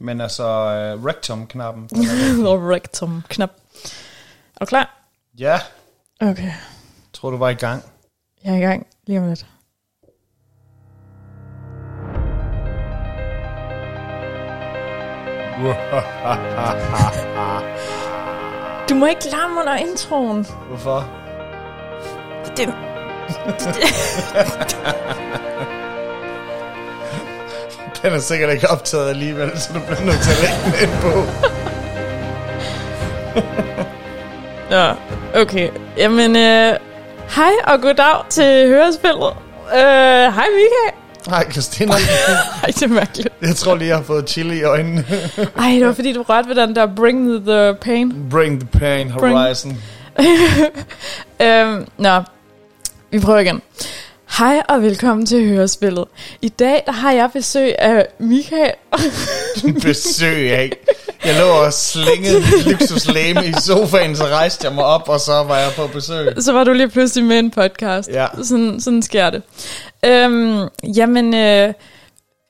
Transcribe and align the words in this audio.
Men 0.00 0.20
altså, 0.20 0.44
uh, 0.94 1.04
rectum-knappen. 1.04 1.88
rectum-knap. 2.72 3.50
Er 4.54 4.58
du 4.60 4.66
klar? 4.66 4.94
ja, 5.38 5.60
Okay, 6.20 6.52
tror 7.12 7.30
du 7.30 7.36
var 7.36 7.48
i 7.48 7.54
gang. 7.54 7.82
jeg 8.44 8.52
er 8.52 8.56
i 8.56 8.60
gang 8.60 8.86
lige 9.06 9.18
om 9.20 9.28
lidt. 9.28 9.46
Du 18.88 18.94
må 18.94 19.06
ikke 19.06 19.24
larme 19.30 19.60
under 19.60 19.76
introen. 19.76 20.46
Hvorfor? 20.68 21.08
Det, 22.56 22.74
Den 28.02 28.12
er 28.12 28.18
sikkert 28.18 28.52
ikke 28.52 28.70
optaget 28.70 29.08
alligevel, 29.10 29.50
så 29.60 29.72
du 29.74 29.80
bliver 29.80 30.00
nødt 30.00 30.20
til 30.22 30.30
at 30.30 30.40
lægge 30.40 30.58
den 30.64 30.88
ind 30.88 31.00
på. 31.02 31.24
ja, 34.76 34.92
okay. 35.34 35.68
Jamen, 35.96 36.36
øh, 36.36 36.76
hej 37.28 37.52
og 37.64 37.80
goddag 37.80 38.24
til 38.30 38.68
Hørespillet. 38.68 39.32
Øh, 39.74 40.34
hej 40.34 40.46
Mika. 40.54 40.96
Nej, 41.28 41.50
Christina. 41.50 41.92
Ej, 42.62 42.66
det 42.66 42.82
er 42.82 42.88
mærkeligt. 42.88 43.28
Jeg 43.42 43.56
tror 43.56 43.74
lige, 43.74 43.88
jeg 43.88 43.96
har 43.96 44.04
fået 44.04 44.28
chili 44.28 44.58
i 44.58 44.62
øjnene. 44.62 45.04
Ej, 45.58 45.70
det 45.70 45.86
var 45.86 45.92
fordi, 45.92 46.12
du 46.12 46.22
rørte 46.22 46.48
ved 46.48 46.54
den 46.56 46.76
der 46.76 46.86
Bring 46.96 47.46
the 47.46 47.74
Pain. 47.80 48.28
Bring 48.30 48.60
the 48.60 48.78
pain 48.78 49.10
horizon. 49.10 49.76
Øhm, 51.40 51.86
nå, 51.98 52.22
vi 53.10 53.20
prøver 53.20 53.38
igen. 53.38 53.62
Hej 54.38 54.62
og 54.68 54.82
velkommen 54.82 55.26
til 55.26 55.48
Hørespillet. 55.48 56.04
I 56.42 56.48
dag 56.48 56.82
der 56.86 56.92
har 56.92 57.12
jeg 57.12 57.30
besøg 57.32 57.74
af 57.78 58.06
Michael. 58.18 58.72
Besøg 59.84 60.52
af. 60.52 60.72
Jeg 61.24 61.34
lå 61.40 61.46
og 61.46 61.72
slængede 61.72 62.40
mit 62.40 62.66
luksuslæme 62.66 63.46
i 63.46 63.52
sofaen, 63.52 64.16
så 64.16 64.24
rejste 64.24 64.66
jeg 64.66 64.74
mig 64.74 64.84
op, 64.84 65.08
og 65.08 65.20
så 65.20 65.32
var 65.32 65.58
jeg 65.58 65.70
på 65.76 65.86
besøg. 65.86 66.34
Så 66.38 66.52
var 66.52 66.64
du 66.64 66.72
lige 66.72 66.88
pludselig 66.88 67.24
med 67.24 67.38
en 67.38 67.50
podcast. 67.50 68.08
Ja. 68.08 68.26
Sådan, 68.42 68.80
sådan 68.80 69.02
sker 69.02 69.30
det. 69.30 69.42
Øhm, 70.04 70.68
jamen, 70.96 71.34
øh, 71.34 71.72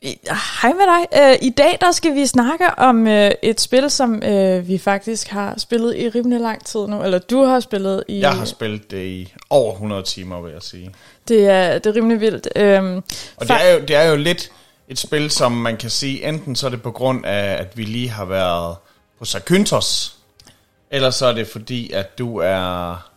hej 0.02 0.72
med 0.72 0.86
dig. 0.86 1.30
Øh, 1.30 1.38
I 1.42 1.50
dag 1.50 1.78
der 1.80 1.92
skal 1.92 2.14
vi 2.14 2.27
snakke 2.27 2.64
om 2.78 3.06
øh, 3.06 3.30
et 3.42 3.60
spil, 3.60 3.91
som 3.91 4.22
øh, 4.22 4.68
vi 4.68 4.78
faktisk 4.78 5.28
har 5.28 5.54
spillet 5.58 5.96
i 5.96 6.08
rimelig 6.08 6.41
lang 6.41 6.64
tid 6.64 6.86
nu. 6.86 7.02
Eller 7.02 7.18
du 7.18 7.44
har 7.44 7.60
spillet 7.60 8.04
i... 8.08 8.20
Jeg 8.20 8.32
har 8.36 8.44
spillet 8.44 8.91
det 8.91 9.04
i 9.04 9.34
over 9.50 9.72
100 9.72 10.02
timer, 10.02 10.41
vil 10.41 10.52
jeg 10.52 10.62
sige. 10.62 10.94
Det 11.28 11.46
er, 11.48 11.78
det 11.78 11.86
er 11.86 11.96
rimelig 11.96 12.20
vildt. 12.20 12.48
Øhm, 12.56 12.96
Og 13.36 13.48
det 13.48 13.50
er, 13.50 13.72
jo, 13.72 13.80
det 13.80 13.96
er 13.96 14.02
jo 14.04 14.16
lidt 14.16 14.50
et 14.88 14.98
spil, 14.98 15.30
som 15.30 15.52
man 15.52 15.76
kan 15.76 15.91
sige, 15.91 16.28
enten 16.28 16.56
så 16.56 16.66
er 16.66 16.70
det 16.70 16.82
på 16.82 16.91
grund 16.91 17.26
af, 17.26 17.56
at 17.60 17.76
vi 17.76 17.82
lige 17.84 18.08
har 18.10 18.24
været 18.24 18.76
på 19.19 19.24
Zakynthos, 19.24 20.16
eller 20.91 21.10
så 21.10 21.26
er 21.26 21.32
det 21.32 21.48
fordi, 21.48 21.92
at 21.92 22.19
du 22.19 22.36
er... 22.36 23.07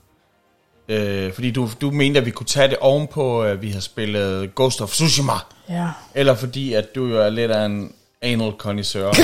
Øh, 0.92 1.34
fordi 1.34 1.52
du, 1.52 1.70
du 1.82 1.92
mente, 1.92 2.20
at 2.20 2.26
vi 2.26 2.32
kunne 2.32 2.48
tage 2.48 2.68
det 2.68 2.78
ovenpå, 2.78 3.44
at 3.44 3.62
vi 3.62 3.70
har 3.70 3.80
spillet 3.80 4.56
Ghost 4.56 4.82
of 4.82 4.90
Tsushima. 4.90 5.34
ja. 5.70 5.88
Eller 6.16 6.36
fordi, 6.36 6.74
at 6.74 6.96
du 6.96 7.06
jo 7.06 7.22
er 7.22 7.30
lidt 7.30 7.52
af 7.52 7.66
en 7.66 7.94
anal 8.22 8.52
connoisseur. 8.58 9.14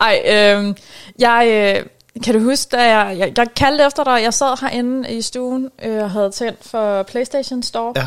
Ej, 0.00 0.22
øh, 0.26 0.74
jeg... 1.18 1.74
Øh, 1.80 1.86
kan 2.24 2.34
du 2.34 2.40
huske, 2.40 2.76
da 2.76 2.96
jeg, 2.96 3.18
jeg, 3.18 3.32
jeg 3.36 3.46
kaldte 3.56 3.86
efter 3.86 4.04
dig, 4.04 4.22
jeg 4.22 4.34
sad 4.34 4.60
herinde 4.60 5.10
i 5.14 5.22
stuen 5.22 5.70
øh, 5.82 6.02
og 6.02 6.10
havde 6.10 6.30
tændt 6.30 6.58
for 6.64 7.02
PlayStation 7.02 7.62
Store. 7.62 7.92
Ja. 7.96 8.06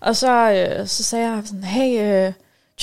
Og 0.00 0.16
så, 0.16 0.30
øh, 0.50 0.86
så 0.86 1.04
sagde 1.04 1.30
jeg 1.30 1.42
sådan, 1.44 1.64
hey, 1.64 2.00
øh, 2.02 2.32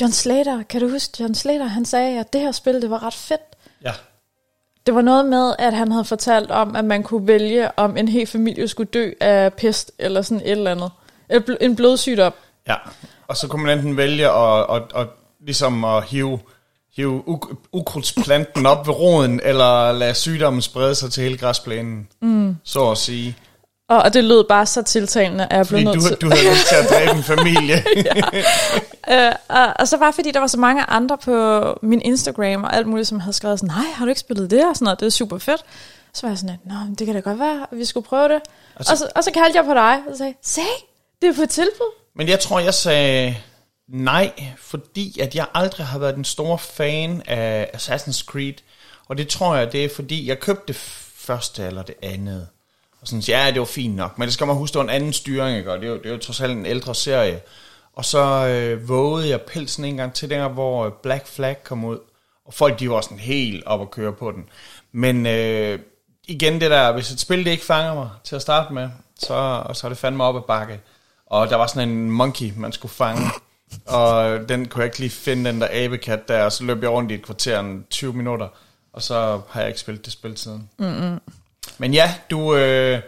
John 0.02 0.12
Slater, 0.12 0.64
kan 0.64 0.82
du 0.82 0.90
huske 0.90 1.14
John 1.20 1.36
Slater? 1.36 1.66
Han 1.66 1.86
sagde, 1.86 2.20
at 2.20 2.34
det 2.34 2.42
her 2.42 2.52
spil, 2.52 2.82
det 2.82 2.90
var 2.90 3.04
ret 3.04 3.14
fedt. 3.14 3.42
ja. 3.86 3.92
Det 4.86 4.96
var 4.96 5.02
noget 5.02 5.26
med, 5.26 5.56
at 5.60 5.74
han 5.74 5.92
havde 5.92 6.06
fortalt 6.06 6.52
om, 6.52 6.76
at 6.76 6.86
man 6.86 7.04
kunne 7.04 7.28
vælge, 7.28 7.80
om 7.80 7.98
en 7.98 8.08
hel 8.08 8.28
familie 8.28 8.68
skulle 8.68 8.90
dø 8.94 9.12
af 9.22 9.54
pest 9.54 9.92
eller 10.00 10.22
sådan 10.22 10.42
et 10.46 10.52
eller 10.52 10.72
andet. 10.72 10.92
En 11.32 11.42
bl- 11.42 11.58
En 11.62 11.76
blodsygdom. 11.76 12.34
Ja, 12.68 12.76
og 13.28 13.38
så 13.38 13.48
kunne 13.48 13.64
man 13.64 13.78
enten 13.78 13.98
vælge 13.98 14.30
at, 14.30 14.66
at, 14.70 14.82
at, 14.96 15.08
ligesom 15.46 15.86
at 15.86 16.04
hive, 16.04 16.40
hive 16.96 17.24
uk- 17.28 17.56
ukrudtsplanten 17.72 18.66
op 18.66 18.88
ved 18.88 18.94
roden, 18.94 19.42
eller 19.44 19.92
lade 19.92 20.14
sygdommen 20.14 20.62
sprede 20.62 20.96
sig 20.96 21.12
til 21.12 21.24
hele 21.24 21.38
græsplænen, 21.38 22.08
mm. 22.22 22.56
så 22.64 22.92
at 22.92 22.98
sige. 22.98 23.36
Og, 23.90 24.02
og 24.02 24.14
det 24.14 24.24
lød 24.24 24.44
bare 24.50 24.66
så 24.66 24.84
tiltalende, 24.84 25.48
at 25.50 25.58
jeg 25.58 25.68
blev 25.68 25.78
Fordi 25.78 25.84
nødt 25.84 25.96
du, 25.96 26.08
til... 26.08 26.22
du 26.22 26.30
havde 26.36 26.50
lyst 26.50 26.68
til 26.68 26.76
at 26.76 26.90
dræbe 26.90 27.12
en 27.18 27.24
familie. 27.34 27.84
Øh, 29.12 29.32
og, 29.50 29.74
og 29.80 29.88
så 29.88 29.98
bare 29.98 30.14
fordi 30.14 30.32
der 30.32 30.40
var 30.40 30.48
så 30.48 30.60
mange 30.60 30.84
andre 30.84 31.18
på 31.18 31.64
min 31.82 32.02
Instagram 32.02 32.64
og 32.64 32.76
alt 32.76 32.88
muligt, 32.88 33.08
som 33.08 33.20
havde 33.20 33.34
skrevet 33.34 33.60
sådan, 33.60 33.76
nej, 33.76 33.86
har 33.94 34.06
du 34.06 34.10
ikke 34.10 34.22
spillet 34.22 34.52
det 34.52 34.66
og 34.70 34.76
sådan 34.76 34.84
noget, 34.84 35.00
det 35.00 35.06
er 35.06 35.10
super 35.10 35.38
fedt. 35.38 35.62
Så 36.14 36.22
var 36.22 36.30
jeg 36.30 36.38
sådan, 36.38 36.54
at, 36.54 36.60
nå, 36.66 36.76
men 36.86 36.96
det 36.96 37.06
kan 37.08 37.16
da 37.16 37.22
godt 37.22 37.40
være, 37.40 37.68
at 37.72 37.78
vi 37.78 37.86
skulle 37.86 38.06
prøve 38.08 38.28
det. 38.30 38.40
Altså- 38.76 38.94
Og 38.94 38.98
så, 38.98 39.08
og 39.16 39.24
så 39.24 39.32
kaldte 39.32 39.58
jeg 39.58 39.66
på 39.66 39.74
dig 39.74 40.00
og 40.12 40.18
sagde, 40.18 40.34
se, 40.44 40.62
det 41.22 41.30
er 41.30 41.34
på 41.34 41.46
tilbud. 41.46 41.92
Men 42.16 42.28
jeg 42.28 42.40
tror, 42.40 42.60
jeg 42.60 42.74
sagde 42.74 43.36
nej, 43.90 44.32
fordi 44.58 45.20
at 45.20 45.36
jeg 45.36 45.46
aldrig 45.54 45.86
har 45.86 46.00
været 46.00 46.16
den 46.16 46.24
store 46.26 46.60
fan 46.60 47.22
af 47.28 47.70
Assassin's 47.76 48.26
Creed. 48.26 48.54
Og 49.10 49.18
det 49.18 49.28
tror 49.28 49.56
jeg, 49.56 49.72
det 49.72 49.86
er 49.86 49.90
fordi, 49.96 50.28
jeg 50.28 50.40
købte 50.40 50.64
det 50.68 50.76
første 51.18 51.64
eller 51.66 51.82
det 51.84 51.96
andet. 52.04 52.48
Og 53.06 53.10
sådan, 53.10 53.22
ja, 53.22 53.52
det 53.52 53.60
var 53.60 53.66
fint 53.66 53.96
nok. 53.96 54.18
Men 54.18 54.26
det 54.26 54.34
skal 54.34 54.48
man 54.48 54.56
huske, 54.56 54.74
det 54.74 54.78
var 54.78 54.84
en 54.84 54.90
anden 54.90 55.14
styring, 55.14 55.58
ikke? 55.58 55.72
Og 55.72 55.80
det 55.80 55.86
er 55.86 55.90
jo, 55.90 55.98
det 55.98 56.06
er 56.06 56.12
jo 56.12 56.18
trods 56.18 56.42
alt 56.42 56.52
en 56.52 56.66
ældre 56.66 56.96
serie. 56.96 57.42
Og 57.94 58.06
så 58.06 58.48
øh, 58.48 58.90
vågede 58.90 59.30
jeg 59.30 59.42
pelsen 59.42 59.86
en 59.86 59.98
gang 59.98 60.14
til 60.14 60.30
der, 60.30 60.48
hvor 60.48 60.86
øh, 60.86 60.92
Black 61.04 61.28
Flag 61.28 61.64
kom 61.64 61.86
ud. 61.86 62.00
Og 62.46 62.54
folk, 62.54 62.80
de 62.80 62.90
var 62.90 63.02
sådan 63.02 63.20
helt 63.20 63.66
op 63.66 63.82
at 63.82 63.92
køre 63.92 64.14
på 64.14 64.32
den. 64.32 64.44
Men 64.92 65.26
øh, 65.26 65.80
igen 66.28 66.62
det 66.62 66.72
der, 66.72 66.94
hvis 66.94 67.12
et 67.12 67.20
spil 67.20 67.46
det 67.46 67.52
ikke 67.52 67.66
fanger 67.66 67.94
mig 67.94 68.10
til 68.24 68.36
at 68.36 68.42
starte 68.42 68.74
med, 68.74 68.90
så, 69.20 69.64
så 69.74 69.88
er 69.88 69.90
det 69.90 69.98
fandme 69.98 70.24
op 70.24 70.36
ad 70.36 70.42
bakke. 70.48 70.80
Og 71.26 71.50
der 71.50 71.56
var 71.56 71.68
sådan 71.68 71.90
en 71.90 72.12
monkey, 72.12 72.52
man 72.58 72.72
skulle 72.72 72.94
fange. 72.94 73.22
Og 73.86 74.40
den 74.50 74.68
kunne 74.68 74.82
jeg 74.82 74.86
ikke 74.86 75.00
lige 75.00 75.10
finde, 75.10 75.50
den 75.50 75.62
der 75.62 75.68
abekat 75.72 76.28
der. 76.28 76.44
Og 76.44 76.52
så 76.52 76.64
løb 76.64 76.82
jeg 76.82 76.92
rundt 76.92 77.12
i 77.12 77.16
et 77.16 77.22
kvarter, 77.22 77.80
20 77.90 78.14
minutter. 78.14 78.48
Og 78.94 79.02
så 79.02 79.42
har 79.50 79.60
jeg 79.60 79.68
ikke 79.68 79.80
spillet 79.80 80.06
det 80.06 80.14
spil 80.14 80.38
siden. 80.38 80.70
Mm-hmm. 80.78 81.20
Men 81.78 81.94
ja, 81.94 82.14
du, 82.32 82.56
øh, 82.56 83.00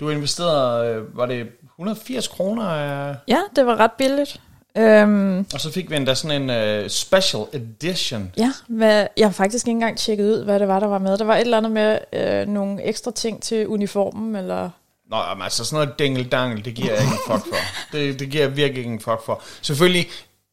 du 0.00 0.10
investerede, 0.10 0.88
øh, 0.94 1.16
var 1.16 1.26
det 1.26 1.46
180 1.78 2.28
kroner? 2.28 2.68
Øh, 3.10 3.14
Ja, 3.28 3.38
det 3.56 3.66
var 3.66 3.76
ret 3.76 3.92
billigt. 3.98 4.40
Øhm, 4.78 5.38
og 5.54 5.60
så 5.60 5.72
fik 5.72 5.90
vi 5.90 5.96
endda 5.96 6.14
sådan 6.14 6.42
en 6.42 6.50
øh, 6.50 6.90
special 6.90 7.42
edition. 7.52 8.32
ja, 8.38 8.52
hvad, 8.68 9.06
jeg 9.16 9.26
har 9.26 9.32
faktisk 9.32 9.66
ikke 9.66 9.74
engang 9.74 9.98
tjekket 9.98 10.24
ud, 10.24 10.44
hvad 10.44 10.60
det 10.60 10.68
var, 10.68 10.80
der 10.80 10.86
var 10.86 10.98
med. 10.98 11.18
Der 11.18 11.24
var 11.24 11.34
et 11.36 11.40
eller 11.40 11.56
andet 11.56 11.72
med 11.72 11.98
øh, 12.12 12.46
nogle 12.48 12.82
ekstra 12.82 13.10
ting 13.10 13.42
til 13.42 13.68
uniformen, 13.68 14.36
eller... 14.36 14.70
Nå, 15.10 15.16
men 15.34 15.42
altså 15.42 15.64
sådan 15.64 15.84
noget 15.84 15.98
dingeldangel, 15.98 16.64
det 16.64 16.74
giver 16.74 16.92
jeg 16.92 17.00
ikke 17.02 17.12
en 17.12 17.32
fuck 17.32 17.46
for. 17.48 17.56
Det, 17.92 18.20
det 18.20 18.30
giver 18.30 18.44
jeg 18.44 18.56
virkelig 18.56 18.78
ikke 18.78 18.92
en 18.92 19.00
fuck 19.00 19.24
for. 19.26 19.42
Selvfølgelig, 19.62 20.08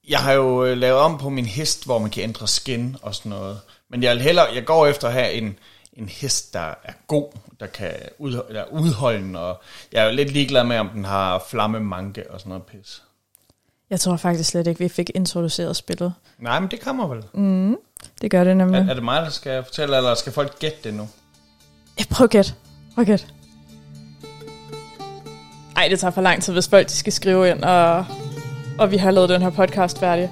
jeg 0.10 0.20
har 0.20 0.34
jo 0.34 0.66
øh, 0.66 0.78
lavet 0.78 1.00
om 1.00 1.18
på 1.18 1.30
min 1.30 1.46
hest, 1.46 1.86
hvor 1.86 2.00
man 2.00 2.10
kan 2.10 2.24
ændre 2.24 2.48
skin 2.48 2.96
og 3.02 3.16
sådan 3.16 3.30
noget. 3.30 3.60
Men 3.90 4.04
jeg, 4.04 4.18
hellere, 4.18 4.46
jeg 4.56 4.66
går 4.66 4.88
efter 4.88 5.08
at 5.08 5.14
have 5.14 5.32
en, 5.32 5.58
en 5.98 6.10
hest, 6.10 6.54
der 6.54 6.74
er 6.84 6.94
god, 7.08 7.28
der 7.60 7.68
kan 7.68 7.94
ud, 8.18 8.32
der 8.32 8.60
er 8.62 8.66
udholdende, 8.72 9.40
og 9.40 9.62
jeg 9.92 10.04
er 10.04 10.10
jo 10.10 10.16
lidt 10.16 10.32
ligeglad 10.32 10.64
med, 10.64 10.78
om 10.78 10.90
den 10.90 11.06
har 11.06 11.44
flammemanke 11.50 12.32
og 12.32 12.40
sådan 12.40 12.50
noget 12.50 12.64
pis. 12.64 13.04
Jeg 13.90 14.00
tror 14.00 14.18
faktisk 14.18 14.50
slet 14.50 14.68
ikke, 14.68 14.80
vi 14.80 14.90
fik 14.90 15.12
introduceret 15.16 15.76
spillet. 15.76 16.14
Nej, 16.40 16.60
men 16.60 16.72
det 16.72 16.82
kommer 16.82 17.08
vel. 17.08 17.24
Det 18.22 18.32
gør 18.32 18.44
det 18.44 18.58
nemlig. 18.58 18.80
Er, 18.80 18.90
er 18.90 18.94
det 18.94 19.04
mig, 19.04 19.22
der 19.22 19.30
skal 19.30 19.64
fortælle, 19.64 19.98
eller 19.98 20.16
skal 20.16 20.32
folk 20.34 20.60
gætte 20.60 20.78
det 20.84 20.94
nu? 20.94 21.10
Ja, 22.00 22.04
prøv 22.10 22.24
at 22.26 22.30
gætte. 22.30 22.54
Prøv 22.96 23.02
at 23.02 23.08
gætte. 23.08 23.26
Ej, 25.76 25.88
det 25.88 26.00
tager 26.00 26.12
for 26.12 26.22
lang 26.22 26.44
tid, 26.44 26.54
hvis 26.54 26.68
folk 26.68 26.88
de 26.88 26.94
skal 26.94 27.14
skrive 27.14 27.50
ind, 27.50 27.64
og, 27.64 28.06
og 28.80 28.92
vi 28.92 28.98
har 28.98 29.12
lavet 29.12 29.30
den 29.30 29.42
her 29.42 29.50
podcast 29.50 30.00
færdig. 30.00 30.32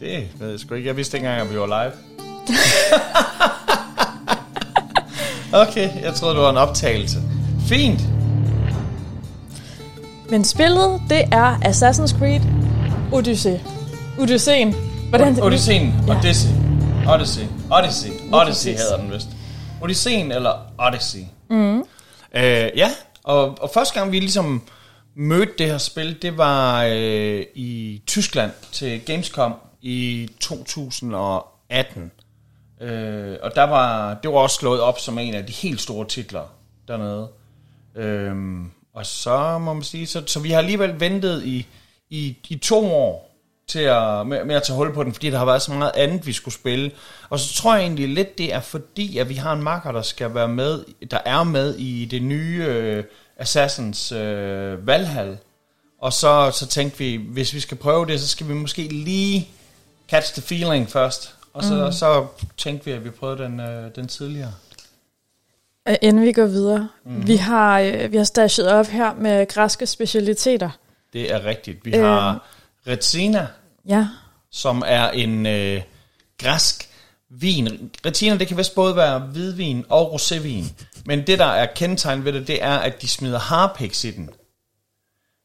Det 0.00 0.28
ved 0.40 0.50
jeg 0.50 0.60
sgu 0.60 0.74
ikke. 0.74 0.86
Jeg 0.88 0.96
vidste 0.96 1.16
ikke 1.16 1.26
engang, 1.26 1.48
at 1.48 1.54
vi 1.54 1.60
var 1.60 1.66
live. 1.66 1.92
okay, 5.52 6.02
jeg 6.02 6.14
troede, 6.14 6.34
det 6.34 6.42
var 6.42 6.50
en 6.50 6.56
optagelse. 6.56 7.18
Fint. 7.68 8.00
Men 10.30 10.44
spillet, 10.44 11.02
det 11.08 11.24
er 11.32 11.56
Assassin's 11.56 12.18
Creed 12.18 12.40
Odyssey. 13.12 13.56
Odysseen. 14.18 14.74
Hvordan? 15.08 15.42
Odysseen. 15.42 15.94
Ja. 16.06 16.12
Odyssey. 16.12 16.50
Odyssey. 17.08 17.42
Odyssey. 17.70 18.10
Odyssey 18.32 18.70
hedder 18.70 18.96
den 18.96 19.12
vist. 19.12 19.28
Odysseen 19.82 20.32
eller 20.32 20.52
Odyssey. 20.78 21.20
Mm. 21.50 21.78
Øh, 22.34 22.70
ja, 22.76 22.90
og, 23.24 23.62
og 23.62 23.70
første 23.74 23.98
gang 23.98 24.12
vi 24.12 24.20
ligesom 24.20 24.62
mødte 25.16 25.52
det 25.58 25.66
her 25.66 25.78
spil, 25.78 26.22
det 26.22 26.38
var 26.38 26.84
øh, 26.84 27.44
i 27.54 28.02
Tyskland 28.06 28.50
til 28.72 29.00
Gamescom 29.00 29.54
i 29.82 30.28
2018. 30.40 32.10
Øh, 32.80 33.36
og 33.42 33.54
der 33.54 33.62
var, 33.62 34.14
det 34.14 34.30
var 34.30 34.38
også 34.38 34.56
slået 34.56 34.80
op 34.80 34.98
som 34.98 35.18
en 35.18 35.34
af 35.34 35.46
de 35.46 35.52
helt 35.52 35.80
store 35.80 36.06
titler 36.06 36.54
dernede. 36.88 37.28
Øhm, 37.96 38.70
og 38.94 39.06
så 39.06 39.58
må 39.58 39.72
man 39.72 39.82
sige, 39.82 40.06
så, 40.06 40.22
så 40.26 40.40
vi 40.40 40.50
har 40.50 40.58
alligevel 40.58 41.00
ventet 41.00 41.44
i, 41.44 41.66
i, 42.10 42.36
i 42.48 42.56
to 42.56 42.94
år 42.94 43.28
til 43.66 43.78
at, 43.78 44.26
med, 44.26 44.44
med 44.44 44.54
at 44.54 44.62
tage 44.62 44.76
hul 44.76 44.94
på 44.94 45.04
den, 45.04 45.12
fordi 45.12 45.30
der 45.30 45.38
har 45.38 45.44
været 45.44 45.62
så 45.62 45.72
meget 45.72 45.92
andet, 45.94 46.26
vi 46.26 46.32
skulle 46.32 46.54
spille. 46.54 46.90
Og 47.30 47.38
så 47.38 47.54
tror 47.54 47.74
jeg 47.74 47.82
egentlig 47.82 48.08
lidt, 48.08 48.38
det 48.38 48.54
er 48.54 48.60
fordi, 48.60 49.18
at 49.18 49.28
vi 49.28 49.34
har 49.34 49.52
en 49.52 49.62
makker, 49.62 49.92
der 49.92 50.02
skal 50.02 50.34
være 50.34 50.48
med, 50.48 50.84
der 51.10 51.18
er 51.24 51.44
med 51.44 51.74
i 51.74 52.04
det 52.04 52.22
nye 52.22 52.64
øh, 52.68 53.04
Assassins 53.36 54.12
øh, 54.12 54.86
Valhall. 54.86 55.38
Og 56.00 56.12
så, 56.12 56.50
så 56.54 56.66
tænkte 56.66 56.98
vi, 56.98 57.16
hvis 57.16 57.54
vi 57.54 57.60
skal 57.60 57.76
prøve 57.76 58.06
det, 58.06 58.20
så 58.20 58.28
skal 58.28 58.48
vi 58.48 58.54
måske 58.54 58.82
lige 58.82 59.48
catch 60.10 60.32
the 60.32 60.42
feeling 60.42 60.90
først. 60.90 61.37
Og 61.58 61.64
så, 61.64 61.84
mm. 61.86 61.92
så 61.92 62.26
tænkte 62.56 62.84
vi, 62.84 62.90
at 62.90 63.04
vi 63.04 63.10
prøvede 63.10 63.42
den, 63.42 63.60
øh, 63.60 63.94
den 63.96 64.08
tidligere. 64.08 64.52
Øh, 65.88 65.96
Inden 66.02 66.24
vi 66.24 66.32
går 66.32 66.46
videre. 66.46 66.88
Mm-hmm. 67.04 67.26
Vi 67.26 67.36
har, 67.36 67.80
øh, 67.80 68.12
vi 68.12 68.16
har 68.16 68.24
stashet 68.24 68.68
op 68.72 68.86
her 68.86 69.14
med 69.14 69.46
græske 69.48 69.86
specialiteter. 69.86 70.70
Det 71.12 71.32
er 71.32 71.44
rigtigt. 71.44 71.84
Vi 71.84 71.96
øh. 71.96 72.04
har 72.04 72.46
Retsina, 72.86 73.46
Ja, 73.88 74.08
som 74.50 74.82
er 74.86 75.10
en 75.10 75.46
øh, 75.46 75.82
græsk 76.38 76.88
vin. 77.28 77.90
Retina, 78.06 78.36
det 78.36 78.48
kan 78.48 78.56
vist 78.56 78.74
både 78.74 78.96
være 78.96 79.18
hvidvin 79.18 79.84
og 79.88 80.14
rosévin. 80.14 80.64
Men 81.06 81.26
det, 81.26 81.38
der 81.38 81.44
er 81.44 81.66
kendetegn 81.74 82.24
ved 82.24 82.32
det, 82.32 82.46
det 82.46 82.62
er, 82.62 82.76
at 82.78 83.02
de 83.02 83.08
smider 83.08 83.38
harpiks 83.38 84.04
i 84.04 84.10
den. 84.10 84.30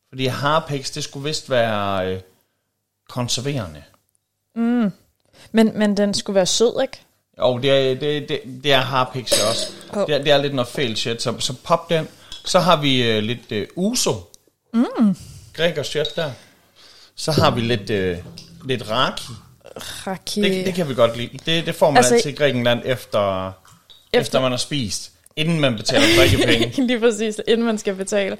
Fordi 0.09 0.25
harpiks, 0.25 0.91
det 0.91 1.03
skulle 1.03 1.23
vist 1.23 1.49
være 1.49 2.13
øh, 2.13 2.21
konserverende. 3.09 3.83
Men, 5.53 5.71
men 5.79 5.97
den 5.97 6.13
skulle 6.13 6.35
være 6.35 6.45
sød, 6.45 6.81
ikke? 6.81 7.01
Og 7.37 7.63
det 7.63 7.71
er, 7.71 7.95
det, 7.95 8.29
det, 8.29 8.39
det 8.63 8.73
er 8.73 8.79
harpiks 8.81 9.41
også. 9.49 9.67
Hov. 9.89 10.07
Det 10.07 10.15
er, 10.15 10.23
det 10.23 10.31
er 10.31 10.41
lidt 10.41 10.53
noget 10.53 10.67
fæl 10.67 10.97
shit, 10.97 11.21
så, 11.21 11.33
så 11.39 11.53
pop 11.63 11.89
den. 11.89 12.07
Så 12.45 12.59
har 12.59 12.81
vi 12.81 13.03
øh, 13.11 13.23
lidt 13.23 13.51
øh, 13.51 13.67
uso. 13.75 14.13
Mm. 14.73 15.15
Græker 15.53 15.83
shit 15.83 16.15
der. 16.15 16.31
Så 17.15 17.31
har 17.31 17.51
vi 17.51 17.61
lidt, 17.61 17.89
øh, 17.89 18.17
lidt 18.67 18.89
raki. 18.89 19.23
Raki. 20.07 20.41
Det, 20.41 20.65
det 20.65 20.73
kan 20.73 20.89
vi 20.89 20.93
godt 20.93 21.17
lide. 21.17 21.29
Det, 21.45 21.65
det 21.65 21.75
får 21.75 21.91
man 21.91 21.97
Altså- 21.97 22.13
altid 22.15 22.29
i 22.29 22.33
Grækenland 22.35 22.81
efter, 22.85 23.47
efter, 23.47 24.19
efter 24.19 24.41
man 24.41 24.51
har 24.51 24.57
spist. 24.57 25.11
Inden 25.35 25.59
man 25.59 25.75
betaler 25.77 26.05
drikkepenge. 26.17 26.73
Lige 26.87 26.99
præcis, 26.99 27.41
inden 27.47 27.65
man 27.65 27.77
skal 27.77 27.95
betale. 27.95 28.37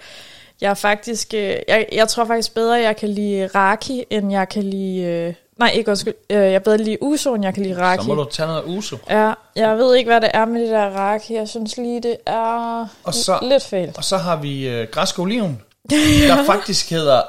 Jeg 0.62 0.70
er 0.70 0.74
faktisk, 0.74 1.34
øh, 1.34 1.56
jeg, 1.68 1.88
jeg 1.92 2.08
tror 2.08 2.26
faktisk 2.26 2.54
bedre, 2.54 2.74
jeg 2.76 2.96
kan 2.98 3.10
lide 3.10 3.48
raki, 3.56 4.04
end 4.10 4.32
jeg 4.32 4.50
kan 4.50 4.64
lide, 4.64 5.02
øh, 5.02 5.34
nej 5.58 5.70
ikke 5.70 5.90
undskyld, 5.90 6.14
øh, 6.30 6.52
jeg 6.52 6.64
bedre 6.64 6.78
lide 6.78 6.98
uso, 7.04 7.34
end 7.36 7.44
jeg 7.46 7.54
kan 7.54 7.64
lide 7.64 7.78
raki. 7.82 8.04
Så 8.04 8.08
må 8.08 8.24
du 8.24 8.30
tage 8.30 8.48
noget 8.48 8.64
uso. 8.66 8.98
Ja, 9.10 9.34
jeg 9.56 9.78
ved 9.78 9.96
ikke, 9.96 10.10
hvad 10.12 10.22
det 10.22 10.30
er 10.34 10.46
med 10.46 10.62
det 10.62 10.70
der 10.70 10.86
raki. 10.90 11.34
Jeg 11.36 11.48
synes 11.48 11.78
lige, 11.78 12.02
det 12.04 12.18
er 12.26 12.88
Og 13.04 13.14
så- 13.14 13.40
lidt 13.42 13.64
fejl. 13.64 13.94
Og 13.98 14.04
så 14.04 14.18
har 14.18 14.36
vi 14.36 14.68
øh, 14.68 14.88
græsk 14.92 15.20
oliven, 15.20 15.62
der 16.28 16.46
faktisk 16.46 16.90
hedder 16.90 17.22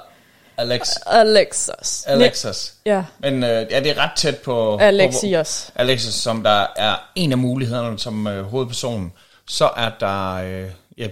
Alex, 0.56 0.88
Alexos. 1.06 2.05
Alexas. 2.06 2.75
Ja, 2.87 3.05
Men 3.19 3.35
øh, 3.44 3.67
ja, 3.71 3.81
det 3.81 3.87
er 3.91 3.99
ret 3.99 4.11
tæt 4.17 4.37
på... 4.38 4.76
Alexios. 4.76 5.71
På, 5.76 5.81
Alexis, 5.82 6.15
som 6.15 6.43
der 6.43 6.67
er 6.76 6.94
en 7.15 7.32
af 7.32 7.38
mulighederne 7.38 7.99
som 7.99 8.26
øh, 8.26 8.44
hovedpersonen. 8.44 9.12
Så 9.49 9.71
er 9.76 9.91
der... 10.00 10.35
Øh, 10.35 10.69
ja, 10.99 11.06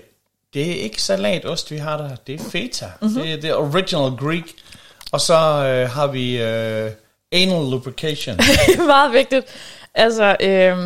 det 0.55 0.71
er 0.71 0.75
ikke 0.83 1.03
salatost, 1.03 1.71
vi 1.71 1.77
har 1.77 1.97
der. 1.97 2.09
Det 2.27 2.41
er 2.41 2.45
feta. 2.51 2.87
Mhm. 3.01 3.09
Mm-hmm. 3.11 3.23
Det, 3.23 3.33
er- 3.33 3.41
det 3.41 3.51
er 3.51 3.55
original 3.55 4.11
Greek. 4.17 4.45
Og 5.13 5.21
så 5.21 5.35
øh, 5.35 5.91
har 5.91 6.07
vi 6.07 6.43
øh, 6.43 6.91
anal 7.33 7.71
lubrication. 7.71 8.37
Det 8.37 8.79
meget 8.87 9.13
vigtigt. 9.13 9.47
Altså, 9.95 10.37
øh, 10.41 10.77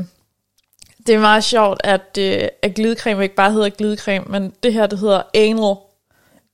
det 1.07 1.15
er 1.15 1.19
meget 1.19 1.45
sjovt, 1.45 1.81
at, 1.85 2.19
øh, 2.19 2.49
at 2.63 2.75
glidecreme 2.75 3.23
ikke 3.23 3.35
bare 3.35 3.53
hedder 3.53 3.69
glidecreme, 3.69 4.25
men 4.29 4.53
det 4.63 4.73
her, 4.73 4.87
det 4.87 4.99
hedder 4.99 5.23
anal. 5.35 5.75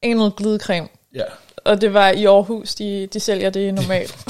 Anal 0.02 0.30
glidecreme. 0.36 0.88
ja. 1.14 1.24
Og 1.64 1.80
det 1.80 1.94
var 1.94 2.08
i 2.10 2.24
Aarhus, 2.24 2.74
de, 2.74 3.08
de 3.12 3.20
sælger 3.20 3.50
det 3.50 3.74
normalt. 3.74 4.14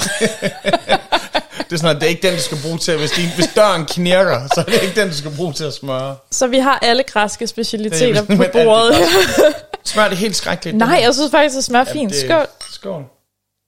Det 1.69 1.73
er 1.73 1.77
sådan, 1.77 1.95
at 1.95 2.01
det 2.01 2.05
er 2.07 2.09
ikke 2.09 2.27
den, 2.27 2.35
du 2.35 2.41
skal 2.41 2.57
bruge 2.63 2.77
til, 2.77 2.97
hvis, 2.97 3.11
din, 3.11 3.25
hvis 3.35 3.47
døren 3.55 3.85
knirker, 3.85 4.47
så 4.55 4.59
er 4.61 4.63
det 4.71 4.83
ikke 4.83 5.01
den, 5.01 5.09
du 5.09 5.15
skal 5.15 5.31
bruge 5.37 5.53
til 5.53 5.63
at 5.63 5.73
smøre. 5.73 6.15
Så 6.31 6.47
vi 6.47 6.59
har 6.59 6.79
alle 6.81 7.03
græske 7.03 7.47
specialiteter 7.47 8.25
Det 8.25 8.37
på 8.37 8.43
bordet. 8.53 8.95
Smør 9.85 10.07
det 10.09 10.17
helt 10.17 10.35
skrækkeligt. 10.35 10.77
Nej, 10.77 10.99
jeg 11.03 11.13
synes 11.13 11.31
faktisk, 11.31 11.55
det 11.55 11.63
smager 11.63 11.85
Ja, 11.87 11.93
fint. 11.93 12.11
det- 12.13 12.19
Skål. 12.21 12.47
Skål. 12.71 13.03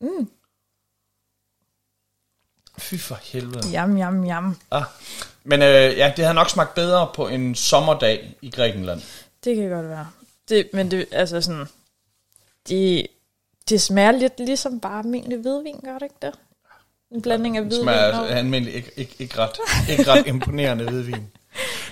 Mm. 0.01 0.27
Fy 2.85 2.95
for 2.99 3.19
helvede. 3.23 3.69
Jam, 3.69 3.97
jam, 3.97 4.23
jam. 4.25 4.57
Ah. 4.71 4.83
Men 5.43 5.61
øh, 5.61 5.97
ja, 5.97 6.13
det 6.17 6.25
havde 6.25 6.35
nok 6.35 6.49
smagt 6.49 6.73
bedre 6.75 7.07
på 7.15 7.27
en 7.27 7.55
sommerdag 7.55 8.35
i 8.41 8.49
Grækenland. 8.49 9.01
Det 9.43 9.55
kan 9.55 9.69
godt 9.69 9.89
være. 9.89 10.07
Det, 10.49 10.69
men 10.73 10.91
det, 10.91 11.05
altså 11.11 11.41
sådan, 11.41 11.65
det, 12.69 13.07
det 13.69 13.81
smager 13.81 14.11
lidt 14.11 14.33
ligesom 14.39 14.79
bare 14.79 14.99
almindelig 14.99 15.37
hvidvin, 15.37 15.79
gør 15.85 15.93
det 15.93 16.01
ikke 16.03 16.15
det? 16.21 16.31
En 17.11 17.21
blanding 17.21 17.57
af 17.57 17.63
Det 17.63 17.69
hvidvin 17.71 17.83
smager 17.83 18.19
og... 18.19 18.29
almindeligt 18.29 18.75
ikke, 18.75 18.91
ikke, 18.97 19.15
ikke, 19.19 19.39
ret, 19.39 19.57
ikke 19.89 20.11
ret 20.11 20.27
imponerende 20.27 20.83
hvidvin. 20.83 21.27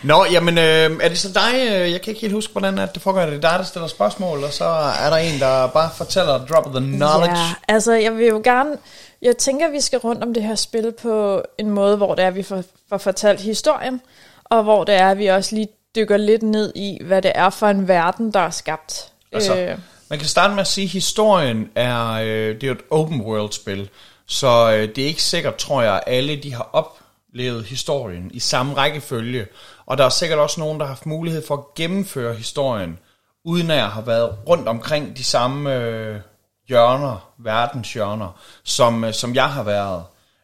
Nå, 0.03 0.25
jamen, 0.31 0.57
øh, 0.57 0.63
er 1.01 1.09
det 1.09 1.17
så 1.17 1.29
dig? 1.33 1.53
øh, 1.55 1.91
Jeg 1.91 2.01
kan 2.01 2.11
ikke 2.11 2.21
helt 2.21 2.33
huske, 2.33 2.51
hvordan 2.51 2.79
at 2.79 2.93
det 2.93 3.01
foregår. 3.01 3.21
Er 3.21 3.29
det 3.29 3.41
dig, 3.41 3.55
der 3.59 3.63
stiller 3.63 3.87
spørgsmål, 3.87 4.43
og 4.43 4.53
så 4.53 4.65
er 4.99 5.09
der 5.09 5.17
en, 5.17 5.39
der 5.39 5.67
bare 5.67 5.89
fortæller, 5.97 6.45
drop 6.45 6.65
the 6.65 6.79
knowledge? 6.79 7.37
Ja, 7.37 7.53
altså 7.67 7.93
jeg 7.93 8.15
vil 8.17 8.25
jo 8.27 8.41
gerne... 8.43 8.77
Jeg 9.23 9.37
tænker, 9.37 9.71
vi 9.71 9.81
skal 9.81 9.99
rundt 9.99 10.23
om 10.23 10.33
det 10.33 10.43
her 10.43 10.55
spil 10.55 10.93
på 11.01 11.43
en 11.57 11.69
måde, 11.69 11.97
hvor 11.97 12.15
det 12.15 12.25
er, 12.25 12.31
vi 12.31 12.43
får, 12.43 12.63
får 12.89 12.97
fortalt 12.97 13.41
historien, 13.41 14.01
og 14.43 14.63
hvor 14.63 14.83
det 14.83 14.95
er, 14.95 15.13
vi 15.13 15.27
også 15.27 15.55
lige 15.55 15.67
dykker 15.95 16.17
lidt 16.17 16.43
ned 16.43 16.71
i, 16.75 16.97
hvad 17.03 17.21
det 17.21 17.31
er 17.35 17.49
for 17.49 17.67
en 17.67 17.87
verden, 17.87 18.31
der 18.31 18.39
er 18.39 18.49
skabt. 18.49 19.11
Altså, 19.31 19.55
Øh, 19.55 19.77
Man 20.09 20.19
kan 20.19 20.27
starte 20.27 20.53
med 20.53 20.61
at 20.61 20.67
sige, 20.67 20.85
at 20.85 20.91
historien 20.91 21.69
er, 21.75 22.11
øh, 22.11 22.61
det 22.61 22.63
er 22.63 22.71
et 22.71 22.81
open 22.89 23.21
world 23.21 23.51
spil, 23.51 23.89
så 24.25 24.71
øh, 24.73 24.95
det 24.95 25.03
er 25.03 25.07
ikke 25.07 25.23
sikkert, 25.23 25.55
tror 25.55 25.81
jeg, 25.81 25.93
at 25.93 26.03
alle 26.07 26.35
de 26.35 26.53
har 26.53 26.69
oplevet 26.73 27.65
historien 27.65 28.31
i 28.33 28.39
samme 28.39 28.73
rækkefølge, 28.73 29.47
og 29.85 29.97
der 29.97 30.05
er 30.05 30.09
sikkert 30.09 30.39
også 30.39 30.59
nogen, 30.59 30.79
der 30.79 30.85
har 30.85 30.93
haft 30.93 31.05
mulighed 31.05 31.47
for 31.47 31.55
at 31.55 31.75
gennemføre 31.75 32.33
historien, 32.33 32.99
uden 33.45 33.71
at 33.71 33.81
have 33.89 34.07
været 34.07 34.35
rundt 34.49 34.67
omkring 34.67 35.17
de 35.17 35.23
samme 35.23 35.75
øh, 35.75 36.19
hjørner, 36.67 37.33
verdenshjørner, 37.37 38.39
som, 38.63 39.03
øh, 39.03 39.13
som 39.13 39.35
jeg 39.35 39.49
har 39.49 39.63
været. 39.63 40.03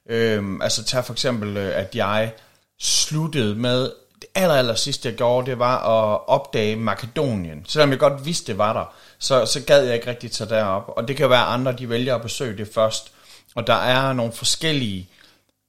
Øhm, 0.10 0.62
altså 0.62 0.84
tag 0.84 1.06
for 1.06 1.14
eksempel, 1.14 1.58
øh, 1.58 1.78
at 1.78 1.96
jeg 1.96 2.34
sluttede 2.80 3.56
med, 3.56 3.92
det 4.22 4.30
aller, 4.36 4.56
aller 4.56 4.76
sidste 4.76 5.10
jeg 5.10 5.18
gjorde, 5.18 5.52
det 5.52 5.60
var 5.60 5.78
at 5.78 6.22
opdage 6.28 6.76
Makedonien. 6.76 7.66
Selvom 7.68 7.90
jeg 7.90 8.00
godt 8.00 8.26
vidste, 8.26 8.48
det 8.48 8.58
var 8.58 8.74
der, 8.74 8.94
så, 9.20 9.46
så 9.46 9.62
gad 9.62 9.84
jeg 9.84 9.96
ikke 9.96 10.08
rigtig 10.08 10.32
tage 10.32 10.50
derop. 10.50 10.94
Og 10.98 11.08
det 11.08 11.18
kan 11.18 11.30
være 11.30 11.44
andre, 11.44 11.72
de 11.72 11.90
vælger 11.90 12.16
at 12.16 12.22
besøge 12.22 12.58
det 12.58 12.70
først. 12.74 13.12
Og 13.56 13.68
der 13.68 13.74
er 13.74 14.14
nogle 14.14 14.32
forskellige, 14.32 15.10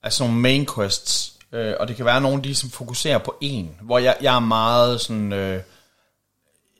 altså 0.02 0.24
nogle 0.24 0.40
main 0.40 0.66
quests, 0.74 1.32
øh, 1.52 1.74
og 1.80 1.88
det 1.88 1.96
kan 1.96 2.04
være 2.04 2.20
nogle, 2.20 2.42
de 2.42 2.54
som 2.54 2.70
fokuserer 2.70 3.18
på 3.18 3.36
en, 3.40 3.76
hvor 3.80 3.98
jeg, 3.98 4.16
jeg 4.22 4.34
er 4.34 4.40
meget 4.40 5.00
sådan... 5.00 5.32
Øh, 5.32 5.62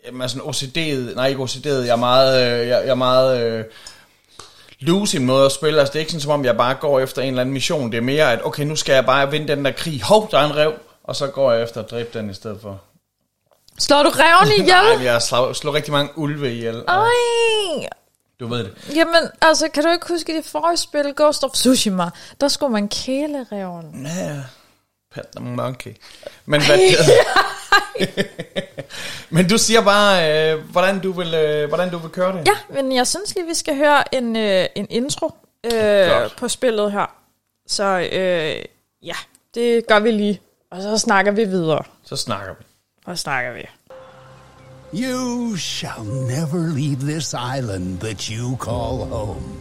Jamen, 0.07 0.29
sådan 0.29 0.43
OCD'et, 0.49 1.15
nej 1.15 1.27
ikke 1.29 1.43
OCD'et, 1.43 1.69
jeg 1.69 1.89
er 1.89 1.97
meget, 1.97 2.43
øh, 2.61 2.69
jeg, 2.69 2.81
jeg 2.83 2.89
er 2.91 2.95
meget 2.95 3.41
øh, 3.41 3.65
loose 4.81 5.17
i 5.17 5.21
en 5.21 5.27
måde 5.27 5.47
at 5.47 5.53
spille. 5.53 5.81
Altså 5.81 5.93
det 5.93 5.97
er 5.99 6.01
ikke 6.01 6.13
sådan, 6.13 6.21
som 6.23 6.31
om 6.33 6.45
jeg 6.45 6.57
bare 6.57 6.75
går 6.75 7.01
efter 7.01 7.23
en 7.23 7.29
eller 7.29 7.41
anden 7.41 7.53
mission. 7.53 7.91
Det 7.93 7.97
er 7.99 8.03
mere, 8.03 8.33
at 8.33 8.45
okay, 8.47 8.65
nu 8.65 8.77
skal 8.77 8.93
jeg 8.93 9.07
bare 9.07 9.31
vinde 9.31 9.49
den 9.49 9.65
der 9.65 9.73
krig. 9.73 10.03
Hov, 10.03 10.31
der 10.31 10.39
er 10.39 10.45
en 10.47 10.57
rev. 10.57 10.73
Og 11.05 11.17
så 11.17 11.27
går 11.27 11.53
jeg 11.53 11.63
efter 11.63 11.83
at 11.83 11.91
dræbe 11.91 12.19
den 12.19 12.31
i 12.31 12.35
stedet 12.35 12.59
for. 12.63 12.81
slår 13.79 14.03
du 14.03 14.09
reven 14.15 14.53
ihjel? 14.61 14.97
Nej, 14.99 15.05
jeg 15.05 15.23
slår, 15.23 15.53
slår 15.53 15.75
rigtig 15.75 15.93
mange 15.93 16.19
ulve 16.19 16.53
ihjel. 16.55 16.85
Ej, 16.89 17.89
Du 18.41 18.47
ved 18.47 18.59
det. 18.65 18.75
Jamen, 18.97 19.23
altså, 19.43 19.69
kan 19.69 19.83
du 19.85 19.91
ikke 19.91 20.09
huske 20.09 20.33
i 20.33 20.37
det 20.37 20.45
forrige 20.45 20.77
spil, 20.77 21.13
Ghost 21.17 21.45
of 21.45 21.51
Tsushima, 21.51 22.11
der 22.41 22.49
skulle 22.49 22.73
man 22.73 22.89
kæle 22.89 23.47
reven. 23.53 24.07
Ja, 24.07 24.37
pet 25.15 25.25
the 25.37 25.45
monkey. 25.45 25.97
Men 26.47 26.63
hvad 26.67 26.79
Men 29.31 29.49
du 29.49 29.59
siger 29.59 29.81
bare, 29.81 30.53
øh, 30.53 30.61
hvordan, 30.71 31.01
du 31.01 31.13
vil, 31.13 31.35
øh, 31.35 31.69
hvordan 31.69 31.91
du 31.91 31.99
vil 31.99 32.11
køre 32.11 32.39
det. 32.39 32.49
Ja, 32.49 32.83
men 32.83 32.95
jeg 32.95 33.07
synes 33.07 33.35
lige, 33.35 33.47
vi 33.47 33.55
skal 33.55 33.77
høre 33.77 34.15
en, 34.15 34.37
øh, 34.37 34.67
en 34.75 34.87
intro 34.91 35.31
øh, 35.65 36.11
på 36.37 36.49
spillet 36.49 36.93
her. 36.93 37.07
Så 37.67 38.09
øh, 38.13 38.65
ja, 39.03 39.17
det 39.55 39.87
gør 39.87 39.99
vi 39.99 40.11
lige. 40.11 40.41
Og 40.71 40.83
så 40.83 40.99
snakker 40.99 41.33
vi 41.33 41.45
videre. 41.45 41.83
Så 42.05 42.17
snakker 42.17 42.55
vi. 42.59 42.65
Og 43.07 43.19
snakker 43.19 43.53
vi. 43.53 43.63
You 44.95 45.57
shall 45.57 46.05
never 46.05 46.59
leave 46.59 46.97
this 46.97 47.35
island 47.59 48.01
that 48.01 48.21
you 48.23 48.57
call 48.57 49.07
home. 49.07 49.61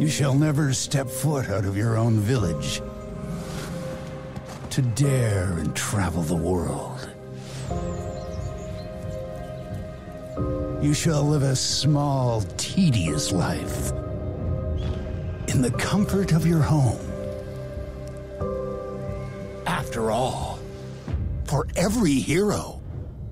You 0.00 0.08
shall 0.08 0.34
never 0.34 0.72
step 0.72 1.08
foot 1.10 1.48
out 1.48 1.64
of 1.66 1.76
your 1.76 1.96
own 1.96 2.20
village 2.28 2.82
to 4.70 4.82
dare 4.82 5.52
and 5.58 5.74
travel 5.74 6.22
the 6.22 6.36
world. 6.36 7.10
You 10.80 10.94
shall 10.94 11.24
live 11.24 11.42
a 11.42 11.56
small, 11.56 12.42
tedious 12.56 13.32
life 13.32 13.90
in 15.48 15.60
the 15.60 15.72
comfort 15.76 16.32
of 16.32 16.46
your 16.46 16.60
home. 16.60 17.00
After 19.66 20.12
all, 20.12 20.60
for 21.46 21.66
every 21.74 22.14
hero, 22.14 22.80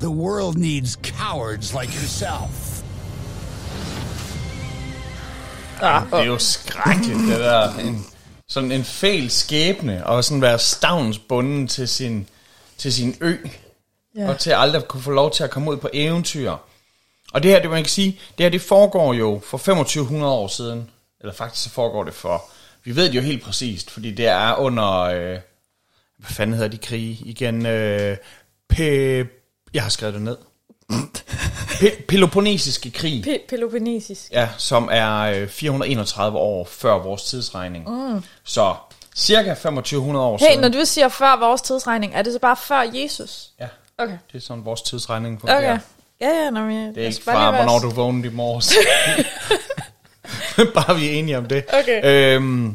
the 0.00 0.10
world 0.10 0.58
needs 0.58 0.96
cowards 0.96 1.72
like 1.72 1.94
yourself. 1.94 2.82
Ah, 5.80 6.02
er 6.12 6.22
jo 6.22 6.38
skrækkeligt, 6.38 7.18
det 7.18 7.38
der. 7.38 7.72
Sådan 8.48 8.72
en 8.72 8.84
fæl 8.84 9.30
skæbne, 9.30 10.06
og 10.06 10.24
sådan 10.24 10.42
være 10.42 10.58
stavnsbunden 10.58 11.68
til 11.68 11.88
sin, 11.88 12.28
til 12.78 12.92
sin 12.92 13.16
ø, 13.20 13.36
ja. 14.16 14.28
og 14.28 14.38
til 14.38 14.50
aldrig 14.50 14.84
kunne 14.88 15.02
få 15.02 15.10
lov 15.10 15.30
til 15.30 15.44
at 15.44 15.50
komme 15.50 15.70
ud 15.70 15.76
på 15.76 15.88
eventyr. 15.92 16.52
Og 17.32 17.42
det 17.42 17.50
her, 17.50 17.60
det 17.60 17.70
man 17.70 17.82
kan 17.82 17.90
sige, 17.90 18.20
det 18.38 18.44
her 18.44 18.50
det 18.50 18.60
foregår 18.60 19.14
jo 19.14 19.40
for 19.44 19.58
2500 19.58 20.32
år 20.32 20.48
siden, 20.48 20.90
eller 21.20 21.32
faktisk 21.32 21.64
så 21.64 21.70
foregår 21.70 22.04
det 22.04 22.14
for, 22.14 22.44
vi 22.84 22.96
ved 22.96 23.08
det 23.08 23.14
jo 23.14 23.20
helt 23.20 23.42
præcist, 23.42 23.90
fordi 23.90 24.10
det 24.10 24.26
er 24.26 24.54
under, 24.54 25.00
øh, 25.00 25.38
hvad 26.16 26.30
fanden 26.30 26.54
hedder 26.54 26.70
de 26.70 26.78
krige 26.78 27.18
igen, 27.24 27.66
øh, 27.66 28.16
Pe, 28.68 28.84
jeg 29.74 29.82
har 29.82 29.88
skrevet 29.90 30.14
det 30.14 30.22
ned. 30.22 30.36
Pe, 31.78 31.90
Peloponnesiske 32.08 32.90
krig. 32.90 33.24
Pe- 33.26 33.46
Peloponnesisk. 33.48 34.32
Ja, 34.32 34.48
som 34.58 34.88
er 34.92 35.20
øh, 35.20 35.48
431 35.48 36.38
år 36.38 36.64
før 36.70 36.94
vores 36.98 37.22
tidsregning. 37.22 37.88
Mm. 37.90 38.22
Så 38.44 38.74
cirka 39.16 39.48
2500 39.54 40.26
år 40.26 40.38
Hey, 40.40 40.46
siden. 40.46 40.60
når 40.60 40.68
du 40.68 40.84
siger 40.84 41.08
før 41.08 41.38
vores 41.40 41.62
tidsregning, 41.62 42.14
er 42.14 42.22
det 42.22 42.32
så 42.32 42.38
bare 42.38 42.56
før 42.56 42.84
Jesus? 42.94 43.48
Ja, 43.60 43.66
Okay. 43.98 44.18
det 44.32 44.38
er 44.38 44.42
sådan 44.42 44.64
vores 44.64 44.82
tidsregning 44.82 45.40
fungerer. 45.40 45.58
Okay. 45.72 45.78
Ja, 46.20 46.28
ja, 46.44 46.50
nå, 46.50 46.60
men, 46.60 46.94
Det 46.94 47.02
er 47.02 47.06
ikke 47.06 47.22
fra, 47.24 47.50
hvornår 47.56 47.78
du 47.78 47.90
vågnede 47.90 48.28
i 48.28 48.30
morges. 48.34 48.72
bare 50.74 50.96
vi 50.96 51.08
er 51.08 51.12
enige 51.12 51.38
om 51.38 51.44
det. 51.46 51.64
Okay. 51.72 52.00
Øhm, 52.36 52.74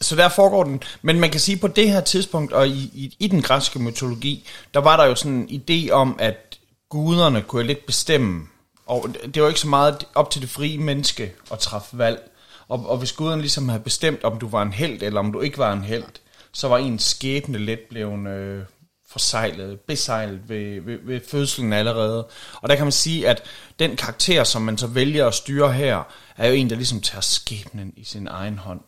så 0.00 0.16
der 0.16 0.28
foregår 0.28 0.64
den. 0.64 0.82
Men 1.02 1.20
man 1.20 1.30
kan 1.30 1.40
sige, 1.40 1.56
på 1.56 1.68
det 1.68 1.90
her 1.92 2.00
tidspunkt, 2.00 2.52
og 2.52 2.68
i, 2.68 2.90
i, 2.94 3.16
i 3.18 3.28
den 3.28 3.42
græske 3.42 3.78
mytologi, 3.78 4.48
der 4.74 4.80
var 4.80 4.96
der 4.96 5.04
jo 5.04 5.14
sådan 5.14 5.48
en 5.50 5.62
idé 5.70 5.90
om, 5.92 6.16
at 6.18 6.53
guderne 6.88 7.42
kunne 7.42 7.66
lidt 7.66 7.86
bestemme. 7.86 8.46
Og 8.86 9.08
det 9.34 9.42
var 9.42 9.48
ikke 9.48 9.60
så 9.60 9.68
meget 9.68 10.06
op 10.14 10.30
til 10.30 10.42
det 10.42 10.50
frie 10.50 10.78
menneske 10.78 11.32
at 11.52 11.58
træffe 11.58 11.98
valg. 11.98 12.30
Og, 12.68 12.86
og 12.86 12.98
hvis 12.98 13.12
guderne 13.12 13.40
ligesom 13.40 13.68
havde 13.68 13.82
bestemt, 13.82 14.24
om 14.24 14.38
du 14.38 14.48
var 14.48 14.62
en 14.62 14.72
held, 14.72 15.02
eller 15.02 15.20
om 15.20 15.32
du 15.32 15.40
ikke 15.40 15.58
var 15.58 15.72
en 15.72 15.84
held, 15.84 16.04
så 16.52 16.68
var 16.68 16.78
ens 16.78 17.02
skæbne 17.02 17.58
lidt 17.58 17.88
blevet 17.88 18.28
øh, 18.28 18.64
forsejlet, 19.08 19.80
besejlet 19.80 20.48
ved, 20.48 20.80
ved, 20.80 20.98
ved 21.02 21.20
fødslen 21.28 21.72
allerede. 21.72 22.26
Og 22.62 22.68
der 22.68 22.76
kan 22.76 22.84
man 22.84 22.92
sige, 22.92 23.28
at 23.28 23.42
den 23.78 23.96
karakter, 23.96 24.44
som 24.44 24.62
man 24.62 24.78
så 24.78 24.86
vælger 24.86 25.26
at 25.26 25.34
styre 25.34 25.72
her, 25.72 26.02
er 26.36 26.48
jo 26.48 26.54
en, 26.54 26.70
der 26.70 26.76
ligesom 26.76 27.00
tager 27.00 27.20
skæbnen 27.20 27.92
i 27.96 28.04
sin 28.04 28.28
egen 28.28 28.58
hånd. 28.58 28.80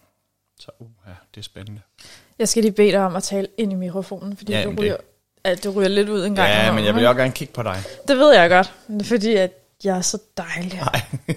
Så 0.59 0.71
uh, 0.79 0.89
ja, 1.07 1.13
det 1.35 1.41
er 1.41 1.45
spændende. 1.45 1.81
Jeg 2.39 2.49
skal 2.49 2.63
lige 2.63 2.73
bede 2.73 2.93
dig 2.93 3.07
om 3.07 3.17
at 3.17 3.23
tale 3.23 3.49
ind 3.59 3.73
i 3.73 3.75
mikrofonen, 3.75 4.37
fordi 4.37 4.53
Ja, 4.53 4.65
du, 4.65 4.75
ryger, 4.81 4.97
at 5.47 5.65
du 5.65 5.71
ryger 5.71 5.89
lidt 5.89 6.09
ud 6.09 6.25
en 6.27 6.35
gang. 6.35 6.49
Ja, 6.49 6.73
men 6.73 6.85
jeg 6.85 6.95
vil 6.95 7.07
også 7.07 7.19
gerne 7.19 7.33
kigge 7.33 7.53
på 7.55 7.63
dig. 7.63 7.83
Det 8.09 8.19
ved 8.19 8.35
jeg 8.35 8.51
godt, 8.51 8.73
fordi, 9.09 9.35
at 9.35 9.51
jeg 9.85 9.97
er 9.97 10.01
så 10.01 10.19
dejlig. 10.37 10.81
Nej. 10.81 11.01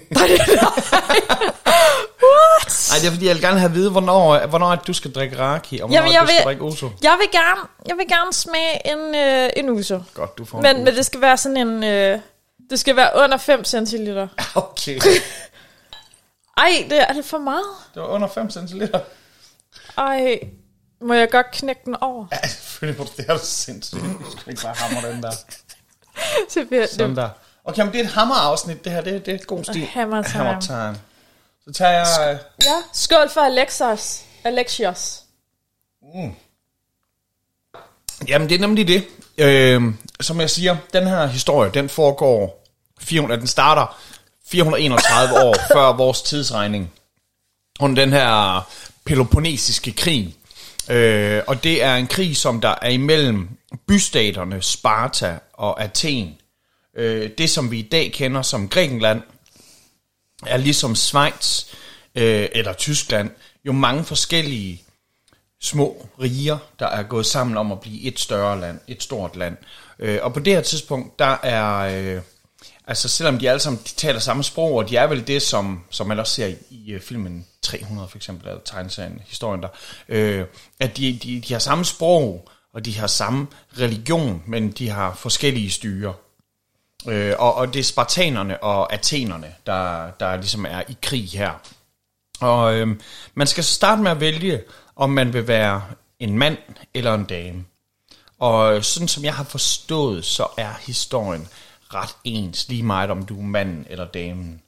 What? 2.22 2.88
Nej, 2.90 2.98
det 3.00 3.06
er 3.06 3.10
fordi, 3.12 3.26
jeg 3.26 3.34
vil 3.34 3.42
gerne 3.42 3.58
have 3.58 3.68
at 3.68 3.74
vide, 3.74 3.90
hvornår, 3.90 4.46
hvornår 4.46 4.66
at 4.70 4.86
du 4.86 4.92
skal 4.92 5.12
drikke 5.12 5.38
raki, 5.38 5.78
og 5.78 5.88
hvornår 5.88 5.94
Jamen, 6.02 6.12
jeg 6.12 6.20
du 6.22 6.26
skal 6.26 6.36
vil- 6.38 6.44
drikke 6.44 6.62
oso. 6.64 6.88
Jeg 7.02 7.16
vil 7.20 7.28
gerne, 7.40 7.60
jeg 7.88 7.96
vil 7.96 8.08
gerne 8.08 8.32
smage 8.32 8.92
en, 8.92 9.14
øh, 9.14 9.50
en 9.56 9.70
uso. 9.70 9.98
Godt, 10.14 10.38
du 10.38 10.44
får 10.44 10.58
en 10.58 10.62
Men, 10.62 10.76
oso. 10.76 10.84
men 10.84 10.94
det 10.94 11.06
skal 11.06 11.20
være 11.20 11.36
sådan 11.36 11.56
en... 11.56 11.84
Øh, 11.84 12.18
det 12.70 12.80
skal 12.80 12.96
være 12.96 13.10
under 13.24 13.36
5 13.36 13.64
centiliter. 13.64 14.28
Okay, 14.54 15.00
Ej, 16.56 16.86
det 16.90 17.00
er, 17.00 17.04
er 17.04 17.12
det 17.12 17.24
for 17.24 17.38
meget? 17.38 17.64
det 17.94 18.02
var 18.02 18.08
under 18.08 18.28
5 18.28 18.50
centiliter. 18.50 19.00
Ej, 19.98 20.40
må 21.00 21.14
jeg 21.14 21.30
godt 21.30 21.50
knække 21.52 21.82
den 21.84 21.96
over? 22.00 22.26
Ja, 22.32 22.48
selvfølgelig 22.48 22.98
må 23.00 23.04
du 23.04 23.10
det. 23.16 23.30
er 23.30 23.34
du 23.34 23.40
sindssygt. 23.44 24.02
Du 24.02 24.30
skal 24.30 24.50
ikke 24.50 24.62
bare 24.62 24.74
hamre 24.74 25.12
den 25.12 25.22
der. 25.22 25.30
Så 26.48 26.64
bliver 26.68 26.86
Sådan 26.86 27.10
det, 27.10 27.16
der. 27.16 27.28
Okay, 27.64 27.82
men 27.82 27.92
det 27.92 28.00
er 28.00 28.04
et 28.04 28.10
hammerafsnit, 28.10 28.84
det 28.84 28.92
her. 28.92 29.00
Det, 29.00 29.26
det 29.26 29.32
er 29.32 29.38
et 29.38 29.46
god 29.46 29.64
stil. 29.64 29.86
Hammer 29.86 30.22
time. 30.22 30.44
Hammer 30.44 30.60
time. 30.60 31.00
Så 31.64 31.72
tager 31.72 31.90
jeg... 31.90 32.38
ja, 32.64 32.76
skål 32.92 33.30
for 33.30 33.40
Alexos. 33.40 34.22
Alexios. 34.44 35.22
Jamen, 38.28 38.48
det 38.48 38.54
er 38.54 38.60
nemlig 38.60 38.88
det. 38.88 39.04
Øh, 39.38 39.82
som 40.20 40.40
jeg 40.40 40.50
siger, 40.50 40.76
den 40.92 41.06
her 41.06 41.26
historie, 41.26 41.70
den 41.70 41.88
foregår... 41.88 42.56
400, 43.00 43.40
den 43.40 43.48
starter 43.48 43.98
431 44.46 45.42
år 45.42 45.54
før 45.74 45.92
vores 45.92 46.22
tidsregning. 46.22 46.92
Under 47.80 48.02
den 48.02 48.12
her 48.12 48.60
Peloponnesiske 49.04 49.92
krig. 49.92 50.36
Øh, 50.90 51.42
og 51.46 51.64
det 51.64 51.82
er 51.82 51.96
en 51.96 52.06
krig, 52.06 52.36
som 52.36 52.60
der 52.60 52.74
er 52.82 52.88
imellem 52.88 53.48
bystaterne 53.88 54.62
Sparta 54.62 55.38
og 55.52 55.82
Athen. 55.82 56.36
Øh, 56.96 57.30
det, 57.38 57.50
som 57.50 57.70
vi 57.70 57.78
i 57.78 57.88
dag 57.88 58.12
kender 58.12 58.42
som 58.42 58.68
Grækenland, 58.68 59.22
er 60.46 60.56
ligesom 60.56 60.94
Schweiz 60.94 61.64
øh, 62.14 62.48
eller 62.52 62.72
Tyskland 62.72 63.30
jo 63.64 63.72
mange 63.72 64.04
forskellige 64.04 64.82
små 65.60 66.06
riger, 66.20 66.58
der 66.78 66.86
er 66.86 67.02
gået 67.02 67.26
sammen 67.26 67.56
om 67.56 67.72
at 67.72 67.80
blive 67.80 68.02
et 68.02 68.18
større 68.18 68.60
land, 68.60 68.80
et 68.88 69.02
stort 69.02 69.36
land. 69.36 69.56
Øh, 69.98 70.18
og 70.22 70.34
på 70.34 70.40
det 70.40 70.52
her 70.52 70.60
tidspunkt, 70.60 71.18
der 71.18 71.36
er, 71.42 71.76
øh, 71.76 72.22
altså 72.86 73.08
selvom 73.08 73.38
de 73.38 73.50
alle 73.50 73.60
sammen 73.60 73.82
de 73.84 73.88
taler 73.88 74.20
samme 74.20 74.44
sprog, 74.44 74.72
og 74.72 74.88
de 74.88 74.96
er 74.96 75.06
vel 75.06 75.26
det, 75.26 75.42
som, 75.42 75.84
som 75.90 76.06
man 76.06 76.18
også 76.18 76.34
ser 76.34 76.46
i, 76.46 76.56
i 76.70 76.92
øh, 76.92 77.00
filmen 77.00 77.46
300 77.62 78.08
for 78.08 78.18
eksempel, 78.18 78.48
eller 78.48 78.60
tegneserien, 78.64 79.22
historien 79.26 79.62
der, 79.62 79.68
øh, 80.08 80.44
at 80.80 80.96
de, 80.96 81.18
de, 81.22 81.40
de 81.40 81.52
har 81.52 81.60
samme 81.60 81.84
sprog, 81.84 82.48
og 82.74 82.84
de 82.84 82.98
har 82.98 83.06
samme 83.06 83.46
religion, 83.78 84.42
men 84.46 84.70
de 84.70 84.88
har 84.88 85.14
forskellige 85.14 85.70
styre. 85.70 86.14
Øh, 87.08 87.34
og, 87.38 87.54
og 87.54 87.74
det 87.74 87.80
er 87.80 87.84
spartanerne 87.84 88.62
og 88.62 88.92
athenerne, 88.92 89.54
der, 89.66 90.10
der 90.10 90.36
ligesom 90.36 90.66
er 90.66 90.82
i 90.88 90.96
krig 91.02 91.28
her. 91.28 91.52
Og 92.40 92.74
øh, 92.74 92.88
man 93.34 93.46
skal 93.46 93.64
så 93.64 93.74
starte 93.74 94.02
med 94.02 94.10
at 94.10 94.20
vælge, 94.20 94.62
om 94.96 95.10
man 95.10 95.32
vil 95.32 95.48
være 95.48 95.82
en 96.18 96.38
mand 96.38 96.58
eller 96.94 97.14
en 97.14 97.24
dame. 97.24 97.64
Og 98.38 98.84
sådan 98.84 99.08
som 99.08 99.24
jeg 99.24 99.34
har 99.34 99.44
forstået, 99.44 100.24
så 100.24 100.46
er 100.56 100.72
historien 100.86 101.48
ret 101.94 102.16
ens, 102.24 102.68
lige 102.68 102.82
meget 102.82 103.10
om 103.10 103.26
du 103.26 103.38
er 103.38 103.42
manden 103.42 103.86
eller 103.90 104.04
damen. 104.04 104.62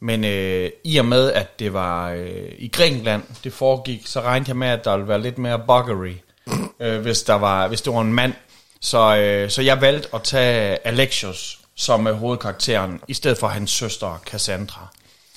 Men 0.00 0.24
øh, 0.24 0.70
i 0.84 0.96
og 0.96 1.04
med, 1.04 1.32
at 1.32 1.58
det 1.58 1.72
var 1.72 2.10
øh, 2.10 2.52
i 2.58 2.68
Grækenland, 2.68 3.22
det 3.44 3.52
foregik, 3.52 4.06
så 4.06 4.20
regnede 4.20 4.48
jeg 4.48 4.56
med, 4.56 4.68
at 4.68 4.84
der 4.84 4.96
ville 4.96 5.08
være 5.08 5.22
lidt 5.22 5.38
mere 5.38 5.58
buggery, 5.58 6.14
øh, 6.80 7.00
hvis, 7.00 7.22
der 7.22 7.34
var, 7.34 7.68
hvis 7.68 7.80
det 7.80 7.92
var 7.92 8.00
en 8.00 8.12
mand. 8.12 8.32
Så, 8.80 9.16
øh, 9.16 9.50
så 9.50 9.62
jeg 9.62 9.80
valgte 9.80 10.08
at 10.14 10.22
tage 10.22 10.86
Alexios 10.86 11.58
som 11.76 12.06
øh, 12.06 12.14
hovedkarakteren, 12.14 13.00
i 13.08 13.14
stedet 13.14 13.38
for 13.38 13.46
hans 13.46 13.70
søster 13.70 14.22
Cassandra. 14.26 14.88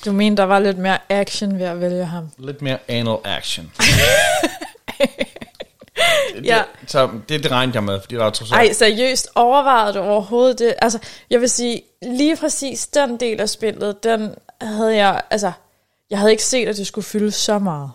Du 0.06 0.12
mener, 0.12 0.36
der 0.36 0.44
var 0.44 0.60
lidt 0.60 0.78
mere 0.78 0.98
action 1.10 1.60
ved 1.60 1.66
at 1.66 1.82
vælge 1.82 2.06
ham? 2.06 2.30
Lidt 2.38 2.62
mere 2.62 2.78
anal 2.88 3.18
action. 3.24 3.72
det, 6.36 6.46
Ja. 6.46 6.62
det, 6.82 6.92
så 6.92 7.10
det, 7.30 7.44
det 7.44 7.52
regnede 7.52 7.76
jeg 7.76 7.84
med, 7.84 8.02
fordi 8.02 8.16
der 8.16 8.24
var 8.24 8.30
trods 8.30 8.52
alt... 8.52 8.60
Ej, 8.62 8.74
seriøst, 8.74 9.30
overvejede 9.36 9.94
du 9.94 10.00
overhovedet 10.00 10.60
det? 10.60 10.74
Altså, 10.82 11.00
jeg 11.30 11.42
vil 11.42 11.50
sige, 11.50 11.82
lige 12.02 12.36
præcis 12.38 12.88
den 12.88 13.18
del 13.18 13.40
af 13.42 13.50
spillet, 13.50 14.04
den 14.04 14.36
havde 14.62 14.96
jeg, 14.96 15.22
altså, 15.30 15.52
jeg 16.10 16.20
havde 16.20 16.32
ikke 16.32 16.44
set, 16.44 16.68
at 16.68 16.78
det 16.78 16.88
skulle 16.88 17.06
fylde 17.06 17.32
så 17.32 17.60
meget. 17.60 17.92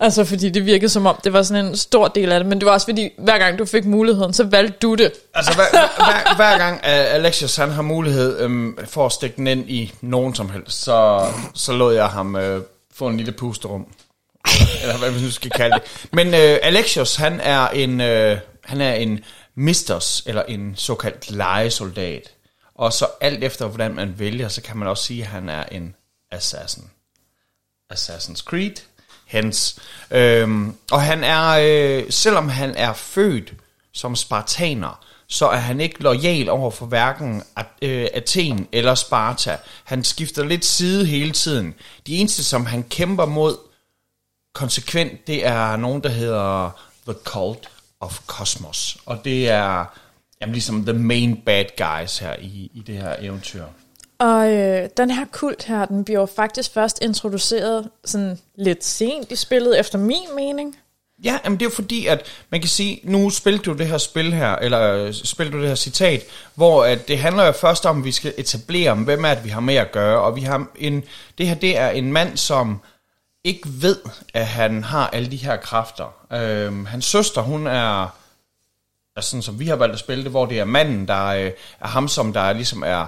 Altså, 0.00 0.24
fordi 0.24 0.50
det 0.50 0.66
virkede 0.66 0.88
som 0.88 1.06
om, 1.06 1.16
det 1.24 1.32
var 1.32 1.42
sådan 1.42 1.66
en 1.66 1.76
stor 1.76 2.08
del 2.08 2.32
af 2.32 2.40
det, 2.40 2.46
men 2.48 2.58
det 2.58 2.66
var 2.66 2.72
også 2.72 2.86
fordi, 2.86 3.10
hver 3.18 3.38
gang 3.38 3.58
du 3.58 3.64
fik 3.64 3.84
muligheden, 3.84 4.32
så 4.32 4.44
valgte 4.44 4.78
du 4.82 4.94
det. 4.94 5.12
Altså 5.34 5.54
hver, 5.54 5.64
hver, 5.96 6.36
hver 6.36 6.58
gang 6.58 6.74
uh, 6.74 7.14
Alexios 7.14 7.56
han 7.56 7.70
har 7.70 7.82
mulighed 7.82 8.44
um, 8.44 8.78
for 8.84 9.06
at 9.06 9.12
stikke 9.12 9.36
den 9.36 9.46
ind 9.46 9.70
i 9.70 9.92
nogen 10.00 10.34
som 10.34 10.50
helst, 10.50 10.82
så, 10.82 11.26
så 11.54 11.72
lod 11.72 11.94
jeg 11.94 12.06
ham 12.06 12.34
uh, 12.34 12.62
få 12.94 13.06
en 13.08 13.16
lille 13.16 13.32
pusterum. 13.32 13.86
Eller 14.82 14.98
hvad 14.98 15.10
man 15.10 15.20
nu 15.20 15.30
skal 15.30 15.50
kalde 15.50 15.74
det. 15.74 16.08
Men 16.12 16.26
øh, 16.26 16.58
Alexios 16.62 17.16
han 17.16 17.40
er 17.40 17.68
en, 17.68 18.00
øh, 18.00 18.38
han 18.64 18.80
er 18.80 18.94
en 18.94 19.24
misters, 19.54 20.22
eller 20.26 20.42
en 20.42 20.74
såkaldt 20.76 21.30
legesoldat. 21.30 22.30
Og 22.74 22.92
så 22.92 23.06
alt 23.20 23.44
efter 23.44 23.66
hvordan 23.66 23.94
man 23.94 24.18
vælger, 24.18 24.48
så 24.48 24.62
kan 24.62 24.76
man 24.76 24.88
også 24.88 25.04
sige, 25.04 25.22
at 25.22 25.28
han 25.28 25.48
er 25.48 25.64
en 25.64 25.94
assassin. 26.32 26.84
Assassin's 27.92 28.44
Creed, 28.44 28.74
hens. 29.26 29.78
Øhm, 30.10 30.74
og 30.90 31.02
han 31.02 31.24
er, 31.24 31.48
øh, 31.48 32.04
selvom 32.10 32.48
han 32.48 32.74
er 32.76 32.92
født 32.92 33.52
som 33.92 34.16
spartaner, 34.16 35.04
så 35.28 35.48
er 35.48 35.56
han 35.56 35.80
ikke 35.80 36.02
lojal 36.02 36.48
over 36.48 36.70
for 36.70 36.86
hverken 36.86 37.42
øh, 37.82 38.08
Athen 38.14 38.68
eller 38.72 38.94
Sparta. 38.94 39.56
Han 39.84 40.04
skifter 40.04 40.44
lidt 40.44 40.64
side 40.64 41.06
hele 41.06 41.32
tiden. 41.32 41.74
De 42.06 42.16
eneste, 42.16 42.44
som 42.44 42.66
han 42.66 42.82
kæmper 42.82 43.26
mod 43.26 43.56
konsekvent, 44.58 45.26
det 45.26 45.46
er 45.46 45.76
nogen, 45.76 46.02
der 46.02 46.08
hedder 46.08 46.70
The 47.06 47.16
Cult 47.24 47.68
of 48.00 48.20
Cosmos. 48.26 48.98
Og 49.06 49.24
det 49.24 49.48
er 49.48 49.84
jamen, 50.40 50.52
ligesom 50.52 50.84
the 50.84 50.92
main 50.92 51.36
bad 51.36 51.64
guys 51.76 52.18
her 52.18 52.36
i, 52.40 52.70
i 52.74 52.82
det 52.86 52.94
her 52.94 53.16
eventyr. 53.20 53.64
Og 54.18 54.52
øh, 54.52 54.88
den 54.96 55.10
her 55.10 55.24
kult 55.32 55.64
her, 55.64 55.84
den 55.84 56.04
bliver 56.04 56.20
jo 56.20 56.26
faktisk 56.26 56.72
først 56.72 56.98
introduceret 57.02 57.88
sådan 58.04 58.38
lidt 58.56 58.84
sent 58.84 59.32
i 59.32 59.36
spillet, 59.36 59.80
efter 59.80 59.98
min 59.98 60.28
mening. 60.36 60.76
Ja, 61.24 61.38
men 61.44 61.52
det 61.52 61.62
er 61.62 61.66
jo 61.66 61.74
fordi, 61.74 62.06
at 62.06 62.22
man 62.50 62.60
kan 62.60 62.68
sige, 62.68 63.00
nu 63.04 63.30
spiller 63.30 63.60
du 63.60 63.72
det 63.72 63.86
her 63.86 63.98
spil 63.98 64.34
her, 64.34 64.56
eller 64.56 64.92
øh, 64.94 65.14
spiller 65.14 65.52
du 65.52 65.60
det 65.60 65.68
her 65.68 65.74
citat, 65.74 66.22
hvor 66.54 66.84
at 66.84 67.08
det 67.08 67.18
handler 67.18 67.46
jo 67.46 67.52
først 67.52 67.86
om, 67.86 67.98
at 67.98 68.04
vi 68.04 68.12
skal 68.12 68.34
etablere, 68.38 68.94
hvem 68.94 69.24
er 69.24 69.34
det, 69.34 69.44
vi 69.44 69.48
har 69.48 69.60
med 69.60 69.74
at 69.74 69.92
gøre, 69.92 70.20
og 70.20 70.36
vi 70.36 70.40
har 70.40 70.66
en, 70.76 71.04
det 71.38 71.46
her, 71.46 71.54
det 71.54 71.78
er 71.78 71.88
en 71.88 72.12
mand, 72.12 72.36
som 72.36 72.80
ikke 73.44 73.68
ved, 73.82 73.96
at 74.34 74.46
han 74.46 74.84
har 74.84 75.08
alle 75.08 75.30
de 75.30 75.36
her 75.36 75.56
kræfter. 75.56 76.32
Øhm, 76.32 76.86
hans 76.86 77.04
søster, 77.04 77.42
hun 77.42 77.66
er, 77.66 78.02
er 79.16 79.20
sådan 79.20 79.42
som 79.42 79.60
vi 79.60 79.66
har 79.66 79.76
valgt 79.76 79.92
at 79.92 79.98
spille 80.00 80.24
det, 80.24 80.30
hvor 80.30 80.46
det 80.46 80.58
er 80.58 80.64
manden, 80.64 81.08
der 81.08 81.26
øh, 81.26 81.52
er 81.80 81.88
ham, 81.88 82.08
som 82.08 82.32
der 82.32 82.52
ligesom 82.52 82.82
er 82.86 83.06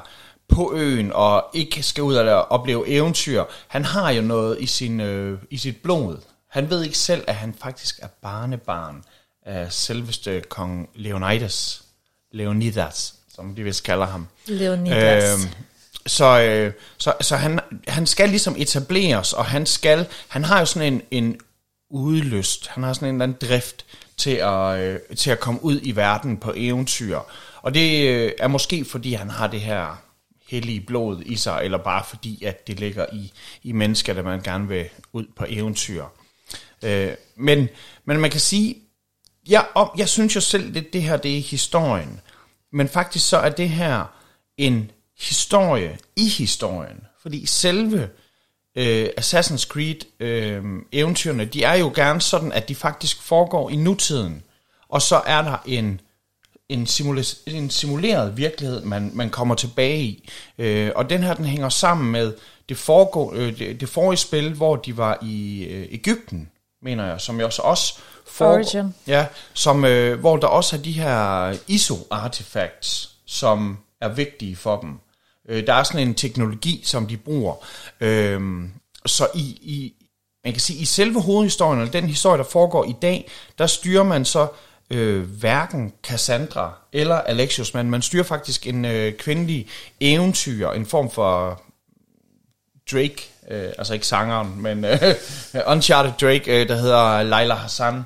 på 0.49 0.73
øen 0.75 1.13
og 1.13 1.47
ikke 1.55 1.83
skal 1.83 2.03
ud 2.03 2.15
og 2.15 2.51
opleve 2.53 2.89
eventyr. 2.89 3.45
Han 3.69 3.85
har 3.85 4.11
jo 4.11 4.23
noget 4.23 4.61
i, 4.61 4.67
sin, 4.67 5.01
øh, 5.01 5.39
i 5.51 5.57
sit 5.57 5.77
blod. 5.83 6.17
Han 6.49 6.71
ved 6.71 6.83
ikke 6.85 6.99
selv, 6.99 7.25
at 7.27 7.35
han 7.35 7.55
faktisk 7.55 7.99
er 8.03 8.09
barnebarn 8.23 9.05
af 9.47 9.73
selveste 9.73 10.41
kong 10.41 10.91
Leonidas. 10.95 11.83
Leonidas, 12.33 13.15
som 13.35 13.55
de 13.55 13.63
vist 13.63 13.85
kalder 13.85 14.07
ham. 14.07 14.29
Leonidas. 14.47 15.45
Øhm, 15.45 15.53
så, 16.07 16.40
øh, 16.40 16.73
så, 16.99 17.14
så 17.21 17.37
han, 17.37 17.61
han 17.88 18.07
skal 18.07 18.28
ligesom 18.28 18.54
etableres, 18.59 19.33
og 19.33 19.45
han 19.45 19.66
skal, 19.66 20.07
han 20.28 20.45
har 20.45 20.59
jo 20.59 20.66
sådan 20.66 20.92
en, 20.92 21.02
en 21.11 21.40
udlyst, 21.90 22.66
han 22.66 22.83
har 22.83 22.92
sådan 22.92 23.09
en 23.09 23.14
eller 23.14 23.23
anden 23.23 23.49
drift 23.49 23.85
til 24.16 24.30
at, 24.30 24.80
øh, 24.80 25.16
til 25.16 25.30
at 25.30 25.40
komme 25.40 25.64
ud 25.64 25.80
i 25.83 25.97
verden 25.97 26.37
på 26.37 26.52
eventyr. 26.57 27.19
Og 27.62 27.75
det 27.75 28.09
øh, 28.09 28.33
er 28.38 28.49
måske 28.49 28.85
fordi 28.85 29.12
han 29.12 29.30
har 29.30 29.47
det 29.47 29.61
her 29.61 30.02
hellige 30.49 30.80
blod 30.80 31.23
i 31.26 31.37
sig, 31.37 31.61
eller 31.64 31.78
bare 31.78 32.04
fordi 32.09 32.45
at 32.45 32.66
det 32.66 32.80
ligger 32.80 33.07
i, 33.12 33.33
i 33.62 33.73
mennesker, 33.73 34.14
der 34.14 34.23
man 34.23 34.40
gerne 34.40 34.69
vil 34.69 34.88
ud 35.12 35.26
på 35.37 35.45
eventyr. 35.49 36.04
Øh, 36.83 37.14
men, 37.37 37.69
men 38.04 38.21
man 38.21 38.30
kan 38.30 38.40
sige, 38.40 38.76
jeg, 39.49 39.66
om, 39.75 39.90
jeg 39.97 40.09
synes 40.09 40.37
jo 40.37 40.40
selv, 40.40 40.76
at 40.76 40.85
det 40.92 41.02
her 41.02 41.16
det 41.16 41.37
er 41.38 41.40
historien. 41.40 42.21
Men 42.73 42.88
faktisk 42.88 43.28
så 43.28 43.37
er 43.37 43.49
det 43.49 43.69
her 43.69 44.04
en 44.57 44.90
historie 45.21 45.99
i 46.17 46.29
historien. 46.29 47.00
Fordi 47.23 47.47
selve 47.47 48.09
øh, 48.75 49.09
Assassin's 49.21 49.67
Creed 49.67 50.21
øh, 50.21 50.65
eventyrene, 50.93 51.45
de 51.45 51.65
er 51.65 51.75
jo 51.75 51.93
gerne 51.95 52.21
sådan, 52.21 52.53
at 52.53 52.69
de 52.69 52.75
faktisk 52.75 53.23
foregår 53.23 53.71
i 53.71 53.77
nutiden. 53.77 54.43
Og 54.89 55.03
så 55.03 55.23
er 55.27 55.43
der 55.43 55.57
en, 55.67 56.00
en, 56.69 56.85
simula- 56.85 57.43
en 57.47 57.71
simuleret 57.71 58.37
virkelighed, 58.37 58.83
man, 58.83 59.11
man 59.15 59.31
kommer 59.31 59.55
tilbage 59.55 60.03
i. 60.03 60.29
Øh, 60.59 60.91
og 60.95 61.11
den 61.11 61.23
her, 61.23 61.35
den 61.35 61.45
hænger 61.45 61.69
sammen 61.69 62.12
med 62.12 62.35
det, 62.69 62.79
foregår, 62.79 63.33
øh, 63.35 63.59
det, 63.59 63.81
det 63.81 63.89
forrige 63.89 64.19
spil, 64.19 64.55
hvor 64.55 64.77
de 64.77 64.97
var 64.97 65.19
i 65.23 65.65
øh, 65.65 65.87
Ægypten, 65.91 66.50
mener 66.83 67.07
jeg, 67.07 67.21
som 67.21 67.41
jo 67.41 67.47
også 67.47 67.62
også 67.62 67.99
foregår, 68.27 68.55
Origin. 68.55 68.95
Ja, 69.07 69.27
som, 69.55 69.85
øh, 69.85 70.21
hvor 70.21 70.37
der 70.37 70.47
også 70.47 70.77
er 70.77 70.81
de 70.81 70.93
her 70.93 71.53
ISO-artifacts, 71.69 73.11
som 73.27 73.79
er 74.00 74.09
vigtige 74.09 74.57
for 74.57 74.81
dem. 74.81 74.99
Øh, 75.50 75.66
der 75.66 75.75
er 75.75 75.83
sådan 75.83 76.09
en 76.09 76.14
teknologi, 76.14 76.83
som 76.85 77.07
de 77.07 77.16
bruger. 77.16 77.54
Øh, 78.00 78.40
så 79.07 79.26
i, 79.35 79.40
i, 79.62 79.95
man 80.45 80.52
kan 80.52 80.61
sige, 80.61 80.78
i 80.78 80.85
selve 80.85 81.23
hovedhistorien, 81.23 81.80
eller 81.80 81.92
den 81.92 82.07
historie, 82.07 82.38
der 82.38 82.45
foregår 82.45 82.85
i 82.85 82.95
dag, 83.02 83.30
der 83.59 83.66
styrer 83.66 84.02
man 84.02 84.25
så 84.25 84.47
øh, 84.90 85.23
hverken 85.23 85.92
Cassandra 86.02 86.73
eller 86.92 87.14
Alexios, 87.16 87.75
men 87.75 87.90
man 87.90 88.02
styrer 88.02 88.25
faktisk 88.25 88.66
en 88.66 88.85
øh, 88.85 89.12
kvindelig 89.12 89.66
eventyr, 90.00 90.71
en 90.71 90.87
form 90.87 91.11
for 91.11 91.62
Drake, 92.92 93.30
øh, 93.50 93.73
altså 93.78 93.95
ikke 93.95 94.07
sangeren, 94.07 94.62
men 94.62 94.85
øh, 94.85 94.99
Uncharted 95.73 96.12
Drake, 96.21 96.61
øh, 96.61 96.69
der 96.69 96.76
hedder 96.76 97.23
Laila 97.23 97.54
Hassan. 97.54 98.02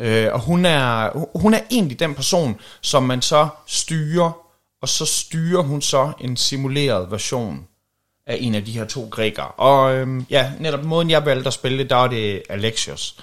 Øh, 0.00 0.32
og 0.32 0.40
hun 0.40 0.64
er, 0.64 1.10
hun 1.38 1.54
er 1.54 1.60
egentlig 1.70 2.00
den 2.00 2.14
person, 2.14 2.60
som 2.80 3.02
man 3.02 3.22
så 3.22 3.48
styrer, 3.66 4.45
og 4.86 4.90
så 4.90 5.06
styrer 5.06 5.62
hun 5.62 5.82
så 5.82 6.12
en 6.20 6.36
simuleret 6.36 7.10
version 7.10 7.66
af 8.26 8.36
en 8.40 8.54
af 8.54 8.64
de 8.64 8.72
her 8.72 8.84
to 8.84 9.08
grækere. 9.10 9.46
Og 9.46 9.94
øhm, 9.94 10.26
ja, 10.30 10.52
netop 10.60 10.84
måden 10.84 11.10
jeg 11.10 11.24
valgte 11.26 11.46
at 11.46 11.52
spille 11.52 11.78
det, 11.78 11.90
der 11.90 11.96
er 11.96 12.08
det 12.08 12.42
Alexios. 12.48 13.16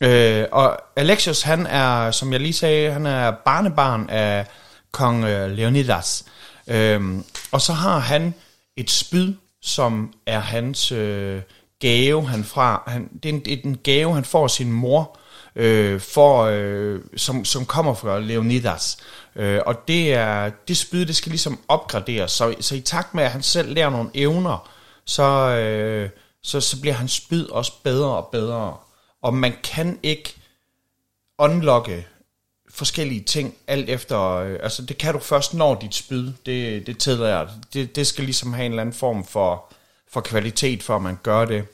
Øh, 0.00 0.44
og 0.52 0.78
Alexios, 0.96 1.42
han 1.42 1.66
er, 1.66 2.10
som 2.10 2.32
jeg 2.32 2.40
lige 2.40 2.52
sagde, 2.52 2.92
han 2.92 3.06
er 3.06 3.30
barnebarn 3.30 4.10
af 4.10 4.46
kong 4.92 5.24
øh, 5.24 5.50
Leonidas. 5.50 6.24
Øhm, 6.66 7.24
og 7.52 7.60
så 7.60 7.72
har 7.72 7.98
han 7.98 8.34
et 8.76 8.90
spyd, 8.90 9.34
som 9.62 10.12
er 10.26 10.38
hans 10.38 10.92
øh, 10.92 11.40
gave, 11.80 12.28
han 12.28 12.44
fra, 12.44 12.82
han, 12.86 13.08
det, 13.22 13.28
er 13.28 13.32
en, 13.32 13.44
det 13.44 13.52
er 13.52 13.62
en 13.64 13.78
gave, 13.84 14.14
han 14.14 14.24
får 14.24 14.44
af 14.44 14.50
sin 14.50 14.72
mor, 14.72 15.18
øh, 15.56 16.00
for, 16.00 16.44
øh, 16.44 17.00
som, 17.16 17.44
som 17.44 17.66
kommer 17.66 17.94
fra 17.94 18.20
Leonidas. 18.20 18.96
Øh, 19.36 19.60
og 19.66 19.88
det 19.88 20.14
er 20.14 20.50
det 20.68 20.76
spyd, 20.76 21.06
det 21.06 21.16
skal 21.16 21.30
ligesom 21.30 21.60
opgraderes. 21.68 22.32
Så, 22.32 22.54
så 22.60 22.74
i 22.74 22.80
takt 22.80 23.14
med, 23.14 23.24
at 23.24 23.30
han 23.30 23.42
selv 23.42 23.74
lærer 23.74 23.90
nogle 23.90 24.10
evner, 24.14 24.70
så, 25.04 25.22
øh, 25.48 26.10
så, 26.42 26.60
så 26.60 26.80
bliver 26.80 26.94
hans 26.94 27.12
spyd 27.12 27.48
også 27.48 27.72
bedre 27.82 28.16
og 28.16 28.28
bedre. 28.32 28.76
Og 29.22 29.34
man 29.34 29.52
kan 29.64 29.98
ikke 30.02 30.34
unlocke 31.38 32.06
forskellige 32.70 33.22
ting, 33.22 33.54
alt 33.66 33.90
efter, 33.90 34.20
øh, 34.20 34.58
altså 34.62 34.82
det 34.82 34.98
kan 34.98 35.14
du 35.14 35.20
først, 35.20 35.54
når 35.54 35.74
dit 35.74 35.94
spyd, 35.94 36.32
det, 36.46 36.86
det 36.86 36.98
tillader 36.98 37.38
jeg. 37.38 37.48
Det, 37.72 37.96
det 37.96 38.06
skal 38.06 38.24
ligesom 38.24 38.52
have 38.52 38.66
en 38.66 38.72
eller 38.72 38.82
anden 38.82 38.94
form 38.94 39.24
for, 39.24 39.72
for 40.08 40.20
kvalitet, 40.20 40.82
for 40.82 40.96
at 40.96 41.02
man 41.02 41.18
gør 41.22 41.44
det. 41.44 41.64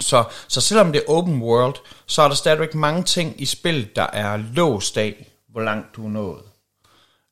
Så, 0.00 0.24
så 0.48 0.60
selvom 0.60 0.92
det 0.92 1.02
er 1.06 1.10
open 1.10 1.42
world, 1.42 1.74
så 2.06 2.22
er 2.22 2.28
der 2.28 2.34
stadigvæk 2.34 2.74
mange 2.74 3.02
ting 3.02 3.40
i 3.40 3.46
spillet, 3.46 3.96
der 3.96 4.06
er 4.12 4.36
låst 4.36 4.96
af, 4.96 5.28
hvor 5.48 5.60
langt 5.60 5.96
du 5.96 6.04
er 6.04 6.10
nået. 6.10 6.42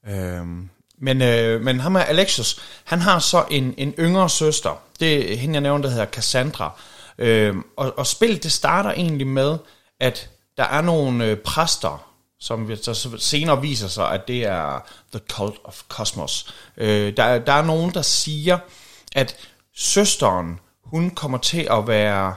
Øhm, 0.09 0.69
men, 0.99 1.23
øh, 1.23 1.61
men 1.61 1.81
ham 1.81 1.97
er 1.97 2.01
Alexios, 2.01 2.61
han 2.85 3.01
har 3.01 3.19
så 3.19 3.45
en, 3.51 3.75
en 3.79 3.95
yngre 3.99 4.31
søster. 4.31 4.83
Det 5.01 5.33
er 5.33 5.37
hende, 5.37 5.55
jeg 5.55 5.61
nævnte, 5.61 5.89
der 5.89 5.95
hedder 5.95 6.07
Cassandra. 6.11 6.81
Øhm, 7.19 7.63
og, 7.77 7.95
og 7.99 8.07
spillet, 8.07 8.43
det 8.43 8.53
starter 8.53 8.91
egentlig 8.91 9.27
med, 9.27 9.59
at 10.01 10.31
der 10.57 10.65
er 10.65 10.81
nogle 10.81 11.25
øh, 11.25 11.37
præster, 11.37 12.13
som 12.41 12.69
vi- 12.69 12.77
så 12.77 12.95
så 12.95 13.19
senere 13.19 13.61
viser 13.61 13.89
sig, 13.89 14.11
at 14.11 14.29
det 14.29 14.45
er 14.45 14.81
The 15.13 15.21
Cult 15.33 15.57
of 15.65 15.83
Cosmos. 15.89 16.55
Øh, 16.77 17.17
der, 17.17 17.39
der 17.39 17.53
er 17.53 17.63
nogen, 17.63 17.95
der 17.95 18.03
siger, 18.03 18.59
at 19.15 19.37
søsteren, 19.77 20.59
hun 20.85 21.11
kommer 21.11 21.39
til 21.39 21.69
at 21.71 21.89
være 21.89 22.35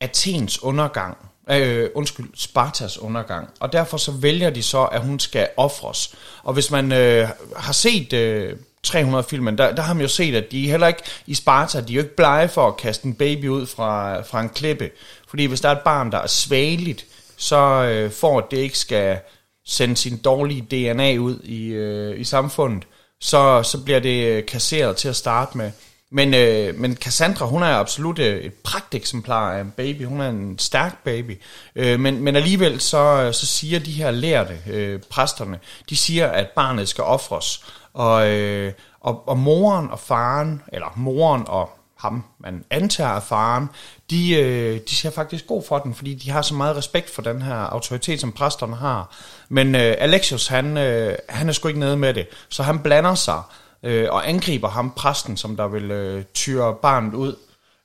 Athens 0.00 0.62
undergang, 0.62 1.16
øh, 1.50 1.90
undskyld, 1.94 2.30
Spartas 2.34 2.98
undergang, 2.98 3.48
og 3.60 3.72
derfor 3.72 3.96
så 3.96 4.12
vælger 4.12 4.50
de 4.50 4.62
så, 4.62 4.84
at 4.84 5.00
hun 5.00 5.20
skal 5.20 5.48
ofres. 5.56 6.14
Og 6.42 6.54
hvis 6.54 6.70
man 6.70 6.92
øh, 6.92 7.28
har 7.56 7.72
set 7.72 8.12
øh, 8.12 8.56
300-filmen, 8.86 9.58
der, 9.58 9.74
der 9.74 9.82
har 9.82 9.94
man 9.94 10.02
jo 10.02 10.08
set, 10.08 10.34
at 10.34 10.52
de 10.52 10.70
heller 10.70 10.86
ikke 10.86 11.02
i 11.26 11.34
Sparta, 11.34 11.80
de 11.80 11.92
er 11.92 11.96
jo 11.96 12.02
ikke 12.02 12.16
blege 12.16 12.48
for 12.48 12.68
at 12.68 12.76
kaste 12.76 13.06
en 13.06 13.14
baby 13.14 13.48
ud 13.48 13.66
fra, 13.66 14.20
fra 14.20 14.40
en 14.40 14.48
klippe. 14.48 14.90
Fordi 15.28 15.44
hvis 15.44 15.60
der 15.60 15.68
er 15.68 15.76
et 15.76 15.82
barn, 15.84 16.12
der 16.12 16.18
er 16.18 16.26
svageligt, 16.26 17.06
så 17.36 17.56
øh, 17.56 18.10
for 18.10 18.38
at 18.38 18.44
det 18.50 18.56
ikke 18.56 18.78
skal 18.78 19.18
sende 19.66 19.96
sin 19.96 20.16
dårlige 20.16 20.66
DNA 20.70 21.16
ud 21.16 21.38
i, 21.44 21.66
øh, 21.66 22.20
i 22.20 22.24
samfundet, 22.24 22.86
så, 23.20 23.62
så 23.62 23.84
bliver 23.84 24.00
det 24.00 24.26
øh, 24.26 24.46
kasseret 24.46 24.96
til 24.96 25.08
at 25.08 25.16
starte 25.16 25.58
med. 25.58 25.70
Men, 26.14 26.34
øh, 26.34 26.78
men 26.78 26.96
Cassandra, 26.96 27.46
hun 27.46 27.62
er 27.62 27.76
absolut 27.76 28.18
øh, 28.18 28.44
et 28.44 28.54
pragteksemplar 28.54 29.52
af 29.52 29.60
en 29.60 29.70
baby. 29.76 30.06
Hun 30.06 30.20
er 30.20 30.28
en 30.28 30.58
stærk 30.58 31.04
baby. 31.04 31.40
Øh, 31.76 32.00
men, 32.00 32.22
men 32.22 32.36
alligevel 32.36 32.80
så, 32.80 33.30
så 33.32 33.46
siger 33.46 33.80
de 33.80 33.92
her 33.92 34.10
lærte, 34.10 34.58
øh, 34.70 35.00
præsterne, 35.10 35.58
de 35.90 35.96
siger, 35.96 36.28
at 36.28 36.48
barnet 36.56 36.88
skal 36.88 37.04
ofres. 37.04 37.64
Og, 37.94 38.28
øh, 38.28 38.72
og, 39.00 39.28
og 39.28 39.38
moren 39.38 39.90
og 39.90 39.98
faren, 39.98 40.62
eller 40.72 40.92
moren 40.96 41.42
og 41.46 41.70
ham, 41.98 42.24
man 42.38 42.64
antager 42.70 43.10
af 43.10 43.22
faren, 43.22 43.68
de, 44.10 44.34
øh, 44.34 44.80
de 44.90 44.96
ser 44.96 45.10
faktisk 45.10 45.46
god 45.46 45.62
for 45.68 45.78
den, 45.78 45.94
fordi 45.94 46.14
de 46.14 46.30
har 46.30 46.42
så 46.42 46.54
meget 46.54 46.76
respekt 46.76 47.10
for 47.10 47.22
den 47.22 47.42
her 47.42 47.54
autoritet, 47.54 48.20
som 48.20 48.32
præsterne 48.32 48.76
har. 48.76 49.16
Men 49.48 49.74
øh, 49.74 49.94
Alexios, 49.98 50.46
han, 50.46 50.76
øh, 50.76 51.14
han 51.28 51.48
er 51.48 51.52
sgu 51.52 51.68
ikke 51.68 51.80
nede 51.80 51.96
med 51.96 52.14
det, 52.14 52.26
så 52.48 52.62
han 52.62 52.78
blander 52.78 53.14
sig 53.14 53.42
øh, 53.82 54.08
og 54.10 54.28
angriber 54.28 54.68
ham, 54.68 54.92
præsten, 54.96 55.36
som 55.36 55.56
der 55.56 55.68
vil 55.68 55.90
øh, 55.90 56.24
tyre 56.34 56.74
barnet 56.82 57.14
ud. 57.14 57.36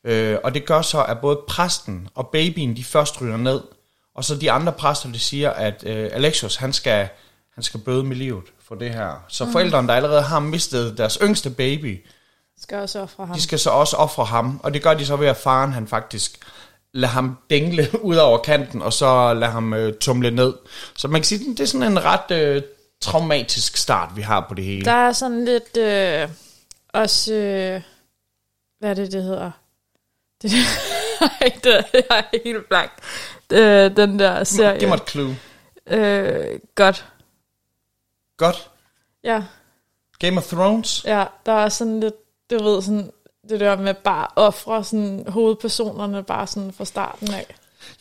Øh, 0.04 0.38
og 0.44 0.54
det 0.54 0.66
gør 0.66 0.82
så, 0.82 1.04
at 1.04 1.20
både 1.20 1.40
præsten 1.48 2.08
og 2.16 2.28
babyen, 2.28 2.76
de 2.76 2.84
først 2.84 3.22
ryger 3.22 3.38
ned, 3.38 3.62
og 4.16 4.24
så 4.24 4.36
de 4.36 4.52
andre 4.52 4.72
præster, 4.72 5.12
de 5.12 5.20
siger, 5.20 5.50
at 5.50 5.84
øh, 5.86 6.10
Alexios, 6.14 6.56
han 6.56 6.74
skal, 6.74 7.10
han 7.54 7.64
skal 7.64 7.80
bøde 7.80 8.04
med 8.04 8.16
livet 8.16 8.44
for 8.68 8.76
det 8.76 8.90
her. 8.92 9.24
Så 9.28 9.46
mm. 9.46 9.52
forældrene, 9.52 9.88
der 9.88 9.94
allerede 9.94 10.22
har 10.22 10.40
mistet 10.40 10.98
deres 10.98 11.18
yngste 11.22 11.50
baby, 11.50 12.06
Skal 12.62 12.78
også 12.78 13.02
ofre 13.02 13.26
ham. 13.26 13.36
de 13.36 13.42
skal 13.42 13.60
så 13.60 13.70
også 13.70 13.96
ofre 13.98 14.26
ham, 14.26 14.60
og 14.64 14.74
det 14.74 14.84
gør 14.84 14.94
de 14.94 15.06
så 15.06 15.16
ved, 15.16 15.28
at 15.28 15.38
faren 15.38 15.74
han 15.74 15.88
faktisk 15.88 16.40
lader 16.94 17.14
ham 17.14 17.38
dingle 17.50 17.88
ud 18.02 18.16
over 18.16 18.38
kanten, 18.38 18.82
og 18.82 18.94
så 18.94 19.34
lader 19.34 19.52
ham 19.52 19.74
øh, 19.74 19.94
tumle 19.94 20.32
ned. 20.32 20.54
Så 20.96 21.08
man 21.08 21.22
kan 21.22 21.26
sige, 21.26 21.52
det 21.52 21.60
er 21.60 21.66
sådan 21.66 21.92
en 21.92 22.04
ret 22.04 22.32
øh, 22.32 22.62
traumatisk 23.02 23.78
start, 23.78 24.16
vi 24.16 24.22
har 24.22 24.46
på 24.50 24.54
det 24.54 24.66
hele. 24.66 24.86
Der 24.86 24.92
er 24.92 25.12
sådan 25.12 25.46
lidt 25.46 25.78
øh, 25.78 26.30
også... 26.94 27.34
Øh, 27.34 27.82
hvad 28.80 28.90
er 28.90 28.94
det, 28.94 29.12
det 29.12 29.24
hedder? 29.24 29.52
Det, 30.42 30.52
Ej, 31.22 31.52
det 31.64 31.86
jeg 31.94 32.04
er 32.10 32.40
helt 32.44 32.70
blank. 32.70 32.92
Øh, 33.54 33.98
den 33.98 34.20
der 34.20 34.44
serie. 34.44 34.80
Giv 34.80 34.88
mig 34.88 34.96
et 34.96 35.10
clue. 35.10 35.38
Øh, 35.88 36.60
godt. 36.76 37.06
Godt. 38.38 38.70
Ja, 39.24 39.44
Game 40.20 40.38
of 40.38 40.48
Thrones. 40.48 41.04
ja, 41.06 41.26
der 41.46 41.52
er 41.52 41.70
sådan 41.70 42.00
lidt, 42.00 42.16
du 42.50 42.64
ved, 42.64 42.82
sådan 42.82 43.12
det 43.50 43.60
der 43.60 43.76
med 43.76 43.94
bare 43.94 44.28
ofre 44.36 44.84
sådan 44.84 45.26
hovedpersonerne 45.28 46.24
bare 46.24 46.48
sådan 46.48 46.74
fra 46.74 46.86
starten 46.86 47.34
af. 47.34 47.56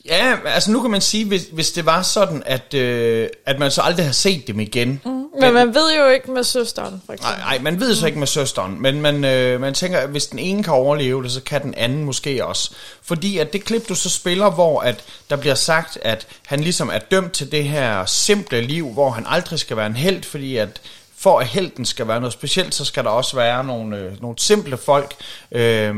Ja, 0.04 0.36
altså 0.44 0.70
nu 0.70 0.80
kan 0.80 0.90
man 0.90 1.00
sige, 1.00 1.24
hvis, 1.24 1.42
hvis 1.52 1.72
det 1.72 1.86
var 1.86 2.02
sådan, 2.02 2.42
at, 2.46 2.74
øh, 2.74 3.28
at 3.46 3.58
man 3.58 3.70
så 3.70 3.82
aldrig 3.82 4.06
har 4.06 4.12
set 4.12 4.46
dem 4.46 4.60
igen. 4.60 5.00
Mm. 5.04 5.26
Men 5.40 5.54
man 5.54 5.74
ved 5.74 5.96
jo 5.98 6.06
ikke 6.08 6.30
med 6.30 6.44
søsteren, 6.44 7.02
for 7.06 7.12
eksempel. 7.12 7.38
Nej, 7.40 7.58
man 7.58 7.80
ved 7.80 7.94
så 7.94 8.06
ikke 8.06 8.18
med 8.18 8.26
søsteren, 8.26 8.82
men 8.82 9.00
man, 9.00 9.24
øh, 9.24 9.60
man 9.60 9.74
tænker, 9.74 9.98
at 9.98 10.08
hvis 10.08 10.26
den 10.26 10.38
ene 10.38 10.62
kan 10.64 10.72
overleve 10.72 11.22
det, 11.22 11.32
så 11.32 11.40
kan 11.40 11.62
den 11.62 11.74
anden 11.74 12.04
måske 12.04 12.44
også. 12.44 12.70
Fordi 13.02 13.38
at 13.38 13.52
det 13.52 13.64
klip, 13.64 13.88
du 13.88 13.94
så 13.94 14.10
spiller, 14.10 14.50
hvor 14.50 14.80
at 14.80 15.04
der 15.30 15.36
bliver 15.36 15.54
sagt, 15.54 15.98
at 16.02 16.26
han 16.46 16.60
ligesom 16.60 16.90
er 16.92 16.98
dømt 16.98 17.32
til 17.32 17.52
det 17.52 17.64
her 17.64 18.06
simple 18.06 18.60
liv, 18.60 18.92
hvor 18.92 19.10
han 19.10 19.24
aldrig 19.28 19.58
skal 19.58 19.76
være 19.76 19.86
en 19.86 19.96
held, 19.96 20.22
fordi 20.22 20.56
at 20.56 20.80
for 21.18 21.40
at 21.40 21.46
helten 21.46 21.84
skal 21.84 22.08
være 22.08 22.20
noget 22.20 22.32
specielt, 22.32 22.74
så 22.74 22.84
skal 22.84 23.04
der 23.04 23.10
også 23.10 23.36
være 23.36 23.64
nogle, 23.64 23.96
øh, 23.96 24.22
nogle 24.22 24.38
simple 24.38 24.76
folk. 24.76 25.14
Øh, 25.52 25.94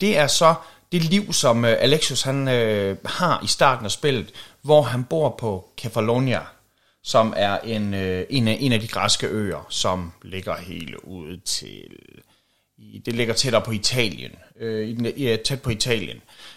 det 0.00 0.18
er 0.18 0.26
så 0.26 0.54
det 0.92 1.04
liv, 1.04 1.32
som 1.32 1.64
øh, 1.64 1.76
Alexius 1.80 2.22
han 2.22 2.48
øh, 2.48 2.96
har 3.04 3.40
i 3.44 3.46
starten 3.46 3.84
af 3.84 3.90
spillet, 3.90 4.30
hvor 4.62 4.82
han 4.82 5.04
bor 5.04 5.34
på 5.38 5.68
Kefalonia, 5.76 6.40
som 7.04 7.34
er 7.36 7.58
en, 7.58 7.94
øh, 7.94 8.26
en, 8.30 8.48
af, 8.48 8.56
en 8.60 8.72
af 8.72 8.80
de 8.80 8.88
græske 8.88 9.26
øer, 9.26 9.66
som 9.68 10.12
ligger 10.22 10.56
helt 10.56 10.94
ude 11.02 11.40
til... 11.44 11.82
I, 12.78 12.98
det 13.06 13.14
ligger 13.14 13.34
tættere 13.34 13.62
på 13.62 13.70
Italien, 13.70 14.30
øh, 14.60 14.88
i, 14.88 14.94
den- 14.94 15.06
ja, 15.18 15.36
tæt 15.44 15.62
på 15.62 15.70
Italien. 15.70 16.16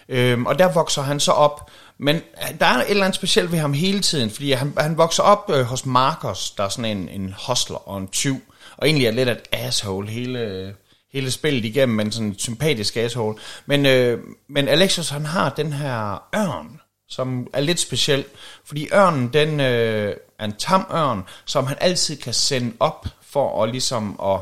Øhm, 0.10 0.46
og 0.46 0.60
der 0.60 0.74
vokser 0.74 1.02
han 1.02 1.20
så 1.20 1.32
op, 1.32 1.72
men 1.98 2.16
øh, 2.16 2.60
der 2.60 2.66
er 2.66 2.78
et 2.78 2.90
eller 2.90 3.06
andet 3.06 3.16
specielt 3.16 3.52
ved 3.52 3.60
ham 3.60 3.74
hele 3.74 4.00
tiden, 4.00 4.30
fordi 4.30 4.52
han, 4.52 4.74
han 4.78 4.98
vokser 4.98 5.24
op 5.24 5.50
øh, 5.54 5.62
hos 5.64 5.86
Marcos, 5.86 6.52
der 6.52 6.64
er 6.64 6.70
sådan 6.70 6.98
en, 6.98 7.10
en 7.10 7.34
hostler 7.38 7.90
og 7.90 7.98
en 7.98 8.08
tyv, 8.08 8.42
og 8.78 8.88
egentlig 8.88 9.08
er 9.08 9.12
lidt 9.12 9.30
af 9.30 9.34
et 9.34 9.42
asshole 9.52 10.08
hele, 10.10 10.40
øh, 10.40 10.74
hele 11.16 11.32
spillet 11.32 11.66
igennem, 11.66 11.96
men 11.96 12.12
sådan 12.12 12.28
en 12.28 12.40
sympatisk 12.40 12.98
asshole. 12.98 13.38
Men, 13.66 13.86
øh, 13.86 14.20
men 14.48 14.68
Alexios, 14.68 15.10
han 15.10 15.26
har 15.26 15.50
den 15.50 15.74
her 15.74 16.24
ørn, 16.36 16.82
som 17.10 17.48
er 17.54 17.62
lidt 17.62 17.80
speciel, 17.80 18.26
fordi 18.66 18.88
ørnen, 18.94 19.34
den 19.34 19.60
øh, 19.60 20.16
er 20.40 20.46
en 20.46 20.56
tam 20.56 20.86
ørn, 20.94 21.24
som 21.46 21.68
han 21.68 21.78
altid 21.82 22.18
kan 22.18 22.34
sende 22.34 22.74
op 22.80 23.08
for 23.22 23.64
at 23.64 23.70
ligesom 23.70 24.20
at 24.24 24.40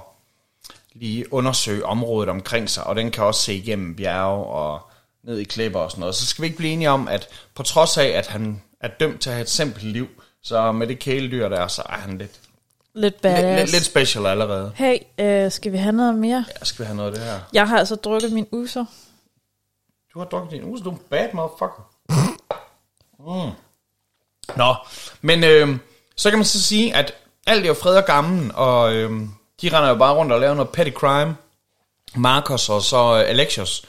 lige 0.96 1.34
undersøge 1.34 1.86
området 1.86 2.30
omkring 2.30 2.70
sig, 2.70 2.84
og 2.84 2.96
den 2.96 3.12
kan 3.12 3.24
også 3.24 3.42
se 3.42 3.54
igennem 3.54 3.96
bjerge 3.96 4.46
og 4.46 4.82
ned 5.24 5.38
i 5.38 5.44
klipper 5.44 5.80
og 5.80 5.92
sådan 5.92 6.00
noget. 6.00 6.16
Så 6.16 6.26
skal 6.26 6.42
vi 6.42 6.46
ikke 6.48 6.58
blive 6.58 6.74
enige 6.74 6.90
om, 6.90 7.08
at 7.08 7.28
på 7.56 7.64
trods 7.64 7.98
af, 7.98 8.08
at 8.08 8.28
han 8.28 8.62
er 8.80 8.88
dømt 8.88 9.22
til 9.22 9.30
at 9.30 9.36
have 9.36 9.42
et 9.42 9.50
simpelt 9.50 9.84
liv, 9.84 10.08
så 10.44 10.72
med 10.72 10.88
det 10.88 11.00
kæledyr 11.00 11.50
der, 11.50 11.68
så 11.68 11.82
er 11.86 11.98
han 11.98 12.18
lidt, 12.18 12.40
Lidt 12.95 13.21
badass. 13.21 13.62
lidt, 13.62 13.71
lidt 13.71 13.86
special 13.86 14.25
allerede. 14.25 14.71
Hey, 14.75 14.97
øh, 15.19 15.51
skal 15.51 15.71
vi 15.71 15.77
have 15.77 15.91
noget 15.95 16.15
mere? 16.15 16.45
Ja, 16.60 16.65
skal 16.65 16.84
vi 16.84 16.86
have 16.86 16.95
noget 16.95 17.12
af 17.12 17.15
det 17.17 17.25
her? 17.25 17.39
Jeg 17.53 17.67
har 17.67 17.77
altså 17.77 17.95
drukket 17.95 18.32
min 18.32 18.47
user. 18.51 18.86
Du 20.13 20.19
har 20.19 20.25
drukket 20.25 20.51
din 20.51 20.63
uge, 20.63 20.79
du 20.79 20.89
er 20.89 20.93
en 20.93 21.01
bad 21.10 21.27
motherfucker. 21.34 21.89
Mm. 23.19 23.51
Nå, 24.56 24.75
men 25.21 25.43
øh, 25.43 25.77
så 26.15 26.29
kan 26.29 26.39
man 26.39 26.45
så 26.45 26.63
sige, 26.63 26.95
at 26.95 27.13
alt 27.47 27.63
er 27.63 27.67
jo 27.67 27.73
fred 27.73 27.95
og 27.95 28.06
gammel, 28.06 28.51
og 28.56 28.93
øh, 28.93 29.12
de 29.62 29.69
render 29.69 29.89
jo 29.89 29.95
bare 29.95 30.15
rundt 30.15 30.32
og 30.32 30.39
laver 30.39 30.53
noget 30.53 30.69
petty 30.69 30.91
crime. 30.91 31.36
Marcos 32.15 32.69
og 32.69 32.82
så 32.82 32.97
øh, 32.97 33.29
Alexios. 33.29 33.86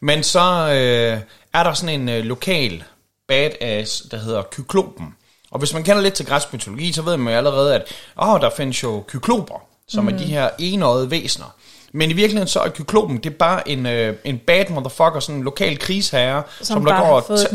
Men 0.00 0.22
så 0.22 0.68
øh, 0.68 1.20
er 1.54 1.62
der 1.62 1.72
sådan 1.72 2.00
en 2.00 2.08
øh, 2.08 2.24
lokal 2.24 2.84
badass, 3.28 4.02
der 4.10 4.16
hedder 4.16 4.42
Kyklopen. 4.42 5.16
Og 5.52 5.58
hvis 5.58 5.74
man 5.74 5.82
kender 5.84 6.02
lidt 6.02 6.14
til 6.14 6.26
græsk 6.26 6.52
mytologi, 6.52 6.92
så 6.92 7.02
ved 7.02 7.16
man 7.16 7.32
jo 7.32 7.38
allerede, 7.38 7.74
at 7.74 7.82
åh, 8.22 8.40
der 8.40 8.50
findes 8.56 8.82
jo 8.82 9.04
kykloper, 9.08 9.62
som 9.88 10.04
mm. 10.04 10.08
er 10.14 10.18
de 10.18 10.24
her 10.24 10.50
enøjede 10.58 11.10
væsener. 11.10 11.54
Men 11.94 12.10
i 12.10 12.12
virkeligheden 12.12 12.48
så 12.48 12.60
er 12.60 12.68
kyklopen, 12.68 13.16
det 13.16 13.26
er 13.26 13.36
bare 13.36 13.68
en, 13.68 13.86
øh, 13.86 14.16
en 14.24 14.38
bad 14.38 14.64
motherfucker, 14.70 15.20
sådan 15.20 15.36
en 15.36 15.44
lokal 15.44 15.78
krigsherre, 15.78 16.42
Som, 16.60 16.64
som, 16.64 16.84
der 16.84 17.00
går 17.00 17.20
og 17.20 17.38
ta- 17.38 17.48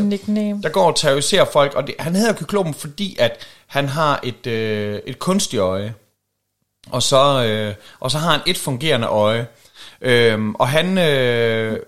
der 0.62 0.68
går 0.68 0.86
og 0.86 0.96
terroriserer 0.96 1.44
folk, 1.44 1.74
og 1.74 1.86
det, 1.86 1.94
han 1.98 2.14
hedder 2.14 2.32
Kyklopen, 2.32 2.74
fordi 2.74 3.16
at 3.20 3.46
han 3.66 3.88
har 3.88 4.20
et, 4.22 4.46
øh, 4.46 5.00
et 5.06 5.18
kunstigt 5.18 5.60
øje, 5.60 5.94
og 6.90 7.02
så, 7.02 7.44
øh, 7.44 7.74
og 8.00 8.10
så 8.10 8.18
har 8.18 8.30
han 8.30 8.40
et 8.46 8.58
fungerende 8.58 9.06
øje. 9.06 9.46
Øhm, 10.00 10.54
og 10.54 10.68
han, 10.68 10.98
øh, 10.98 11.78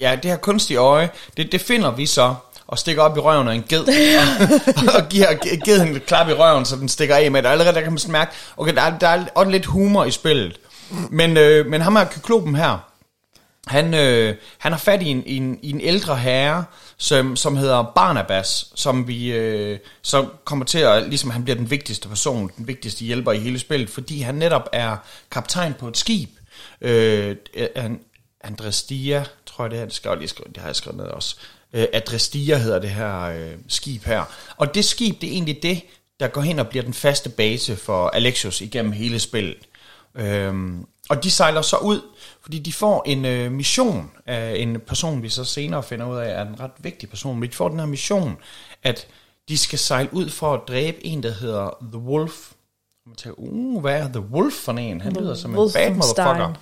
ja, 0.00 0.18
det 0.22 0.30
her 0.30 0.38
kunstige 0.38 0.78
øje, 0.78 1.10
det, 1.36 1.52
det 1.52 1.60
finder 1.60 1.90
vi 1.90 2.06
så, 2.06 2.34
og 2.72 2.78
stikker 2.78 3.02
op 3.02 3.16
i 3.16 3.20
røven 3.20 3.48
af 3.48 3.54
en 3.54 3.64
ged, 3.68 3.80
og, 3.80 4.94
og 5.02 5.08
giver 5.08 5.34
gi- 5.34 5.56
geden 5.64 5.96
et 5.96 6.06
klap 6.06 6.28
i 6.28 6.32
røven, 6.32 6.64
så 6.64 6.76
den 6.76 6.88
stikker 6.88 7.16
af 7.16 7.30
med 7.30 7.42
det. 7.42 7.46
Og 7.46 7.52
allerede 7.52 7.74
der 7.74 7.80
kan 7.80 7.92
man 7.92 7.98
sådan 7.98 8.12
mærke, 8.12 8.32
okay, 8.56 8.74
der 8.74 8.82
er, 8.82 8.98
der 8.98 9.08
er 9.08 9.24
også 9.34 9.50
lidt 9.50 9.66
humor 9.66 10.04
i 10.04 10.10
spillet. 10.10 10.60
Men, 11.10 11.36
øh, 11.36 11.66
men 11.66 11.80
ham 11.80 11.96
her, 11.96 12.04
Kyklopen 12.04 12.54
her, 12.54 12.88
han, 13.66 13.94
øh, 13.94 14.34
han 14.58 14.72
har 14.72 14.78
fat 14.78 15.02
i 15.02 15.08
en, 15.08 15.22
i, 15.26 15.36
en, 15.36 15.58
i 15.62 15.70
en 15.70 15.80
ældre 15.80 16.16
herre, 16.16 16.64
som, 16.96 17.36
som 17.36 17.56
hedder 17.56 17.92
Barnabas, 17.94 18.66
som 18.74 19.08
vi 19.08 19.32
øh, 19.32 19.78
så 20.02 20.26
kommer 20.44 20.64
til 20.64 20.78
at, 20.78 21.08
ligesom 21.08 21.30
han 21.30 21.44
bliver 21.44 21.56
den 21.56 21.70
vigtigste 21.70 22.08
person, 22.08 22.50
den 22.56 22.66
vigtigste 22.68 23.04
hjælper 23.04 23.32
i 23.32 23.38
hele 23.38 23.58
spillet, 23.58 23.90
fordi 23.90 24.20
han 24.20 24.34
netop 24.34 24.68
er 24.72 24.96
kaptajn 25.30 25.74
på 25.74 25.88
et 25.88 25.96
skib. 25.96 26.30
Øh, 26.80 27.36
an, 27.74 28.00
Andrestia, 28.44 29.24
tror 29.46 29.64
jeg 29.64 29.70
det 29.70 29.78
her, 29.78 29.86
det 29.86 29.94
skal 29.94 30.08
jeg 30.08 30.18
lige 30.18 30.28
skrive, 30.28 30.48
det 30.48 30.56
har 30.56 30.66
jeg 30.68 30.76
skrevet 30.76 30.96
ned 30.96 31.06
også. 31.06 31.36
Øh, 31.72 31.86
Adrestia 31.92 32.56
hedder 32.56 32.78
det 32.78 32.90
her 32.90 33.22
øh, 33.22 33.56
skib 33.68 34.04
her. 34.04 34.24
Og 34.56 34.74
det 34.74 34.84
skib, 34.84 35.20
det 35.20 35.28
er 35.28 35.32
egentlig 35.32 35.62
det, 35.62 35.80
der 36.20 36.28
går 36.28 36.40
hen 36.40 36.58
og 36.58 36.68
bliver 36.68 36.82
den 36.82 36.94
faste 36.94 37.28
base 37.28 37.76
for 37.76 38.08
Alexios 38.08 38.60
igennem 38.60 38.92
hele 38.92 39.18
spillet. 39.18 39.58
Øhm, 40.14 40.86
og 41.08 41.24
de 41.24 41.30
sejler 41.30 41.62
så 41.62 41.76
ud, 41.76 42.00
fordi 42.42 42.58
de 42.58 42.72
får 42.72 43.02
en 43.06 43.24
øh, 43.24 43.52
mission 43.52 44.10
af 44.26 44.54
en 44.58 44.80
person, 44.86 45.22
vi 45.22 45.28
så 45.28 45.44
senere 45.44 45.82
finder 45.82 46.06
ud 46.06 46.16
af, 46.16 46.40
er 46.40 46.46
en 46.46 46.60
ret 46.60 46.70
vigtig 46.78 47.08
person. 47.08 47.40
Men 47.40 47.50
de 47.50 47.54
får 47.54 47.68
den 47.68 47.78
her 47.78 47.86
mission, 47.86 48.36
at 48.82 49.06
de 49.48 49.58
skal 49.58 49.78
sejle 49.78 50.08
ud 50.12 50.28
for 50.28 50.54
at 50.54 50.60
dræbe 50.68 51.06
en, 51.06 51.22
der 51.22 51.30
hedder 51.30 51.78
The 51.92 52.00
Wolf. 52.00 52.52
Man 53.06 53.16
tænker, 53.16 53.38
uh, 53.38 53.80
hvad 53.80 54.00
er 54.00 54.08
The 54.08 54.20
Wolf 54.20 54.54
for 54.54 54.72
en? 54.72 55.00
Han 55.00 55.12
lyder 55.12 55.34
som 55.34 55.50
en 55.50 55.70
bad 55.74 55.90
motherfucker. 55.90 56.54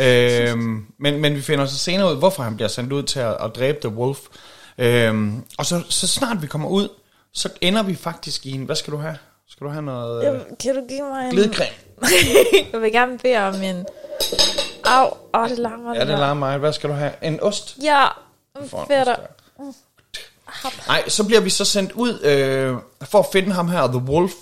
Øhm, 0.00 0.86
men, 0.98 1.20
men 1.20 1.34
vi 1.34 1.42
finder 1.42 1.66
så 1.66 1.78
senere 1.78 2.12
ud, 2.12 2.16
hvorfor 2.16 2.42
han 2.42 2.54
bliver 2.56 2.68
sendt 2.68 2.92
ud 2.92 3.02
til 3.02 3.20
at, 3.20 3.36
at 3.44 3.50
dræbe 3.56 3.78
The 3.80 3.88
Wolf. 3.88 4.18
Øhm, 4.78 5.42
og 5.58 5.66
så, 5.66 5.82
så 5.88 6.06
snart 6.06 6.42
vi 6.42 6.46
kommer 6.46 6.68
ud, 6.68 6.88
så 7.32 7.48
ender 7.60 7.82
vi 7.82 7.94
faktisk 7.94 8.46
i 8.46 8.52
en... 8.52 8.64
Hvad 8.64 8.76
skal 8.76 8.92
du 8.92 8.98
have? 8.98 9.16
Skal 9.48 9.66
du 9.66 9.70
have 9.70 9.82
noget 9.82 10.18
øh, 10.18 10.26
Jamen, 10.26 10.42
Kan 10.60 10.74
du 10.74 10.82
give 10.88 11.02
mig 11.02 11.24
en... 11.24 11.30
glidecreme? 11.30 11.70
jeg 12.72 12.80
vil 12.80 12.92
gerne 12.92 13.18
bede 13.18 13.38
om 13.38 13.62
en... 13.62 13.86
Au, 14.84 15.16
åh, 15.34 15.48
det 15.48 15.58
larmer. 15.58 15.94
Ja, 15.94 16.00
det 16.00 16.08
larmer 16.08 16.34
mig. 16.34 16.58
Hvad 16.58 16.72
skal 16.72 16.90
du 16.90 16.94
have? 16.94 17.12
En 17.22 17.42
ost? 17.42 17.76
Ja, 17.82 18.06
fætter. 18.88 19.16
ja. 19.58 19.64
Nej, 20.86 21.08
så 21.08 21.24
bliver 21.24 21.40
vi 21.40 21.50
så 21.50 21.64
sendt 21.64 21.92
ud 21.92 22.20
øh, 22.20 22.76
for 23.08 23.18
at 23.18 23.26
finde 23.32 23.52
ham 23.52 23.68
her, 23.68 23.86
The 23.86 23.96
Wolf. 23.96 24.32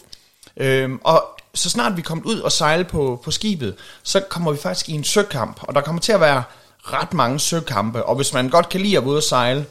Øh, 0.56 0.90
og 1.04 1.39
så 1.54 1.70
snart 1.70 1.96
vi 1.96 2.02
kommer 2.02 2.24
ud 2.24 2.40
og 2.40 2.52
sejle 2.52 2.84
på, 2.84 3.20
på 3.24 3.30
skibet, 3.30 3.74
så 4.02 4.20
kommer 4.20 4.52
vi 4.52 4.58
faktisk 4.58 4.88
i 4.88 4.92
en 4.92 5.04
søkamp. 5.04 5.60
Og 5.62 5.74
der 5.74 5.80
kommer 5.80 6.00
til 6.00 6.12
at 6.12 6.20
være 6.20 6.42
ret 6.82 7.14
mange 7.14 7.40
søkampe. 7.40 8.04
Og 8.04 8.16
hvis 8.16 8.32
man 8.32 8.48
godt 8.48 8.68
kan 8.68 8.80
lide 8.80 8.96
at 8.96 9.02
være 9.02 9.10
ude 9.10 9.18
og 9.18 9.22
sejle, 9.22 9.66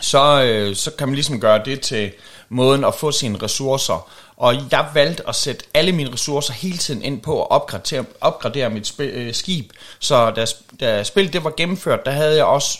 så, 0.00 0.42
øh, 0.42 0.76
så 0.76 0.90
kan 0.90 1.08
man 1.08 1.14
ligesom 1.14 1.40
gøre 1.40 1.64
det 1.64 1.80
til 1.80 2.12
måden 2.48 2.84
at 2.84 2.94
få 2.94 3.12
sine 3.12 3.38
ressourcer. 3.42 4.10
Og 4.36 4.54
jeg 4.70 4.86
valgte 4.94 5.28
at 5.28 5.34
sætte 5.34 5.64
alle 5.74 5.92
mine 5.92 6.12
ressourcer 6.12 6.52
hele 6.52 6.78
tiden 6.78 7.02
ind 7.02 7.20
på 7.20 7.42
at 7.42 7.50
opgradere, 7.50 8.04
opgradere 8.20 8.70
mit 8.70 8.90
sp- 8.90 9.02
øh, 9.02 9.34
skib. 9.34 9.70
Så 9.98 10.30
da, 10.30 10.46
da 10.80 11.04
spillet 11.04 11.32
det 11.32 11.44
var 11.44 11.52
gennemført, 11.56 12.06
der 12.06 12.10
havde 12.10 12.36
jeg 12.36 12.44
også 12.44 12.78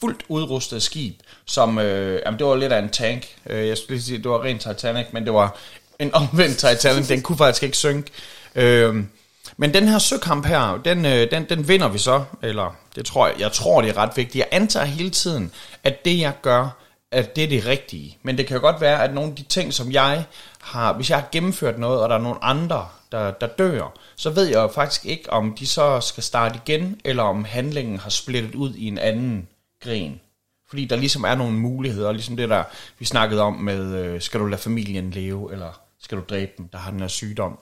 fuldt 0.00 0.22
udrustet 0.28 0.82
skib, 0.82 1.14
som, 1.44 1.78
øh, 1.78 2.22
jamen 2.26 2.38
det 2.38 2.46
var 2.46 2.54
lidt 2.54 2.72
af 2.72 2.78
en 2.78 2.90
tank. 2.90 3.26
Øh, 3.46 3.68
jeg 3.68 3.76
skulle 3.78 3.90
lige 3.96 4.02
sige, 4.02 4.18
det 4.18 4.30
var 4.30 4.42
rent 4.42 4.60
Titanic, 4.60 5.06
men 5.12 5.24
det 5.24 5.34
var 5.34 5.56
en 6.00 6.14
omvendt 6.14 6.58
Titanic, 6.58 7.08
den 7.08 7.22
kunne 7.22 7.38
faktisk 7.38 7.62
ikke 7.62 7.76
synke. 7.76 8.10
Øhm, 8.54 9.08
men 9.56 9.74
den 9.74 9.88
her 9.88 9.98
søkamp 9.98 10.46
her, 10.46 10.80
den, 10.84 11.06
øh, 11.06 11.30
den, 11.30 11.44
den 11.48 11.68
vinder 11.68 11.88
vi 11.88 11.98
så, 11.98 12.24
eller 12.42 12.76
det 12.96 13.06
tror 13.06 13.26
jeg, 13.26 13.40
jeg 13.40 13.52
tror 13.52 13.80
det 13.80 13.90
er 13.90 13.96
ret 13.96 14.16
vigtigt. 14.16 14.36
Jeg 14.36 14.48
antager 14.50 14.86
hele 14.86 15.10
tiden, 15.10 15.52
at 15.84 16.04
det 16.04 16.18
jeg 16.18 16.32
gør, 16.42 16.76
at 17.12 17.36
det 17.36 17.44
er 17.44 17.48
det 17.48 17.66
rigtige. 17.66 18.18
Men 18.22 18.38
det 18.38 18.46
kan 18.46 18.56
jo 18.56 18.60
godt 18.60 18.80
være, 18.80 19.04
at 19.04 19.14
nogle 19.14 19.30
af 19.30 19.36
de 19.36 19.42
ting, 19.42 19.74
som 19.74 19.92
jeg 19.92 20.24
har, 20.60 20.92
hvis 20.92 21.10
jeg 21.10 21.18
har 21.18 21.28
gennemført 21.32 21.78
noget, 21.78 22.00
og 22.00 22.08
der 22.08 22.14
er 22.14 22.20
nogle 22.20 22.44
andre, 22.44 22.88
der, 23.12 23.30
der 23.30 23.46
dør, 23.46 23.92
så 24.16 24.30
ved 24.30 24.44
jeg 24.44 24.54
jo 24.56 24.68
faktisk 24.68 25.06
ikke, 25.06 25.32
om 25.32 25.54
de 25.58 25.66
så 25.66 26.00
skal 26.00 26.22
starte 26.22 26.60
igen, 26.64 27.00
eller 27.04 27.22
om 27.22 27.44
handlingen 27.44 27.98
har 27.98 28.10
splittet 28.10 28.54
ud 28.54 28.74
i 28.74 28.88
en 28.88 28.98
anden 28.98 29.48
gren. 29.84 30.20
Fordi 30.68 30.84
der 30.84 30.96
ligesom 30.96 31.24
er 31.24 31.34
nogle 31.34 31.56
muligheder, 31.56 32.12
ligesom 32.12 32.36
det 32.36 32.48
der, 32.48 32.64
vi 32.98 33.04
snakkede 33.04 33.42
om 33.42 33.54
med, 33.54 33.94
øh, 33.94 34.20
skal 34.20 34.40
du 34.40 34.46
lade 34.46 34.62
familien 34.62 35.10
leve, 35.10 35.52
eller 35.52 35.80
skal 36.02 36.18
du 36.18 36.24
dræbe 36.28 36.52
dem, 36.58 36.68
der 36.68 36.78
har 36.78 36.90
den 36.90 37.00
her 37.00 37.08
sygdom. 37.08 37.58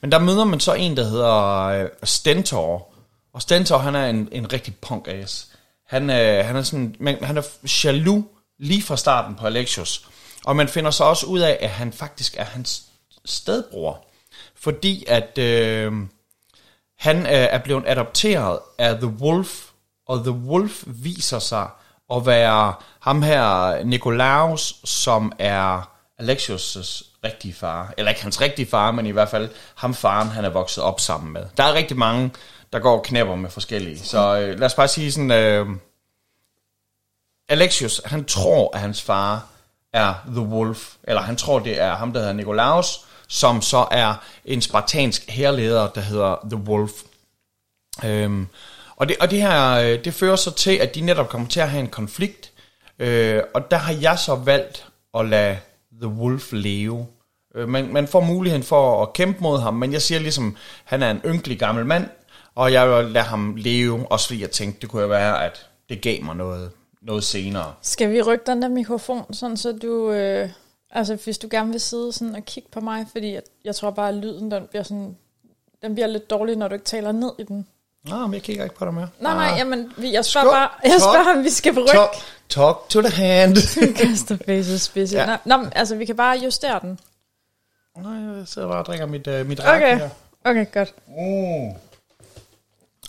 Men 0.00 0.12
der 0.12 0.18
møder 0.18 0.44
man 0.44 0.60
så 0.60 0.74
en, 0.74 0.96
der 0.96 1.04
hedder 1.04 1.56
øh, 1.64 1.88
Stentor, 2.04 2.94
og 3.32 3.42
Stentor, 3.42 3.78
han 3.78 3.94
er 3.94 4.06
en, 4.06 4.28
en 4.32 4.52
rigtig 4.52 4.74
punk-ass. 4.86 5.46
Han, 5.86 6.10
øh, 6.10 6.44
han 6.44 6.56
er 6.56 6.62
sådan, 6.62 6.96
han 7.22 7.36
er 7.36 7.42
jaloux 7.84 8.24
lige 8.58 8.82
fra 8.82 8.96
starten 8.96 9.34
på 9.34 9.46
Alexios. 9.46 10.08
Og 10.44 10.56
man 10.56 10.68
finder 10.68 10.90
så 10.90 11.04
også 11.04 11.26
ud 11.26 11.40
af, 11.40 11.58
at 11.60 11.70
han 11.70 11.92
faktisk 11.92 12.36
er 12.36 12.44
hans 12.44 12.82
stedbror. 13.24 14.06
Fordi 14.54 15.04
at 15.08 15.38
øh, 15.38 15.92
han 16.98 17.16
øh, 17.16 17.32
er 17.32 17.58
blevet 17.58 17.84
adopteret 17.86 18.58
af 18.78 18.96
The 18.96 19.06
Wolf 19.06 19.66
og 20.06 20.18
The 20.18 20.30
Wolf 20.30 20.84
viser 20.86 21.38
sig 21.38 21.68
at 22.12 22.26
være 22.26 22.74
ham 23.00 23.22
her 23.22 23.82
Nikolaus, 23.84 24.74
som 24.84 25.32
er 25.38 25.90
Alexios' 26.22 27.09
rigtige 27.24 27.54
far. 27.54 27.94
Eller 27.96 28.10
ikke 28.10 28.22
hans 28.22 28.40
rigtige 28.40 28.66
far, 28.66 28.90
men 28.90 29.06
i 29.06 29.10
hvert 29.10 29.28
fald 29.28 29.50
ham 29.74 29.94
faren, 29.94 30.28
han 30.28 30.44
er 30.44 30.48
vokset 30.48 30.84
op 30.84 31.00
sammen 31.00 31.32
med. 31.32 31.42
Der 31.56 31.64
er 31.64 31.74
rigtig 31.74 31.96
mange, 31.96 32.30
der 32.72 32.78
går 32.78 32.96
og 32.96 33.02
knæpper 33.02 33.34
med 33.34 33.50
forskellige. 33.50 33.98
Så 33.98 34.38
øh, 34.38 34.58
lad 34.58 34.66
os 34.66 34.74
bare 34.74 34.88
sige 34.88 35.12
sådan... 35.12 35.30
Øh, 35.30 35.66
Alexius, 37.48 38.00
han 38.04 38.24
tror, 38.24 38.70
at 38.74 38.80
hans 38.80 39.02
far 39.02 39.46
er 39.92 40.14
The 40.26 40.40
Wolf. 40.40 40.94
Eller 41.04 41.22
han 41.22 41.36
tror, 41.36 41.58
det 41.58 41.80
er 41.80 41.94
ham, 41.94 42.12
der 42.12 42.20
hedder 42.20 42.32
Nikolaus, 42.32 43.04
som 43.28 43.62
så 43.62 43.86
er 43.90 44.14
en 44.44 44.62
spartansk 44.62 45.30
herleder, 45.30 45.88
der 45.88 46.00
hedder 46.00 46.36
The 46.50 46.56
Wolf. 46.56 46.92
Øhm, 48.04 48.48
og 48.96 49.08
det, 49.08 49.16
og 49.20 49.30
det 49.30 49.42
her, 49.42 49.72
øh, 49.72 50.04
det 50.04 50.14
fører 50.14 50.36
så 50.36 50.50
til, 50.50 50.76
at 50.76 50.94
de 50.94 51.00
netop 51.00 51.28
kommer 51.28 51.48
til 51.48 51.60
at 51.60 51.70
have 51.70 51.80
en 51.80 51.88
konflikt. 51.88 52.52
Øh, 52.98 53.42
og 53.54 53.70
der 53.70 53.76
har 53.76 53.92
jeg 53.92 54.18
så 54.18 54.34
valgt 54.34 54.86
at 55.18 55.28
lade 55.28 55.58
The 56.00 56.08
Wolf 56.08 56.52
leve. 56.52 57.06
Øh, 57.54 57.68
man, 57.68 57.92
man 57.92 58.08
får 58.08 58.20
muligheden 58.20 58.62
for 58.62 59.02
at 59.02 59.12
kæmpe 59.12 59.40
mod 59.40 59.58
ham, 59.58 59.74
men 59.74 59.92
jeg 59.92 60.02
siger 60.02 60.20
ligesom, 60.20 60.56
han 60.84 61.02
er 61.02 61.10
en 61.10 61.20
ynkelig 61.26 61.58
gammel 61.58 61.86
mand, 61.86 62.06
og 62.54 62.72
jeg 62.72 62.88
vil 62.90 63.12
lade 63.12 63.24
ham 63.24 63.56
leve, 63.56 64.12
også 64.12 64.26
fordi 64.26 64.40
jeg 64.40 64.50
tænkte, 64.50 64.80
det 64.80 64.88
kunne 64.88 65.08
være, 65.08 65.44
at 65.44 65.70
det 65.88 66.02
gav 66.02 66.22
mig 66.22 66.36
noget, 66.36 66.70
noget 67.02 67.24
senere. 67.24 67.74
Skal 67.82 68.12
vi 68.12 68.22
rykke 68.22 68.44
den 68.46 68.62
der 68.62 68.68
mikrofon, 68.68 69.34
sådan 69.34 69.56
så 69.56 69.72
du... 69.72 70.10
Øh, 70.10 70.50
altså, 70.90 71.18
hvis 71.24 71.38
du 71.38 71.48
gerne 71.50 71.70
vil 71.70 71.80
sidde 71.80 72.12
sådan 72.12 72.34
og 72.34 72.44
kigge 72.44 72.68
på 72.72 72.80
mig, 72.80 73.06
fordi 73.12 73.32
jeg, 73.32 73.42
jeg 73.64 73.74
tror 73.74 73.90
bare, 73.90 74.08
at 74.08 74.14
lyden 74.14 74.50
den 74.50 74.66
bliver 74.70 74.82
sådan... 74.82 75.16
Den 75.82 75.94
bliver 75.94 76.06
lidt 76.06 76.30
dårlig, 76.30 76.56
når 76.56 76.68
du 76.68 76.74
ikke 76.74 76.84
taler 76.84 77.12
ned 77.12 77.30
i 77.38 77.42
den. 77.42 77.66
Nå, 78.04 78.18
men 78.26 78.34
jeg 78.34 78.42
kigger 78.42 78.64
ikke 78.64 78.76
på 78.76 78.84
dig 78.84 78.94
mere. 78.94 79.08
Nej, 79.20 79.34
nej, 79.34 79.50
Ah. 79.52 79.58
jamen, 79.58 79.92
jeg 79.98 80.24
spørger 80.24 80.44
Skål. 80.46 80.52
bare, 80.54 80.68
jeg 80.82 80.90
Talk. 80.90 81.00
spørger, 81.02 81.38
om 81.38 81.44
vi 81.44 81.50
skal 81.50 81.72
rykke. 81.72 81.90
Talk, 81.90 82.10
talk 82.48 82.76
to 82.88 83.00
the 83.02 83.10
hand. 83.10 83.56
Kaster 83.98 84.36
faces 84.46 84.82
spids. 84.82 85.12
Ja. 85.12 85.36
Nå, 85.44 85.56
men, 85.56 85.72
altså, 85.76 85.96
vi 85.96 86.04
kan 86.04 86.16
bare 86.16 86.38
justere 86.44 86.80
den. 86.82 86.98
Nej, 88.02 88.36
jeg 88.36 88.48
sidder 88.48 88.68
bare 88.68 88.78
og 88.78 88.84
drikker 88.86 89.06
mit, 89.06 89.26
uh, 89.26 89.46
mit 89.46 89.60
Okay, 89.60 89.98
her. 89.98 90.08
okay, 90.44 90.66
godt. 90.72 90.94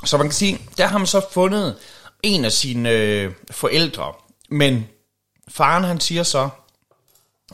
Så 0.05 0.17
man 0.17 0.27
kan 0.27 0.33
sige, 0.33 0.59
der 0.77 0.85
har 0.87 0.97
man 0.97 1.07
så 1.07 1.21
fundet 1.31 1.75
en 2.23 2.45
af 2.45 2.51
sine 2.51 2.89
øh, 2.89 3.31
forældre. 3.51 4.13
Men 4.49 4.87
faren 5.49 5.83
han 5.83 5.99
siger 5.99 6.23
så, 6.23 6.49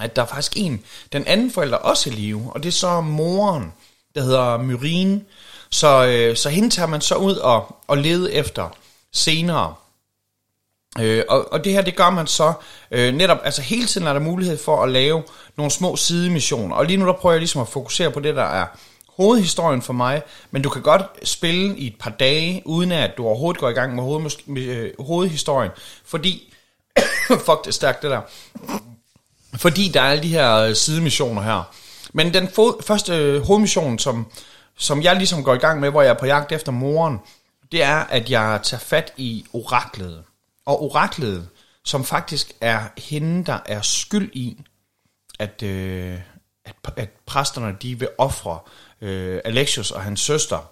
at 0.02 0.15
der 0.15 0.21
er 0.21 0.26
faktisk 0.26 0.54
en, 0.56 0.84
den 1.13 1.28
anden 1.28 1.52
forælder 1.52 1.78
også 1.78 2.10
i 2.10 2.13
live, 2.13 2.52
og 2.56 2.63
det 2.63 2.69
er 2.69 2.73
så 2.73 3.02
moren, 3.02 3.73
der 4.15 4.21
hedder 4.21 4.58
Myrine. 4.58 5.21
Så, 5.69 6.06
øh, 6.06 6.36
så 6.36 6.49
hende 6.49 6.69
tager 6.69 6.88
man 6.88 7.01
så 7.01 7.15
ud 7.15 7.36
og, 7.36 7.75
og 7.88 7.97
lede 7.97 8.34
efter 8.34 8.69
senere. 9.13 9.73
Øh, 10.99 11.23
og, 11.30 11.53
og 11.53 11.63
det 11.63 11.73
her, 11.73 11.82
det 11.82 11.95
gør 11.95 12.10
man 12.10 12.27
så 12.27 12.53
øh, 12.91 13.13
netop, 13.13 13.38
altså 13.43 13.62
hele 13.62 13.88
tiden 13.88 14.08
er 14.08 14.13
der 14.13 14.19
mulighed 14.19 14.58
for 14.58 14.84
at 14.84 14.89
lave 14.89 15.23
nogle 15.58 15.71
små 15.71 15.95
sidemissioner. 15.95 16.75
Og 16.75 16.86
lige 16.86 16.97
nu 16.97 17.06
der 17.06 17.13
prøver 17.13 17.34
jeg 17.34 17.39
ligesom 17.39 17.62
at 17.62 17.67
fokusere 17.67 18.12
på 18.12 18.19
det, 18.19 18.36
der 18.36 18.43
er 18.43 18.65
hovedhistorien 19.17 19.82
for 19.82 19.93
mig, 19.93 20.21
men 20.51 20.62
du 20.62 20.69
kan 20.69 20.82
godt 20.82 21.03
spille 21.23 21.77
i 21.77 21.88
et 21.88 21.95
par 21.99 22.10
dage, 22.10 22.62
uden 22.65 22.91
at 22.91 23.12
du 23.17 23.25
overhovedet 23.25 23.60
går 23.60 23.69
i 23.69 23.73
gang 23.73 23.95
med, 23.95 24.03
hoved, 24.03 24.32
med 24.45 24.63
øh, 24.63 24.91
hovedhistorien, 24.99 25.71
fordi, 26.06 26.53
fuck 27.45 27.63
det 27.63 27.67
er 27.67 27.71
stærkt 27.71 28.01
det 28.01 28.12
der, 28.12 28.21
fordi 29.58 29.91
der 29.93 30.01
er 30.01 30.12
alle 30.12 30.23
de 30.23 30.27
her 30.27 30.56
øh, 30.56 30.75
sidemissioner 30.75 31.41
her. 31.41 31.73
Men 32.13 32.34
den 32.34 32.47
fo- 32.47 32.82
første 32.82 33.13
øh, 33.13 33.41
hovedmission, 33.41 33.99
som, 33.99 34.27
som 34.77 35.01
jeg 35.01 35.15
ligesom 35.15 35.43
går 35.43 35.53
i 35.53 35.57
gang 35.57 35.79
med, 35.79 35.89
hvor 35.89 36.01
jeg 36.01 36.09
er 36.09 36.19
på 36.19 36.25
jagt 36.25 36.51
efter 36.51 36.71
moren, 36.71 37.19
det 37.71 37.83
er, 37.83 37.97
at 37.97 38.29
jeg 38.29 38.59
tager 38.63 38.81
fat 38.81 39.13
i 39.17 39.45
oraklet. 39.53 40.23
Og 40.65 40.83
oraklet, 40.83 41.49
som 41.85 42.05
faktisk 42.05 42.51
er 42.61 42.81
hende, 42.97 43.45
der 43.45 43.59
er 43.65 43.81
skyld 43.81 44.31
i, 44.33 44.61
at, 45.39 45.63
øh, 45.63 46.19
at, 46.65 46.75
at 46.95 47.09
præsterne 47.25 47.77
de 47.81 47.99
vil 47.99 48.09
ofre 48.17 48.59
øh, 49.01 49.41
Alexios 49.45 49.91
og 49.91 50.01
hans 50.01 50.19
søster. 50.19 50.71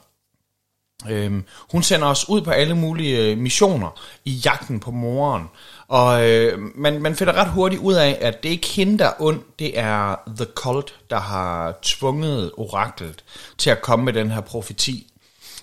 Øhm, 1.10 1.46
hun 1.72 1.84
sender 1.84 2.08
os 2.08 2.30
ud 2.30 2.42
på 2.42 2.52
alle 2.52 2.76
mulige 2.76 3.32
øh, 3.32 3.38
missioner 3.38 4.02
i 4.26 4.32
jagten 4.32 4.80
på 4.80 4.92
moren. 4.92 5.50
Og 5.88 6.30
øh, 6.30 6.60
man, 6.76 7.02
man 7.02 7.16
finder 7.16 7.34
ret 7.34 7.50
hurtigt 7.50 7.82
ud 7.82 7.94
af, 7.94 8.18
at 8.22 8.44
det 8.44 8.50
ikke 8.50 8.68
hende, 8.68 9.00
der 9.00 9.06
er 9.06 9.14
ond, 9.20 9.42
det 9.60 9.80
er 9.80 10.16
The 10.38 10.46
Cult, 10.56 10.96
der 11.10 11.20
har 11.20 11.80
tvunget 11.82 12.52
oraklet 12.58 13.24
til 13.58 13.70
at 13.70 13.82
komme 13.82 14.06
med 14.06 14.14
den 14.14 14.32
her 14.32 14.42
profeti. 14.42 15.12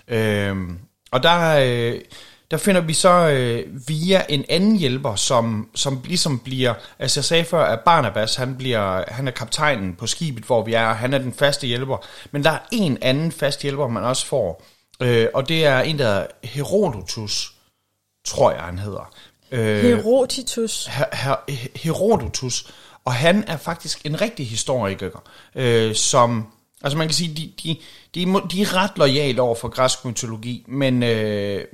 Øh, 0.09 0.57
og 1.13 1.23
der, 1.23 1.59
øh, 1.59 2.01
der 2.51 2.59
finder 2.59 2.81
vi 2.81 2.93
så 2.93 3.29
øh, 3.29 3.89
via 3.89 4.25
en 4.29 4.45
anden 4.49 4.77
hjælper, 4.77 5.15
som, 5.15 5.69
som 5.75 6.01
ligesom 6.05 6.39
bliver, 6.39 6.75
altså 6.99 7.21
jeg 7.21 7.25
sagde 7.25 7.45
før, 7.45 7.65
at 7.65 7.81
Barnabas, 7.81 8.37
han, 8.37 8.57
bliver, 8.57 9.05
han 9.09 9.29
er 9.29 9.33
kaptajnen 9.33 9.95
på 9.95 10.07
skibet, 10.07 10.45
hvor 10.45 10.65
vi 10.65 10.73
er, 10.73 10.87
og 10.87 10.97
han 10.97 11.15
er 11.15 11.19
den 11.19 11.33
faste 11.33 11.67
hjælper. 11.67 11.97
Men 12.31 12.45
der 12.45 12.51
er 12.51 12.59
en 12.73 12.99
anden 13.03 13.33
fast 13.33 13.63
hjælper, 13.63 13.89
man 13.89 14.05
også 14.05 14.27
får, 14.27 14.63
øh, 15.03 15.27
og 15.35 15.49
det 15.49 15.65
er 15.67 15.81
en, 15.81 15.99
der 15.99 16.05
hedder 16.05 16.27
Herodotus, 16.45 17.53
tror 18.25 18.53
jeg, 18.53 18.61
han 18.61 18.79
hedder. 18.79 19.13
Øh, 19.53 19.83
Herodotus. 19.83 20.87
Her, 20.87 21.05
her, 21.12 21.37
Herodotus, 21.77 22.73
og 23.05 23.12
han 23.12 23.45
er 23.47 23.57
faktisk 23.57 24.01
en 24.05 24.21
rigtig 24.21 24.49
historiker, 24.49 25.11
øh, 25.55 25.95
som, 25.95 26.47
altså 26.83 26.99
man 26.99 27.07
kan 27.07 27.15
sige, 27.15 27.35
de, 27.35 27.53
de, 27.62 27.77
de, 28.15 28.41
de 28.51 28.62
er 28.62 28.75
ret 28.77 28.91
lojale 28.97 29.43
over 29.43 29.55
for 29.55 29.69
græsk 29.69 30.05
mytologi, 30.05 30.65
men, 30.69 31.03
øh, 31.03 31.65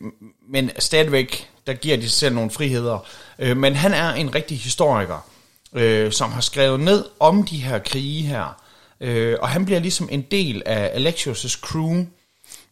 men 0.52 0.70
stadigvæk, 0.78 1.50
der 1.66 1.74
giver 1.74 1.96
de 1.96 2.02
sig 2.02 2.10
selv 2.10 2.34
nogle 2.34 2.50
friheder. 2.50 3.06
Øh, 3.38 3.56
men 3.56 3.74
han 3.74 3.94
er 3.94 4.12
en 4.12 4.34
rigtig 4.34 4.58
historiker, 4.58 5.28
øh, 5.72 6.12
som 6.12 6.32
har 6.32 6.40
skrevet 6.40 6.80
ned 6.80 7.04
om 7.20 7.42
de 7.42 7.56
her 7.56 7.78
krige 7.78 8.22
her, 8.22 8.62
øh, 9.00 9.36
og 9.40 9.48
han 9.48 9.64
bliver 9.64 9.80
ligesom 9.80 10.08
en 10.12 10.22
del 10.22 10.62
af 10.66 10.90
Alexios' 10.94 11.60
crew, 11.60 12.04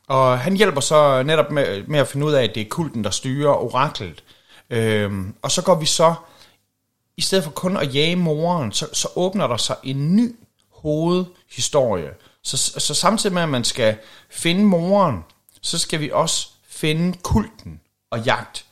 og 0.09 0.39
han 0.39 0.57
hjælper 0.57 0.81
så 0.81 1.23
netop 1.23 1.51
med, 1.51 1.83
med 1.87 2.01
at 2.01 2.09
finde 2.09 2.27
ud 2.27 2.33
af, 2.33 2.45
at 2.45 2.55
det 2.55 2.61
er 2.61 2.69
kulten, 2.69 3.05
der 3.05 3.11
styrer 3.11 3.51
oraklet. 3.51 4.23
Øhm, 4.71 5.35
og 5.43 5.51
så 5.51 5.63
går 5.63 5.75
vi 5.75 5.87
så, 5.87 6.15
i 7.17 7.21
stedet 7.21 7.45
for 7.45 7.51
kun 7.51 7.77
at 7.77 7.95
jage 7.95 8.17
moren, 8.17 8.73
så, 8.73 8.89
så 8.93 9.09
åbner 9.17 9.47
der 9.47 9.57
sig 9.57 9.77
en 9.83 10.17
ny 10.17 10.37
hovedhistorie. 10.71 12.11
Så, 12.43 12.57
så 12.57 12.95
samtidig 12.95 13.35
med, 13.35 13.43
at 13.43 13.49
man 13.49 13.65
skal 13.65 13.97
finde 14.31 14.65
moren, 14.65 15.25
så 15.63 15.79
skal 15.79 16.01
vi 16.01 16.11
også 16.11 16.49
finde 16.69 17.19
kulten 17.23 17.81
og 18.11 18.21
jagt. 18.21 18.65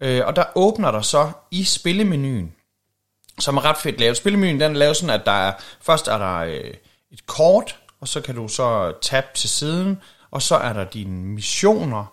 Øh, 0.00 0.26
og 0.26 0.36
der 0.36 0.44
åbner 0.54 0.90
der 0.90 1.00
så 1.00 1.32
i 1.50 1.64
spillemenuen, 1.64 2.54
som 3.38 3.56
er 3.56 3.64
ret 3.64 3.76
fedt 3.76 4.00
lavet. 4.00 4.16
Spillemenuen 4.16 4.60
den 4.60 4.72
er 4.72 4.78
lavet 4.78 4.96
sådan, 4.96 5.20
at 5.20 5.26
der 5.26 5.32
er, 5.32 5.52
først 5.80 6.08
er 6.08 6.18
der 6.18 6.36
øh, 6.36 6.74
et 7.10 7.26
kort, 7.26 7.78
og 8.00 8.08
så 8.08 8.20
kan 8.20 8.34
du 8.34 8.48
så 8.48 8.92
tabe 9.02 9.26
til 9.34 9.50
siden, 9.50 10.02
og 10.30 10.42
så 10.42 10.56
er 10.56 10.72
der 10.72 10.84
dine 10.84 11.24
missioner, 11.24 12.04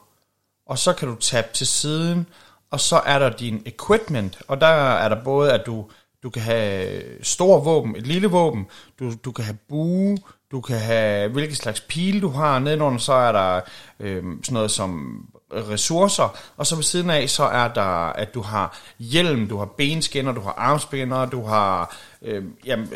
og 0.66 0.78
så 0.78 0.94
kan 0.94 1.08
du 1.08 1.16
tabe 1.16 1.48
til 1.54 1.68
siden, 1.68 2.28
og 2.72 2.80
så 2.80 3.02
er 3.06 3.20
der 3.20 3.30
din 3.30 3.62
equipment, 3.66 4.38
og 4.48 4.62
der 4.62 4.68
er 4.68 5.10
der 5.10 5.24
både, 5.24 5.54
at 5.54 5.66
du, 5.66 5.86
du 6.24 6.30
kan 6.30 6.42
have 6.42 7.02
store 7.22 7.64
våben, 7.64 7.96
et 7.96 8.08
lille 8.08 8.28
våben, 8.28 8.68
du, 9.00 9.14
du 9.26 9.32
kan 9.32 9.46
have 9.46 9.58
bue, 9.70 10.18
du 10.52 10.62
kan 10.62 10.80
have 10.80 11.30
hvilke 11.30 11.56
slags 11.56 11.82
pile 11.82 12.22
du 12.22 12.30
har, 12.30 12.60
nedenunder 12.60 13.00
så 13.00 13.14
er 13.14 13.32
der 13.32 13.62
øh, 14.00 14.24
sådan 14.24 14.54
noget 14.54 14.72
som 14.72 15.22
ressourcer, 15.52 16.38
og 16.58 16.68
så 16.68 16.76
ved 16.76 16.84
siden 16.84 17.10
af, 17.10 17.30
så 17.30 17.44
er 17.44 17.68
der, 17.68 18.10
at 18.14 18.34
du 18.34 18.42
har 18.42 18.78
hjelm, 19.00 19.48
du 19.48 19.58
har 19.58 19.66
benskinner, 19.66 20.32
du 20.32 20.42
har 20.42 20.54
armspinner, 20.58 21.26
du 21.26 21.46
har 21.46 21.96
øh, 22.22 22.44
jamen, 22.66 22.90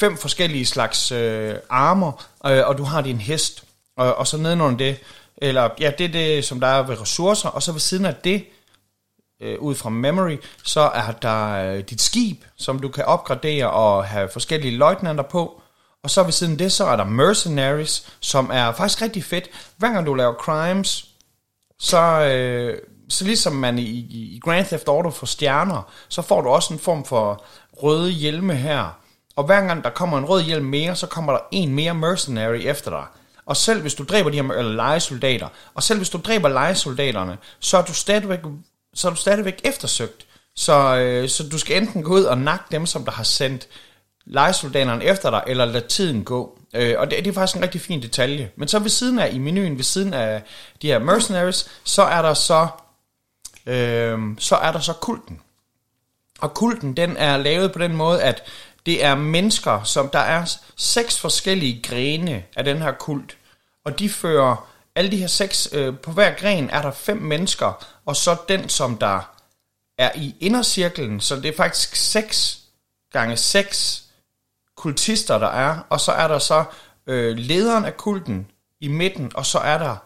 fem 0.00 0.16
forskellige 0.16 0.66
slags 0.66 1.12
øh, 1.12 1.54
armer, 1.70 2.26
øh, 2.46 2.66
og 2.66 2.78
du 2.78 2.84
har 2.84 3.00
din 3.00 3.20
hest, 3.20 3.64
og, 3.96 4.14
og 4.14 4.26
så 4.26 4.36
nedenunder 4.36 4.78
det, 4.78 4.96
eller 5.36 5.68
ja, 5.80 5.92
det 5.98 6.04
er 6.04 6.12
det, 6.12 6.44
som 6.44 6.60
der 6.60 6.66
er 6.66 6.82
ved 6.82 7.00
ressourcer, 7.00 7.48
og 7.48 7.62
så 7.62 7.72
ved 7.72 7.80
siden 7.80 8.04
af 8.04 8.14
det, 8.14 8.44
øh, 9.40 9.58
ud 9.58 9.74
fra 9.74 9.90
memory, 9.90 10.36
så 10.64 10.80
er 10.80 11.12
der 11.12 11.72
øh, 11.72 11.80
dit 11.80 12.00
skib, 12.00 12.44
som 12.56 12.78
du 12.78 12.88
kan 12.88 13.04
opgradere 13.04 13.70
og 13.70 14.04
have 14.04 14.28
forskellige 14.28 14.76
løjtnanter 14.76 15.24
på. 15.24 15.62
Og 16.02 16.10
så 16.10 16.22
ved 16.22 16.32
siden 16.32 16.52
af 16.52 16.58
det, 16.58 16.72
så 16.72 16.84
er 16.84 16.96
der 16.96 17.04
mercenaries, 17.04 18.12
som 18.20 18.50
er 18.52 18.72
faktisk 18.72 19.02
rigtig 19.02 19.24
fedt. 19.24 19.48
Hver 19.76 19.92
gang 19.92 20.06
du 20.06 20.14
laver 20.14 20.34
crimes, 20.34 21.08
så, 21.78 22.00
øh, 22.20 22.78
så 23.08 23.24
ligesom 23.24 23.52
man 23.52 23.78
i, 23.78 23.82
i 23.82 24.36
i 24.36 24.40
Grand 24.44 24.66
Theft 24.66 24.88
Auto 24.88 25.10
får 25.10 25.26
stjerner, 25.26 25.92
så 26.08 26.22
får 26.22 26.40
du 26.40 26.48
også 26.48 26.72
en 26.72 26.78
form 26.78 27.04
for 27.04 27.44
røde 27.72 28.10
hjelme 28.10 28.54
her. 28.54 28.98
Og 29.36 29.44
hver 29.44 29.60
gang 29.60 29.84
der 29.84 29.90
kommer 29.90 30.18
en 30.18 30.24
rød 30.24 30.42
hjelm 30.42 30.64
mere, 30.64 30.96
så 30.96 31.06
kommer 31.06 31.32
der 31.32 31.40
en 31.52 31.74
mere 31.74 31.94
mercenary 31.94 32.60
efter 32.64 32.90
dig. 32.90 33.04
Og 33.46 33.56
selv 33.56 33.80
hvis 33.80 33.94
du 33.94 34.04
dræber 34.04 34.30
de 34.30 34.42
her 34.42 34.50
eller 34.50 34.72
legesoldater, 34.72 35.48
og 35.74 35.82
selv 35.82 35.98
hvis 35.98 36.10
du 36.10 36.18
dræber 36.18 36.48
legesoldaterne, 36.48 37.38
så 37.60 37.78
er 37.78 37.82
du 37.82 37.94
stadigvæk, 37.94 38.40
så 38.96 39.08
er 39.08 39.12
du 39.12 39.16
stadigvæk 39.16 39.60
eftersøgt. 39.64 40.26
Så, 40.56 40.96
øh, 40.96 41.28
så 41.28 41.48
du 41.48 41.58
skal 41.58 41.82
enten 41.82 42.02
gå 42.02 42.14
ud 42.14 42.24
og 42.24 42.38
nakke 42.38 42.64
dem, 42.70 42.86
som 42.86 43.04
der 43.04 43.12
har 43.12 43.22
sendt 43.22 43.68
legesoldaterne 44.26 45.04
efter 45.04 45.30
dig, 45.30 45.42
eller 45.46 45.64
lade 45.64 45.86
tiden 45.86 46.24
gå. 46.24 46.58
Øh, 46.74 46.94
og 46.98 47.10
det, 47.10 47.18
det 47.18 47.26
er 47.26 47.34
faktisk 47.34 47.56
en 47.56 47.62
rigtig 47.62 47.80
fin 47.80 48.02
detalje. 48.02 48.50
Men 48.56 48.68
så 48.68 48.78
ved 48.78 48.88
siden 48.88 49.18
af, 49.18 49.30
i 49.32 49.38
menuen, 49.38 49.76
ved 49.76 49.84
siden 49.84 50.14
af 50.14 50.42
de 50.82 50.86
her 50.86 50.98
mercenaries, 50.98 51.70
så 51.84 52.02
er 52.02 52.22
der 52.22 52.34
så 52.34 52.68
øh, 53.66 54.18
så 54.38 54.56
er 54.56 54.72
der 54.72 54.80
så 54.80 54.92
kulten. 54.92 55.40
Og 56.40 56.54
kulten, 56.54 56.96
den 56.96 57.16
er 57.16 57.36
lavet 57.36 57.72
på 57.72 57.78
den 57.78 57.96
måde, 57.96 58.22
at 58.22 58.42
det 58.86 59.04
er 59.04 59.14
mennesker, 59.14 59.82
som 59.82 60.08
der 60.08 60.18
er 60.18 60.56
seks 60.76 61.20
forskellige 61.20 61.82
grene 61.82 62.44
af 62.56 62.64
den 62.64 62.82
her 62.82 62.92
kult. 62.92 63.36
Og 63.84 63.98
de 63.98 64.08
fører 64.08 64.68
alle 64.96 65.10
de 65.10 65.16
her 65.16 65.26
seks, 65.26 65.68
øh, 65.72 65.98
på 65.98 66.12
hver 66.12 66.34
gren 66.34 66.70
er 66.70 66.82
der 66.82 66.90
fem 66.90 67.16
mennesker, 67.16 67.84
og 68.06 68.16
så 68.16 68.36
den, 68.48 68.68
som 68.68 68.98
der 68.98 69.20
er 69.98 70.10
i 70.14 70.34
indercirklen, 70.40 71.20
så 71.20 71.36
det 71.36 71.46
er 71.46 71.56
faktisk 71.56 71.96
6 71.96 72.58
gange 73.12 73.36
6 73.36 74.04
kultister, 74.76 75.38
der 75.38 75.46
er, 75.46 75.78
og 75.88 76.00
så 76.00 76.12
er 76.12 76.28
der 76.28 76.38
så 76.38 76.64
øh, 77.06 77.36
lederen 77.36 77.84
af 77.84 77.96
kulten 77.96 78.46
i 78.80 78.88
midten, 78.88 79.32
og 79.34 79.46
så 79.46 79.58
er 79.58 79.78
der, 79.78 79.96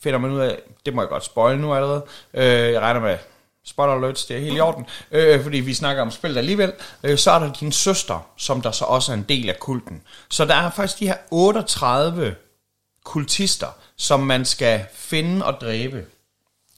finder 0.00 0.18
man 0.18 0.30
ud 0.30 0.40
af, 0.40 0.60
det 0.86 0.94
må 0.94 1.02
jeg 1.02 1.08
godt 1.08 1.24
spoil 1.24 1.58
nu 1.58 1.74
allerede, 1.74 2.04
øh, 2.34 2.72
jeg 2.72 2.80
regner 2.80 3.00
med, 3.00 3.18
spoiler 3.64 3.94
alerts, 3.94 4.24
det 4.24 4.36
er 4.36 4.40
helt 4.40 4.56
i 4.56 4.60
orden, 4.60 4.86
øh, 5.10 5.34
øh, 5.34 5.42
fordi 5.42 5.60
vi 5.60 5.74
snakker 5.74 6.02
om 6.02 6.10
spillet 6.10 6.38
alligevel, 6.38 6.72
øh, 7.02 7.18
så 7.18 7.30
er 7.30 7.38
der 7.38 7.52
din 7.52 7.72
søster, 7.72 8.26
som 8.36 8.62
der 8.62 8.70
så 8.70 8.84
også 8.84 9.12
er 9.12 9.16
en 9.16 9.26
del 9.28 9.48
af 9.48 9.58
kulten. 9.58 10.02
Så 10.30 10.44
der 10.44 10.54
er 10.54 10.70
faktisk 10.70 10.98
de 10.98 11.06
her 11.06 11.16
38 11.30 12.34
kultister, 13.06 13.68
som 13.96 14.20
man 14.20 14.44
skal 14.44 14.84
finde 14.94 15.44
og 15.44 15.60
dræbe. 15.60 16.04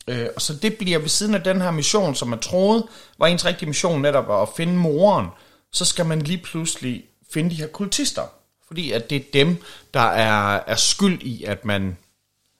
Øh, 0.08 0.28
og 0.36 0.42
så 0.42 0.54
det 0.54 0.76
bliver 0.76 0.98
ved 0.98 1.08
siden 1.08 1.34
af 1.34 1.42
den 1.42 1.60
her 1.60 1.70
mission, 1.70 2.14
som 2.14 2.28
man 2.28 2.38
troede 2.38 2.88
var 3.18 3.26
ens 3.26 3.44
rigtige 3.44 3.68
mission 3.68 4.02
netop 4.02 4.42
at 4.42 4.48
finde 4.56 4.72
moren, 4.72 5.26
så 5.72 5.84
skal 5.84 6.06
man 6.06 6.22
lige 6.22 6.38
pludselig 6.38 7.04
finde 7.32 7.50
de 7.50 7.54
her 7.54 7.66
kultister. 7.66 8.22
Fordi 8.66 8.92
at 8.92 9.10
det 9.10 9.16
er 9.16 9.24
dem, 9.32 9.62
der 9.94 10.00
er, 10.00 10.60
er 10.66 10.76
skyld 10.76 11.22
i, 11.22 11.44
at 11.44 11.64
man 11.64 11.96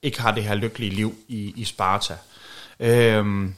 ikke 0.01 0.21
har 0.21 0.31
det 0.31 0.43
her 0.43 0.55
lykkelige 0.55 0.91
liv 0.91 1.15
i, 1.27 1.53
i 1.55 1.65
Sparta. 1.65 2.17
Øhm, 2.79 3.55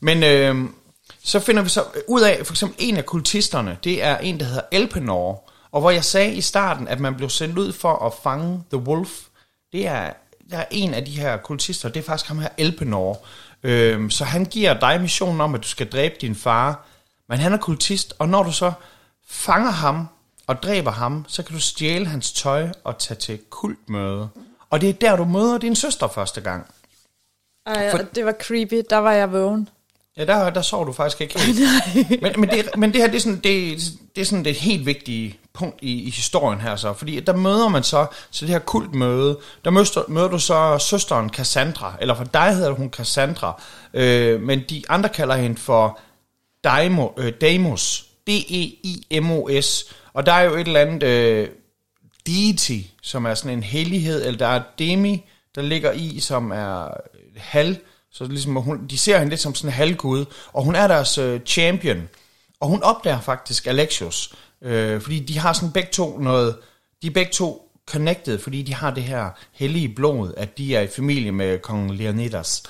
men 0.00 0.22
øhm, 0.22 0.74
så 1.22 1.40
finder 1.40 1.62
vi 1.62 1.68
så 1.68 1.84
ud 2.08 2.22
af, 2.22 2.46
for 2.46 2.52
eksempel 2.52 2.76
en 2.78 2.96
af 2.96 3.06
kultisterne, 3.06 3.78
det 3.84 4.02
er 4.02 4.18
en, 4.18 4.40
der 4.40 4.46
hedder 4.46 4.62
Elpenor. 4.72 5.50
Og 5.72 5.80
hvor 5.80 5.90
jeg 5.90 6.04
sagde 6.04 6.34
i 6.34 6.40
starten, 6.40 6.88
at 6.88 7.00
man 7.00 7.14
blev 7.14 7.30
sendt 7.30 7.58
ud 7.58 7.72
for 7.72 8.06
at 8.06 8.12
fange 8.22 8.64
The 8.70 8.78
Wolf, 8.78 9.10
det 9.76 9.86
er 9.86 10.12
der 10.50 10.58
er 10.58 10.64
en 10.70 10.94
af 10.94 11.04
de 11.04 11.10
her 11.10 11.36
kultister, 11.36 11.88
det 11.88 12.00
er 12.00 12.04
faktisk 12.04 12.28
ham 12.28 12.38
her 12.38 12.48
Elpenor. 12.58 13.24
Øhm, 13.62 14.10
så 14.10 14.24
han 14.24 14.44
giver 14.44 14.74
dig 14.80 15.00
missionen 15.00 15.40
om, 15.40 15.54
at 15.54 15.62
du 15.62 15.68
skal 15.68 15.88
dræbe 15.88 16.14
din 16.20 16.34
far. 16.34 16.86
Men 17.28 17.38
han 17.38 17.52
er 17.52 17.56
kultist, 17.56 18.14
og 18.18 18.28
når 18.28 18.42
du 18.42 18.52
så 18.52 18.72
fanger 19.28 19.70
ham 19.70 20.08
og 20.46 20.62
dræber 20.62 20.90
ham, 20.90 21.24
så 21.28 21.42
kan 21.42 21.54
du 21.54 21.60
stjæle 21.60 22.06
hans 22.06 22.32
tøj 22.32 22.68
og 22.84 22.98
tage 22.98 23.18
til 23.18 23.38
kultmøde. 23.50 24.28
Og 24.70 24.80
det 24.80 24.88
er 24.88 24.92
der, 24.92 25.16
du 25.16 25.24
møder 25.24 25.58
din 25.58 25.76
søster 25.76 26.08
første 26.08 26.40
gang. 26.40 26.66
Ej, 27.66 27.90
For... 27.90 27.98
det 27.98 28.24
var 28.24 28.32
creepy. 28.32 28.82
Der 28.90 28.96
var 28.96 29.12
jeg 29.12 29.32
vågen. 29.32 29.68
Ja, 30.16 30.24
der, 30.24 30.50
der 30.50 30.62
sov 30.62 30.86
du 30.86 30.92
faktisk 30.92 31.20
ikke 31.20 31.40
helt. 31.40 31.58
men, 32.22 32.32
men, 32.40 32.48
det, 32.48 32.68
men 32.76 32.92
det 32.92 33.00
her, 33.00 33.08
det 33.08 33.16
er, 33.16 33.20
sådan, 33.20 33.40
det, 33.40 33.78
det 34.14 34.20
er 34.20 34.24
sådan 34.24 34.44
det 34.44 34.54
helt 34.54 34.86
vigtige 34.86 35.38
punkt 35.56 35.78
i, 35.82 36.02
i 36.02 36.10
historien 36.10 36.60
her 36.60 36.76
så. 36.76 36.92
Fordi 36.92 37.20
der 37.20 37.36
møder 37.36 37.68
man 37.68 37.82
så, 37.82 38.06
til 38.32 38.46
det 38.46 38.52
her 38.52 38.58
kultmøde, 38.58 39.38
der 39.64 39.70
møder, 39.70 40.04
møder 40.08 40.28
du 40.28 40.38
så 40.38 40.78
søsteren 40.78 41.30
Cassandra, 41.30 41.94
eller 42.00 42.14
for 42.14 42.24
dig 42.24 42.54
hedder 42.54 42.70
hun 42.70 42.90
Cassandra, 42.90 43.62
øh, 43.94 44.40
men 44.40 44.62
de 44.70 44.82
andre 44.88 45.08
kalder 45.08 45.36
hende 45.36 45.56
for 45.56 45.98
Daimo, 46.64 47.08
øh, 47.16 47.32
Deimos, 47.40 48.06
D-E-I-M-O-S, 48.26 49.84
og 50.12 50.26
der 50.26 50.32
er 50.32 50.42
jo 50.42 50.54
et 50.54 50.66
eller 50.66 50.80
andet 50.80 51.02
øh, 51.02 51.48
deity, 52.26 52.78
som 53.02 53.26
er 53.26 53.34
sådan 53.34 53.58
en 53.58 53.62
hellighed, 53.62 54.26
eller 54.26 54.38
der 54.38 54.46
er 54.46 54.62
Demi, 54.78 55.24
der 55.54 55.62
ligger 55.62 55.92
i, 55.92 56.20
som 56.20 56.50
er 56.50 56.88
halv, 57.36 57.76
så 58.12 58.24
ligesom, 58.24 58.56
hun, 58.56 58.86
de 58.86 58.98
ser 58.98 59.18
hende 59.18 59.30
lidt 59.30 59.40
som 59.40 59.54
sådan 59.54 59.68
en 59.70 59.74
halvgud, 59.74 60.24
og 60.52 60.64
hun 60.64 60.74
er 60.74 60.86
deres 60.86 61.18
øh, 61.18 61.40
champion. 61.40 62.08
Og 62.60 62.68
hun 62.68 62.82
opdager 62.82 63.20
faktisk 63.20 63.66
Alexios, 63.66 64.34
øh, 64.62 65.00
fordi 65.00 65.20
de 65.20 65.38
har 65.38 65.52
sådan 65.52 65.72
begge 65.72 65.90
to 65.92 66.18
noget, 66.18 66.56
de 67.02 67.06
er 67.06 67.10
begge 67.10 67.32
to 67.32 67.72
connected, 67.90 68.38
fordi 68.38 68.62
de 68.62 68.74
har 68.74 68.90
det 68.90 69.02
her 69.02 69.30
hellige 69.52 69.88
blod, 69.88 70.32
at 70.36 70.58
de 70.58 70.76
er 70.76 70.80
i 70.80 70.86
familie 70.86 71.32
med 71.32 71.58
kong 71.58 71.90
Leonidas. 71.90 72.62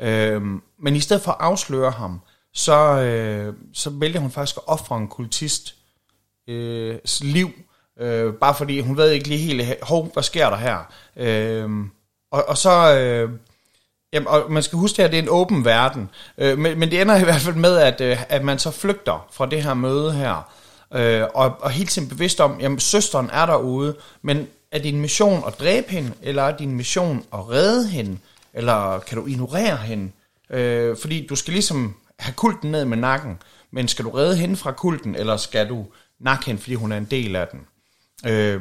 Øh, 0.00 0.42
men 0.78 0.96
i 0.96 1.00
stedet 1.00 1.22
for 1.22 1.32
at 1.32 1.38
afsløre 1.40 1.90
ham, 1.90 2.20
så, 2.54 3.00
øh, 3.00 3.54
så 3.72 3.90
vælger 3.90 4.20
hun 4.20 4.30
faktisk 4.30 4.56
at 4.56 4.62
ofre 4.66 4.96
en 4.96 5.08
kultist 5.08 5.74
øh, 6.48 6.98
liv, 7.20 7.50
øh, 8.00 8.34
bare 8.34 8.54
fordi 8.54 8.80
hun 8.80 8.96
ved 8.96 9.10
ikke 9.10 9.28
lige 9.28 9.40
helt, 9.40 9.82
hov, 9.82 10.10
hvad 10.12 10.22
sker 10.22 10.50
der 10.50 10.56
her? 10.56 10.78
Øh, 11.16 11.70
og, 12.30 12.48
og 12.48 12.58
så... 12.58 12.98
Øh, 12.98 13.30
Jamen, 14.12 14.28
og 14.28 14.52
man 14.52 14.62
skal 14.62 14.78
huske, 14.78 15.04
at 15.04 15.10
det 15.10 15.18
er 15.18 15.22
en 15.22 15.28
åben 15.28 15.64
verden. 15.64 16.10
Øh, 16.38 16.58
men, 16.58 16.78
men 16.78 16.90
det 16.90 17.00
ender 17.00 17.16
i 17.16 17.24
hvert 17.24 17.40
fald 17.40 17.54
med, 17.54 17.76
at, 17.76 18.00
øh, 18.00 18.22
at 18.28 18.44
man 18.44 18.58
så 18.58 18.70
flygter 18.70 19.26
fra 19.32 19.46
det 19.46 19.62
her 19.62 19.74
møde 19.74 20.12
her. 20.12 20.50
Øh, 20.94 21.22
og, 21.34 21.56
og 21.60 21.70
helt 21.70 21.90
tiden 21.90 22.08
bevidst 22.08 22.40
om, 22.40 22.60
jamen 22.60 22.80
søsteren 22.80 23.30
er 23.32 23.46
derude, 23.46 23.96
men 24.22 24.46
er 24.72 24.78
din 24.78 25.00
mission 25.00 25.42
at 25.46 25.60
dræbe 25.60 25.90
hende, 25.90 26.12
eller 26.22 26.42
er 26.42 26.56
din 26.56 26.74
mission 26.74 27.24
at 27.32 27.50
redde 27.50 27.88
hende, 27.88 28.18
eller 28.52 28.98
kan 28.98 29.18
du 29.18 29.26
ignorere 29.26 29.76
hende? 29.76 30.10
Øh, 30.50 30.96
fordi 30.96 31.26
du 31.26 31.36
skal 31.36 31.52
ligesom 31.52 31.94
have 32.18 32.34
kulten 32.34 32.70
ned 32.70 32.84
med 32.84 32.96
nakken, 32.96 33.38
men 33.70 33.88
skal 33.88 34.04
du 34.04 34.10
redde 34.10 34.36
hende 34.36 34.56
fra 34.56 34.72
kulten, 34.72 35.14
eller 35.14 35.36
skal 35.36 35.68
du 35.68 35.86
nakke 36.20 36.46
hende, 36.46 36.60
fordi 36.60 36.74
hun 36.74 36.92
er 36.92 36.96
en 36.96 37.08
del 37.10 37.36
af 37.36 37.48
den? 37.48 37.60
Øh, 38.32 38.60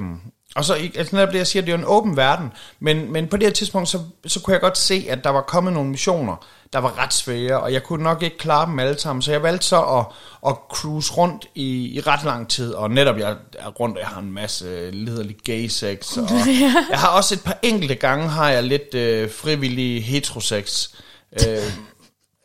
og 0.56 0.66
så, 0.66 0.74
altså 0.74 1.16
netop 1.16 1.32
det, 1.32 1.38
jeg 1.38 1.48
siger, 1.48 1.62
det 1.62 1.72
er 1.72 1.78
jo 1.78 1.80
en 1.80 1.88
åben 1.88 2.18
verden, 2.18 2.52
men, 2.80 3.12
men 3.12 3.28
på 3.28 3.38
det 3.38 3.48
her 3.48 3.54
tidspunkt, 3.54 3.90
så, 3.90 4.00
så 4.26 4.40
kunne 4.40 4.54
jeg 4.54 4.62
godt 4.62 4.78
se, 4.78 5.06
at 5.10 5.24
der 5.24 5.30
var 5.30 5.42
kommet 5.42 5.74
nogle 5.74 5.90
missioner, 5.90 6.46
der 6.74 6.80
var 6.80 6.98
ret 7.00 7.14
svære, 7.14 7.60
og 7.60 7.74
jeg 7.74 7.84
kunne 7.84 8.04
nok 8.04 8.24
ikke 8.24 8.38
klare 8.38 8.66
dem 8.66 8.80
alle 8.80 9.00
sammen, 9.00 9.22
så 9.22 9.32
jeg 9.32 9.44
valgte 9.44 9.68
så 9.68 9.82
at, 9.82 10.06
at 10.48 10.56
cruise 10.70 11.14
rundt 11.14 11.48
i, 11.56 11.96
i 11.96 12.00
ret 12.00 12.24
lang 12.24 12.50
tid, 12.50 12.74
og 12.74 12.92
netop 12.92 13.18
jeg 13.18 13.36
er 13.60 13.70
rundt, 13.70 13.98
jeg 13.98 14.08
har 14.08 14.22
en 14.22 14.34
masse 14.34 14.92
liderlig 14.92 15.36
gay 15.44 15.68
sex, 15.68 16.18
og 16.18 16.30
jeg 16.90 17.00
har 17.00 17.18
også 17.18 17.36
et 17.36 17.44
par 17.44 17.60
enkelte 17.62 17.96
gange, 17.96 18.30
har 18.30 18.50
jeg 18.50 18.64
lidt 18.64 18.94
øh, 18.94 19.32
frivillig 19.32 20.06
heterosex. 20.06 20.90
Øh, 21.48 21.74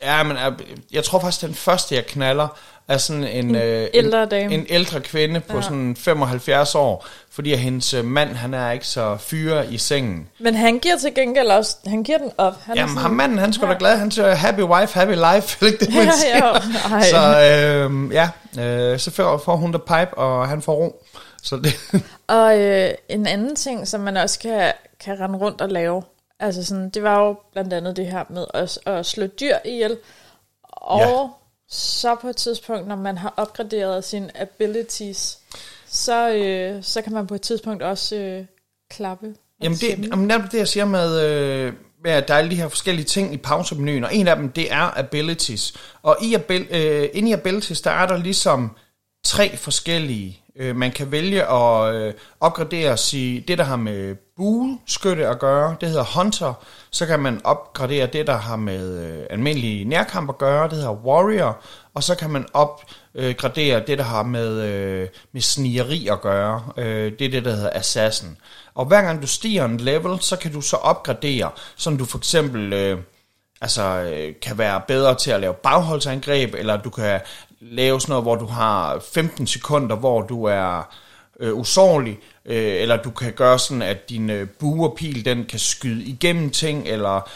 ja, 0.03 0.23
men 0.23 0.37
jeg, 0.37 0.53
jeg 0.93 1.05
tror 1.05 1.21
faktisk, 1.21 1.41
den 1.41 1.55
første, 1.55 1.95
jeg 1.95 2.07
knaller, 2.07 2.59
er 2.89 2.99
sådan 2.99 3.25
en, 3.25 3.49
en, 3.49 3.55
øh, 3.55 3.89
ældre, 3.95 4.27
dame. 4.27 4.55
en, 4.55 4.61
en 4.61 4.67
ældre 4.69 5.01
kvinde 5.01 5.41
på 5.41 5.57
ja. 5.57 5.63
sådan 5.63 5.97
75 5.97 6.75
år, 6.75 7.07
fordi 7.31 7.55
hendes 7.55 7.95
øh, 7.95 8.05
mand, 8.05 8.35
han 8.35 8.55
er 8.55 8.71
ikke 8.71 8.87
så 8.87 9.17
fyre 9.17 9.73
i 9.73 9.79
sengen. 9.79 10.29
Men 10.39 10.55
han 10.55 10.79
giver 10.79 10.97
til 10.97 11.15
gengæld 11.15 11.49
også, 11.49 11.77
han 11.87 12.03
giver 12.03 12.19
den 12.19 12.31
op. 12.39 12.55
Han 12.63 12.77
Jamen, 12.77 12.97
ham 12.97 13.11
manden, 13.11 13.39
han 13.39 13.53
skulle 13.53 13.69
ja. 13.69 13.75
da 13.75 13.79
glad, 13.79 13.97
han 13.97 14.11
siger, 14.11 14.35
happy 14.35 14.61
wife, 14.61 14.99
happy 14.99 15.15
life, 15.35 15.67
ikke 15.67 15.79
det, 15.79 15.95
man 15.95 16.05
ja, 16.05 16.11
siger. 16.11 16.61
Så 17.03 17.21
øh, 17.41 18.15
ja, 18.15 18.29
øh, 18.63 18.99
så 18.99 19.11
får 19.45 19.57
hun 19.57 19.73
the 19.73 19.79
pipe, 19.81 20.19
og 20.19 20.49
han 20.49 20.63
får 20.63 20.75
ro. 20.75 21.05
Så 21.43 21.57
det. 21.57 22.03
og 22.39 22.59
øh, 22.59 22.91
en 23.09 23.27
anden 23.27 23.57
ting, 23.57 23.89
som 23.89 24.01
man 24.01 24.17
også 24.17 24.39
kan, 24.39 24.73
kan 25.01 25.21
rende 25.21 25.39
rundt 25.39 25.61
og 25.61 25.69
lave, 25.69 26.03
altså 26.41 26.65
sådan, 26.65 26.91
det 26.91 27.03
var 27.03 27.21
jo 27.21 27.37
blandt 27.53 27.73
andet 27.73 27.97
det 27.97 28.07
her 28.07 28.25
med 28.31 28.45
at, 28.55 28.79
at 28.87 29.07
slå 29.07 29.27
dyr 29.27 29.57
ihjel, 29.65 29.97
og 30.73 31.38
så 31.71 32.15
på 32.15 32.29
et 32.29 32.37
tidspunkt, 32.37 32.89
når 32.89 32.97
man 32.97 33.19
har 33.19 33.35
opgraderet 33.37 34.05
sine 34.05 34.41
abilities, 34.41 35.39
så, 35.87 36.35
øh, 36.35 36.83
så 36.83 37.03
kan 37.03 37.13
man 37.13 37.27
på 37.27 37.35
et 37.35 37.43
tidspunkt 37.43 37.83
også 37.83 38.17
øh, 38.17 38.45
klappe. 38.91 39.35
Jamen 39.63 39.79
det, 39.79 40.09
jamen 40.11 40.31
det, 40.31 40.53
det, 40.53 40.59
jeg 40.59 40.69
siger 40.69 40.85
med, 40.85 41.21
øh, 41.21 41.73
med, 42.05 42.11
at 42.11 42.29
der 42.29 42.35
er 42.35 42.39
alle 42.39 42.51
de 42.51 42.57
her 42.57 42.69
forskellige 42.69 43.05
ting 43.05 43.35
i 43.35 43.37
pausemenuen, 43.37 44.05
og 44.05 44.15
en 44.15 44.29
af 44.29 44.37
dem, 44.37 44.49
det 44.49 44.73
er 44.73 44.99
abilities. 44.99 45.75
Og 46.03 46.17
i, 46.23 46.35
abil, 46.35 46.67
øh, 46.71 47.09
inde 47.13 47.31
i 47.31 47.33
abilities, 47.33 47.81
der 47.81 47.91
er 47.91 48.07
der 48.07 48.17
ligesom 48.17 48.77
tre 49.25 49.57
forskellige. 49.57 50.41
Øh, 50.57 50.77
man 50.77 50.93
kan 50.93 51.13
vælge 51.13 51.53
at 51.53 51.95
øh, 51.95 52.15
opgradere 52.41 52.97
sig 52.97 53.45
det, 53.49 53.59
der 53.59 53.65
har 53.65 53.77
med 53.77 54.17
bueskytte 54.39 55.27
at 55.29 55.39
gøre, 55.39 55.77
det 55.81 55.89
hedder 55.89 56.21
Hunter. 56.21 56.55
Så 56.91 57.07
kan 57.07 57.21
man 57.21 57.41
opgradere 57.45 58.07
det, 58.07 58.27
der 58.27 58.37
har 58.37 58.57
med 58.57 58.99
øh, 58.99 59.27
almindelig 59.31 59.85
nærkamp 59.85 60.29
at 60.29 60.39
gøre, 60.39 60.69
det 60.69 60.73
hedder 60.73 60.93
Warrior. 60.93 61.59
Og 61.95 62.03
så 62.03 62.15
kan 62.15 62.31
man 62.31 62.47
opgradere 62.53 63.83
det, 63.87 63.99
der 63.99 64.05
har 64.05 64.23
med, 64.23 64.63
øh, 64.63 65.09
med 65.33 65.41
snigeri 65.41 66.09
at 66.09 66.21
gøre, 66.21 66.63
øh, 66.77 67.13
det 67.19 67.23
er 67.23 67.31
det, 67.31 67.45
der 67.45 67.55
hedder 67.55 67.71
Assassin. 67.73 68.37
Og 68.75 68.85
hver 68.85 69.03
gang 69.03 69.23
du 69.23 69.27
stiger 69.27 69.65
en 69.65 69.77
level, 69.77 70.21
så 70.21 70.37
kan 70.37 70.53
du 70.53 70.61
så 70.61 70.77
opgradere, 70.77 71.51
så 71.77 71.91
du 71.91 72.05
for 72.05 72.19
eksempel... 72.19 72.73
Øh, 72.73 72.99
altså, 73.61 73.83
øh, 73.83 74.35
kan 74.43 74.59
være 74.59 74.81
bedre 74.89 75.15
til 75.15 75.31
at 75.31 75.41
lave 75.41 75.55
bagholdsangreb, 75.55 76.55
eller 76.55 76.77
du 76.77 76.91
kan 76.91 77.21
lave 77.61 78.01
sådan 78.01 78.11
noget, 78.11 78.25
hvor 78.25 78.37
du 78.37 78.47
har 78.47 79.03
15 79.15 79.47
sekunder, 79.47 79.97
hvor 79.97 80.23
du 80.23 80.45
er 80.45 80.95
øh, 81.41 81.55
usårlig, 81.55 82.19
øh, 82.45 82.83
eller 82.83 83.03
du 83.03 83.11
kan 83.11 83.33
gøre 83.33 83.59
sådan, 83.59 83.83
at 83.83 84.09
din 84.09 84.31
øh, 84.31 84.49
buerpil, 84.49 85.25
den 85.25 85.45
kan 85.45 85.59
skyde 85.59 86.05
igennem 86.05 86.51
ting, 86.51 86.89
eller 86.89 87.31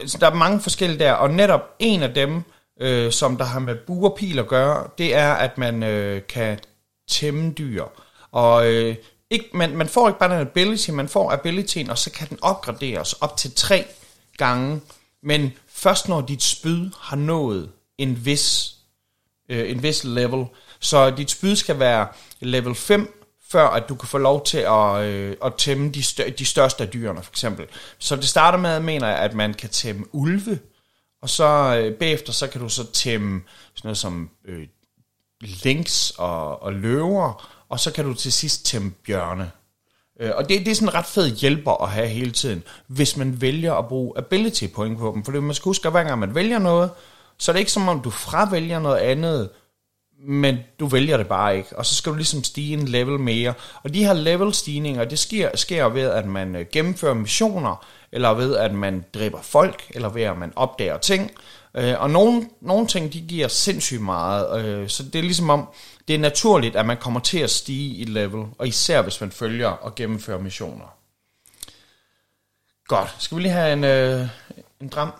altså, 0.00 0.18
der 0.20 0.30
er 0.30 0.34
mange 0.34 0.60
forskellige 0.60 0.98
der, 0.98 1.12
og 1.12 1.30
netop 1.30 1.74
en 1.78 2.02
af 2.02 2.14
dem, 2.14 2.42
øh, 2.80 3.12
som 3.12 3.36
der 3.36 3.44
har 3.44 3.60
med 3.60 3.74
buerpil 3.74 4.38
at 4.38 4.48
gøre, 4.48 4.86
det 4.98 5.14
er, 5.14 5.32
at 5.32 5.58
man 5.58 5.82
øh, 5.82 6.22
kan 6.28 6.58
tæmme 7.08 7.52
dyr, 7.52 7.84
og 8.32 8.72
øh, 8.72 8.96
ikke, 9.30 9.50
man, 9.52 9.76
man 9.76 9.88
får 9.88 10.08
ikke 10.08 10.20
bare 10.20 10.32
den 10.32 10.40
ability, 10.40 10.90
man 10.90 11.08
får 11.08 11.32
abilityen, 11.32 11.90
og 11.90 11.98
så 11.98 12.10
kan 12.10 12.28
den 12.28 12.38
opgraderes 12.42 13.12
op 13.12 13.36
til 13.36 13.54
tre 13.54 13.84
gange, 14.36 14.80
men 15.22 15.52
først 15.68 16.08
når 16.08 16.20
dit 16.20 16.42
spyd 16.42 16.90
har 17.00 17.16
nået 17.16 17.70
en 17.98 18.24
vis, 18.24 18.74
øh, 19.48 19.70
en 19.70 19.82
vis 19.82 20.04
level. 20.04 20.46
Så 20.80 21.10
dit 21.10 21.30
spyd 21.30 21.56
skal 21.56 21.78
være 21.78 22.08
level 22.40 22.74
5, 22.74 23.17
før 23.50 23.66
at 23.66 23.88
du 23.88 23.94
kan 23.94 24.08
få 24.08 24.18
lov 24.18 24.44
til 24.44 24.58
at, 24.58 25.04
øh, 25.04 25.36
at 25.44 25.54
tæmme 25.54 25.90
de, 25.90 26.02
stør, 26.02 26.30
de 26.30 26.44
største 26.44 26.84
af 26.84 26.90
dyrene, 26.90 27.22
for 27.22 27.32
eksempel. 27.32 27.66
Så 27.98 28.16
det 28.16 28.28
starter 28.28 28.58
med, 28.58 28.80
mener 28.80 29.08
jeg, 29.08 29.18
at 29.18 29.34
man 29.34 29.54
kan 29.54 29.70
tæmme 29.70 30.04
ulve, 30.12 30.58
og 31.22 31.30
så 31.30 31.76
øh, 31.80 31.94
bagefter, 31.94 32.32
så 32.32 32.46
kan 32.46 32.60
du 32.60 32.68
så 32.68 32.92
tæmme 32.92 33.42
sådan 33.74 33.88
noget 33.88 33.98
som 33.98 34.30
øh, 34.44 34.66
lynx 35.40 36.10
og, 36.10 36.62
og 36.62 36.72
løver, 36.72 37.48
og 37.68 37.80
så 37.80 37.92
kan 37.92 38.04
du 38.04 38.14
til 38.14 38.32
sidst 38.32 38.66
tæmme 38.66 38.90
bjørne. 38.90 39.50
Øh, 40.20 40.30
og 40.34 40.48
det, 40.48 40.60
det 40.60 40.68
er 40.68 40.74
sådan 40.74 40.88
en 40.88 40.94
ret 40.94 41.06
fed 41.06 41.36
hjælper 41.36 41.82
at 41.82 41.90
have 41.90 42.08
hele 42.08 42.32
tiden, 42.32 42.62
hvis 42.86 43.16
man 43.16 43.40
vælger 43.40 43.74
at 43.74 43.88
bruge 43.88 44.18
ability 44.18 44.66
point 44.74 44.98
på 44.98 45.12
dem. 45.14 45.24
For 45.24 45.32
det, 45.32 45.42
man 45.42 45.54
skal 45.54 45.64
huske, 45.64 45.88
at 45.88 45.92
hver 45.92 46.04
gang 46.04 46.18
man 46.18 46.34
vælger 46.34 46.58
noget, 46.58 46.90
så 47.38 47.50
er 47.50 47.52
det 47.52 47.60
ikke 47.60 47.72
som 47.72 47.88
om 47.88 48.00
du 48.00 48.10
fravælger 48.10 48.78
noget 48.78 48.98
andet, 48.98 49.50
men 50.20 50.58
du 50.80 50.86
vælger 50.86 51.16
det 51.16 51.28
bare 51.28 51.56
ikke. 51.56 51.78
Og 51.78 51.86
så 51.86 51.94
skal 51.94 52.12
du 52.12 52.16
ligesom 52.16 52.44
stige 52.44 52.72
en 52.72 52.88
level 52.88 53.20
mere. 53.20 53.54
Og 53.82 53.94
de 53.94 54.04
her 54.04 54.12
level 54.12 54.54
stigninger, 54.54 55.04
det 55.04 55.18
sker, 55.18 55.56
sker 55.56 55.88
ved, 55.88 56.10
at 56.10 56.26
man 56.26 56.56
øh, 56.56 56.66
gennemfører 56.72 57.14
missioner, 57.14 57.86
eller 58.12 58.34
ved, 58.34 58.56
at 58.56 58.74
man 58.74 59.04
dræber 59.14 59.42
folk, 59.42 59.82
eller 59.90 60.08
ved, 60.08 60.22
at 60.22 60.38
man 60.38 60.52
opdager 60.56 60.98
ting. 60.98 61.30
Øh, 61.74 62.00
og 62.00 62.10
nogle, 62.10 62.48
nogle 62.60 62.86
ting, 62.86 63.12
de 63.12 63.20
giver 63.20 63.48
sindssygt 63.48 64.02
meget. 64.02 64.64
Øh, 64.64 64.88
så 64.88 65.02
det 65.02 65.14
er 65.14 65.22
ligesom 65.22 65.50
om, 65.50 65.68
det 66.08 66.14
er 66.14 66.18
naturligt, 66.18 66.76
at 66.76 66.86
man 66.86 66.96
kommer 66.96 67.20
til 67.20 67.38
at 67.38 67.50
stige 67.50 67.96
i 67.96 68.04
level, 68.04 68.46
og 68.58 68.68
især 68.68 69.02
hvis 69.02 69.20
man 69.20 69.30
følger 69.30 69.68
og 69.68 69.94
gennemfører 69.94 70.40
missioner. 70.40 70.94
Godt. 72.86 73.14
Skal 73.18 73.36
vi 73.36 73.42
lige 73.42 73.52
have 73.52 73.72
en, 73.72 73.84
øh, 73.84 74.28
en 74.80 74.88
dram? 74.88 75.12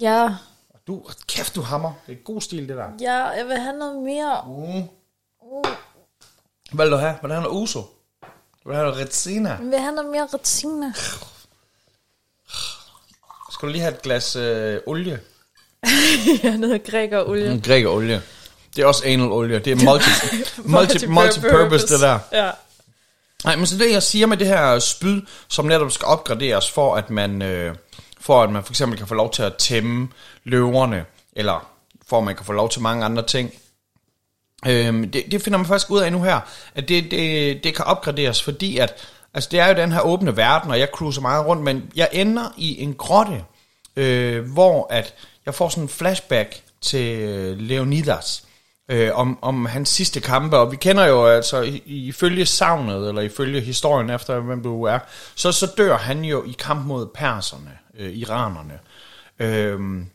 Ja, 0.00 0.34
du, 0.86 1.02
kæft, 1.28 1.54
du 1.54 1.60
hammer. 1.60 1.92
Det 2.06 2.12
er 2.12 2.16
god 2.24 2.40
stil, 2.40 2.68
det 2.68 2.76
der. 2.76 2.88
ja, 3.00 3.24
jeg 3.26 3.46
vil 3.46 3.56
have 3.58 3.78
noget 3.78 4.02
mere. 4.02 4.42
Mm. 4.46 4.88
Hvad 6.72 6.86
vil 6.86 6.92
du 6.92 6.96
have? 6.96 7.14
Vil 7.22 7.28
du 7.30 7.34
have 7.34 7.42
noget 7.42 7.62
uso? 7.62 7.80
Vil 7.80 7.86
du 8.64 8.72
have 8.72 8.86
noget 8.86 9.00
retsina? 9.00 9.48
Jeg 9.50 9.58
vil 9.60 9.78
have 9.78 9.94
noget 9.94 10.10
mere 10.10 10.28
retina. 10.34 10.92
Skal 13.52 13.68
du 13.68 13.72
lige 13.72 13.82
have 13.82 13.94
et 13.94 14.02
glas 14.02 14.36
øh, 14.36 14.80
olie? 14.86 15.20
ja, 16.42 16.56
noget 16.56 16.84
grækerolie. 16.84 17.52
En 17.52 17.60
græk 17.60 17.86
olie. 17.86 18.22
Det 18.76 18.82
er 18.82 18.86
også 18.86 19.02
anal 19.06 19.32
olie. 19.32 19.58
Det 19.58 19.72
er 19.72 19.84
multi, 19.90 20.10
multi, 20.64 21.06
multi-purpose, 21.06 21.86
det 21.86 22.00
der. 22.00 22.18
Ja. 22.32 22.50
Nej, 23.44 23.56
men 23.56 23.66
så 23.66 23.78
det 23.78 23.92
jeg 23.92 24.02
siger 24.02 24.26
med 24.26 24.36
det 24.36 24.46
her 24.46 24.78
spyd, 24.78 25.22
som 25.48 25.64
netop 25.64 25.90
skal 25.92 26.06
opgraderes 26.06 26.70
for 26.70 26.96
at 26.96 27.10
man, 27.10 27.42
øh, 27.42 27.74
for 28.20 28.42
at 28.42 28.50
man 28.50 28.64
for 28.64 28.72
eksempel 28.72 28.98
kan 28.98 29.06
få 29.06 29.14
lov 29.14 29.32
til 29.32 29.42
at 29.42 29.56
tæmme 29.56 30.08
løverne, 30.44 31.04
eller 31.32 31.70
for 32.08 32.18
at 32.18 32.24
man 32.24 32.36
kan 32.36 32.46
få 32.46 32.52
lov 32.52 32.70
til 32.70 32.82
mange 32.82 33.04
andre 33.04 33.26
ting. 33.26 33.52
Øhm, 34.66 35.10
det, 35.10 35.24
det 35.30 35.42
finder 35.42 35.58
man 35.58 35.66
faktisk 35.66 35.90
ud 35.90 36.00
af 36.00 36.12
nu 36.12 36.22
her, 36.22 36.40
at 36.74 36.88
det, 36.88 37.10
det, 37.10 37.64
det 37.64 37.74
kan 37.74 37.84
opgraderes, 37.84 38.42
fordi 38.42 38.78
at, 38.78 38.94
altså 39.34 39.48
det 39.52 39.60
er 39.60 39.68
jo 39.68 39.74
den 39.74 39.92
her 39.92 40.00
åbne 40.00 40.36
verden, 40.36 40.70
og 40.70 40.78
jeg 40.78 40.88
cruiser 40.92 41.20
meget 41.20 41.46
rundt, 41.46 41.62
men 41.62 41.90
jeg 41.96 42.08
ender 42.12 42.54
i 42.56 42.82
en 42.82 42.94
grotte, 42.94 43.44
øh, 43.96 44.52
hvor 44.52 44.86
at 44.90 45.14
jeg 45.46 45.54
får 45.54 45.68
sådan 45.68 45.82
en 45.82 45.88
flashback 45.88 46.62
til 46.80 47.18
øh, 47.18 47.58
Leonidas, 47.58 48.44
øh, 48.90 49.10
om, 49.14 49.38
om 49.42 49.66
hans 49.66 49.88
sidste 49.88 50.20
kampe, 50.20 50.58
og 50.58 50.72
vi 50.72 50.76
kender 50.76 51.06
jo 51.06 51.26
altså, 51.26 51.80
ifølge 51.86 52.46
savnet, 52.46 53.08
eller 53.08 53.22
ifølge 53.22 53.60
historien 53.60 54.10
efter, 54.10 54.40
hvem 54.40 54.62
du 54.62 54.84
er, 54.84 54.98
så, 55.34 55.52
så 55.52 55.66
dør 55.76 55.96
han 55.96 56.24
jo 56.24 56.44
i 56.44 56.54
kamp 56.58 56.86
mod 56.86 57.06
perserne, 57.14 57.78
øh, 57.98 58.12
iranerne. 58.16 58.78
Øhm, 59.38 60.06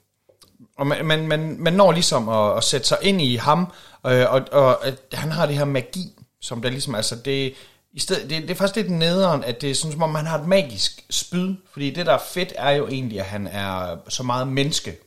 og 0.77 0.87
man, 0.87 1.05
man, 1.05 1.27
man, 1.27 1.55
man 1.59 1.73
når 1.73 1.91
ligesom 1.91 2.29
at, 2.29 2.57
at 2.57 2.63
sætte 2.63 2.87
sig 2.87 2.97
ind 3.01 3.21
i 3.21 3.35
ham, 3.35 3.71
øh, 4.05 4.33
og, 4.33 4.41
og 4.51 4.87
at 4.87 4.99
han 5.13 5.31
har 5.31 5.45
det 5.45 5.57
her 5.57 5.65
magi, 5.65 6.13
som 6.41 6.61
der 6.61 6.69
ligesom, 6.69 6.95
altså 6.95 7.15
det, 7.15 7.53
i 7.93 7.99
stedet, 7.99 8.29
det, 8.29 8.41
det 8.41 8.51
er 8.51 8.55
faktisk 8.55 8.75
lidt 8.75 8.91
nederen, 8.91 9.43
at 9.43 9.61
det 9.61 9.71
er 9.71 9.75
sådan, 9.75 9.91
som 9.91 10.03
om 10.03 10.15
han 10.15 10.25
har 10.25 10.39
et 10.39 10.47
magisk 10.47 11.05
spyd, 11.09 11.55
fordi 11.71 11.89
det 11.89 12.05
der 12.05 12.13
er 12.13 12.21
fedt 12.33 12.53
er 12.55 12.71
jo 12.71 12.87
egentlig, 12.87 13.19
at 13.19 13.25
han 13.25 13.47
er 13.47 13.97
så 14.09 14.23
meget 14.23 14.47
menneske, 14.47 14.97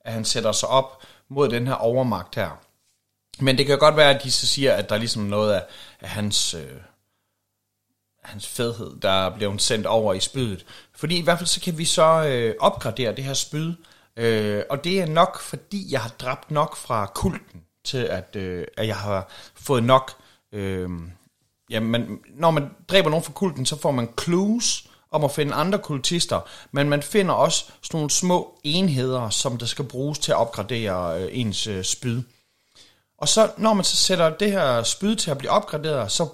at 0.00 0.12
han 0.12 0.24
sætter 0.24 0.52
sig 0.52 0.68
op 0.68 1.02
mod 1.28 1.48
den 1.48 1.66
her 1.66 1.74
overmagt 1.74 2.34
her. 2.34 2.67
Men 3.40 3.58
det 3.58 3.66
kan 3.66 3.78
godt 3.78 3.96
være, 3.96 4.14
at 4.14 4.24
de 4.24 4.30
så 4.30 4.46
siger, 4.46 4.74
at 4.74 4.88
der 4.88 4.94
er 4.94 4.98
ligesom 4.98 5.22
noget 5.22 5.52
af, 5.52 5.62
af 6.00 6.08
hans, 6.08 6.54
øh, 6.54 6.80
hans 8.24 8.48
fedhed, 8.48 9.00
der 9.00 9.36
blev 9.36 9.58
sendt 9.58 9.86
over 9.86 10.14
i 10.14 10.20
spydet. 10.20 10.66
Fordi 10.94 11.18
i 11.18 11.22
hvert 11.22 11.38
fald 11.38 11.46
så 11.46 11.60
kan 11.60 11.78
vi 11.78 11.84
så 11.84 12.24
øh, 12.24 12.54
opgradere 12.60 13.16
det 13.16 13.24
her 13.24 13.34
spyd, 13.34 13.74
øh, 14.16 14.62
og 14.70 14.84
det 14.84 15.00
er 15.00 15.06
nok, 15.06 15.40
fordi 15.40 15.92
jeg 15.92 16.00
har 16.00 16.10
dræbt 16.18 16.50
nok 16.50 16.76
fra 16.76 17.06
kulten, 17.14 17.62
til 17.84 17.98
at, 17.98 18.36
øh, 18.36 18.66
at 18.76 18.86
jeg 18.86 18.96
har 18.96 19.28
fået 19.54 19.82
nok... 19.82 20.12
Øh, 20.52 20.90
jamen, 21.70 22.18
når 22.34 22.50
man 22.50 22.70
dræber 22.88 23.10
nogen 23.10 23.24
fra 23.24 23.32
kulten, 23.32 23.66
så 23.66 23.80
får 23.80 23.90
man 23.90 24.08
clues 24.20 24.88
om 25.10 25.24
at 25.24 25.30
finde 25.30 25.54
andre 25.54 25.78
kultister, 25.78 26.40
men 26.72 26.88
man 26.88 27.02
finder 27.02 27.34
også 27.34 27.64
sådan 27.82 27.98
nogle 27.98 28.10
små 28.10 28.60
enheder, 28.64 29.30
som 29.30 29.58
der 29.58 29.66
skal 29.66 29.84
bruges 29.84 30.18
til 30.18 30.32
at 30.32 30.38
opgradere 30.38 31.22
øh, 31.22 31.28
ens 31.32 31.66
øh, 31.66 31.84
spyd. 31.84 32.22
Og 33.18 33.28
så 33.28 33.50
når 33.58 33.72
man 33.72 33.84
så 33.84 33.96
sætter 33.96 34.36
det 34.36 34.52
her 34.52 34.82
spyd 34.82 35.16
til 35.16 35.30
at 35.30 35.38
blive 35.38 35.50
opgraderet, 35.50 36.12
så 36.12 36.28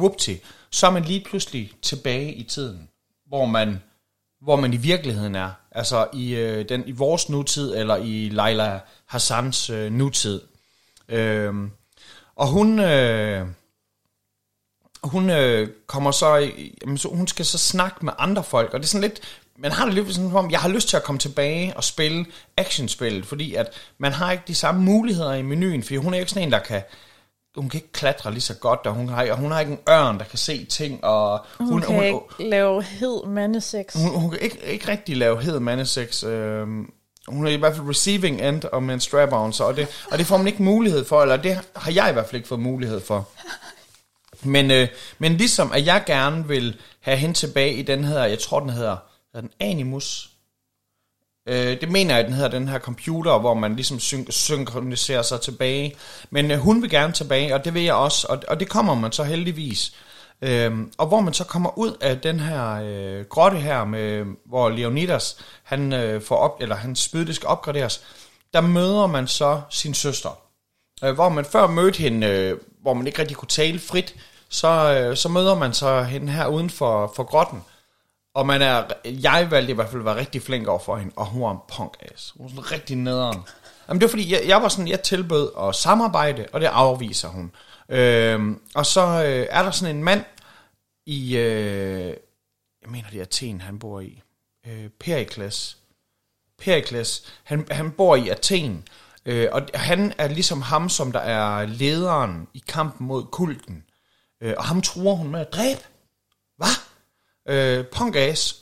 whoopty, 0.00 0.34
så 0.70 0.86
er 0.86 0.90
man 0.90 1.04
lige 1.04 1.24
pludselig 1.24 1.72
tilbage 1.82 2.32
i 2.34 2.42
tiden, 2.42 2.88
hvor 3.26 3.44
man, 3.46 3.82
hvor 4.40 4.56
man 4.56 4.72
i 4.72 4.76
virkeligheden 4.76 5.34
er. 5.34 5.50
Altså 5.70 6.06
i, 6.12 6.34
øh, 6.34 6.68
den, 6.68 6.82
i 6.88 6.92
vores 6.92 7.28
nutid, 7.28 7.74
eller 7.76 7.96
i 7.96 8.28
Leila 8.28 8.80
Hassans 9.06 9.70
øh, 9.70 9.92
nutid. 9.92 10.40
Øhm, 11.08 11.70
og 12.36 12.46
hun, 12.46 12.78
øh, 12.78 13.46
hun 15.04 15.30
øh, 15.30 15.68
kommer 15.86 16.10
så, 16.10 16.36
i- 16.36 16.78
jamen, 16.82 16.98
så, 16.98 17.08
hun 17.08 17.26
skal 17.28 17.44
så 17.46 17.58
snakke 17.58 18.04
med 18.04 18.12
andre 18.18 18.44
folk, 18.44 18.74
og 18.74 18.80
det 18.80 18.86
er 18.86 18.88
sådan 18.90 19.08
lidt, 19.08 19.20
man 19.58 19.72
har 19.72 19.84
det 19.84 19.94
lidt 19.94 20.14
sådan, 20.14 20.30
som 20.30 20.36
om, 20.36 20.50
jeg 20.50 20.60
har 20.60 20.68
lyst 20.68 20.88
til 20.88 20.96
at 20.96 21.02
komme 21.02 21.18
tilbage 21.18 21.76
og 21.76 21.84
spille 21.84 22.26
actionspillet, 22.56 23.26
fordi 23.26 23.54
at 23.54 23.72
man 23.98 24.12
har 24.12 24.32
ikke 24.32 24.44
de 24.46 24.54
samme 24.54 24.82
muligheder 24.82 25.34
i 25.34 25.42
menuen, 25.42 25.82
for 25.82 25.98
hun 25.98 26.14
er 26.14 26.18
jo 26.18 26.22
ikke 26.22 26.30
sådan 26.30 26.48
en, 26.48 26.52
der 26.52 26.58
kan, 26.58 26.82
hun 27.56 27.68
kan 27.68 27.78
ikke 27.78 27.92
klatre 27.92 28.30
lige 28.30 28.40
så 28.40 28.54
godt, 28.54 28.80
og 28.86 28.94
hun 28.94 29.08
har, 29.08 29.30
og 29.30 29.36
hun 29.38 29.50
har 29.50 29.60
ikke 29.60 29.72
en 29.72 29.78
ørn, 29.88 30.18
der 30.18 30.24
kan 30.24 30.38
se 30.38 30.64
ting, 30.64 31.04
og 31.04 31.46
Hun, 31.58 31.68
hun, 31.68 31.80
kan 31.82 31.94
hun, 31.94 32.04
ikke 32.04 32.18
lave 32.50 32.82
hed 32.82 33.26
mandesex. 33.26 33.94
hun, 33.94 34.20
hun 34.20 34.30
kan 34.30 34.40
ikke, 34.40 34.58
ikke 34.64 34.88
rigtig 34.88 35.16
lave 35.16 35.42
hed 35.42 35.60
mandesex. 35.60 36.24
Øh, 36.24 36.66
hun 37.28 37.46
er 37.46 37.50
i 37.50 37.56
hvert 37.56 37.76
fald 37.76 37.88
receiving 37.88 38.40
end 38.40 38.64
og 38.64 38.82
med 38.82 38.94
en 38.94 39.00
strap-on, 39.00 39.52
så, 39.52 39.64
og, 39.64 39.76
det, 39.76 39.88
og 40.10 40.18
det 40.18 40.26
får 40.26 40.36
man 40.36 40.46
ikke 40.46 40.62
mulighed 40.62 41.04
for, 41.04 41.22
eller 41.22 41.36
det 41.36 41.60
har 41.76 41.92
jeg 41.92 42.10
i 42.10 42.12
hvert 42.12 42.26
fald 42.26 42.36
ikke 42.36 42.48
fået 42.48 42.60
mulighed 42.60 43.00
for. 43.00 43.28
Men, 44.42 44.70
øh, 44.70 44.88
men 45.18 45.36
ligesom 45.36 45.72
at 45.72 45.86
jeg 45.86 46.02
gerne 46.06 46.48
vil 46.48 46.76
have 47.00 47.16
hende 47.16 47.34
tilbage 47.34 47.74
i 47.74 47.82
den 47.82 48.04
her, 48.04 48.24
jeg 48.24 48.38
tror 48.38 48.60
den 48.60 48.70
hedder, 48.70 48.96
hedder 49.34 49.48
den 49.48 49.50
Animus. 49.60 50.30
Øh, 51.48 51.80
det 51.80 51.90
mener 51.90 52.16
jeg, 52.16 52.24
den 52.24 52.32
hedder 52.32 52.50
den 52.50 52.68
her 52.68 52.78
computer, 52.78 53.38
hvor 53.38 53.54
man 53.54 53.76
ligesom 53.76 53.98
syn- 53.98 54.30
synkroniserer 54.30 55.22
sig 55.22 55.40
tilbage. 55.40 55.96
Men 56.30 56.50
øh, 56.50 56.58
hun 56.58 56.82
vil 56.82 56.90
gerne 56.90 57.12
tilbage, 57.12 57.54
og 57.54 57.64
det 57.64 57.74
vil 57.74 57.82
jeg 57.82 57.94
også, 57.94 58.26
og, 58.30 58.42
og 58.48 58.60
det 58.60 58.68
kommer 58.68 58.94
man 58.94 59.12
så 59.12 59.24
heldigvis. 59.24 59.92
Øhm, 60.42 60.92
og 60.98 61.06
hvor 61.06 61.20
man 61.20 61.34
så 61.34 61.44
kommer 61.44 61.78
ud 61.78 61.96
af 62.00 62.20
den 62.20 62.40
her 62.40 62.80
øh, 62.84 63.24
grotte 63.24 63.56
her, 63.56 63.84
med, 63.84 64.24
hvor 64.44 64.68
Leonidas, 64.68 65.36
han 65.62 65.92
øh, 65.92 66.22
får 66.22 66.36
op, 66.36 66.56
eller 66.60 66.76
hans 66.76 67.00
spyd, 67.00 67.32
skal 67.32 67.46
opgraderes, 67.46 68.02
der 68.54 68.60
møder 68.60 69.06
man 69.06 69.26
så 69.26 69.60
sin 69.70 69.94
søster. 69.94 70.38
Øh, 71.04 71.14
hvor 71.14 71.28
man 71.28 71.44
før 71.44 71.66
mødte 71.66 71.98
hende, 71.98 72.26
øh, 72.26 72.58
hvor 72.82 72.94
man 72.94 73.06
ikke 73.06 73.18
rigtig 73.18 73.36
kunne 73.36 73.48
tale 73.48 73.78
frit, 73.78 74.14
så, 74.48 74.68
øh, 74.68 75.16
så 75.16 75.28
møder 75.28 75.54
man 75.54 75.72
så 75.74 76.02
hende 76.02 76.32
her 76.32 76.46
uden 76.46 76.70
for, 76.70 77.12
for 77.16 77.22
grotten. 77.22 77.62
Og 78.34 78.46
man 78.46 78.62
er, 78.62 78.84
jeg 79.04 79.50
valgte 79.50 79.70
i 79.70 79.74
hvert 79.74 79.88
fald 79.88 80.00
at 80.00 80.06
være 80.06 80.16
rigtig 80.16 80.42
flink 80.42 80.68
over 80.68 80.78
for 80.78 80.96
hende, 80.96 81.12
og 81.16 81.26
hun 81.26 81.42
var 81.42 81.50
en 81.50 81.58
punk 81.68 81.96
ass. 82.00 82.30
Hun 82.36 82.44
var 82.44 82.50
sådan 82.50 82.72
rigtig 82.72 82.96
nederen. 82.96 83.42
Jamen 83.88 84.00
det 84.00 84.06
var 84.06 84.10
fordi, 84.10 84.32
jeg, 84.32 84.42
jeg 84.46 84.62
var 84.62 84.68
sådan, 84.68 84.88
jeg 84.88 85.02
tilbød 85.02 85.50
at 85.60 85.74
samarbejde, 85.74 86.46
og 86.52 86.60
det 86.60 86.66
afviser 86.66 87.28
hun. 87.28 87.52
Øhm, 87.88 88.60
og 88.74 88.86
så 88.86 89.00
øh, 89.00 89.46
er 89.50 89.62
der 89.62 89.70
sådan 89.70 89.96
en 89.96 90.04
mand 90.04 90.24
i, 91.06 91.36
øh, 91.36 92.16
jeg 92.82 92.90
mener 92.90 93.08
det 93.10 93.18
er 93.18 93.22
Athen, 93.22 93.60
han 93.60 93.78
bor 93.78 94.00
i, 94.00 94.22
øh, 94.66 94.88
Perikles. 95.00 95.78
Perikles, 96.58 97.32
han, 97.44 97.66
han 97.70 97.90
bor 97.90 98.16
i 98.16 98.28
Athen, 98.28 98.88
øh, 99.26 99.48
og 99.52 99.62
han 99.74 100.12
er 100.18 100.28
ligesom 100.28 100.62
ham, 100.62 100.88
som 100.88 101.12
der 101.12 101.20
er 101.20 101.66
lederen 101.66 102.48
i 102.54 102.62
kampen 102.68 103.06
mod 103.06 103.24
kulten. 103.24 103.84
Øh, 104.40 104.54
og 104.58 104.64
ham 104.64 104.82
tror 104.82 105.14
hun 105.14 105.30
med 105.30 105.40
at 105.40 105.52
dræbe. 105.52 105.80
Øh, 107.48 107.84
punk 107.84 108.16
ass. 108.16 108.56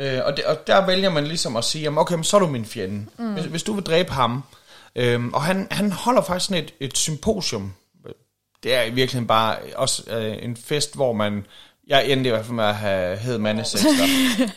Øh, 0.00 0.20
og, 0.24 0.36
det, 0.36 0.44
og 0.44 0.66
der 0.66 0.86
vælger 0.86 1.10
man 1.10 1.26
ligesom 1.26 1.56
at 1.56 1.64
sige, 1.64 1.82
jamen, 1.82 1.98
okay, 1.98 2.14
men 2.14 2.24
så 2.24 2.36
er 2.36 2.40
du 2.40 2.46
min 2.46 2.64
fjende. 2.64 3.06
Mm. 3.18 3.32
Hvis, 3.32 3.44
hvis 3.44 3.62
du 3.62 3.72
vil 3.72 3.84
dræbe 3.84 4.12
ham. 4.12 4.42
Øh, 4.96 5.26
og 5.26 5.42
han, 5.42 5.68
han 5.70 5.92
holder 5.92 6.22
faktisk 6.22 6.46
sådan 6.46 6.64
et, 6.64 6.74
et 6.80 6.96
symposium. 6.98 7.74
Det 8.62 8.74
er 8.74 8.82
i 8.82 8.90
virkeligheden 8.90 9.26
bare 9.26 9.56
også 9.76 10.02
øh, 10.10 10.36
en 10.42 10.56
fest, 10.56 10.94
hvor 10.94 11.12
man... 11.12 11.46
Jeg 11.88 12.06
endte 12.08 12.28
i 12.28 12.30
hvert 12.30 12.44
fald 12.44 12.54
med 12.54 12.64
at 12.64 12.74
have 12.74 13.16
hed 13.16 13.38
mandesex 13.38 13.82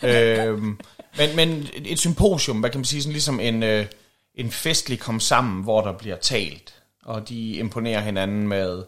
der. 0.02 0.46
øhm, 0.46 0.78
Men, 1.18 1.36
men 1.36 1.68
et 1.84 1.98
symposium, 1.98 2.60
hvad 2.60 2.70
kan 2.70 2.78
man 2.78 2.84
sige, 2.84 3.02
sådan 3.02 3.12
ligesom 3.12 3.40
en, 3.40 3.62
øh, 3.62 3.86
en 4.34 4.50
festlig 4.50 5.00
kom 5.00 5.20
sammen, 5.20 5.62
hvor 5.62 5.80
der 5.80 5.92
bliver 5.92 6.16
talt, 6.16 6.74
og 7.04 7.28
de 7.28 7.52
imponerer 7.52 8.00
hinanden 8.00 8.48
med, 8.48 8.82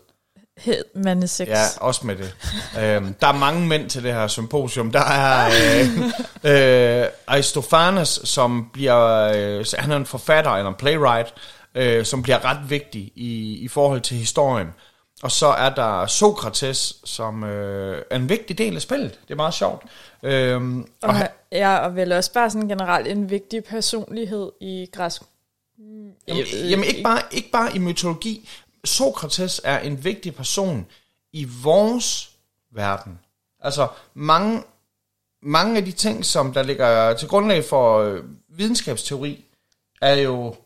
Hed 0.58 0.84
mandesex. 0.94 1.48
ja, 1.48 1.64
også 1.80 2.06
med 2.06 2.16
det. 2.16 2.34
øhm, 2.80 3.14
der 3.14 3.26
er 3.26 3.32
mange 3.32 3.66
mænd 3.66 3.90
til 3.90 4.02
det 4.04 4.14
her 4.14 4.26
symposium. 4.26 4.92
Der 4.92 5.00
er 5.04 5.46
øh, 6.44 7.02
øh, 7.02 7.08
Aristophanes, 7.26 8.20
som 8.24 8.70
bliver, 8.72 9.32
øh, 9.34 9.64
han 9.78 9.90
er 9.92 9.96
en 9.96 10.06
forfatter 10.06 10.50
eller 10.50 10.68
en 10.68 10.74
playwright, 10.74 11.34
øh, 11.74 12.04
som 12.04 12.22
bliver 12.22 12.44
ret 12.44 12.70
vigtig 12.70 13.12
i, 13.14 13.58
i 13.58 13.68
forhold 13.68 14.00
til 14.00 14.16
historien. 14.16 14.68
Og 15.22 15.30
så 15.30 15.46
er 15.46 15.70
der 15.70 16.06
Sokrates, 16.06 16.96
som 17.04 17.44
øh, 17.44 18.02
er 18.10 18.16
en 18.16 18.28
vigtig 18.28 18.58
del 18.58 18.76
af 18.76 18.82
spillet. 18.82 19.10
Det 19.22 19.30
er 19.30 19.36
meget 19.36 19.54
sjovt. 19.54 19.82
Øhm, 20.22 20.80
og 20.80 20.86
Og, 21.08 21.14
han, 21.14 21.28
ja, 21.52 21.76
og 21.78 21.96
vel 21.96 22.12
også 22.12 22.32
bare 22.32 22.50
sådan 22.50 22.68
generelt 22.68 23.06
en 23.06 23.30
vigtig 23.30 23.64
personlighed 23.64 24.52
i 24.60 24.86
græsk. 24.92 25.22
Jamen, 26.28 26.44
jamen 26.68 26.84
ikke, 26.84 27.02
bare, 27.02 27.20
ikke 27.32 27.50
bare 27.50 27.76
i 27.76 27.78
mytologi. 27.78 28.48
Sokrates 28.84 29.60
er 29.64 29.78
en 29.78 30.04
vigtig 30.04 30.34
person 30.34 30.86
i 31.32 31.48
vores 31.62 32.30
verden. 32.72 33.18
Altså 33.60 33.88
mange, 34.14 34.62
mange 35.42 35.76
af 35.76 35.84
de 35.84 35.92
ting, 35.92 36.24
som 36.24 36.52
der 36.52 36.62
ligger 36.62 37.14
til 37.14 37.28
grundlag 37.28 37.64
for 37.64 37.98
øh, 37.98 38.22
videnskabsteori, 38.48 39.44
er 40.02 40.14
jo, 40.14 40.56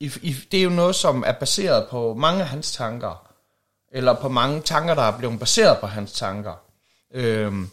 i, 0.00 0.12
i, 0.22 0.32
det 0.52 0.58
er 0.60 0.64
jo 0.64 0.70
noget, 0.70 0.94
som 0.94 1.24
er 1.26 1.32
baseret 1.32 1.88
på 1.88 2.14
mange 2.14 2.40
af 2.42 2.48
hans 2.48 2.72
tanker. 2.72 3.24
Eller 3.92 4.14
på 4.14 4.28
mange 4.28 4.60
tanker, 4.60 4.94
der 4.94 5.02
er 5.02 5.18
blevet 5.18 5.40
baseret 5.40 5.78
på 5.78 5.86
hans 5.86 6.12
tanker. 6.12 6.54
Øhm, 7.14 7.70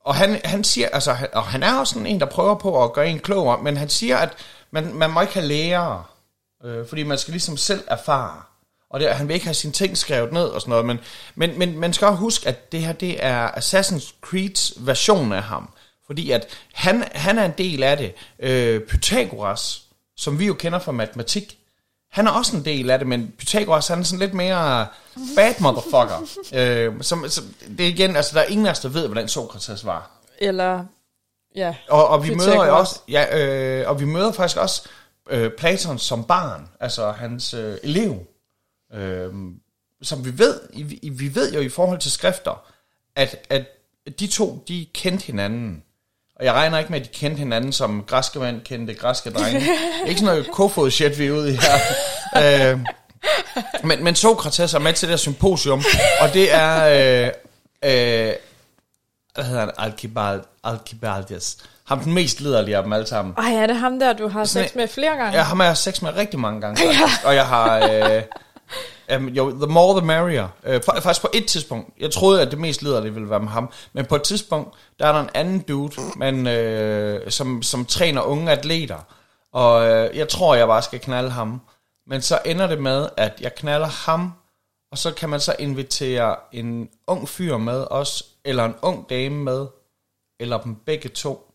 og 0.00 0.14
han, 0.14 0.40
han 0.44 0.64
siger, 0.64 0.88
altså, 0.88 1.12
han- 1.12 1.34
og 1.34 1.44
han 1.44 1.62
er 1.62 1.78
også 1.78 1.92
sådan 1.92 2.06
en, 2.06 2.20
der 2.20 2.26
prøver 2.26 2.54
på 2.54 2.84
at 2.84 2.92
gøre 2.92 3.08
en 3.08 3.18
klogere, 3.18 3.62
men 3.62 3.76
han 3.76 3.88
siger, 3.88 4.16
at 4.16 4.36
man, 4.70 4.94
man 4.94 5.10
må 5.10 5.20
ikke 5.20 5.34
have 5.34 5.46
lærere, 5.46 6.04
øh, 6.64 6.88
fordi 6.88 7.02
man 7.02 7.18
skal 7.18 7.32
ligesom 7.32 7.56
selv 7.56 7.84
erfare. 7.86 8.42
Og 8.90 9.00
det, 9.00 9.14
han 9.14 9.28
vil 9.28 9.34
ikke 9.34 9.46
have 9.46 9.54
sine 9.54 9.72
ting 9.72 9.98
skrevet 9.98 10.32
ned 10.32 10.44
og 10.44 10.60
sådan 10.60 10.70
noget, 10.70 10.86
men, 10.86 10.98
men, 11.34 11.58
men 11.58 11.78
man 11.78 11.92
skal 11.92 12.06
også 12.06 12.18
huske, 12.18 12.48
at 12.48 12.72
det 12.72 12.80
her, 12.80 12.92
det 12.92 13.24
er 13.24 13.48
Assassin's 13.48 14.12
Creed's 14.26 14.86
version 14.86 15.32
af 15.32 15.42
ham. 15.42 15.70
Fordi 16.06 16.30
at 16.30 16.46
han, 16.72 17.04
han 17.12 17.38
er 17.38 17.44
en 17.44 17.54
del 17.58 17.82
af 17.82 17.96
det. 17.96 18.14
Øh, 18.38 18.80
Pythagoras, 18.80 19.82
som 20.16 20.38
vi 20.38 20.46
jo 20.46 20.54
kender 20.54 20.78
fra 20.78 20.92
matematik, 20.92 21.58
han 22.10 22.26
er 22.26 22.30
også 22.30 22.56
en 22.56 22.64
del 22.64 22.90
af 22.90 22.98
det, 22.98 23.08
men 23.08 23.34
Pythagoras 23.38 23.88
han 23.88 23.98
er 23.98 24.02
sådan 24.02 24.18
lidt 24.18 24.34
mere 24.34 24.86
bad 25.36 25.54
motherfucker. 25.60 26.28
øh, 26.58 27.02
som, 27.02 27.28
som, 27.28 27.44
det 27.78 27.80
er 27.80 27.90
igen, 27.90 28.16
altså 28.16 28.34
der 28.34 28.40
er 28.40 28.46
ingen 28.46 28.66
af 28.66 28.70
os, 28.70 28.80
der 28.80 28.88
ved, 28.88 29.06
hvordan 29.06 29.28
Sokrates 29.28 29.86
var. 29.86 30.10
Eller, 30.38 30.84
ja, 31.56 31.74
Og, 31.88 32.08
og 32.08 32.24
vi 32.24 32.34
møder 32.34 32.54
jo 32.54 32.60
Pythagoras. 32.60 32.80
også, 32.80 33.00
ja, 33.08 33.38
øh, 33.38 33.88
og 33.88 34.00
vi 34.00 34.04
møder 34.04 34.32
faktisk 34.32 34.56
også 34.56 34.82
øh, 35.30 35.50
Platon 35.58 35.98
som 35.98 36.24
barn, 36.24 36.68
altså 36.80 37.10
hans 37.10 37.54
øh, 37.54 37.76
elev, 37.82 38.26
øh, 38.94 39.32
som 40.02 40.24
vi 40.24 40.38
ved, 40.38 40.60
vi 41.10 41.34
ved 41.34 41.52
jo 41.52 41.60
i 41.60 41.68
forhold 41.68 41.98
til 41.98 42.10
skrifter, 42.10 42.62
at, 43.16 43.46
at 43.50 43.64
de 44.18 44.26
to, 44.26 44.64
de 44.68 44.86
kendte 44.94 45.26
hinanden. 45.26 45.82
Og 46.36 46.44
jeg 46.44 46.54
regner 46.54 46.78
ikke 46.78 46.92
med, 46.92 47.00
at 47.00 47.06
de 47.06 47.12
kendte 47.12 47.38
hinanden, 47.38 47.72
som 47.72 48.04
græske 48.06 48.38
mænd 48.38 48.60
kendte 48.60 48.94
græske 48.94 49.30
drenge. 49.30 49.60
ikke 50.08 50.20
sådan 50.20 50.34
noget 50.34 50.50
kofod 50.52 50.90
shit, 50.90 51.18
vi 51.18 51.26
er 51.26 51.32
ude 51.32 51.52
i 51.52 51.56
her. 51.56 52.72
øh, 52.72 52.80
men, 53.84 54.04
men 54.04 54.14
Sokrates 54.14 54.74
er 54.74 54.78
med 54.78 54.92
til 54.92 55.08
det 55.08 55.12
her 55.12 55.16
symposium, 55.16 55.84
og 56.20 56.34
det 56.34 56.54
er... 56.54 56.84
Øh, 57.24 57.30
øh, 57.84 58.34
hvad 59.34 59.44
hedder 59.44 59.60
han? 59.60 59.70
Alcibald, 59.78 60.40
Alcibaldes. 60.64 61.56
Ham 61.84 62.00
den 62.00 62.14
mest 62.14 62.40
liderlige 62.40 62.76
af 62.76 62.82
dem 62.82 62.92
alle 62.92 63.06
sammen. 63.06 63.34
Ej, 63.38 63.54
er 63.54 63.66
det 63.66 63.76
ham 63.76 63.98
der, 63.98 64.12
du 64.12 64.28
har 64.28 64.44
Sådan 64.44 64.68
sex 64.68 64.74
med 64.76 64.88
flere 64.88 65.16
gange? 65.16 65.32
Jeg 65.32 65.46
har 65.46 65.54
med 65.54 65.74
sex 65.74 66.02
med 66.02 66.16
rigtig 66.16 66.40
mange 66.40 66.60
gange, 66.60 66.76
faktisk. 66.82 67.24
Og 67.24 67.34
jeg 67.34 67.46
har... 67.46 67.88
Øh, 67.88 68.22
um, 69.16 69.28
jo, 69.28 69.50
the 69.50 69.66
more 69.66 69.98
the 70.00 70.06
merrier. 70.06 70.48
Øh, 70.64 70.82
faktisk 70.82 71.20
på 71.20 71.28
et 71.34 71.46
tidspunkt. 71.46 71.94
Jeg 72.00 72.10
troede, 72.10 72.42
at 72.42 72.50
det 72.50 72.58
mest 72.58 72.82
lederlige 72.82 73.14
ville 73.14 73.30
være 73.30 73.40
med 73.40 73.48
ham. 73.48 73.70
Men 73.92 74.06
på 74.06 74.16
et 74.16 74.22
tidspunkt, 74.22 74.74
der 74.98 75.06
er 75.06 75.12
der 75.12 75.20
en 75.20 75.30
anden 75.34 75.60
dude, 75.60 75.92
man, 76.16 76.46
øh, 76.46 77.30
som, 77.30 77.62
som 77.62 77.84
træner 77.84 78.22
unge 78.22 78.50
atleter. 78.52 78.98
Og 79.52 79.88
øh, 79.88 80.16
jeg 80.16 80.28
tror, 80.28 80.54
jeg 80.54 80.66
bare 80.66 80.82
skal 80.82 81.00
knalde 81.00 81.30
ham. 81.30 81.60
Men 82.06 82.22
så 82.22 82.38
ender 82.44 82.66
det 82.66 82.80
med, 82.80 83.08
at 83.16 83.40
jeg 83.40 83.54
knaller 83.54 83.86
ham, 83.86 84.32
og 84.92 84.98
så 84.98 85.14
kan 85.14 85.28
man 85.28 85.40
så 85.40 85.56
invitere 85.58 86.36
en 86.52 86.88
ung 87.06 87.28
fyr 87.28 87.56
med 87.56 87.86
os, 87.90 88.22
eller 88.44 88.64
en 88.64 88.74
ung 88.82 89.10
dame 89.10 89.36
med, 89.36 89.66
eller 90.40 90.60
dem 90.60 90.74
begge 90.74 91.08
to. 91.08 91.47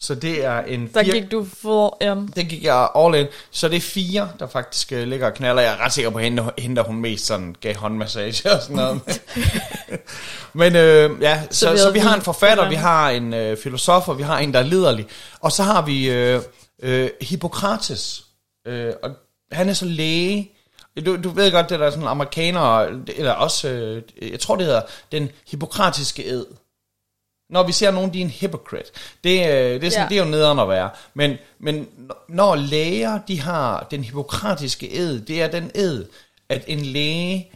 Så 0.00 0.14
det 0.14 0.44
er 0.44 0.60
en 0.60 0.90
Der 0.94 1.02
fire- 1.04 1.12
gik 1.20 1.30
du 1.30 1.46
full 1.62 1.90
in. 2.00 2.26
det 2.26 2.48
gik 2.48 2.64
jeg 2.64 2.88
all 2.96 3.14
in. 3.14 3.26
Så 3.50 3.68
det 3.68 3.76
er 3.76 3.80
fire, 3.80 4.28
der 4.38 4.46
faktisk 4.46 4.92
øh, 4.92 5.08
ligger 5.08 5.26
og 5.26 5.34
knaller. 5.34 5.62
Jeg 5.62 5.72
er 5.72 5.84
ret 5.84 5.92
sikker 5.92 6.10
på, 6.10 6.18
at 6.18 6.24
hende, 6.24 6.50
hende 6.58 6.82
hun 6.82 6.96
mest 6.96 7.26
sådan 7.26 7.56
gav 7.60 7.74
håndmassage 7.76 8.50
og 8.52 8.62
sådan 8.62 8.76
noget. 8.76 9.20
Men 10.52 10.76
øh, 10.76 11.10
ja, 11.22 11.42
så, 11.50 11.58
så, 11.66 11.72
vi 11.72 11.78
så 11.78 11.90
vi 11.90 11.98
har 11.98 12.14
en 12.14 12.22
forfatter, 12.22 12.68
vi 12.68 12.74
har 12.74 13.10
en 13.10 13.34
øh, 13.34 13.56
filosof, 13.56 14.08
og 14.08 14.18
vi 14.18 14.22
har 14.22 14.38
en, 14.38 14.52
der 14.54 14.58
er 14.60 14.64
liderlig. 14.64 15.06
Og 15.40 15.52
så 15.52 15.62
har 15.62 15.82
vi 15.82 16.10
øh, 16.10 16.40
øh, 16.82 17.10
Hippokrates. 17.20 18.24
Øh, 18.66 18.92
og 19.02 19.10
han 19.52 19.68
er 19.68 19.72
så 19.72 19.84
læge. 19.84 20.52
Du, 21.06 21.16
du 21.22 21.28
ved 21.28 21.52
godt, 21.52 21.70
det 21.70 21.80
der 21.80 21.86
er 21.86 21.90
sådan 21.90 22.06
amerikanere, 22.08 22.88
eller 23.16 23.32
også, 23.32 23.68
øh, 23.68 24.02
jeg 24.32 24.40
tror 24.40 24.56
det 24.56 24.66
hedder, 24.66 24.82
den 25.12 25.28
hippokratiske 25.50 26.26
ed. 26.26 26.46
Når 27.50 27.62
vi 27.62 27.72
ser 27.72 27.90
nogen, 27.90 28.12
de 28.12 28.20
er 28.20 28.24
en 28.24 28.30
hypocrite. 28.30 28.90
Det, 29.24 29.40
øh, 29.40 29.80
det, 29.80 29.84
er, 29.84 29.90
sådan, 29.90 30.02
Ja. 30.04 30.08
det 30.08 30.18
er 30.18 30.24
jo 30.24 30.30
nederen 30.30 30.58
at 30.58 30.68
være. 30.68 30.90
Men, 31.14 31.36
men 31.58 31.88
når 32.28 32.54
læger, 32.54 33.20
de 33.28 33.40
har 33.40 33.86
den 33.90 34.04
hippokratiske 34.04 34.94
ed, 34.96 35.20
det 35.20 35.42
er 35.42 35.48
den 35.48 35.70
ed, 35.74 36.06
at 36.48 36.64
en 36.66 36.80
læge, 36.80 37.50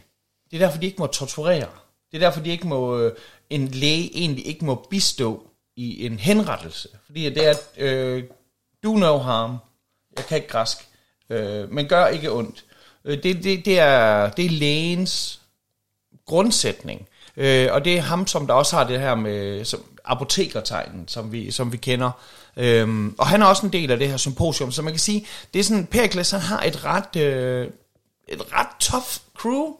det 0.51 0.61
er 0.61 0.65
derfor, 0.65 0.79
de 0.79 0.85
ikke 0.85 0.99
må 0.99 1.07
torturere. 1.07 1.67
Det 2.11 2.17
er 2.17 2.19
derfor, 2.19 2.41
de 2.41 2.49
ikke 2.49 2.67
må, 2.67 2.99
øh, 2.99 3.13
en 3.49 3.67
læge 3.67 4.17
egentlig 4.17 4.47
ikke 4.47 4.65
må 4.65 4.87
bistå 4.89 5.43
i 5.75 6.05
en 6.05 6.19
henrettelse. 6.19 6.89
Fordi 7.05 7.29
det 7.29 7.47
er, 7.47 7.53
øh, 7.77 8.23
do 8.83 8.95
no 8.95 9.17
harm. 9.17 9.57
Jeg 10.17 10.25
kan 10.25 10.37
ikke 10.37 10.47
græsk. 10.49 10.77
Øh, 11.29 11.71
men 11.71 11.87
gør 11.87 12.07
ikke 12.07 12.31
ondt. 12.31 12.65
Øh, 13.05 13.23
det, 13.23 13.43
det, 13.43 13.65
det, 13.65 13.79
er, 13.79 14.29
det 14.29 14.45
er 14.45 14.49
lægens 14.49 15.41
grundsætning. 16.25 17.07
Øh, 17.37 17.67
og 17.71 17.85
det 17.85 17.97
er 17.97 18.01
ham, 18.01 18.27
som 18.27 18.47
der 18.47 18.53
også 18.53 18.75
har 18.75 18.83
det 18.83 18.99
her 18.99 19.15
med 19.15 19.65
som, 19.65 19.83
apotekertegnen, 20.05 21.07
som 21.07 21.31
vi, 21.31 21.51
som 21.51 21.71
vi 21.71 21.77
kender. 21.77 22.11
Øhm, 22.57 23.15
og 23.17 23.27
han 23.27 23.41
er 23.41 23.45
også 23.45 23.65
en 23.65 23.73
del 23.73 23.91
af 23.91 23.97
det 23.99 24.09
her 24.09 24.17
symposium, 24.17 24.71
så 24.71 24.81
man 24.81 24.93
kan 24.93 24.99
sige, 24.99 25.27
det 25.53 25.59
er 25.59 25.63
sådan, 25.63 25.85
Pericles, 25.85 26.31
han 26.31 26.39
har 26.39 26.61
et 26.63 26.85
ret, 26.85 27.15
øh, 27.15 27.67
et 28.27 28.41
ret 28.53 28.67
tough 28.79 29.05
crew. 29.37 29.73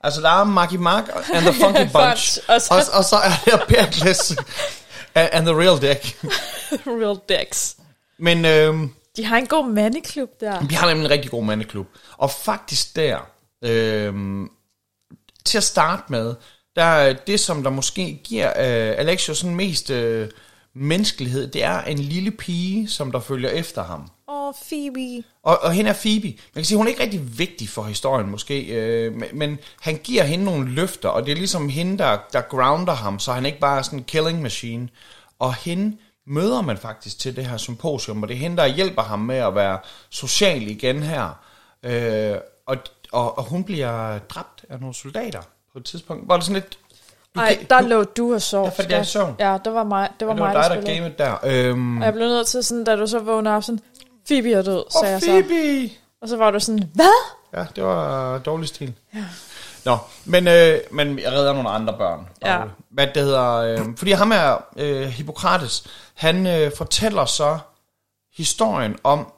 Altså, 0.00 0.20
der 0.20 0.28
er 0.40 0.44
Marky 0.44 0.74
Mark 0.74 1.04
and 1.34 1.44
the 1.44 1.52
Funky 1.52 1.90
Bunch, 1.96 2.38
og 2.48 2.60
så- 2.60 2.74
og, 2.74 2.98
og 2.98 3.04
så 3.04 3.16
er 3.16 3.30
der 3.56 3.64
Pericles 3.68 4.36
and 5.14 5.28
and 5.36 5.46
the 5.46 5.54
Real 5.60 5.80
Deck. 5.82 6.24
Real 7.02 7.16
dicks. 7.28 7.76
Men 8.18 8.44
øhm, 8.44 8.90
De 9.16 9.24
har 9.24 9.36
en 9.36 9.46
god 9.46 9.68
mandeklub 9.70 10.28
der. 10.40 10.66
vi 10.66 10.74
har 10.74 10.88
nemlig 10.88 11.04
en 11.04 11.10
rigtig 11.10 11.30
god 11.30 11.44
mandeklub. 11.44 11.86
Og 12.16 12.30
faktisk 12.30 12.96
der, 12.96 13.18
øhm, 13.64 14.48
til 15.44 15.58
at 15.58 15.64
starte 15.64 16.02
med, 16.08 16.34
der 16.76 16.84
er 16.84 17.12
det, 17.12 17.40
som 17.40 17.62
der 17.62 17.70
måske 17.70 18.20
giver 18.24 18.48
øh, 18.48 18.98
Alexio 18.98 19.34
sådan 19.34 19.56
mest 19.56 19.90
øh, 19.90 20.28
menneskelighed, 20.74 21.48
det 21.48 21.64
er 21.64 21.82
en 21.82 21.98
lille 21.98 22.30
pige, 22.30 22.88
som 22.88 23.12
der 23.12 23.20
følger 23.20 23.50
efter 23.50 23.84
ham. 23.84 24.10
Åh, 24.28 24.48
oh, 24.48 24.54
Phoebe. 24.68 25.24
Og, 25.42 25.58
og 25.62 25.72
hende 25.72 25.90
er 25.90 25.94
Phoebe. 25.94 26.26
Man 26.26 26.54
kan 26.54 26.64
sige, 26.64 26.76
hun 26.76 26.86
er 26.86 26.90
ikke 26.90 27.02
rigtig 27.02 27.38
vigtig 27.38 27.68
for 27.68 27.82
historien 27.82 28.30
måske, 28.30 28.62
øh, 28.64 29.12
men, 29.12 29.28
men 29.32 29.58
han 29.80 29.96
giver 30.04 30.22
hende 30.22 30.44
nogle 30.44 30.70
løfter, 30.70 31.08
og 31.08 31.26
det 31.26 31.32
er 31.32 31.36
ligesom 31.36 31.68
hende, 31.68 31.98
der, 31.98 32.18
der 32.32 32.40
grounder 32.40 32.94
ham, 32.94 33.18
så 33.18 33.32
han 33.32 33.46
ikke 33.46 33.58
bare 33.58 33.78
er 33.78 33.82
sådan 33.82 33.98
en 33.98 34.04
killing 34.04 34.42
machine. 34.42 34.88
Og 35.38 35.54
hende 35.54 35.96
møder 36.26 36.62
man 36.62 36.78
faktisk 36.78 37.18
til 37.18 37.36
det 37.36 37.46
her 37.46 37.56
symposium, 37.56 38.22
og 38.22 38.28
det 38.28 38.34
er 38.34 38.38
hende, 38.38 38.56
der 38.56 38.66
hjælper 38.66 39.02
ham 39.02 39.18
med 39.18 39.36
at 39.36 39.54
være 39.54 39.78
social 40.10 40.62
igen 40.62 41.02
her. 41.02 41.40
Øh, 41.82 42.36
og, 42.66 42.76
og, 43.12 43.38
og 43.38 43.44
hun 43.44 43.64
bliver 43.64 44.18
dræbt 44.18 44.64
af 44.68 44.80
nogle 44.80 44.94
soldater 44.94 45.42
på 45.74 45.78
et 45.78 45.84
tidspunkt. 45.84 46.28
Var 46.28 46.36
det 46.36 46.44
sådan 46.44 46.54
lidt... 46.62 46.78
du 47.34 47.40
Ej, 47.40 47.54
kan- 47.56 47.66
der 47.70 47.80
du- 47.80 47.86
lå 47.88 48.02
du 48.04 48.34
og 48.34 48.42
sov. 48.42 48.64
Der 48.64 48.70
faldt 48.70 48.90
jeg 48.90 49.00
i 49.00 49.04
søvn. 49.04 49.36
Ja, 49.38 49.58
det 49.64 49.74
var 49.74 49.84
mig, 49.84 50.08
det 50.20 50.26
var 50.28 50.34
det 50.34 50.42
var 50.42 50.52
mig, 50.52 50.62
dig, 50.62 50.70
der 50.70 50.80
der 50.80 50.94
gamede 50.94 51.14
der. 51.18 51.68
Øhm, 51.70 51.98
Og 51.98 52.04
jeg 52.04 52.12
blev 52.12 52.26
nødt 52.28 52.46
til 52.46 52.64
sådan, 52.64 52.84
da 52.84 52.96
du 52.96 53.06
så 53.06 53.18
vågnede 53.18 53.56
op, 53.56 53.62
sådan, 53.62 53.80
Phoebe 54.26 54.52
er 54.52 54.62
død, 54.62 54.84
sagde 54.90 55.06
og 55.06 55.10
jeg 55.10 55.20
så. 55.20 55.26
Phoebe! 55.26 55.90
Og 56.22 56.28
så 56.28 56.36
var 56.36 56.50
du 56.50 56.60
sådan, 56.60 56.90
hvad? 56.94 57.32
Ja, 57.56 57.66
det 57.76 57.84
var 57.84 58.38
dårlig 58.38 58.68
stil. 58.68 58.94
Ja. 59.14 59.24
Nå, 59.84 59.96
men, 60.24 60.48
øh, 60.48 60.78
men 60.90 61.18
jeg 61.18 61.32
redder 61.32 61.52
nogle 61.52 61.70
andre 61.70 61.94
børn. 61.98 62.28
Ja. 62.44 62.56
Og, 62.62 62.70
hvad 62.90 63.06
det 63.14 63.22
hedder, 63.22 63.52
øh, 63.54 63.78
fordi 63.96 64.10
ham 64.10 64.32
er 64.32 64.64
øh, 64.76 65.02
Hippokrates, 65.06 65.84
han 66.14 66.46
øh, 66.46 66.72
fortæller 66.76 67.24
så 67.24 67.58
historien 68.36 68.96
om, 69.04 69.32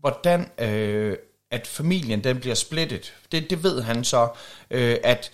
hvordan 0.00 0.50
øh, 0.58 1.16
at 1.50 1.66
familien 1.66 2.24
den 2.24 2.40
bliver 2.40 2.54
splittet. 2.54 3.12
Det, 3.32 3.50
det 3.50 3.62
ved 3.62 3.82
han 3.82 4.04
så, 4.04 4.28
øh, 4.70 4.96
at 5.04 5.30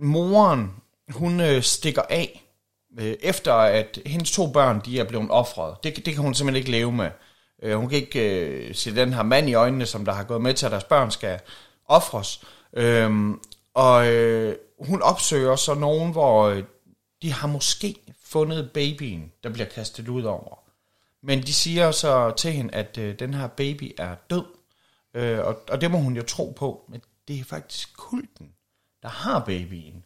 moren, 0.00 0.70
hun 1.10 1.40
øh, 1.40 1.62
stikker 1.62 2.02
af 2.10 2.44
øh, 2.98 3.16
efter 3.20 3.52
at 3.54 3.98
hendes 4.06 4.32
to 4.32 4.46
børn, 4.46 4.82
de 4.84 5.00
er 5.00 5.04
blevet 5.04 5.30
offret. 5.30 5.76
Det, 5.84 5.96
det 5.96 6.14
kan 6.14 6.22
hun 6.22 6.34
simpelthen 6.34 6.58
ikke 6.58 6.70
leve 6.70 6.92
med. 6.92 7.10
Øh, 7.62 7.76
hun 7.76 7.88
kan 7.88 7.98
ikke 7.98 8.46
øh, 8.46 8.74
se 8.74 8.94
den 8.94 9.12
her 9.12 9.22
mand 9.22 9.48
i 9.48 9.54
øjnene, 9.54 9.86
som 9.86 10.04
der 10.04 10.12
har 10.12 10.24
gået 10.24 10.42
med 10.42 10.54
til, 10.54 10.66
at 10.66 10.72
deres 10.72 10.84
børn 10.84 11.10
skal 11.10 11.40
offres. 11.86 12.44
Øh, 12.72 13.30
og 13.74 14.06
øh, 14.06 14.56
hun 14.80 15.02
opsøger 15.02 15.56
så 15.56 15.74
nogen, 15.74 16.12
hvor 16.12 16.48
øh, 16.48 16.62
de 17.22 17.32
har 17.32 17.48
måske 17.48 17.96
fundet 18.24 18.70
babyen, 18.74 19.32
der 19.42 19.50
bliver 19.50 19.68
kastet 19.68 20.08
ud 20.08 20.22
over. 20.22 20.58
Men 21.22 21.42
de 21.42 21.54
siger 21.54 21.90
så 21.90 22.30
til 22.30 22.52
hende, 22.52 22.74
at 22.74 22.98
øh, 22.98 23.18
den 23.18 23.34
her 23.34 23.46
baby 23.46 23.94
er 23.98 24.14
død. 24.30 24.44
Øh, 25.14 25.38
og, 25.38 25.56
og 25.70 25.80
det 25.80 25.90
må 25.90 25.98
hun 25.98 26.16
jo 26.16 26.22
tro 26.22 26.54
på. 26.56 26.84
Men 26.88 27.00
det 27.28 27.40
er 27.40 27.44
faktisk 27.44 27.96
kulten, 27.96 28.52
der 29.02 29.08
har 29.08 29.38
babyen. 29.38 30.02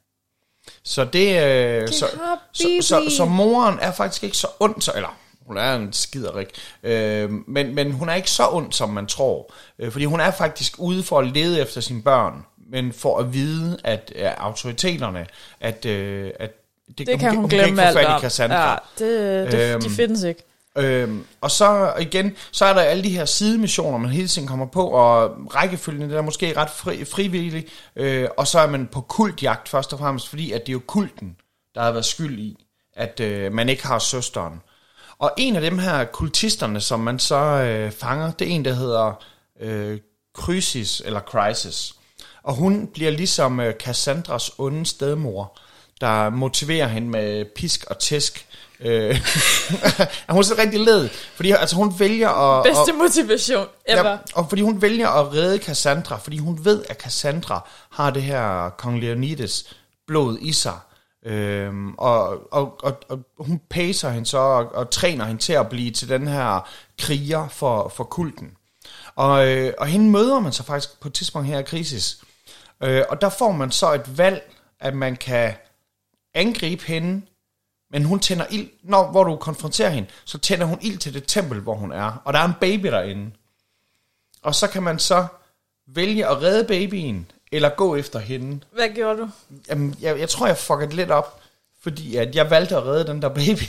Så 0.84 1.04
det... 1.04 1.42
Øh, 1.44 1.88
De 1.88 1.92
så, 1.92 2.06
så, 2.52 2.68
så, 2.80 3.10
så 3.16 3.24
moren 3.24 3.78
er 3.80 3.92
faktisk 3.92 4.24
ikke 4.24 4.36
så 4.36 4.46
ond, 4.60 4.80
så, 4.80 4.92
eller 4.96 5.18
hun 5.46 5.56
er 5.56 5.74
en 5.74 5.92
skiderik, 5.92 6.48
øh, 6.82 7.30
men, 7.46 7.74
men 7.74 7.92
hun 7.92 8.08
er 8.08 8.14
ikke 8.14 8.30
så 8.30 8.48
ond, 8.50 8.72
som 8.72 8.88
man 8.90 9.06
tror. 9.06 9.52
Øh, 9.78 9.92
fordi 9.92 10.04
hun 10.04 10.20
er 10.20 10.30
faktisk 10.30 10.74
ude 10.78 11.02
for 11.02 11.18
at 11.18 11.26
lede 11.26 11.60
efter 11.60 11.80
sine 11.80 12.02
børn, 12.02 12.44
men 12.70 12.92
for 12.92 13.18
at 13.18 13.32
vide, 13.32 13.78
at 13.84 14.12
øh, 14.16 14.30
autoriteterne, 14.36 15.26
at, 15.60 15.84
øh, 15.86 16.30
at 16.40 16.50
det, 16.98 17.06
Det 17.06 17.20
kan 17.20 17.30
hun, 17.30 17.38
hun 17.40 17.48
glemme 17.50 17.64
kan 17.66 17.68
ikke 17.68 17.82
alt 17.82 17.94
få 17.96 17.98
fat 18.02 18.10
i 18.10 18.14
om. 18.14 18.20
Cassandra. 18.20 18.70
Ja, 18.70 19.04
det, 19.04 19.52
det, 19.52 19.74
Øhm, 19.74 19.82
de 19.82 19.90
findes 19.90 20.22
ikke. 20.22 20.42
Øhm, 20.78 21.24
og 21.40 21.50
så 21.50 21.94
igen, 22.00 22.36
så 22.52 22.64
er 22.64 22.74
der 22.74 22.80
alle 22.80 23.04
de 23.04 23.16
her 23.16 23.24
sidemissioner, 23.24 23.98
man 23.98 24.10
hele 24.10 24.28
tiden 24.28 24.48
kommer 24.48 24.66
på, 24.66 24.86
og 24.88 25.30
rækkefølgen 25.54 26.10
det 26.10 26.16
er 26.16 26.22
måske 26.22 26.56
ret 26.56 26.70
fri, 26.70 27.04
frivillig, 27.04 27.66
øh, 27.96 28.28
og 28.36 28.46
så 28.46 28.58
er 28.58 28.66
man 28.66 28.86
på 28.86 29.00
kultjagt 29.00 29.68
først 29.68 29.92
og 29.92 29.98
fremmest, 29.98 30.28
fordi 30.28 30.52
at 30.52 30.60
det 30.60 30.68
er 30.68 30.72
jo 30.72 30.82
kulten, 30.86 31.36
der 31.74 31.82
har 31.82 31.92
været 31.92 32.04
skyld 32.04 32.38
i, 32.38 32.66
at 32.96 33.20
øh, 33.20 33.52
man 33.52 33.68
ikke 33.68 33.86
har 33.86 33.98
søsteren. 33.98 34.60
Og 35.18 35.32
en 35.38 35.56
af 35.56 35.62
dem 35.62 35.78
her 35.78 36.04
kultisterne, 36.04 36.80
som 36.80 37.00
man 37.00 37.18
så 37.18 37.36
øh, 37.36 37.92
fanger, 37.92 38.30
det 38.30 38.46
er 38.46 38.50
en, 38.50 38.64
der 38.64 38.72
hedder 38.72 39.24
øh, 39.60 40.00
Krysis, 40.34 41.02
eller 41.04 41.20
Crisis. 41.20 41.94
Og 42.42 42.54
hun 42.54 42.86
bliver 42.86 43.10
ligesom 43.10 43.60
øh, 43.60 43.74
Cassandras 43.74 44.50
onde 44.58 44.86
stedmor, 44.86 45.58
der 46.00 46.30
motiverer 46.30 46.88
hende 46.88 47.08
med 47.08 47.44
pisk 47.44 47.84
og 47.84 47.98
tæsk. 47.98 48.46
Øh, 48.84 49.10
hun 50.28 50.38
er 50.38 50.42
så 50.42 50.54
rigtig 50.58 50.80
led, 50.80 51.08
fordi 51.34 51.50
altså, 51.50 51.76
hun 51.76 51.94
vælger 51.98 52.28
at... 52.28 52.64
Bedste 52.64 52.92
motivation 52.92 53.66
ever. 53.88 54.10
Ja, 54.10 54.16
og 54.34 54.46
fordi 54.48 54.62
hun 54.62 54.82
vælger 54.82 55.08
at 55.08 55.32
redde 55.32 55.58
Cassandra, 55.58 56.16
fordi 56.16 56.38
hun 56.38 56.64
ved, 56.64 56.84
at 56.88 57.00
Cassandra 57.00 57.68
har 57.90 58.10
det 58.10 58.22
her 58.22 58.70
kong 58.78 59.00
Leonidas 59.00 59.64
blod 60.06 60.38
i 60.40 60.52
sig. 60.52 60.78
Øhm, 61.26 61.94
og, 61.94 62.52
og, 62.52 62.78
og, 62.82 62.98
og 63.08 63.18
hun 63.38 63.60
pacer 63.70 64.10
hende 64.10 64.26
så 64.26 64.38
og, 64.38 64.74
og 64.74 64.90
træner 64.90 65.24
hende 65.24 65.42
til 65.42 65.52
at 65.52 65.68
blive 65.68 65.90
til 65.90 66.08
den 66.08 66.28
her 66.28 66.68
kriger 66.98 67.48
for, 67.48 67.92
for 67.96 68.04
kulten. 68.04 68.50
Og, 69.14 69.48
øh, 69.48 69.72
og 69.78 69.86
hende 69.86 70.10
møder 70.10 70.40
man 70.40 70.52
så 70.52 70.62
faktisk 70.62 71.00
på 71.00 71.08
et 71.08 71.14
tidspunkt 71.14 71.48
her 71.48 71.58
i 71.58 71.62
Krisis. 71.62 72.18
Øh, 72.82 73.02
og 73.08 73.20
der 73.20 73.28
får 73.28 73.52
man 73.52 73.70
så 73.70 73.92
et 73.92 74.18
valg, 74.18 74.54
at 74.80 74.94
man 74.94 75.16
kan 75.16 75.54
angribe 76.34 76.84
hende, 76.84 77.22
men 77.92 78.04
hun 78.04 78.20
tænder 78.20 78.46
ild, 78.50 78.68
når 78.82 79.10
hvor 79.10 79.24
du 79.24 79.36
konfronterer 79.36 79.90
hende, 79.90 80.08
så 80.24 80.38
tænder 80.38 80.66
hun 80.66 80.78
ild 80.82 80.98
til 80.98 81.14
det 81.14 81.24
tempel, 81.26 81.60
hvor 81.60 81.74
hun 81.74 81.92
er. 81.92 82.22
Og 82.24 82.32
der 82.32 82.38
er 82.38 82.44
en 82.44 82.54
baby 82.60 82.86
derinde. 82.86 83.30
Og 84.42 84.54
så 84.54 84.66
kan 84.68 84.82
man 84.82 84.98
så 84.98 85.26
vælge 85.86 86.26
at 86.26 86.42
redde 86.42 86.64
babyen, 86.64 87.30
eller 87.52 87.68
gå 87.68 87.96
efter 87.96 88.18
hende. 88.18 88.60
Hvad 88.72 88.88
gjorde 88.94 89.18
du? 89.20 89.28
Jamen, 89.68 89.96
jeg, 90.00 90.18
jeg 90.18 90.28
tror, 90.28 90.46
jeg 90.46 90.58
fuckede 90.58 90.96
lidt 90.96 91.10
op, 91.10 91.40
fordi 91.82 92.16
at 92.16 92.34
jeg 92.36 92.50
valgte 92.50 92.76
at 92.76 92.84
redde 92.84 93.06
den 93.06 93.22
der 93.22 93.28
baby. 93.28 93.62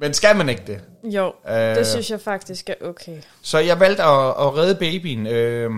Men 0.00 0.14
skal 0.14 0.36
man 0.36 0.48
ikke 0.48 0.62
det? 0.66 0.80
Jo, 1.04 1.34
Øh. 1.48 1.54
det 1.76 1.86
synes 1.86 2.10
jeg 2.10 2.20
faktisk 2.20 2.70
er 2.70 2.74
okay. 2.88 3.22
Så 3.42 3.58
jeg 3.58 3.80
valgte 3.80 4.02
at, 4.02 4.28
at 4.28 4.56
redde 4.56 4.74
babyen. 4.74 5.26
Øh, 5.26 5.70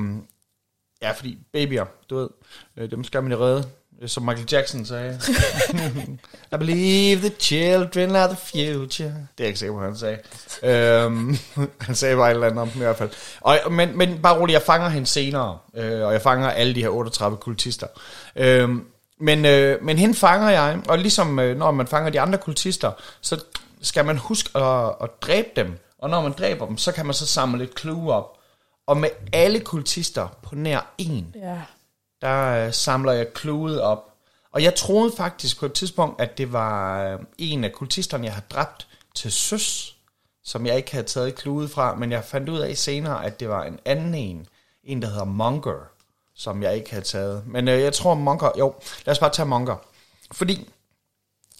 ja, 1.02 1.10
fordi 1.12 1.38
babyer, 1.52 1.84
du 2.10 2.16
ved, 2.16 2.28
øh, 2.76 2.90
dem 2.90 3.04
skal 3.04 3.22
man 3.22 3.32
jo 3.32 3.38
redde. 3.44 3.68
Øh, 4.00 4.08
som 4.08 4.22
Michael 4.22 4.48
Jackson 4.52 4.86
sagde. 4.86 5.20
I 6.52 6.56
believe 6.56 7.20
the 7.20 7.30
children 7.38 8.16
are 8.16 8.28
the 8.28 8.36
future. 8.36 9.08
Det 9.08 9.08
er 9.08 9.18
jeg 9.38 9.46
ikke 9.46 9.58
sikker 9.58 9.74
på, 9.74 9.84
han 9.84 9.96
sagde. 9.96 10.18
Øhm, 10.62 11.36
han 11.86 11.94
sagde 11.94 12.16
bare 12.16 12.30
et 12.30 12.34
eller 12.34 12.46
andet 12.46 12.62
om 12.62 12.68
dem 12.68 12.82
i 12.82 12.84
hvert 12.84 12.96
fald. 12.96 13.10
Og, 13.40 13.58
men, 13.70 13.98
men 13.98 14.22
bare 14.22 14.38
roligt, 14.38 14.54
jeg 14.54 14.62
fanger 14.62 14.88
hende 14.88 15.06
senere. 15.06 15.58
Øh, 15.74 16.06
og 16.06 16.12
jeg 16.12 16.22
fanger 16.22 16.50
alle 16.50 16.74
de 16.74 16.80
her 16.82 16.88
38 16.88 17.36
kultister. 17.36 17.86
Øhm, 18.36 18.84
men, 19.20 19.44
øh, 19.44 19.84
men 19.84 19.98
hende 19.98 20.14
fanger 20.14 20.50
jeg, 20.50 20.80
og 20.88 20.98
ligesom 20.98 21.38
øh, 21.38 21.56
når 21.56 21.70
man 21.70 21.86
fanger 21.86 22.10
de 22.10 22.20
andre 22.20 22.38
kultister, 22.38 22.92
så 23.20 23.40
skal 23.82 24.04
man 24.04 24.16
huske 24.18 24.58
at, 24.58 24.94
at 25.02 25.10
dræbe 25.22 25.48
dem. 25.56 25.78
Og 25.98 26.10
når 26.10 26.22
man 26.22 26.32
dræber 26.32 26.66
dem, 26.66 26.78
så 26.78 26.92
kan 26.92 27.06
man 27.06 27.14
så 27.14 27.26
samle 27.26 27.58
lidt 27.58 27.80
clue 27.80 28.12
op. 28.12 28.36
Og 28.86 28.96
med 28.96 29.08
alle 29.32 29.60
kultister 29.60 30.28
på 30.42 30.54
nær 30.54 30.94
en, 30.98 31.34
Ja 31.42 31.56
der 32.20 32.66
øh, 32.66 32.72
samler 32.72 33.12
jeg 33.12 33.32
kludet 33.32 33.80
op. 33.80 34.06
Og 34.52 34.62
jeg 34.62 34.74
troede 34.74 35.12
faktisk 35.16 35.60
på 35.60 35.66
et 35.66 35.72
tidspunkt, 35.72 36.20
at 36.20 36.38
det 36.38 36.52
var 36.52 37.04
øh, 37.04 37.18
en 37.38 37.64
af 37.64 37.72
kultisterne, 37.72 38.24
jeg 38.24 38.34
har 38.34 38.42
dræbt 38.50 38.86
til 39.14 39.32
søs, 39.32 39.96
som 40.44 40.66
jeg 40.66 40.76
ikke 40.76 40.92
havde 40.92 41.06
taget 41.06 41.34
kludet 41.34 41.70
fra, 41.70 41.94
men 41.94 42.12
jeg 42.12 42.24
fandt 42.24 42.48
ud 42.48 42.58
af 42.58 42.76
senere, 42.76 43.24
at 43.24 43.40
det 43.40 43.48
var 43.48 43.64
en 43.64 43.78
anden 43.84 44.14
en, 44.14 44.46
en 44.84 45.02
der 45.02 45.08
hedder 45.08 45.24
Monger, 45.24 45.90
som 46.34 46.62
jeg 46.62 46.76
ikke 46.76 46.90
havde 46.90 47.04
taget. 47.04 47.42
Men 47.46 47.68
øh, 47.68 47.80
jeg 47.80 47.92
tror 47.92 48.14
Monger, 48.14 48.50
jo, 48.58 48.74
lad 49.06 49.12
os 49.12 49.18
bare 49.18 49.30
tage 49.30 49.46
Monger. 49.46 49.76
Fordi 50.32 50.68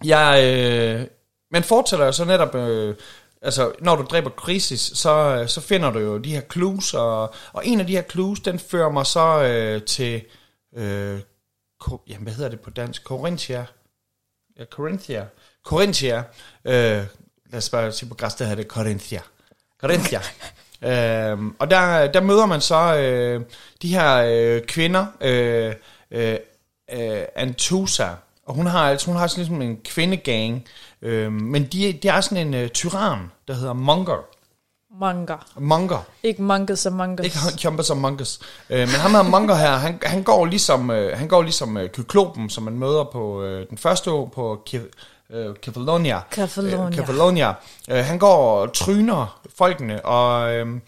jeg, 0.04 0.44
øh, 0.44 1.06
man 1.50 1.64
fortæller 1.64 2.06
jo 2.06 2.12
så 2.12 2.24
netop, 2.24 2.54
øh, 2.54 2.96
altså 3.42 3.72
når 3.80 3.96
du 3.96 4.02
dræber 4.02 4.30
Krisis, 4.30 4.80
så, 4.80 5.10
øh, 5.10 5.48
så 5.48 5.60
finder 5.60 5.90
du 5.90 5.98
jo 5.98 6.18
de 6.18 6.34
her 6.34 6.42
clues, 6.52 6.94
og, 6.94 7.34
og 7.52 7.66
en 7.66 7.80
af 7.80 7.86
de 7.86 7.92
her 7.92 8.02
clues, 8.10 8.40
den 8.40 8.58
fører 8.58 8.90
mig 8.90 9.06
så 9.06 9.42
øh, 9.42 9.82
til, 9.82 10.22
øh, 10.76 11.20
ko, 11.80 12.02
jamen 12.08 12.22
hvad 12.22 12.32
hedder 12.32 12.50
det 12.50 12.60
på 12.60 12.70
dansk, 12.70 13.02
Corinthia, 13.02 13.66
ja, 14.58 14.64
Corinthia, 14.64 15.26
Corinthia, 15.66 16.18
øh, 16.64 17.04
lad 17.46 17.54
os 17.54 17.70
bare 17.70 17.92
sige 17.92 18.08
på 18.08 18.14
græs, 18.14 18.34
der 18.34 18.44
hedder 18.44 18.62
det 18.62 18.70
Corinthia, 18.70 19.20
Corinthia. 19.80 20.20
øhm, 21.32 21.56
og 21.58 21.70
der, 21.70 22.12
der 22.12 22.20
møder 22.20 22.46
man 22.46 22.60
så 22.60 22.96
øh, 22.96 23.44
de 23.82 23.88
her 23.88 24.16
øh, 24.16 24.62
kvinder, 24.62 25.06
øh, 25.20 25.74
øh, 26.10 26.38
øh, 26.92 27.24
Antusa, 27.34 28.08
og 28.46 28.54
hun 28.54 28.66
har, 28.66 28.90
altså, 28.90 29.06
hun 29.06 29.16
har 29.16 29.26
sådan 29.26 29.40
ligesom 29.40 29.62
en 29.62 29.80
kvindegang, 29.84 30.64
øh, 31.02 31.32
men 31.32 31.64
de, 31.64 31.92
de 31.92 32.08
er 32.08 32.20
sådan 32.20 32.46
en 32.46 32.54
øh, 32.54 32.68
tyran, 32.68 33.30
der 33.48 33.54
hedder 33.54 33.72
Monger. 33.72 34.39
Manga. 34.98 35.36
Monger. 35.56 35.98
Ikke 36.22 36.42
Mongus 36.42 36.86
Among 36.86 37.20
Us. 37.20 37.24
Ikke 37.26 37.36
Kjomper 37.58 37.82
som 37.82 37.98
Monkus. 37.98 38.40
Øh, 38.70 38.78
men 38.78 38.88
ham 38.88 39.10
her 39.10 39.22
Monger 39.22 39.54
her, 39.54 39.76
han, 39.76 39.98
han 40.02 40.22
går 40.22 40.46
ligesom, 40.46 40.90
øh, 40.90 41.18
han 41.18 41.28
går 41.28 41.42
ligesom 41.42 41.76
øh, 41.76 41.90
Kyklopen, 41.90 42.50
som 42.50 42.64
man 42.64 42.78
møder 42.78 43.04
på 43.04 43.42
øh, 43.42 43.68
den 43.70 43.78
første 43.78 44.10
år 44.10 44.26
på 44.26 44.62
Ke- 44.70 45.30
øh, 45.30 45.54
Kefalonia. 45.56 46.20
Kefalonia. 46.30 46.86
Øh, 46.86 46.92
Kefalonia. 46.92 47.54
Øh, 47.90 48.04
han 48.04 48.18
går 48.18 48.60
og 48.60 48.72
tryner 48.72 49.40
folkene, 49.58 50.06
og, 50.06 50.54
øh, 50.54 50.80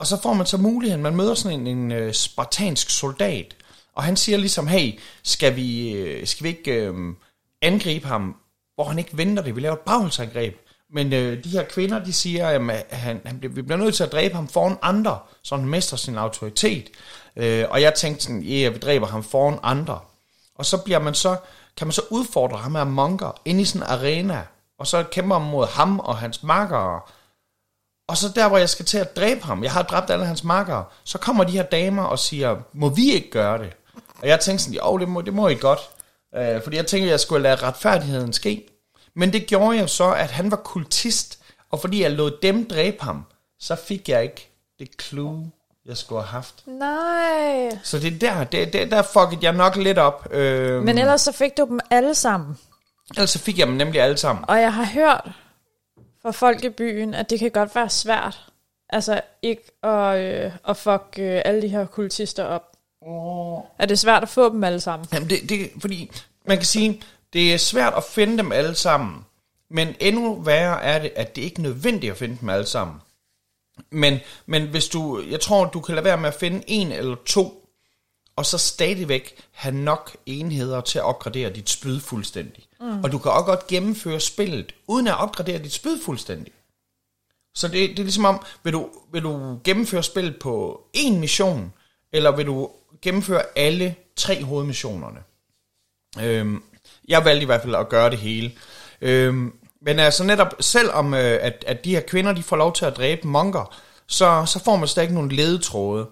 og 0.00 0.06
så 0.06 0.22
får 0.22 0.32
man 0.32 0.46
så 0.46 0.56
muligheden, 0.56 1.02
man 1.02 1.16
møder 1.16 1.34
sådan 1.34 1.60
en, 1.60 1.66
en 1.66 1.92
øh, 1.92 2.12
spartansk 2.12 2.90
soldat, 2.90 3.56
og 3.94 4.02
han 4.02 4.16
siger 4.16 4.38
ligesom, 4.38 4.66
hey, 4.66 5.00
skal 5.22 5.56
vi, 5.56 5.92
øh, 5.92 6.26
skal 6.26 6.44
vi 6.44 6.48
ikke 6.48 6.72
øh, 6.72 6.94
angribe 7.62 8.06
ham, 8.06 8.36
hvor 8.74 8.84
han 8.84 8.98
ikke 8.98 9.16
venter 9.16 9.42
det, 9.42 9.56
vi 9.56 9.60
laver 9.60 9.74
et 9.74 9.80
bagholdsangreb. 9.80 10.56
Men 10.92 11.12
øh, 11.12 11.44
de 11.44 11.48
her 11.48 11.64
kvinder, 11.64 12.04
de 12.04 12.12
siger, 12.12 12.48
at 12.48 12.86
han, 12.90 13.20
han, 13.24 13.38
bliver- 13.38 13.54
vi 13.54 13.62
bliver 13.62 13.78
nødt 13.78 13.94
til 13.94 14.04
at 14.04 14.12
dræbe 14.12 14.34
ham 14.34 14.48
foran 14.48 14.76
andre, 14.82 15.18
så 15.42 15.56
han 15.56 15.68
mister 15.68 15.96
sin 15.96 16.16
autoritet. 16.18 16.88
Øh, 17.36 17.64
og 17.70 17.82
jeg 17.82 17.94
tænkte 17.94 18.22
sådan, 18.24 18.42
ja, 18.42 18.54
yeah, 18.62 18.74
vi 18.74 18.78
dræber 18.78 19.06
ham 19.06 19.22
foran 19.24 19.58
andre. 19.62 20.00
Og 20.54 20.66
så 20.66 20.76
bliver 20.78 20.98
man 20.98 21.14
så, 21.14 21.36
kan 21.76 21.86
man 21.86 21.92
så 21.92 22.02
udfordre 22.10 22.56
ham 22.58 22.74
her 22.74 22.84
monker 22.84 23.40
ind 23.44 23.60
i 23.60 23.64
sådan 23.64 23.82
en 23.86 23.92
arena, 23.92 24.42
og 24.78 24.86
så 24.86 25.02
kæmper 25.02 25.38
man 25.38 25.50
mod 25.50 25.66
ham 25.66 25.98
og 26.00 26.16
hans 26.18 26.42
makkere. 26.42 27.00
Og 28.08 28.16
så 28.16 28.28
der, 28.34 28.48
hvor 28.48 28.58
jeg 28.58 28.68
skal 28.68 28.84
til 28.84 28.98
at 28.98 29.16
dræbe 29.16 29.42
ham, 29.44 29.64
jeg 29.64 29.72
har 29.72 29.82
dræbt 29.82 30.10
alle 30.10 30.26
hans 30.26 30.44
makkere, 30.44 30.84
så 31.04 31.18
kommer 31.18 31.44
de 31.44 31.52
her 31.52 31.62
damer 31.62 32.02
og 32.02 32.18
siger, 32.18 32.56
må 32.72 32.88
vi 32.88 33.12
ikke 33.12 33.30
gøre 33.30 33.58
det? 33.58 33.72
Og 34.22 34.28
jeg 34.28 34.40
tænkte 34.40 34.64
sådan, 34.64 34.78
jo, 34.78 34.98
det 34.98 35.08
må, 35.08 35.20
det 35.20 35.34
må 35.34 35.48
I 35.48 35.54
godt. 35.54 35.80
Øh, 36.36 36.62
fordi 36.62 36.76
jeg 36.76 36.86
tænkte, 36.86 37.06
at 37.08 37.10
jeg 37.10 37.20
skulle 37.20 37.42
lade 37.42 37.54
retfærdigheden 37.56 38.32
ske. 38.32 38.66
Men 39.14 39.32
det 39.32 39.46
gjorde 39.46 39.78
jo 39.78 39.86
så, 39.86 40.12
at 40.12 40.30
han 40.30 40.50
var 40.50 40.56
kultist, 40.56 41.38
og 41.70 41.80
fordi 41.80 42.02
jeg 42.02 42.10
lod 42.10 42.38
dem 42.42 42.68
dræbe 42.68 43.02
ham, 43.02 43.24
så 43.60 43.76
fik 43.76 44.08
jeg 44.08 44.22
ikke 44.22 44.50
det 44.78 44.88
clue, 45.02 45.50
jeg 45.86 45.96
skulle 45.96 46.22
have 46.22 46.30
haft. 46.30 46.62
Nej. 46.66 47.78
Så 47.82 47.98
det 47.98 48.14
er 48.14 48.18
der, 48.18 48.44
det, 48.44 48.72
det, 48.72 48.90
der 48.90 49.02
fuckede 49.02 49.38
jeg 49.42 49.52
nok 49.52 49.76
lidt 49.76 49.98
op. 49.98 50.28
Øh, 50.32 50.82
Men 50.82 50.98
ellers 50.98 51.20
så 51.20 51.32
fik 51.32 51.56
du 51.56 51.66
dem 51.66 51.80
alle 51.90 52.14
sammen. 52.14 52.58
ellers 53.16 53.30
så 53.30 53.38
fik 53.38 53.58
jeg 53.58 53.66
dem 53.66 53.76
nemlig 53.76 54.00
alle 54.00 54.16
sammen. 54.16 54.44
Og 54.48 54.60
jeg 54.60 54.74
har 54.74 54.84
hørt 54.84 55.30
fra 56.22 56.30
folk 56.30 56.64
i 56.64 56.68
byen, 56.68 57.14
at 57.14 57.30
det 57.30 57.38
kan 57.38 57.50
godt 57.50 57.74
være 57.74 57.90
svært. 57.90 58.46
Altså 58.88 59.20
ikke 59.42 59.62
at, 59.82 60.18
øh, 60.18 60.52
at 60.68 60.76
fuck 60.76 61.04
øh, 61.18 61.42
alle 61.44 61.62
de 61.62 61.68
her 61.68 61.86
kultister 61.86 62.44
op. 62.44 62.66
Er 63.78 63.86
det 63.86 63.98
svært 63.98 64.22
at 64.22 64.28
få 64.28 64.48
dem 64.52 64.64
alle 64.64 64.80
sammen? 64.80 65.08
Jamen 65.12 65.30
det, 65.30 65.48
det, 65.48 65.70
fordi 65.80 66.10
man 66.46 66.56
kan 66.56 66.66
sige, 66.66 67.02
Det 67.32 67.54
er 67.54 67.58
svært 67.58 67.94
at 67.94 68.04
finde 68.04 68.38
dem 68.38 68.52
alle 68.52 68.74
sammen, 68.74 69.24
men 69.70 69.94
endnu 70.00 70.40
værre 70.40 70.82
er 70.82 70.98
det, 70.98 71.12
at 71.16 71.36
det 71.36 71.42
ikke 71.42 71.58
er 71.58 71.62
nødvendigt 71.62 72.10
at 72.10 72.18
finde 72.18 72.36
dem 72.40 72.48
alle 72.48 72.66
sammen. 72.66 72.96
Men, 73.90 74.18
men 74.46 74.68
hvis 74.68 74.88
du, 74.88 75.22
jeg 75.30 75.40
tror, 75.40 75.64
du 75.64 75.80
kan 75.80 75.94
lade 75.94 76.04
være 76.04 76.16
med 76.16 76.28
at 76.28 76.34
finde 76.34 76.62
en 76.66 76.92
eller 76.92 77.16
to, 77.26 77.60
og 78.36 78.46
så 78.46 78.58
stadigvæk 78.58 79.42
have 79.52 79.74
nok 79.74 80.16
enheder 80.26 80.80
til 80.80 80.98
at 80.98 81.04
opgradere 81.04 81.50
dit 81.50 81.70
spyd 81.70 82.00
fuldstændig. 82.00 82.66
Mm. 82.80 83.04
Og 83.04 83.12
du 83.12 83.18
kan 83.18 83.30
også 83.30 83.44
godt 83.44 83.66
gennemføre 83.66 84.20
spillet, 84.20 84.74
uden 84.86 85.06
at 85.06 85.18
opgradere 85.18 85.58
dit 85.58 85.72
spyd 85.72 86.02
fuldstændig. 86.04 86.52
Så 87.54 87.68
det, 87.68 87.90
det 87.90 87.98
er 87.98 88.02
ligesom 88.02 88.24
om, 88.24 88.42
vil 88.62 88.72
du, 88.72 88.90
vil 89.12 89.22
du 89.22 89.60
gennemføre 89.64 90.02
spillet 90.02 90.38
på 90.38 90.82
én 90.96 91.12
mission, 91.12 91.72
eller 92.12 92.36
vil 92.36 92.46
du 92.46 92.70
gennemføre 93.02 93.42
alle 93.56 93.94
tre 94.16 94.44
hovedmissionerne? 94.44 95.22
Øhm, 96.20 96.62
jeg 97.10 97.24
valgte 97.24 97.42
i 97.42 97.46
hvert 97.46 97.62
fald 97.62 97.74
at 97.74 97.88
gøre 97.88 98.10
det 98.10 98.18
hele. 98.18 98.52
Øhm, 99.00 99.52
men 99.82 99.98
altså 99.98 100.24
netop, 100.24 100.54
selvom 100.60 101.14
øh, 101.14 101.38
at, 101.40 101.64
at 101.66 101.84
de 101.84 101.90
her 101.90 102.00
kvinder, 102.00 102.32
de 102.32 102.42
får 102.42 102.56
lov 102.56 102.72
til 102.72 102.84
at 102.84 102.96
dræbe 102.96 103.28
monker, 103.28 103.76
så, 104.06 104.44
så 104.46 104.64
får 104.64 104.76
man 104.76 104.88
stadig 104.88 105.12
nogle 105.12 105.36
ledetråde. 105.36 106.06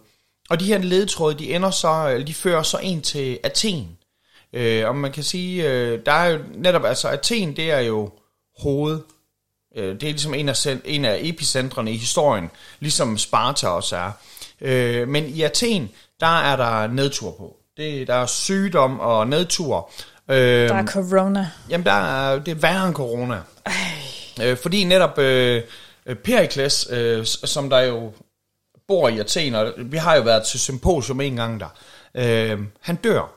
Og 0.50 0.60
de 0.60 0.64
her 0.64 0.78
ledetråde, 0.78 1.38
de 1.38 1.54
ender 1.54 1.70
så, 1.70 2.22
de 2.26 2.34
fører 2.34 2.62
så 2.62 2.78
ind 2.78 3.02
til 3.02 3.38
Athen. 3.42 3.98
Øh, 4.52 4.88
og 4.88 4.96
man 4.96 5.12
kan 5.12 5.22
sige, 5.22 5.70
øh, 5.70 6.00
der 6.06 6.12
er 6.12 6.28
jo 6.28 6.38
netop, 6.54 6.84
altså 6.84 7.08
Athen, 7.08 7.56
det 7.56 7.70
er 7.70 7.80
jo 7.80 8.10
hoved. 8.58 9.00
Øh, 9.76 9.94
det 9.94 10.02
er 10.02 10.10
ligesom 10.10 10.34
en 10.34 10.48
af, 10.48 10.66
en 10.84 11.04
af 11.04 11.18
epicentrene 11.22 11.92
i 11.92 11.96
historien, 11.96 12.50
ligesom 12.80 13.18
Sparta 13.18 13.68
også 13.68 13.96
er. 13.96 14.10
Øh, 14.60 15.08
men 15.08 15.26
i 15.26 15.42
Athen, 15.42 15.90
der 16.20 16.40
er 16.40 16.56
der 16.56 16.86
nedtur 16.86 17.34
på. 17.38 17.56
Det, 17.76 18.06
der 18.06 18.14
er 18.14 18.26
sygdom 18.26 19.00
og 19.00 19.28
nedtur. 19.28 19.90
Øh, 20.28 20.68
der 20.68 20.74
er 20.74 20.86
corona. 20.86 21.50
Jamen, 21.70 21.86
der 21.86 21.92
er, 21.92 22.38
det 22.38 22.50
er 22.50 22.54
værre 22.54 22.86
end 22.86 22.94
corona. 22.94 23.40
Øh, 24.42 24.56
fordi 24.56 24.84
netop 24.84 25.18
øh, 25.18 25.62
Perikles, 26.24 26.88
øh, 26.90 27.24
som 27.24 27.70
der 27.70 27.80
jo 27.80 28.12
bor 28.88 29.08
i 29.08 29.18
Athen, 29.18 29.54
og 29.54 29.72
vi 29.76 29.96
har 29.96 30.16
jo 30.16 30.22
været 30.22 30.42
til 30.42 30.60
symposium 30.60 31.20
en 31.20 31.36
gang 31.36 31.60
der, 31.60 31.68
øh, 32.14 32.60
han 32.80 32.96
dør. 32.96 33.32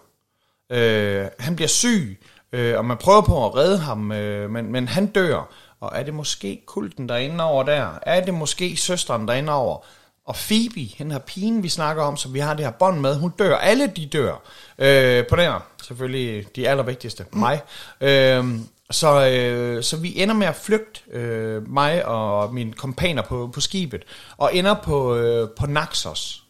Øh, 0.71 1.25
han 1.39 1.55
bliver 1.55 1.67
syg, 1.67 2.19
øh, 2.51 2.77
og 2.77 2.85
man 2.85 2.97
prøver 2.97 3.21
på 3.21 3.45
at 3.45 3.55
redde 3.55 3.77
ham, 3.77 4.11
øh, 4.11 4.49
men, 4.49 4.71
men 4.71 4.87
han 4.87 5.07
dør. 5.07 5.53
Og 5.79 5.91
er 5.95 6.03
det 6.03 6.13
måske 6.13 6.63
kulten, 6.65 7.09
der 7.09 7.15
er 7.15 7.19
inde 7.19 7.43
over 7.43 7.63
der? 7.63 7.99
Er 8.01 8.25
det 8.25 8.33
måske 8.33 8.77
søsteren, 8.77 9.27
der 9.27 9.33
er 9.33 9.37
inde 9.37 9.53
over? 9.53 9.85
Og 10.31 10.37
Phoebe, 10.37 10.93
hende 10.97 11.11
her 11.11 11.19
pigen, 11.19 11.63
vi 11.63 11.69
snakker 11.69 12.03
om, 12.03 12.17
som 12.17 12.33
vi 12.33 12.39
har 12.39 12.53
det 12.53 12.65
her 12.65 12.71
bånd 12.71 12.99
med, 12.99 13.15
hun 13.15 13.31
dør. 13.39 13.57
Alle 13.57 13.87
de 13.87 14.05
dør. 14.05 14.41
Øh, 14.77 15.27
på 15.27 15.35
der, 15.35 15.59
selvfølgelig 15.83 16.55
de 16.55 16.69
allervigtigste, 16.69 17.25
mm. 17.31 17.39
mig. 17.39 17.61
Øh, 18.01 18.45
så, 18.91 19.27
øh, 19.27 19.83
så 19.83 19.97
vi 19.97 20.21
ender 20.21 20.35
med 20.35 20.47
at 20.47 20.55
flygte, 20.55 21.01
øh, 21.11 21.69
mig 21.69 22.05
og 22.05 22.53
mine 22.53 22.73
kompaner 22.73 23.21
på, 23.21 23.49
på 23.53 23.61
skibet, 23.61 24.03
og 24.37 24.55
ender 24.55 24.75
på, 24.83 25.15
øh, 25.15 25.49
på 25.59 25.65
Naxos. 25.65 26.43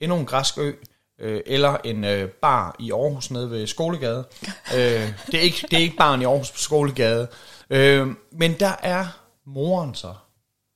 Endnu 0.00 0.16
en 0.16 0.26
græsk 0.26 0.58
ø, 0.58 0.72
øh, 1.20 1.40
eller 1.46 1.76
en 1.84 2.04
øh, 2.04 2.28
bar 2.28 2.76
i 2.78 2.92
Aarhus 2.92 3.30
nede 3.30 3.50
ved 3.50 3.66
Skolegade. 3.66 4.24
øh, 4.76 5.12
det, 5.26 5.34
er 5.34 5.40
ikke, 5.40 5.66
det 5.70 5.76
er 5.76 5.82
ikke 5.82 5.96
baren 5.96 6.22
i 6.22 6.24
Aarhus 6.24 6.50
på 6.50 6.58
Skolegade. 6.58 7.28
Øh, 7.70 8.06
men 8.32 8.52
der 8.60 8.72
er 8.82 9.06
moren 9.46 9.94
så, 9.94 10.14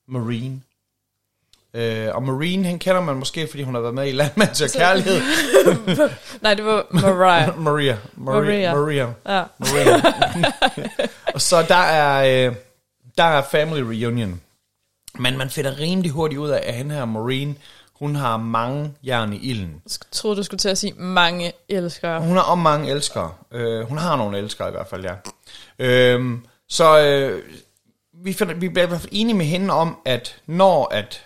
Marine. 0.09 0.61
Øh, 1.75 2.09
og 2.15 2.23
Marine, 2.23 2.67
han 2.67 2.79
kender 2.79 3.01
man 3.01 3.17
måske, 3.17 3.47
fordi 3.51 3.63
hun 3.63 3.75
har 3.75 3.81
været 3.81 3.95
med 3.95 4.09
i 4.09 4.13
Landmand 4.13 4.55
til 4.55 4.71
Kærlighed. 4.71 5.21
Nej, 6.43 6.55
det 6.55 6.65
var 6.65 6.87
Maria. 6.91 7.53
Maria. 7.69 7.99
Maria. 8.17 8.75
Maria. 8.75 8.75
Maria. 8.75 9.13
Ja. 9.27 9.45
Maria. 9.59 10.03
og 11.35 11.41
så 11.41 11.63
der 11.69 11.75
er, 11.75 12.47
øh, 12.49 12.55
der 13.19 13.25
er 13.25 13.43
family 13.51 13.81
reunion. 13.81 14.41
Men 15.19 15.39
man 15.39 15.51
finder 15.51 15.81
rimelig 15.81 16.11
hurtigt 16.11 16.39
ud 16.39 16.49
af, 16.49 16.63
at 16.67 16.75
hende 16.75 16.95
her 16.95 17.05
Marine, 17.05 17.55
hun 17.93 18.17
har 18.17 18.37
mange 18.37 18.95
jern 19.07 19.33
i 19.33 19.37
ilden. 19.37 19.83
Jeg 19.85 19.93
troede, 20.13 20.37
du 20.37 20.43
skulle 20.43 20.59
til 20.59 20.69
at 20.69 20.79
sige 20.79 20.93
mange 20.93 21.53
elskere. 21.69 22.21
Hun 22.21 22.37
har 22.37 22.43
om 22.43 22.59
mange 22.59 22.91
elskere. 22.91 23.33
Øh, 23.53 23.89
hun 23.89 23.99
har 23.99 24.17
nogle 24.17 24.39
elskere 24.39 24.69
i 24.69 24.71
hvert 24.71 24.87
fald, 24.87 25.05
ja. 25.05 25.15
Øh, 25.79 26.39
så 26.69 27.01
øh, 27.01 27.43
vi, 28.25 28.33
finder, 28.33 28.55
vi 28.55 28.69
bliver 28.69 28.87
i 28.87 28.89
hvert 28.89 29.01
fald 29.01 29.13
enige 29.13 29.37
med 29.37 29.47
hende 29.47 29.75
om, 29.75 29.97
at 30.05 30.37
når 30.47 30.89
at 30.95 31.23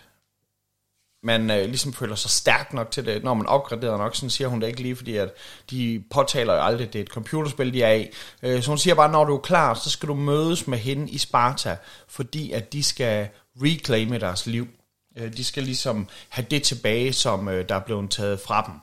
man 1.23 1.51
øh, 1.51 1.65
ligesom 1.65 1.93
føler 1.93 2.15
sig 2.15 2.31
stærk 2.31 2.73
nok 2.73 2.91
til 2.91 3.07
det, 3.07 3.25
når 3.25 3.35
man 3.35 3.47
opgraderer 3.47 3.99
nok, 3.99 4.17
sådan 4.17 4.31
siger 4.31 4.49
hun 4.49 4.61
det 4.61 4.67
ikke 4.67 4.83
lige, 4.83 4.97
fordi 4.97 5.17
at 5.17 5.35
de 5.71 6.05
påtaler 6.11 6.55
jo 6.55 6.61
aldrig, 6.61 6.87
at 6.87 6.93
det 6.93 6.99
er 6.99 7.03
et 7.03 7.09
computerspil, 7.09 7.73
de 7.73 7.83
er 7.83 7.93
i. 7.93 8.09
Øh, 8.43 8.63
så 8.63 8.69
hun 8.69 8.79
siger 8.79 8.95
bare, 8.95 9.13
når 9.13 9.25
du 9.25 9.35
er 9.35 9.41
klar, 9.41 9.75
så 9.75 9.91
skal 9.91 10.09
du 10.09 10.15
mødes 10.15 10.67
med 10.67 10.79
hende 10.79 11.11
i 11.11 11.19
Sparta, 11.19 11.77
fordi 12.09 12.53
at 12.53 12.73
de 12.73 12.83
skal 12.83 13.29
reclaime 13.63 14.19
deres 14.19 14.47
liv. 14.47 14.69
Øh, 15.17 15.37
de 15.37 15.45
skal 15.45 15.63
ligesom 15.63 16.09
have 16.29 16.47
det 16.51 16.63
tilbage, 16.63 17.13
som 17.13 17.49
øh, 17.49 17.69
der 17.69 17.75
er 17.75 17.81
blevet 17.81 18.11
taget 18.11 18.41
fra 18.41 18.71
dem. 18.71 18.75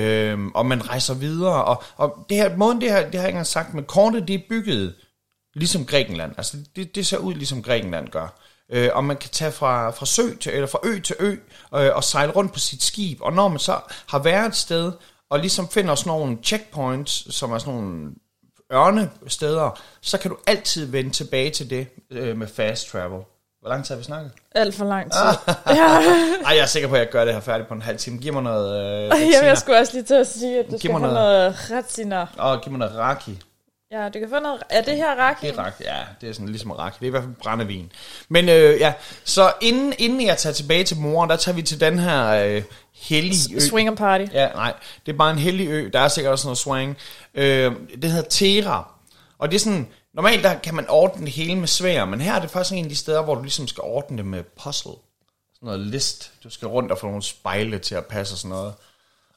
Øh, 0.00 0.46
og 0.54 0.66
man 0.66 0.88
rejser 0.88 1.14
videre, 1.14 1.64
og, 1.64 1.82
og 1.96 2.26
det 2.28 2.36
her, 2.36 2.56
måden 2.56 2.80
det 2.80 2.90
her, 2.90 2.96
det 2.96 3.14
har 3.14 3.20
jeg 3.20 3.28
ikke 3.28 3.28
engang 3.28 3.46
sagt, 3.46 3.74
men 3.74 3.84
kortet 3.84 4.28
det 4.28 4.34
er 4.34 4.42
bygget 4.48 4.94
ligesom 5.54 5.86
Grækenland. 5.86 6.34
Altså 6.36 6.56
det, 6.76 6.94
det 6.94 7.06
ser 7.06 7.18
ud 7.18 7.34
ligesom 7.34 7.62
Grækenland 7.62 8.08
gør 8.08 8.47
øh, 8.72 8.90
og 8.94 9.04
man 9.04 9.16
kan 9.16 9.30
tage 9.30 9.52
fra, 9.52 9.90
fra 9.90 10.06
sø 10.06 10.22
til, 10.40 10.52
eller 10.52 10.66
fra 10.66 10.78
ø 10.84 11.00
til 11.00 11.16
ø 11.18 11.36
øh, 11.74 11.90
og 11.96 12.04
sejle 12.04 12.32
rundt 12.32 12.52
på 12.52 12.58
sit 12.58 12.82
skib. 12.82 13.18
Og 13.20 13.32
når 13.32 13.48
man 13.48 13.58
så 13.58 13.76
har 14.08 14.18
været 14.18 14.46
et 14.46 14.56
sted 14.56 14.92
og 15.30 15.38
ligesom 15.38 15.68
finder 15.68 15.94
sådan 15.94 16.10
nogle 16.10 16.38
checkpoints, 16.44 17.34
som 17.36 17.52
er 17.52 17.58
sådan 17.58 17.74
nogle 17.74 18.10
ørnesteder, 18.72 19.78
så 20.00 20.18
kan 20.18 20.30
du 20.30 20.36
altid 20.46 20.86
vende 20.86 21.10
tilbage 21.10 21.50
til 21.50 21.70
det 21.70 21.86
øh, 22.10 22.36
med 22.36 22.46
fast 22.46 22.88
travel. 22.90 23.20
Hvor 23.60 23.68
lang 23.68 23.84
tid 23.84 23.94
har 23.94 23.98
vi 23.98 24.04
snakket? 24.04 24.32
Alt 24.54 24.74
for 24.74 24.84
lang 24.84 25.12
tid. 25.12 25.20
ja. 25.76 26.00
Ej, 26.44 26.54
jeg 26.54 26.58
er 26.58 26.66
sikker 26.66 26.88
på, 26.88 26.94
at 26.94 27.00
jeg 27.00 27.08
gør 27.10 27.24
det 27.24 27.34
her 27.34 27.40
færdigt 27.40 27.68
på 27.68 27.74
en 27.74 27.82
halv 27.82 27.98
time. 27.98 28.18
Giv 28.18 28.32
mig 28.32 28.42
noget 28.42 28.82
øh, 29.04 29.10
Ej, 29.10 29.46
jeg 29.46 29.58
skulle 29.58 29.78
også 29.78 29.92
lige 29.92 30.04
til 30.04 30.14
at 30.14 30.26
sige, 30.26 30.58
at 30.58 30.64
du 30.66 30.70
Giv 30.70 30.78
skal 30.78 30.90
mig 30.90 31.00
have 31.00 31.14
noget- 31.14 31.54
noget 31.70 31.70
retsiner. 31.84 32.26
Åh, 32.40 32.60
giv 32.60 32.72
mig 32.72 32.78
noget 32.78 32.94
raki. 32.96 33.38
Ja, 33.90 34.08
du 34.08 34.18
kan 34.18 34.28
få 34.30 34.38
noget... 34.38 34.62
Er 34.70 34.82
det 34.82 34.96
her 34.96 35.14
raki? 35.14 35.46
Det 35.46 35.58
er 35.58 35.62
raki, 35.62 35.82
ja, 35.84 36.04
det 36.20 36.28
er 36.28 36.32
sådan 36.32 36.48
ligesom 36.48 36.70
raki. 36.70 36.96
Det 37.00 37.02
er 37.02 37.06
i 37.06 37.10
hvert 37.10 37.22
fald 37.22 37.34
brændevin. 37.34 37.92
Men 38.28 38.48
øh, 38.48 38.80
ja, 38.80 38.94
så 39.24 39.52
inden, 39.60 39.94
inden 39.98 40.26
jeg 40.26 40.38
tager 40.38 40.52
tilbage 40.54 40.84
til 40.84 40.96
moren, 40.96 41.30
der 41.30 41.36
tager 41.36 41.56
vi 41.56 41.62
til 41.62 41.80
den 41.80 41.98
her 41.98 42.26
øh, 42.28 42.62
hellige 42.92 43.56
ø. 43.56 43.60
Swinger 43.60 43.94
party. 43.94 44.24
Ja, 44.32 44.48
nej, 44.48 44.74
det 45.06 45.12
er 45.12 45.16
bare 45.16 45.30
en 45.30 45.38
hellig 45.38 45.68
ø. 45.68 45.90
Der 45.92 46.00
er 46.00 46.08
sikkert 46.08 46.32
også 46.32 46.46
noget 46.46 46.58
swing. 46.58 46.96
Øh, 47.34 47.72
det 48.02 48.10
hedder 48.10 48.28
Tera. 48.28 48.90
Og 49.38 49.48
det 49.48 49.54
er 49.54 49.60
sådan, 49.60 49.88
normalt 50.14 50.44
der 50.44 50.58
kan 50.58 50.74
man 50.74 50.86
ordne 50.88 51.24
det 51.24 51.34
hele 51.34 51.56
med 51.56 51.68
svær, 51.68 52.04
men 52.04 52.20
her 52.20 52.34
er 52.34 52.40
det 52.40 52.50
faktisk 52.50 52.74
en 52.74 52.84
af 52.84 52.90
de 52.90 52.96
steder, 52.96 53.22
hvor 53.22 53.34
du 53.34 53.42
ligesom 53.42 53.68
skal 53.68 53.82
ordne 53.82 54.16
det 54.16 54.26
med 54.26 54.42
puzzle. 54.42 54.92
Sådan 55.54 55.66
noget 55.66 55.80
list. 55.80 56.32
Du 56.44 56.50
skal 56.50 56.68
rundt 56.68 56.92
og 56.92 56.98
få 56.98 57.06
nogle 57.06 57.22
spejle 57.22 57.78
til 57.78 57.94
at 57.94 58.06
passe 58.06 58.34
og 58.34 58.38
sådan 58.38 58.50
noget. 58.50 58.74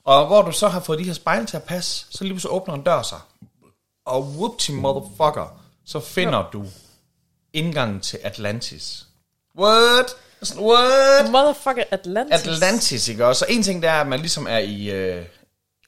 Og 0.06 0.28
hvor 0.28 0.42
du 0.42 0.52
så 0.52 0.68
har 0.68 0.80
fået 0.80 1.00
de 1.00 1.04
her 1.04 1.14
spejle 1.14 1.46
til 1.46 1.58
at 1.58 1.64
passe, 1.64 2.06
så 2.10 2.24
lige 2.24 2.40
så 2.40 2.48
åbner 2.48 2.76
en 2.76 2.82
dør 2.82 3.02
sig. 3.02 3.20
Og 4.06 4.24
whoopty 4.24 4.72
motherfucker, 4.72 5.62
så 5.86 6.00
finder 6.00 6.50
du 6.50 6.66
indgangen 7.54 8.02
til 8.02 8.20
Atlantis. 8.24 9.06
What? 9.58 10.16
Sådan, 10.44 10.64
What? 10.64 11.32
Motherfucker 11.32 11.84
Atlantis. 11.92 12.48
Atlantis, 12.48 13.08
ikke 13.08 13.26
også? 13.26 13.40
Så 13.40 13.46
en 13.50 13.64
ting, 13.64 13.82
det 13.82 13.90
er, 13.90 14.02
at 14.02 14.08
man 14.08 14.20
ligesom 14.20 14.48
er 14.48 14.58
i 14.58 14.90
øh, 14.90 15.26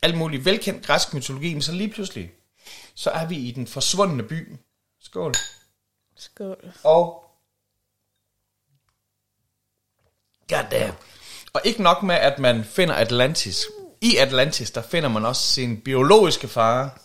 alt 0.01 0.17
muligt 0.17 0.45
velkendt 0.45 0.85
græsk 0.85 1.13
mytologi, 1.13 1.53
men 1.53 1.61
så 1.61 1.71
lige 1.71 1.89
pludselig, 1.89 2.31
så 2.95 3.09
er 3.09 3.25
vi 3.25 3.35
i 3.35 3.51
den 3.51 3.67
forsvundne 3.67 4.23
by. 4.23 4.55
Skål. 5.01 5.33
Skål. 6.17 6.73
Og... 6.83 7.23
Goddamn. 10.49 10.93
Og 11.53 11.61
ikke 11.63 11.83
nok 11.83 12.03
med, 12.03 12.15
at 12.15 12.39
man 12.39 12.63
finder 12.63 12.95
Atlantis. 12.95 13.65
I 14.01 14.17
Atlantis, 14.17 14.71
der 14.71 14.81
finder 14.81 15.09
man 15.09 15.25
også 15.25 15.41
sin 15.47 15.81
biologiske 15.81 16.47
far. 16.47 17.01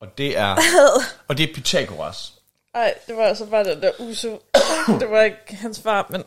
Og 0.00 0.18
det 0.18 0.38
er, 0.38 0.56
og 1.28 1.38
det 1.38 1.50
er 1.50 1.54
Pythagoras. 1.54 2.32
Ej, 2.74 2.94
det 3.06 3.16
var 3.16 3.24
altså 3.24 3.46
bare 3.46 3.64
den 3.64 3.82
der 3.82 3.90
uso. 3.98 4.42
det 5.00 5.10
var 5.10 5.22
ikke 5.22 5.56
hans 5.56 5.80
far, 5.80 6.06
men... 6.10 6.24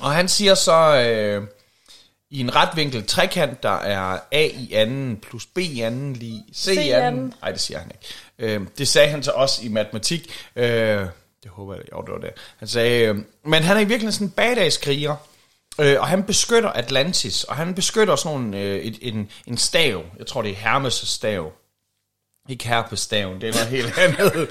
Og 0.00 0.12
han 0.12 0.28
siger 0.28 0.54
så, 0.54 1.02
øh, 1.06 1.46
i 2.30 2.40
en 2.40 2.56
retvinkel 2.56 3.06
trekant, 3.06 3.62
der 3.62 3.78
er 3.78 4.18
A 4.32 4.44
i 4.44 4.72
anden 4.72 5.16
plus 5.16 5.46
B 5.46 5.58
i 5.58 5.80
anden 5.80 6.12
lige 6.12 6.44
C, 6.54 6.64
C 6.64 6.68
i 6.68 6.90
anden. 6.90 7.34
Nej, 7.42 7.50
det 7.50 7.60
siger 7.60 7.78
han 7.78 7.90
ikke. 7.90 8.54
Øh, 8.54 8.66
det 8.78 8.88
sagde 8.88 9.08
han 9.08 9.22
til 9.22 9.32
os 9.32 9.60
i 9.62 9.68
matematik. 9.68 10.30
Øh, 10.56 11.06
det 11.42 11.50
håber 11.50 11.74
jeg, 11.74 11.82
jo, 11.92 12.02
det 12.02 12.12
var 12.12 12.18
det. 12.18 12.30
Han 12.58 12.68
sagde, 12.68 13.04
øh, 13.04 13.16
men 13.44 13.62
han 13.62 13.76
er 13.76 13.80
i 13.80 13.84
virkeligheden 13.84 14.12
sådan 14.12 14.26
en 14.26 14.30
badass-kriger. 14.30 15.16
Øh, 15.80 16.00
og 16.00 16.06
han 16.06 16.22
beskytter 16.22 16.70
Atlantis, 16.70 17.44
og 17.44 17.56
han 17.56 17.74
beskytter 17.74 18.16
sådan 18.16 18.38
nogle, 18.38 18.58
øh, 18.58 18.78
et, 18.78 18.98
en, 19.02 19.30
en 19.46 19.56
stav. 19.56 20.04
Jeg 20.18 20.26
tror, 20.26 20.42
det 20.42 20.50
er 20.50 20.54
Hermes' 20.56 21.06
stav. 21.06 21.52
Ikke 22.48 22.68
herpestaven, 22.68 23.40
det 23.40 23.48
er 23.48 23.52
noget 23.52 23.68
helt 23.68 23.98
andet. 24.04 24.48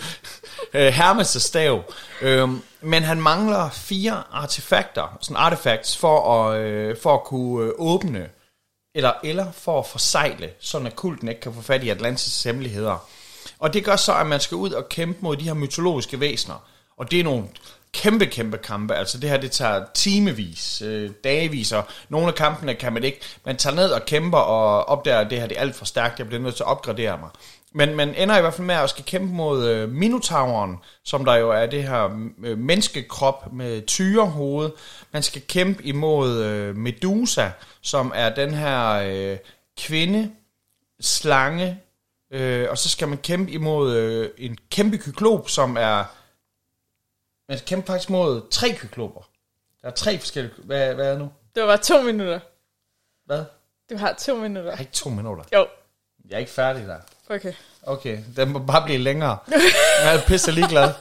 Øh, 0.73 0.99
Hermes' 0.99 1.39
stav. 1.39 1.83
Øhm, 2.21 2.61
men 2.81 3.03
han 3.03 3.21
mangler 3.21 3.69
fire 3.69 4.23
artefakter, 4.31 5.17
sådan 5.21 5.37
artefacts, 5.37 5.97
for 5.97 6.43
at, 6.43 6.59
øh, 6.59 6.97
for 7.03 7.13
at 7.13 7.23
kunne 7.23 7.65
øh, 7.65 7.73
åbne, 7.77 8.29
eller, 8.95 9.11
eller 9.23 9.51
for 9.51 9.79
at 9.79 9.87
forsegle, 9.87 10.49
sådan 10.59 10.87
at 10.87 10.95
kulten 10.95 11.27
ikke 11.27 11.41
kan 11.41 11.53
få 11.53 11.61
fat 11.61 11.83
i 11.83 11.91
Atlantis' 11.91 12.43
hemmeligheder. 12.45 13.07
Og 13.59 13.73
det 13.73 13.85
gør 13.85 13.95
så, 13.95 14.13
at 14.13 14.27
man 14.27 14.39
skal 14.39 14.55
ud 14.55 14.71
og 14.71 14.89
kæmpe 14.89 15.19
mod 15.21 15.37
de 15.37 15.43
her 15.43 15.53
mytologiske 15.53 16.19
væsener. 16.19 16.63
Og 16.97 17.11
det 17.11 17.19
er 17.19 17.23
nogle 17.23 17.43
kæmpe, 17.95 18.25
kæmpe 18.25 18.57
kampe. 18.57 18.95
Altså 18.95 19.17
det 19.17 19.29
her, 19.29 19.37
det 19.37 19.51
tager 19.51 19.85
timevis, 19.93 20.81
øh, 20.81 21.11
dagevis, 21.23 21.71
og 21.71 21.83
nogle 22.09 22.27
af 22.27 22.35
kampene 22.35 22.75
kan 22.75 22.93
man 22.93 23.03
ikke. 23.03 23.19
Man 23.45 23.57
tager 23.57 23.75
ned 23.75 23.89
og 23.89 24.05
kæmper 24.05 24.37
og 24.37 24.89
opdager, 24.89 25.19
at 25.19 25.29
det 25.29 25.39
her 25.39 25.47
det 25.47 25.57
er 25.57 25.61
alt 25.61 25.75
for 25.75 25.85
stærkt. 25.85 26.19
Jeg 26.19 26.27
bliver 26.27 26.41
nødt 26.41 26.55
til 26.55 26.63
at 26.63 26.67
opgradere 26.67 27.17
mig. 27.17 27.29
Men 27.77 27.95
man 27.95 28.15
ender 28.15 28.37
i 28.37 28.41
hvert 28.41 28.53
fald 28.53 28.67
med 28.67 28.75
at 28.75 28.89
skal 28.89 29.05
kæmpe 29.05 29.33
mod 29.33 29.67
øh, 29.67 29.89
Minotauren, 29.89 30.77
som 31.03 31.25
der 31.25 31.35
jo 31.35 31.51
er 31.51 31.65
det 31.65 31.83
her 31.83 32.29
øh, 32.43 32.57
menneskekrop 32.57 33.53
med 33.53 33.85
tyrehoved. 33.85 34.71
Man 35.11 35.23
skal 35.23 35.41
kæmpe 35.41 35.83
imod 35.83 36.43
øh, 36.43 36.75
Medusa, 36.75 37.49
som 37.81 38.11
er 38.15 38.35
den 38.35 38.53
her 38.53 38.89
øh, 38.91 39.37
kvinde, 39.77 40.31
slange, 40.99 41.81
øh, 42.31 42.67
og 42.69 42.77
så 42.77 42.89
skal 42.89 43.07
man 43.07 43.17
kæmpe 43.17 43.51
imod 43.51 43.95
øh, 43.95 44.29
en 44.37 44.57
kæmpe 44.69 44.97
kyklop, 44.97 45.49
som 45.49 45.77
er... 45.77 46.03
Man 47.49 47.57
skal 47.57 47.67
kæmpe 47.67 47.87
faktisk 47.87 48.09
mod 48.09 48.41
tre 48.51 48.73
kykloper. 48.73 49.21
Der 49.81 49.87
er 49.87 49.91
tre 49.91 50.19
forskellige... 50.19 50.53
Hvad, 50.63 50.93
hvad 50.93 51.05
er 51.05 51.09
det 51.09 51.19
nu? 51.19 51.29
Det 51.55 51.63
var 51.63 51.69
bare 51.69 51.77
to 51.77 52.01
minutter. 52.01 52.39
Hvad? 53.25 53.43
Du 53.89 53.97
har 53.97 54.13
to 54.13 54.35
minutter. 54.35 54.69
Jeg 54.69 54.77
har 54.77 54.83
ikke 54.83 54.93
to 54.93 55.09
minutter. 55.09 55.43
Jo, 55.53 55.67
Jeg 56.29 56.35
er 56.35 56.39
ikke 56.39 56.51
færdig 56.51 56.87
der. 56.87 56.97
okay. 57.29 57.53
Okay, 57.83 58.19
den 58.35 58.49
må 58.49 58.59
bare 58.59 58.85
blive 58.85 58.99
længere. 58.99 59.37
Jeg 60.03 60.15
er 60.15 60.21
pisse 60.27 60.51
ligeglad. 60.51 60.93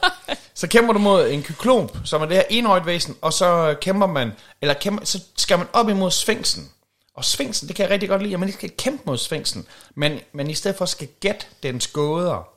Så 0.53 0.67
kæmper 0.67 0.93
du 0.93 0.99
mod 0.99 1.27
en 1.29 1.43
kyklop, 1.43 1.97
som 2.05 2.21
er 2.21 2.25
det 2.25 2.37
her 2.37 2.43
enøjet 2.49 2.85
væsen, 2.85 3.17
og 3.21 3.33
så 3.33 3.75
kæmper 3.81 4.07
man, 4.07 4.31
eller 4.61 4.73
kæmper, 4.73 5.05
så 5.05 5.23
skal 5.37 5.57
man 5.57 5.67
op 5.73 5.89
imod 5.89 6.11
sfinksen. 6.11 6.71
Og 7.15 7.25
sfinksen, 7.25 7.67
det 7.67 7.75
kan 7.75 7.83
jeg 7.83 7.91
rigtig 7.91 8.09
godt 8.09 8.21
lide, 8.21 8.33
at 8.33 8.39
man 8.39 8.49
ikke 8.49 8.57
skal 8.57 8.71
kæmpe 8.77 9.03
mod 9.05 9.17
sfinksen, 9.17 9.67
men, 9.95 10.19
men 10.33 10.49
i 10.49 10.53
stedet 10.53 10.77
for 10.77 10.85
skal 10.85 11.07
gætte 11.19 11.45
dens 11.63 11.87
gåder. 11.87 12.47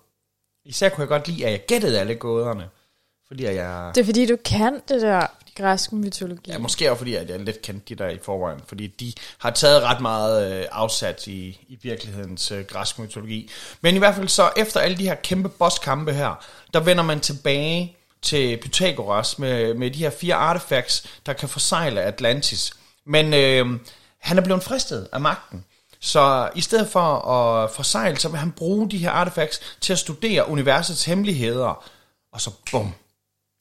Især 0.64 0.88
kunne 0.88 1.02
jeg 1.02 1.08
godt 1.08 1.28
lide, 1.28 1.46
at 1.46 1.52
jeg 1.52 1.66
gættede 1.66 2.00
alle 2.00 2.14
gåderne. 2.14 2.68
Fordi 3.28 3.44
jeg... 3.44 3.92
Det 3.94 4.00
er 4.00 4.04
fordi, 4.04 4.26
du 4.26 4.36
kan 4.44 4.80
det 4.88 5.02
der 5.02 5.26
græsk 5.58 5.92
mytologi. 5.92 6.50
Ja, 6.50 6.58
måske 6.58 6.90
også 6.90 6.98
fordi, 6.98 7.14
at 7.14 7.30
jeg 7.30 7.40
lidt 7.40 7.62
kendte 7.62 7.94
de 7.94 8.04
der 8.04 8.08
i 8.08 8.18
forvejen, 8.22 8.60
fordi 8.66 8.86
de 8.86 9.12
har 9.38 9.50
taget 9.50 9.82
ret 9.82 10.00
meget 10.00 10.52
øh, 10.52 10.66
afsat 10.72 11.26
i, 11.26 11.60
i 11.68 11.78
virkelighedens 11.82 12.50
øh, 12.50 12.64
græsk 12.64 12.98
mytologi. 12.98 13.50
Men 13.80 13.94
i 13.94 13.98
hvert 13.98 14.14
fald 14.14 14.28
så, 14.28 14.50
efter 14.56 14.80
alle 14.80 14.96
de 14.96 15.04
her 15.04 15.14
kæmpe 15.14 15.48
bosskampe 15.48 16.12
her, 16.12 16.44
der 16.74 16.80
vender 16.80 17.02
man 17.02 17.20
tilbage 17.20 17.96
til 18.22 18.56
Pythagoras 18.56 19.38
med, 19.38 19.74
med 19.74 19.90
de 19.90 19.98
her 19.98 20.10
fire 20.10 20.34
artefacts, 20.34 21.06
der 21.26 21.32
kan 21.32 21.48
forsegle 21.48 22.02
Atlantis. 22.02 22.72
Men 23.06 23.34
øh, 23.34 23.80
han 24.18 24.38
er 24.38 24.42
blevet 24.42 24.62
fristet 24.62 25.08
af 25.12 25.20
magten. 25.20 25.64
Så 26.00 26.50
i 26.54 26.60
stedet 26.60 26.88
for 26.88 27.30
at 27.30 27.70
forsegle, 27.70 28.18
så 28.18 28.28
vil 28.28 28.38
han 28.38 28.52
bruge 28.52 28.90
de 28.90 28.98
her 28.98 29.10
artefacts 29.10 29.60
til 29.80 29.92
at 29.92 29.98
studere 29.98 30.48
universets 30.48 31.04
hemmeligheder. 31.04 31.84
Og 32.32 32.40
så 32.40 32.50
bum, 32.70 32.94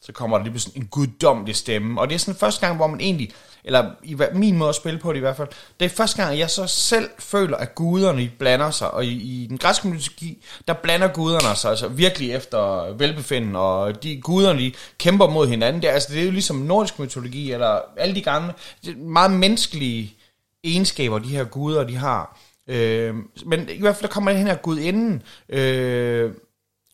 så 0.01 0.11
kommer 0.11 0.37
der 0.37 0.43
lige 0.43 0.51
pludselig 0.51 0.77
en 0.77 0.87
guddommelig 0.87 1.55
stemme. 1.55 2.01
Og 2.01 2.09
det 2.09 2.15
er 2.15 2.19
sådan 2.19 2.39
første 2.39 2.65
gang, 2.65 2.75
hvor 2.75 2.87
man 2.87 3.01
egentlig, 3.01 3.31
eller 3.63 3.91
i 4.03 4.15
min 4.33 4.57
måde 4.57 4.69
at 4.69 4.75
spille 4.75 4.99
på 4.99 5.11
det 5.11 5.17
i 5.17 5.19
hvert 5.19 5.37
fald, 5.37 5.47
det 5.79 5.85
er 5.85 5.89
første 5.89 6.17
gang, 6.21 6.33
at 6.33 6.39
jeg 6.39 6.49
så 6.49 6.67
selv 6.67 7.09
føler, 7.19 7.57
at 7.57 7.75
guderne 7.75 8.31
blander 8.39 8.71
sig. 8.71 8.91
Og 8.91 9.05
i, 9.05 9.43
i 9.43 9.47
den 9.47 9.57
græske 9.57 9.87
mytologi, 9.87 10.43
der 10.67 10.73
blander 10.73 11.07
guderne 11.07 11.55
sig 11.55 11.69
altså 11.69 11.87
virkelig 11.87 12.31
efter 12.31 12.93
velbefinden, 12.93 13.55
og 13.55 14.03
de 14.03 14.21
guderne 14.21 14.59
de 14.59 14.73
kæmper 14.97 15.29
mod 15.29 15.47
hinanden. 15.47 15.81
Det 15.81 15.89
er, 15.89 15.93
altså, 15.93 16.13
det 16.13 16.21
er 16.21 16.25
jo 16.25 16.31
ligesom 16.31 16.55
nordisk 16.55 16.99
mytologi, 16.99 17.51
eller 17.51 17.79
alle 17.97 18.15
de 18.15 18.21
gamle, 18.21 18.53
meget 18.95 19.31
menneskelige 19.31 20.17
egenskaber, 20.63 21.19
de 21.19 21.29
her 21.29 21.43
guder, 21.43 21.83
de 21.83 21.95
har. 21.95 22.39
Øh, 22.67 23.15
men 23.45 23.69
i 23.69 23.79
hvert 23.79 23.95
fald, 23.95 24.07
der 24.07 24.13
kommer 24.13 24.31
den 24.31 24.47
her 24.47 24.55
gudinden, 24.55 25.23
øh, 25.49 26.31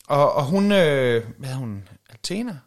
og, 0.08 0.34
og 0.34 0.46
hun, 0.46 0.72
øh, 0.72 1.24
hvad 1.38 1.50
er 1.50 1.56
hun, 1.56 1.84
Athena? 2.10 2.60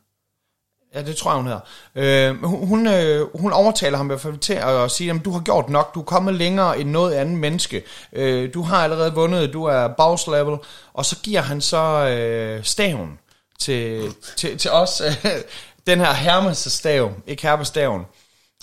Ja, 0.97 1.03
det 1.03 1.17
tror 1.17 1.31
jeg, 1.31 1.37
hun 1.37 1.47
hedder. 1.47 2.31
Øh, 2.31 2.45
hun, 2.45 2.69
hun, 2.69 2.87
øh, 2.87 3.37
hun 3.41 3.53
overtaler 3.53 3.97
ham 3.97 4.07
i 4.07 4.09
hvert 4.09 4.21
fald 4.21 4.39
til 4.39 4.53
at 4.53 4.91
sige, 4.91 5.11
at 5.11 5.25
du 5.25 5.31
har 5.31 5.41
gjort 5.41 5.69
nok, 5.69 5.95
du 5.95 6.01
er 6.01 6.05
kommet 6.05 6.35
længere 6.35 6.81
end 6.81 6.91
noget 6.91 7.15
andet 7.15 7.39
menneske. 7.39 7.83
Øh, 8.13 8.55
du 8.55 8.63
har 8.63 8.85
allerede 8.85 9.15
vundet, 9.15 9.53
du 9.53 9.65
er 9.65 9.89
boss 9.89 10.27
level. 10.27 10.57
Og 10.95 11.05
så 11.05 11.17
giver 11.23 11.41
han 11.41 11.61
så 11.61 12.09
øh, 12.09 12.65
staven 12.65 13.19
til, 13.59 14.15
til, 14.37 14.59
til 14.59 14.71
os. 14.71 15.03
den 15.87 15.99
her 15.99 16.13
Hermes 16.13 16.59
stav, 16.59 17.13
ikke 17.27 17.43
Hermes 17.43 17.69
staven. 17.69 18.03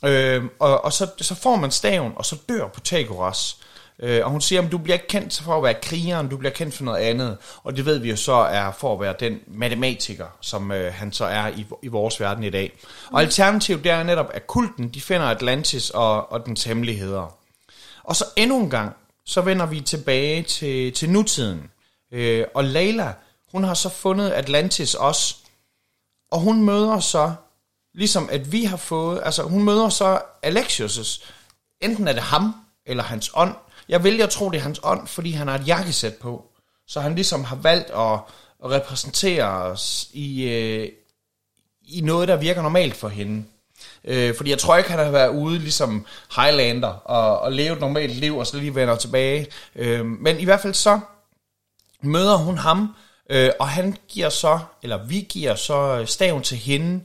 Øh, 0.06 0.44
og 0.60 0.86
og 0.86 0.94
så, 0.94 1.08
så 1.22 1.36
får 1.36 1.56
man 1.56 1.72
staven, 1.72 2.14
og 2.16 2.26
så 2.26 2.36
dør 2.50 2.68
Pythagoras. 2.68 3.58
Øh, 4.04 4.26
og 4.26 4.32
hun 4.32 4.42
siger, 4.42 4.62
at 4.62 4.72
du 4.72 4.78
bliver 4.78 4.94
ikke 4.94 5.08
kendt 5.08 5.42
for 5.44 5.58
at 5.58 5.64
være 5.64 5.74
krigeren, 5.74 6.28
du 6.28 6.38
bliver 6.38 6.52
kendt 6.52 6.74
for 6.74 6.84
noget 6.84 7.00
andet. 7.00 7.38
Og 7.64 7.76
det 7.76 7.86
ved 7.86 7.98
vi 7.98 8.10
jo 8.10 8.16
så 8.16 8.34
er 8.34 8.72
for 8.72 8.94
at 8.94 9.00
være 9.00 9.16
den 9.20 9.40
matematiker, 9.48 10.26
som 10.42 10.72
øh, 10.72 10.94
han 10.94 11.14
så 11.14 11.26
er 11.26 11.48
i, 11.48 11.66
i 11.84 11.88
vores 11.88 12.20
verden 12.20 12.44
i 12.44 12.50
dag. 12.50 12.78
Og 13.12 13.22
alternativet 13.22 13.84
det 13.84 13.92
er 13.92 14.04
netop, 14.04 14.32
at 14.34 14.48
kulten 14.48 14.90
de 14.90 15.02
finder 15.02 15.26
Atlantis 15.26 15.90
og, 15.90 16.32
og 16.32 16.46
dens 16.46 16.64
hemmeligheder. 16.64 17.38
Og 18.04 18.16
så 18.16 18.26
endnu 18.36 18.60
en 18.60 18.70
gang, 18.70 18.96
så 19.26 19.42
vender 19.42 19.66
vi 19.66 19.82
tilbage 19.82 20.44
til, 20.44 20.94
til 20.94 21.10
nutiden. 21.10 21.72
Øh, 22.12 22.46
og 22.54 22.64
Leila, 22.64 23.14
hun 23.52 23.64
har 23.64 23.74
så 23.74 23.90
fundet 23.90 24.30
Atlantis 24.30 24.94
også. 24.94 25.36
Og 26.32 26.40
hun 26.40 26.64
møder 26.64 27.00
så, 27.00 27.34
ligesom 27.94 28.30
at 28.32 28.52
vi 28.52 28.64
har 28.64 28.78
fået, 28.78 29.22
altså 29.24 29.44
hun 29.44 29.64
møder 29.64 29.90
så 29.90 30.22
Alexios' 30.46 31.30
enten 31.82 32.08
er 32.08 32.14
det 32.14 32.22
ham 32.22 32.56
eller 32.86 33.04
hans 33.04 33.32
ånd. 33.34 33.56
Jeg 33.90 34.04
vælger 34.04 34.24
at 34.24 34.30
tro, 34.30 34.50
det 34.50 34.58
er 34.58 34.62
hans 34.62 34.80
ånd, 34.84 35.08
fordi 35.08 35.32
han 35.32 35.48
har 35.48 35.56
et 35.56 35.68
jakkesæt 35.68 36.16
på. 36.16 36.46
Så 36.88 37.02
han 37.02 37.16
ligesom 37.16 37.44
har 37.44 37.56
valgt 37.56 37.90
at, 37.90 38.20
at 38.64 38.72
repræsentere 38.72 39.46
os 39.46 40.08
i, 40.14 40.44
øh, 40.44 40.90
i 41.88 42.02
noget, 42.02 42.28
der 42.28 42.36
virker 42.36 42.62
normalt 42.62 42.96
for 42.96 43.08
hende. 43.10 43.44
Øh, 44.04 44.36
fordi 44.36 44.50
jeg 44.50 44.60
tror 44.60 44.78
ikke, 44.78 44.90
han 44.90 45.00
har 45.00 45.12
været 45.12 45.30
ude 45.30 45.60
ligesom 45.60 46.06
Highlander 46.36 46.88
og, 46.88 47.40
og 47.40 47.52
levet 47.52 47.72
et 47.72 47.80
normalt 47.80 48.16
liv, 48.16 48.38
og 48.38 48.48
så 48.48 48.58
lige 48.58 48.76
vender 48.76 48.96
tilbage. 48.96 49.48
Øh, 49.76 50.06
men 50.06 50.40
i 50.40 50.44
hvert 50.44 50.60
fald 50.60 50.74
så 50.74 51.00
møder 52.02 52.36
hun 52.36 52.58
ham, 52.58 52.96
øh, 53.30 53.50
og 53.60 53.70
han 53.70 53.98
giver 54.08 54.30
så, 54.30 54.60
eller 54.84 55.06
vi 55.06 55.26
giver 55.30 55.56
så 55.56 56.06
staven 56.06 56.44
til 56.44 56.58
hende, 56.58 57.04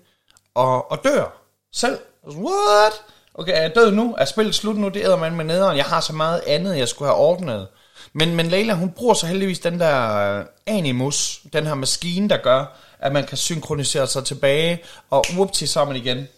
og, 0.54 0.90
og 0.90 1.04
dør 1.04 1.42
selv. 1.72 1.98
What? 2.26 2.92
Okay, 3.38 3.52
er 3.52 3.62
jeg 3.62 3.74
død 3.74 3.90
nu? 3.90 4.14
Er 4.18 4.24
spillet 4.24 4.54
slut 4.54 4.76
nu? 4.76 4.88
Det 4.88 5.04
æder 5.04 5.16
man 5.16 5.36
med 5.36 5.44
nederen. 5.44 5.76
Jeg 5.76 5.84
har 5.84 6.00
så 6.00 6.12
meget 6.12 6.42
andet, 6.46 6.78
jeg 6.78 6.88
skulle 6.88 7.08
have 7.08 7.18
ordnet. 7.18 7.68
Men, 8.12 8.36
men 8.36 8.46
Leila, 8.46 8.74
hun 8.74 8.90
bruger 8.90 9.14
så 9.14 9.26
heldigvis 9.26 9.58
den 9.58 9.80
der 9.80 10.16
øh, 10.38 10.44
Animus, 10.66 11.40
den 11.52 11.66
her 11.66 11.74
maskine, 11.74 12.28
der 12.28 12.36
gør, 12.36 12.78
at 12.98 13.12
man 13.12 13.26
kan 13.26 13.36
synkronisere 13.36 14.06
sig 14.06 14.24
tilbage, 14.24 14.82
og 15.10 15.24
whoopty, 15.34 15.64
sammen 15.64 15.96
igen 15.96 16.28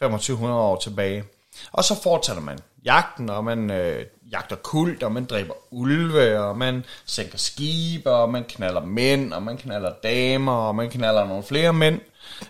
2500 0.00 0.60
år 0.60 0.76
tilbage. 0.76 1.24
Og 1.72 1.84
så 1.84 2.02
fortsætter 2.02 2.42
man 2.42 2.58
jagten, 2.84 3.30
og 3.30 3.44
man 3.44 3.70
øh, 3.70 4.04
jagter 4.32 4.56
kult, 4.56 5.02
og 5.02 5.12
man 5.12 5.24
dræber 5.24 5.54
ulve, 5.70 6.40
og 6.40 6.58
man 6.58 6.84
sænker 7.06 7.38
skibe, 7.38 8.10
og 8.10 8.30
man 8.30 8.44
knaller 8.48 8.80
mænd, 8.84 9.32
og 9.32 9.42
man 9.42 9.56
knaller 9.56 9.92
damer, 10.02 10.52
og 10.52 10.74
man 10.74 10.90
knaller 10.90 11.24
nogle 11.24 11.42
flere 11.42 11.72
mænd, 11.72 12.00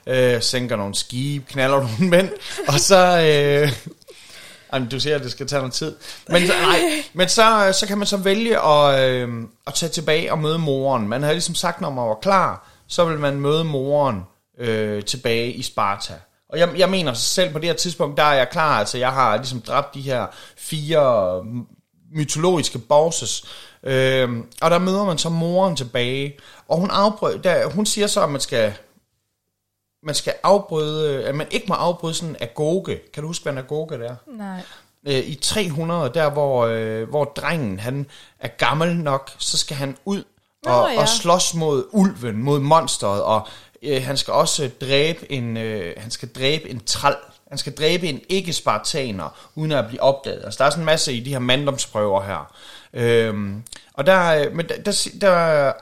øh, 0.06 0.42
sænker 0.42 0.76
nogle 0.76 0.94
skibe, 0.94 1.44
knaller 1.48 1.76
nogle 1.86 2.10
mænd, 2.10 2.28
og 2.68 2.80
så... 2.80 2.96
Øh, 3.66 3.72
Jamen, 4.74 4.88
du 4.88 5.00
siger, 5.00 5.16
at 5.16 5.22
det 5.22 5.30
skal 5.30 5.46
tage 5.46 5.60
noget 5.60 5.72
tid. 5.74 5.96
Men, 6.28 6.46
så- 6.46 6.52
nej, 6.52 6.80
men 7.12 7.28
så, 7.28 7.66
øh, 7.66 7.74
så 7.74 7.86
kan 7.86 7.98
man 7.98 8.06
så 8.06 8.16
vælge 8.16 8.60
at, 8.66 9.10
øh, 9.10 9.28
at 9.66 9.74
tage 9.74 9.90
tilbage 9.90 10.32
og 10.32 10.38
møde 10.38 10.58
moren. 10.58 11.08
Man 11.08 11.22
havde 11.22 11.34
ligesom 11.34 11.54
sagt, 11.54 11.80
når 11.80 11.90
man 11.90 12.04
var 12.08 12.14
klar, 12.22 12.68
så 12.86 13.04
vil 13.04 13.18
man 13.18 13.40
møde 13.40 13.64
moren 13.64 14.20
øh, 14.58 15.04
tilbage 15.04 15.52
i 15.52 15.62
Sparta. 15.62 16.12
Og 16.52 16.58
jeg, 16.58 16.78
jeg 16.78 16.90
mener 16.90 17.12
selv 17.12 17.52
på 17.52 17.58
det 17.58 17.68
her 17.68 17.74
tidspunkt, 17.74 18.16
der 18.16 18.22
er 18.22 18.34
jeg 18.34 18.50
klar. 18.50 18.78
Altså, 18.78 18.98
jeg 18.98 19.12
har 19.12 19.36
ligesom 19.36 19.60
dræbt 19.60 19.94
de 19.94 20.00
her 20.00 20.26
fire 20.56 21.44
mytologiske 22.14 22.78
bosses. 22.78 23.44
Øh, 23.82 24.30
og 24.60 24.70
der 24.70 24.78
møder 24.78 25.04
man 25.04 25.18
så 25.18 25.28
moren 25.28 25.76
tilbage. 25.76 26.38
Og 26.68 26.78
hun, 26.78 26.90
afbrød, 26.90 27.38
der, 27.38 27.66
hun 27.66 27.86
siger 27.86 28.06
så, 28.06 28.22
at 28.22 28.30
man 28.30 28.40
skal 28.40 28.74
man 30.04 30.14
skal 30.14 30.34
afbryde, 30.42 31.24
at 31.24 31.34
man 31.34 31.46
ikke 31.50 31.66
må 31.68 31.74
afbryde 31.74 32.14
sådan 32.14 32.28
en 32.28 32.36
agoge. 32.40 33.00
Kan 33.14 33.22
du 33.22 33.26
huske, 33.26 33.42
hvad 33.42 33.52
en 33.52 33.58
agoge 33.58 33.98
det 33.98 34.06
er? 34.06 34.16
Nej. 34.26 34.62
øh, 35.06 35.28
i 35.28 35.34
300, 35.34 36.10
der 36.14 36.30
hvor, 36.30 36.66
øh, 36.66 37.08
hvor 37.08 37.24
drengen 37.24 37.78
han 37.78 38.06
er 38.38 38.48
gammel 38.48 38.96
nok, 38.96 39.30
så 39.38 39.58
skal 39.58 39.76
han 39.76 39.96
ud 40.04 40.24
Nå, 40.64 40.72
og, 40.72 40.90
ja. 40.92 41.00
og 41.00 41.08
slås 41.08 41.54
mod 41.54 41.86
ulven, 41.90 42.42
mod 42.42 42.60
monsteret, 42.60 43.22
og 43.22 43.48
øh, 43.82 44.02
han 44.04 44.16
skal 44.16 44.32
også 44.32 44.70
dræbe 44.80 45.32
en, 45.32 45.56
øh, 45.56 45.94
han 45.96 46.10
skal 46.10 46.28
dræbe 46.28 46.70
en 46.70 46.80
træl. 46.80 47.16
Han 47.48 47.58
skal 47.58 47.74
dræbe 47.74 48.08
en 48.08 48.20
ikke-spartaner, 48.28 49.50
uden 49.54 49.72
at 49.72 49.86
blive 49.88 50.02
opdaget. 50.02 50.44
Altså, 50.44 50.58
der 50.58 50.64
er 50.64 50.70
sådan 50.70 50.82
en 50.82 50.86
masse 50.86 51.12
i 51.12 51.20
de 51.20 51.30
her 51.30 51.38
manddomsprøver 51.38 52.22
her. 52.22 52.54
Øhm, 52.94 53.62
og 53.94 54.06
der, 54.06 54.34
øh, 54.34 54.56
men 54.56 54.68
der, 54.68 54.76
der, 54.76 55.08
der 55.20 55.32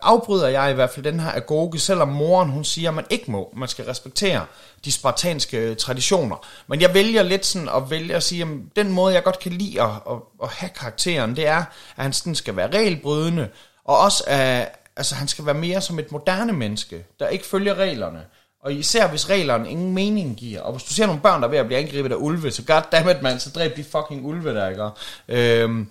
afbryder 0.03 0.48
jeg 0.48 0.70
i 0.70 0.74
hvert 0.74 0.90
fald 0.90 1.05
den 1.05 1.20
her 1.20 1.32
agoge, 1.32 1.78
selvom 1.78 2.09
moren 2.09 2.51
hun 2.51 2.64
siger, 2.64 2.88
at 2.88 2.94
man 2.94 3.05
ikke 3.11 3.30
må. 3.30 3.53
Man 3.57 3.68
skal 3.68 3.84
respektere 3.84 4.46
de 4.84 4.92
spartanske 4.92 5.74
traditioner. 5.74 6.46
Men 6.66 6.80
jeg 6.80 6.94
vælger 6.94 7.22
lidt 7.22 7.46
sådan 7.46 7.68
at 7.68 7.90
vælge 7.90 8.14
at 8.14 8.22
sige, 8.22 8.42
at 8.42 8.48
den 8.76 8.92
måde, 8.92 9.14
jeg 9.14 9.22
godt 9.22 9.38
kan 9.38 9.53
lide 9.53 9.82
at, 9.82 9.88
at, 9.88 10.16
at 10.42 10.48
have 10.48 10.70
karakteren, 10.70 11.36
det 11.36 11.46
er, 11.46 11.64
at 11.96 12.05
han 12.05 12.12
sådan 12.12 12.34
skal 12.34 12.57
være 12.57 12.70
regelbrydende, 12.70 13.48
og 13.84 13.98
også 13.98 14.24
at, 14.26 14.80
altså 15.01 15.14
han 15.14 15.28
skal 15.28 15.46
være 15.46 15.55
mere 15.55 15.80
som 15.80 15.98
et 15.98 16.12
moderne 16.12 16.53
menneske, 16.53 17.05
der 17.20 17.28
ikke 17.28 17.46
følger 17.46 17.74
reglerne. 17.74 18.24
Og 18.62 18.74
især 18.74 19.09
hvis 19.09 19.30
reglerne 19.30 19.70
ingen 19.70 19.92
mening 19.92 20.36
giver. 20.36 20.61
Og 20.61 20.72
hvis 20.72 20.82
du 20.82 20.94
ser 20.94 21.07
nogle 21.07 21.20
børn, 21.20 21.40
der 21.40 21.46
er 21.46 21.51
ved 21.51 21.59
at 21.59 21.66
blive 21.66 21.78
angrebet 21.78 22.12
af 22.12 22.16
ulve, 22.16 22.51
så 22.51 22.62
goddammit 22.62 23.22
mand, 23.22 23.40
så 23.40 23.51
dræb 23.51 23.76
de 23.76 23.84
fucking 23.84 24.26
ulve 24.26 24.55
der, 24.55 24.68
ikke? 24.68 24.90
Øhm, 25.28 25.88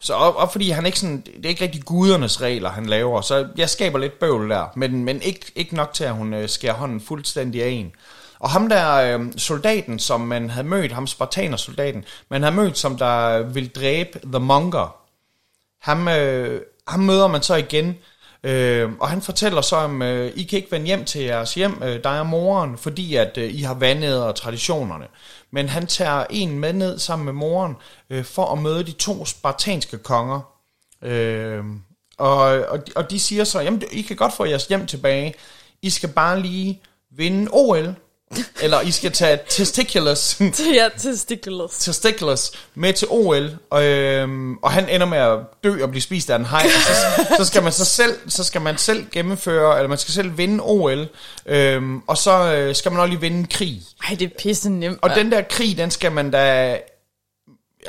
så 0.00 0.14
og, 0.14 0.36
og 0.36 0.52
fordi 0.52 0.70
han 0.70 0.86
ikke 0.86 0.98
sådan, 0.98 1.20
det 1.20 1.44
er 1.44 1.48
ikke 1.48 1.64
rigtig 1.64 1.84
gudernes 1.84 2.40
regler, 2.40 2.70
han 2.70 2.86
laver, 2.86 3.20
så 3.20 3.48
jeg 3.56 3.70
skaber 3.70 3.98
lidt 3.98 4.18
bøvl 4.18 4.50
der, 4.50 4.66
men, 4.76 5.04
men 5.04 5.22
ikke, 5.22 5.52
ikke 5.54 5.74
nok 5.74 5.92
til, 5.94 6.04
at 6.04 6.14
hun 6.14 6.34
øh, 6.34 6.48
skærer 6.48 6.74
hånden 6.74 7.00
fuldstændig 7.00 7.62
af 7.62 7.68
en. 7.68 7.92
Og 8.38 8.50
ham 8.50 8.68
der 8.68 8.94
øh, 8.94 9.26
soldaten, 9.36 9.98
som 9.98 10.20
man 10.20 10.50
havde 10.50 10.66
mødt, 10.66 10.92
ham 10.92 11.06
spartaner-soldaten, 11.06 12.04
man 12.28 12.42
havde 12.42 12.56
mødt, 12.56 12.78
som 12.78 12.98
der 12.98 13.42
vil 13.42 13.68
dræbe 13.68 14.20
The 14.24 14.38
Monger, 14.38 14.96
ham, 15.80 16.08
øh, 16.08 16.60
ham 16.88 17.00
møder 17.00 17.26
man 17.26 17.42
så 17.42 17.54
igen, 17.54 17.98
øh, 18.44 18.92
og 19.00 19.08
han 19.08 19.22
fortæller 19.22 19.60
så, 19.60 19.76
om 19.76 20.02
øh, 20.02 20.32
I 20.36 20.42
kan 20.42 20.56
ikke 20.56 20.72
vende 20.72 20.86
hjem 20.86 21.04
til 21.04 21.20
jeres 21.20 21.54
hjem, 21.54 21.82
øh, 21.82 22.04
dig 22.04 22.20
og 22.20 22.26
moren, 22.26 22.78
fordi 22.78 23.14
at 23.14 23.38
øh, 23.38 23.54
I 23.54 23.62
har 23.62 23.74
vandet 23.74 24.22
og 24.22 24.34
traditionerne. 24.34 25.06
Men 25.50 25.68
han 25.68 25.86
tager 25.86 26.24
en 26.30 26.58
med 26.58 26.72
ned 26.72 26.98
sammen 26.98 27.24
med 27.24 27.32
moren, 27.32 27.76
øh, 28.10 28.24
for 28.24 28.46
at 28.52 28.58
møde 28.58 28.84
de 28.84 28.92
to 28.92 29.26
spartanske 29.26 29.98
konger. 29.98 30.40
Øh, 31.02 31.64
og, 32.18 32.38
og, 32.40 32.86
de, 32.86 32.92
og 32.96 33.10
de 33.10 33.20
siger 33.20 33.44
så, 33.44 33.60
jamen 33.60 33.82
I 33.92 34.02
kan 34.02 34.16
godt 34.16 34.32
få 34.32 34.44
jeres 34.44 34.66
hjem 34.66 34.86
tilbage, 34.86 35.34
I 35.82 35.90
skal 35.90 36.08
bare 36.08 36.40
lige 36.40 36.82
vinde 37.10 37.48
OL, 37.52 37.94
eller 38.62 38.80
I 38.80 38.90
skal 38.90 39.12
tage 39.12 39.38
testiculus, 39.48 40.40
ja, 40.74 40.88
testiculus. 40.98 41.70
testiculus 41.78 42.50
med 42.74 42.92
til 42.92 43.08
OL, 43.10 43.50
og, 43.70 43.84
øhm, 43.84 44.56
og 44.56 44.72
han 44.72 44.88
ender 44.88 45.06
med 45.06 45.18
at 45.18 45.38
dø 45.64 45.82
og 45.82 45.90
blive 45.90 46.02
spist 46.02 46.30
af 46.30 46.36
en 46.36 46.44
hej, 46.44 46.66
så, 46.68 47.26
så, 47.36 47.44
skal 47.44 47.62
man 47.62 47.72
så 47.72 47.84
selv, 47.84 48.18
så 48.28 48.44
skal 48.44 48.60
man 48.60 48.78
selv 48.78 49.06
gennemføre, 49.12 49.76
eller 49.76 49.88
man 49.88 49.98
skal 49.98 50.14
selv 50.14 50.38
vinde 50.38 50.64
OL, 50.64 51.08
øhm, 51.46 52.02
og 52.06 52.18
så 52.18 52.54
øh, 52.54 52.74
skal 52.74 52.92
man 52.92 53.00
også 53.00 53.10
lige 53.10 53.20
vinde 53.20 53.38
en 53.38 53.46
krig. 53.46 53.82
Ej, 54.08 54.16
det 54.18 54.24
er 54.24 54.34
pisse 54.38 54.70
nemt. 54.70 54.98
Og 55.02 55.10
den 55.10 55.32
der 55.32 55.42
krig, 55.42 55.76
den 55.76 55.90
skal 55.90 56.12
man 56.12 56.30
da 56.30 56.78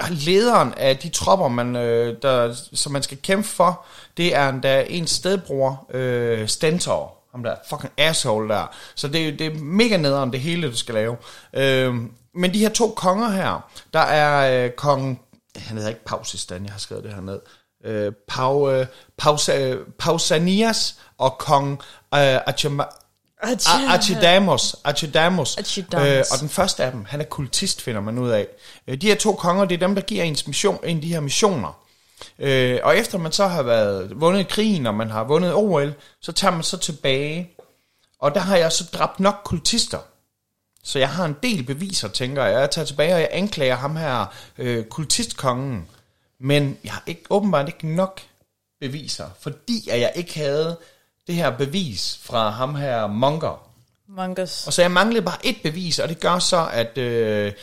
lederen 0.09 0.73
af 0.77 0.97
de 0.97 1.09
tropper, 1.09 1.47
man, 1.47 1.75
øh, 1.75 2.15
der, 2.21 2.55
som 2.73 2.91
man 2.91 3.03
skal 3.03 3.17
kæmpe 3.17 3.47
for, 3.47 3.85
det 4.17 4.35
er 4.35 4.49
endda 4.49 4.85
en 4.89 5.07
stedbror, 5.07 5.87
øh, 5.93 6.47
Stentor. 6.47 7.15
Ham 7.35 7.43
der 7.43 7.55
fucking 7.69 7.93
asshole 7.97 8.49
der. 8.49 8.75
Så 8.95 9.07
det, 9.07 9.39
det 9.39 9.47
er 9.47 9.59
mega 9.59 9.97
nederen, 9.97 10.31
det 10.31 10.39
hele, 10.39 10.71
du 10.71 10.77
skal 10.77 10.95
lave. 10.95 11.17
Øh, 11.53 11.95
men 12.35 12.53
de 12.53 12.59
her 12.59 12.69
to 12.69 12.93
konger 12.95 13.29
her, 13.29 13.69
der 13.93 13.99
er 13.99 14.65
øh, 14.65 14.71
kong... 14.71 15.21
Han 15.55 15.77
hedder 15.77 15.89
ikke 15.89 16.05
Pausistan, 16.05 16.65
jeg 16.65 16.71
har 16.71 16.79
skrevet 16.79 17.03
det 17.03 17.13
her 17.13 17.21
ned. 17.21 17.39
Øh, 17.85 18.11
Pau, 18.27 18.71
øh, 18.71 18.85
Pausa, 19.17 19.75
Pausanias 19.99 20.95
og 21.17 21.37
kong 21.37 21.71
øh, 22.13 22.37
Achima, 22.47 22.83
Archidamos. 23.93 24.75
Archidamos. 24.83 25.57
Øh, 26.07 26.23
og 26.31 26.39
den 26.39 26.49
første 26.49 26.83
af 26.83 26.91
dem, 26.91 27.05
han 27.05 27.21
er 27.21 27.25
kultist, 27.25 27.81
finder 27.81 28.01
man 28.01 28.17
ud 28.17 28.29
af. 28.29 28.47
Øh, 28.87 28.97
de 29.01 29.07
her 29.07 29.15
to 29.15 29.33
konger, 29.33 29.65
det 29.65 29.75
er 29.75 29.87
dem, 29.87 29.95
der 29.95 30.01
giver 30.01 30.23
ens 30.23 30.47
mission, 30.47 30.79
en 30.83 30.97
af 30.97 31.01
de 31.01 31.07
her 31.07 31.19
missioner. 31.19 31.84
Øh, 32.39 32.79
og 32.83 32.97
efter 32.97 33.17
man 33.17 33.31
så 33.31 33.47
har 33.47 33.63
været 33.63 34.21
vundet 34.21 34.47
krigen, 34.47 34.85
og 34.85 34.93
man 34.93 35.09
har 35.09 35.23
vundet 35.23 35.53
OL, 35.53 35.93
så 36.21 36.31
tager 36.31 36.51
man 36.51 36.63
så 36.63 36.77
tilbage. 36.77 37.51
Og 38.19 38.35
der 38.35 38.41
har 38.41 38.57
jeg 38.57 38.71
så 38.71 38.89
dræbt 38.93 39.19
nok 39.19 39.35
kultister. 39.43 39.99
Så 40.83 40.99
jeg 40.99 41.09
har 41.09 41.25
en 41.25 41.35
del 41.43 41.63
beviser, 41.63 42.07
tænker 42.07 42.43
jeg. 42.43 42.59
Jeg 42.59 42.71
tager 42.71 42.85
tilbage, 42.85 43.13
og 43.13 43.19
jeg 43.19 43.29
anklager 43.31 43.75
ham 43.75 43.95
her, 43.95 44.25
øh, 44.57 44.85
kultistkongen. 44.85 45.87
Men 46.39 46.77
jeg 46.83 46.93
har 46.93 47.03
ikke, 47.07 47.23
åbenbart 47.29 47.67
ikke 47.67 47.95
nok 47.95 48.21
beviser, 48.79 49.29
fordi 49.39 49.89
at 49.89 49.99
jeg 49.99 50.11
ikke 50.15 50.39
havde 50.39 50.77
det 51.27 51.35
her 51.35 51.49
bevis 51.49 52.19
fra 52.23 52.49
ham 52.49 52.75
her 52.75 53.07
Monger. 53.07 53.65
Mongus. 54.07 54.67
Og 54.67 54.73
så 54.73 54.81
jeg 54.81 54.91
manglede 54.91 55.25
bare 55.25 55.45
et 55.45 55.57
bevis, 55.63 55.99
og 55.99 56.09
det 56.09 56.19
gør 56.19 56.39
så, 56.39 56.69
at, 56.73 56.97
øh, 56.97 57.53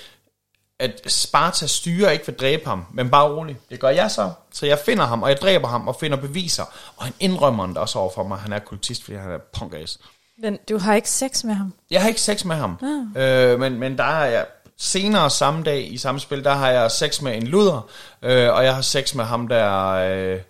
at 0.83 1.13
Sparta 1.13 1.67
styrer 1.67 2.11
ikke 2.11 2.27
vil 2.27 2.35
dræbe 2.35 2.67
ham, 2.67 2.85
men 2.95 3.11
bare 3.11 3.29
roligt. 3.29 3.59
Det 3.71 3.81
gør 3.81 3.89
jeg 3.89 4.11
så. 4.11 4.31
Så 4.53 4.67
jeg 4.67 4.79
finder 4.79 5.05
ham, 5.05 5.23
og 5.23 5.29
jeg 5.29 5.37
dræber 5.41 5.69
ham, 5.69 5.89
og 5.89 5.97
finder 6.01 6.17
beviser. 6.17 6.65
Og 6.97 7.05
han 7.05 7.13
indrømmer 7.21 7.67
det 7.67 7.77
også 7.77 7.99
over 7.99 8.11
for 8.15 8.23
mig, 8.23 8.39
han 8.39 8.53
er 8.53 8.59
kultist, 8.59 9.05
fordi 9.05 9.17
han 9.17 9.31
er 9.31 9.39
punkas. 9.59 9.99
Men 10.39 10.59
du 10.69 10.79
har 10.79 10.95
ikke 10.95 11.11
sex 11.11 11.45
med 11.45 11.55
ham? 11.55 11.73
Jeg 11.91 12.01
har 12.01 12.09
ikke 12.09 12.21
sex 12.21 12.45
med 12.45 12.57
ham, 12.57 12.79
øh, 13.17 13.61
men, 13.61 13.79
men 13.79 13.99
der 13.99 14.05
har 14.05 14.25
jeg 14.25 14.47
senere 14.79 15.31
samme 15.31 15.63
dag 15.63 15.93
i 15.93 15.97
samme 15.99 16.21
spil, 16.21 16.45
der 16.45 16.55
har 16.55 16.71
jeg 16.71 16.91
sex 16.91 17.21
med 17.23 17.37
en 17.37 17.47
luder, 17.47 17.89
øh, 18.23 18.53
og 18.55 18.65
jeg 18.65 18.75
har 18.75 18.83
sex 18.83 19.15
med 19.15 19.25
ham 19.25 19.49
der, 19.49 19.89
øh, 19.89 20.41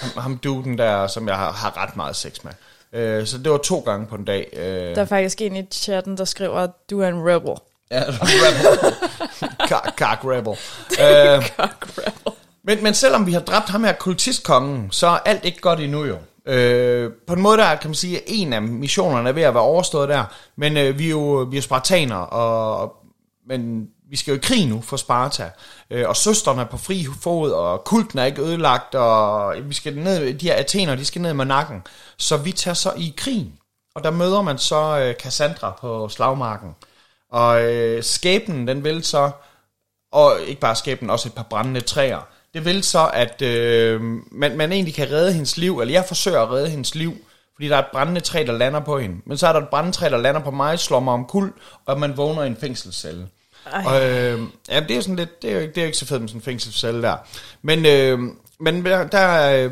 ham, 0.00 0.22
ham 0.22 0.36
duden 0.38 0.78
der, 0.78 1.06
som 1.06 1.28
jeg 1.28 1.36
har, 1.36 1.52
har 1.52 1.76
ret 1.76 1.96
meget 1.96 2.16
sex 2.16 2.44
med. 2.44 2.52
Øh, 2.92 3.26
så 3.26 3.38
det 3.38 3.52
var 3.52 3.58
to 3.58 3.78
gange 3.80 4.06
på 4.06 4.14
en 4.14 4.24
dag. 4.24 4.48
Øh, 4.52 4.94
Der 4.94 5.00
er 5.00 5.04
faktisk 5.04 5.40
en 5.40 5.56
i 5.56 5.62
chatten, 5.72 6.16
der 6.16 6.24
skriver, 6.24 6.58
at 6.58 6.70
du 6.90 7.00
er 7.00 7.08
en 7.08 7.28
rebel. 7.28 7.54
Ja, 7.90 8.02
rebel. 8.10 8.94
Cock, 9.68 9.98
cock 9.98 10.24
rebel. 10.24 10.52
Øh, 11.00 11.48
Cock 11.56 11.98
rebel. 11.98 12.32
Men, 12.64 12.82
men 12.82 12.94
selvom 12.94 13.26
vi 13.26 13.32
har 13.32 13.40
dræbt 13.40 13.68
ham 13.68 13.84
her 13.84 13.92
kultistkongen, 13.92 14.90
så 14.90 15.06
er 15.06 15.18
alt 15.18 15.44
ikke 15.44 15.60
godt 15.60 15.80
endnu 15.80 16.04
jo. 16.04 16.16
Øh, 16.46 17.12
på 17.26 17.34
en 17.34 17.42
måde 17.42 17.58
der 17.58 17.74
kan 17.76 17.90
man 17.90 17.94
sige, 17.94 18.16
at 18.16 18.24
en 18.26 18.52
af 18.52 18.62
missionerne 18.62 19.28
er 19.28 19.32
ved 19.32 19.42
at 19.42 19.54
være 19.54 19.62
overstået 19.62 20.08
der, 20.08 20.24
men 20.56 20.76
øh, 20.76 20.98
vi 20.98 21.06
er 21.06 21.10
jo 21.10 21.48
vi 21.50 21.56
er 21.56 21.62
spartaner, 21.62 22.16
og, 22.16 22.92
men 23.48 23.88
vi 24.10 24.16
skal 24.16 24.32
jo 24.32 24.36
i 24.36 24.40
krig 24.42 24.66
nu 24.66 24.80
for 24.80 24.96
Sparta, 24.96 25.50
øh, 25.90 26.08
og 26.08 26.16
søsterne 26.16 26.60
er 26.62 26.66
på 26.66 26.76
fri 26.76 27.06
fod, 27.20 27.52
og 27.52 27.84
kulten 27.84 28.18
er 28.18 28.24
ikke 28.24 28.42
ødelagt, 28.42 28.94
og 28.94 29.54
vi 29.62 29.74
skal 29.74 29.98
ned, 29.98 30.34
de 30.34 30.46
her 30.46 30.54
athener, 30.54 30.94
de 30.94 31.04
skal 31.04 31.22
ned 31.22 31.34
med 31.34 31.44
nakken. 31.44 31.82
Så 32.16 32.36
vi 32.36 32.52
tager 32.52 32.74
så 32.74 32.92
i 32.96 33.14
krig, 33.16 33.52
og 33.94 34.04
der 34.04 34.10
møder 34.10 34.42
man 34.42 34.58
så 34.58 34.98
øh, 34.98 35.14
Cassandra 35.14 35.78
på 35.80 36.08
slagmarken. 36.08 36.74
Og 37.36 37.62
øh, 37.62 38.02
skæbnen, 38.02 38.68
den 38.68 38.84
vil 38.84 39.04
så 39.04 39.30
og 40.12 40.40
ikke 40.46 40.60
bare 40.60 40.76
skæbnen, 40.76 41.10
også 41.10 41.28
et 41.28 41.34
par 41.34 41.42
brændende 41.42 41.80
træer. 41.80 42.28
Det 42.54 42.64
vil 42.64 42.82
så, 42.82 43.10
at 43.12 43.42
øh, 43.42 44.00
man, 44.32 44.56
man 44.56 44.72
egentlig 44.72 44.94
kan 44.94 45.10
redde 45.10 45.32
hendes 45.32 45.56
liv, 45.56 45.80
eller 45.80 45.92
jeg 45.92 46.04
forsøger 46.04 46.40
at 46.40 46.50
redde 46.50 46.68
hendes 46.68 46.94
liv, 46.94 47.16
fordi 47.54 47.68
der 47.68 47.76
er 47.76 47.80
et 47.80 47.86
brændende 47.92 48.20
træ, 48.20 48.44
der 48.46 48.52
lander 48.52 48.80
på 48.80 48.98
hende. 48.98 49.16
Men 49.26 49.38
så 49.38 49.46
er 49.46 49.52
der 49.52 49.60
et 49.60 49.68
brændende 49.68 49.96
træ, 49.96 50.08
der 50.08 50.16
lander 50.16 50.40
på 50.40 50.50
mig, 50.50 50.78
slår 50.78 51.00
mig 51.00 51.14
om 51.14 51.24
kul, 51.24 51.52
og 51.86 52.00
man 52.00 52.16
vågner 52.16 52.42
i 52.42 52.46
en 52.46 52.56
fængselscelle. 52.56 53.28
Ej. 53.72 53.84
Og, 53.86 54.10
øh, 54.10 54.40
ja, 54.68 54.80
det 54.80 54.96
er 54.96 55.00
sådan 55.00 55.16
lidt, 55.16 55.42
det 55.42 55.50
er 55.50 55.54
jo 55.54 55.60
ikke, 55.60 55.74
det 55.74 55.78
er 55.78 55.82
jo 55.82 55.86
ikke 55.86 55.98
så 55.98 56.06
fedt 56.06 56.20
med 56.20 56.28
sådan 56.28 56.40
en 56.40 56.44
fængselscelle 56.44 57.02
der. 57.02 57.16
Men, 57.62 57.86
øh, 57.86 58.18
men 58.60 58.84
der, 58.84 59.06
der, 59.06 59.64
øh, 59.64 59.70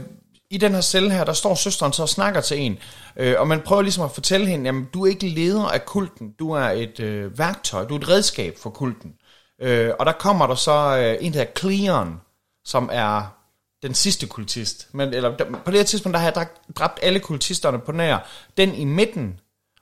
i 0.55 0.57
den 0.57 0.75
her 0.75 0.81
celle 0.81 1.11
her, 1.11 1.25
der 1.25 1.33
står 1.33 1.55
søsteren 1.55 1.93
så 1.93 2.03
og 2.03 2.09
snakker 2.09 2.41
til 2.41 2.59
en, 2.61 2.79
øh, 3.17 3.35
og 3.39 3.49
man 3.49 3.61
prøver 3.61 3.83
ligesom 3.83 4.05
at 4.05 4.11
fortælle 4.11 4.47
hende, 4.47 4.65
jamen 4.65 4.89
du 4.95 5.05
er 5.05 5.11
ikke 5.11 5.29
leder 5.29 5.65
af 5.65 5.85
kulten, 5.85 6.35
du 6.39 6.53
er 6.53 6.71
et 6.71 7.01
øh, 7.01 7.39
værktøj, 7.39 7.85
du 7.85 7.95
er 7.95 7.99
et 7.99 8.09
redskab 8.09 8.59
for 8.63 8.71
kulten. 8.71 9.13
Øh, 9.61 9.91
og 9.99 10.07
der 10.07 10.13
kommer 10.13 10.47
der 10.47 10.55
så 10.55 10.97
øh, 10.99 11.27
en, 11.27 11.33
der 11.33 11.39
hedder 11.39 11.53
Cleon, 11.59 12.21
som 12.65 12.89
er 12.93 13.37
den 13.83 13.95
sidste 13.95 14.27
kultist. 14.27 14.89
Men, 14.93 15.15
eller, 15.15 15.37
der, 15.37 15.45
på 15.65 15.71
det 15.71 15.79
her 15.79 15.85
tidspunkt, 15.85 16.15
der 16.15 16.19
har 16.21 16.27
jeg 16.27 16.35
dræbt, 16.35 16.77
dræbt 16.79 16.99
alle 17.03 17.21
kultisterne 17.21 17.79
på 17.79 17.93
nær. 17.93 18.19
Den 18.57 18.75
i 18.75 18.85
midten, 18.85 19.41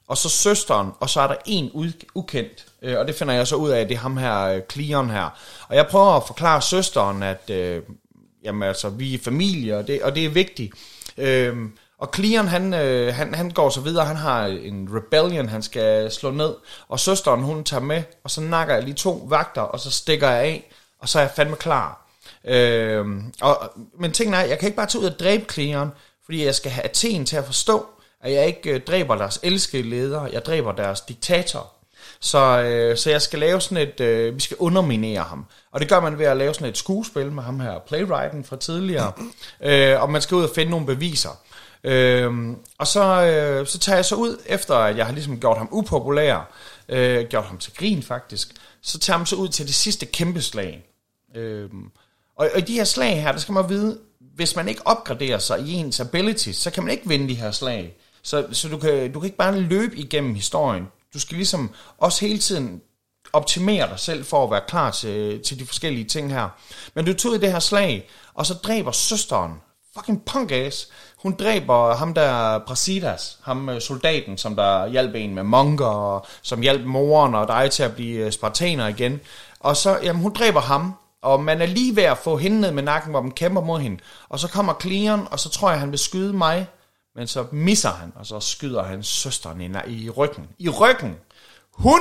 og 0.08 0.16
så 0.16 0.28
søsteren, 0.28 0.90
og 1.00 1.10
så 1.10 1.20
er 1.20 1.26
der 1.26 1.36
en 1.46 1.70
ud, 1.70 1.92
ukendt. 2.14 2.66
Øh, 2.82 2.98
og 2.98 3.06
det 3.06 3.14
finder 3.14 3.34
jeg 3.34 3.46
så 3.46 3.56
ud 3.56 3.70
af, 3.70 3.88
det 3.88 3.94
er 3.94 3.98
ham 3.98 4.16
her, 4.16 4.40
øh, 4.40 4.62
Cleon 4.72 5.10
her. 5.10 5.38
Og 5.68 5.76
jeg 5.76 5.86
prøver 5.86 6.16
at 6.16 6.26
forklare 6.26 6.62
søsteren, 6.62 7.22
at 7.22 7.50
øh, 7.50 7.82
jamen, 8.44 8.62
altså, 8.62 8.88
vi 8.88 9.14
er 9.14 9.18
familie, 9.18 9.76
og 9.76 9.86
det, 9.86 10.02
og 10.02 10.14
det 10.14 10.24
er 10.24 10.28
vigtigt. 10.28 10.72
Øhm, 11.18 11.72
og 11.98 12.10
Cleon, 12.14 12.48
han, 12.48 12.74
øh, 12.74 13.14
han, 13.14 13.34
han 13.34 13.50
går 13.50 13.70
så 13.70 13.80
videre, 13.80 14.04
han 14.04 14.16
har 14.16 14.46
en 14.46 14.88
rebellion, 14.96 15.48
han 15.48 15.62
skal 15.62 16.12
slå 16.12 16.30
ned, 16.30 16.54
og 16.88 17.00
søsteren, 17.00 17.40
hun 17.42 17.64
tager 17.64 17.80
med, 17.80 18.02
og 18.24 18.30
så 18.30 18.40
nakker 18.40 18.74
jeg 18.74 18.82
lige 18.82 18.94
to 18.94 19.26
vagter, 19.28 19.62
og 19.62 19.80
så 19.80 19.90
stikker 19.90 20.28
jeg 20.28 20.40
af, 20.42 20.72
og 20.98 21.08
så 21.08 21.18
er 21.18 21.22
jeg 21.22 21.30
fandme 21.36 21.56
klar. 21.56 22.08
Øhm, 22.44 23.32
og, 23.40 23.72
men 23.98 24.12
tingene 24.12 24.36
er, 24.36 24.44
jeg 24.44 24.58
kan 24.58 24.66
ikke 24.66 24.76
bare 24.76 24.86
tage 24.86 25.02
ud 25.02 25.06
og 25.06 25.18
dræbe 25.18 25.44
Cleon, 25.52 25.92
fordi 26.24 26.44
jeg 26.44 26.54
skal 26.54 26.70
have 26.70 26.84
Athen 26.84 27.26
til 27.26 27.36
at 27.36 27.44
forstå, 27.44 27.86
at 28.20 28.32
jeg 28.32 28.46
ikke 28.46 28.70
øh, 28.70 28.80
dræber 28.80 29.16
deres 29.16 29.40
elskede 29.42 29.82
ledere, 29.82 30.28
jeg 30.32 30.44
dræber 30.44 30.72
deres 30.72 31.00
diktator. 31.00 31.72
Så, 32.24 32.62
øh, 32.62 32.96
så 32.96 33.10
jeg 33.10 33.22
skal 33.22 33.38
lave 33.38 33.60
sådan 33.60 33.88
et, 33.88 34.00
øh, 34.00 34.34
vi 34.34 34.40
skal 34.40 34.56
underminere 34.60 35.22
ham. 35.22 35.46
Og 35.72 35.80
det 35.80 35.88
gør 35.88 36.00
man 36.00 36.18
ved 36.18 36.26
at 36.26 36.36
lave 36.36 36.54
sådan 36.54 36.68
et 36.68 36.78
skuespil 36.78 37.32
med 37.32 37.42
ham 37.42 37.60
her, 37.60 37.78
playwrighten 37.86 38.44
fra 38.44 38.56
tidligere. 38.56 39.12
øh, 39.60 40.02
og 40.02 40.10
man 40.10 40.22
skal 40.22 40.34
ud 40.34 40.42
og 40.42 40.50
finde 40.54 40.70
nogle 40.70 40.86
beviser. 40.86 41.40
Øh, 41.84 42.32
og 42.78 42.86
så, 42.86 43.22
øh, 43.22 43.66
så 43.66 43.78
tager 43.78 43.96
jeg 43.96 44.04
så 44.04 44.14
ud, 44.14 44.38
efter 44.46 44.74
at 44.74 44.96
jeg 44.96 45.06
har 45.06 45.12
ligesom 45.12 45.40
gjort 45.40 45.58
ham 45.58 45.68
upopulær, 45.72 46.52
øh, 46.88 47.26
gjort 47.26 47.44
ham 47.44 47.58
til 47.58 47.72
grin 47.74 48.02
faktisk, 48.02 48.54
så 48.82 48.98
tager 48.98 49.16
man 49.16 49.26
så 49.26 49.36
ud 49.36 49.48
til 49.48 49.66
det 49.66 49.74
sidste 49.74 50.06
kæmpe 50.06 50.40
slag. 50.40 50.84
Øh, 51.36 51.70
og, 52.36 52.50
og 52.54 52.58
i 52.58 52.62
de 52.62 52.74
her 52.74 52.84
slag 52.84 53.22
her, 53.22 53.32
der 53.32 53.38
skal 53.38 53.52
man 53.52 53.68
vide, 53.68 53.98
hvis 54.34 54.56
man 54.56 54.68
ikke 54.68 54.86
opgraderer 54.86 55.38
sig 55.38 55.60
i 55.60 55.72
ens 55.72 56.00
abilities, 56.00 56.56
så 56.56 56.70
kan 56.70 56.82
man 56.82 56.92
ikke 56.92 57.08
vinde 57.08 57.28
de 57.28 57.34
her 57.34 57.50
slag. 57.50 57.96
Så, 58.22 58.46
så 58.52 58.68
du, 58.68 58.78
kan, 58.78 59.12
du 59.12 59.20
kan 59.20 59.26
ikke 59.26 59.36
bare 59.36 59.60
løbe 59.60 59.96
igennem 59.96 60.34
historien. 60.34 60.86
Du 61.14 61.20
skal 61.20 61.36
ligesom 61.36 61.70
også 61.98 62.26
hele 62.26 62.38
tiden 62.38 62.82
optimere 63.32 63.88
dig 63.88 63.98
selv 63.98 64.24
for 64.24 64.44
at 64.44 64.50
være 64.50 64.60
klar 64.68 64.90
til, 64.90 65.42
til 65.42 65.58
de 65.58 65.66
forskellige 65.66 66.04
ting 66.04 66.32
her. 66.32 66.48
Men 66.94 67.04
du 67.04 67.12
tog 67.14 67.34
i 67.34 67.38
det 67.38 67.52
her 67.52 67.58
slag, 67.58 68.08
og 68.34 68.46
så 68.46 68.54
dræber 68.54 68.92
søsteren 68.92 69.52
fucking 69.94 70.24
punk 70.24 70.52
ass. 70.52 70.88
Hun 71.16 71.36
dræber 71.38 71.94
ham 71.94 72.14
der 72.14 72.58
Brasidas, 72.58 73.38
ham 73.42 73.68
øh, 73.68 73.80
soldaten, 73.80 74.38
som 74.38 74.56
der 74.56 74.86
hjalp 74.86 75.14
en 75.14 75.34
med 75.34 75.42
monker, 75.42 75.86
og 75.86 76.26
som 76.42 76.60
hjalp 76.60 76.86
moren 76.86 77.34
og 77.34 77.48
dig 77.48 77.70
til 77.70 77.82
at 77.82 77.94
blive 77.94 78.26
øh, 78.26 78.32
spartaner 78.32 78.88
igen. 78.88 79.20
Og 79.60 79.76
så, 79.76 79.98
jamen 80.02 80.22
hun 80.22 80.32
dræber 80.32 80.60
ham, 80.60 80.94
og 81.22 81.42
man 81.42 81.62
er 81.62 81.66
lige 81.66 81.96
ved 81.96 82.02
at 82.02 82.18
få 82.18 82.36
hende 82.36 82.60
ned 82.60 82.70
med 82.70 82.82
nakken, 82.82 83.10
hvor 83.10 83.20
man 83.20 83.30
kæmper 83.30 83.60
mod 83.60 83.80
hende. 83.80 83.98
Og 84.28 84.38
så 84.38 84.48
kommer 84.48 84.74
Cleon, 84.80 85.28
og 85.30 85.40
så 85.40 85.48
tror 85.48 85.70
jeg, 85.70 85.80
han 85.80 85.90
vil 85.90 85.98
skyde 85.98 86.32
mig, 86.32 86.66
men 87.16 87.26
så 87.26 87.46
misser 87.52 87.90
han, 87.90 88.12
og 88.16 88.26
så 88.26 88.40
skyder 88.40 88.82
han 88.82 89.02
søsteren 89.02 89.60
i, 89.60 90.04
i 90.04 90.10
ryggen. 90.10 90.48
I 90.58 90.68
ryggen! 90.68 91.16
Hun! 91.72 92.00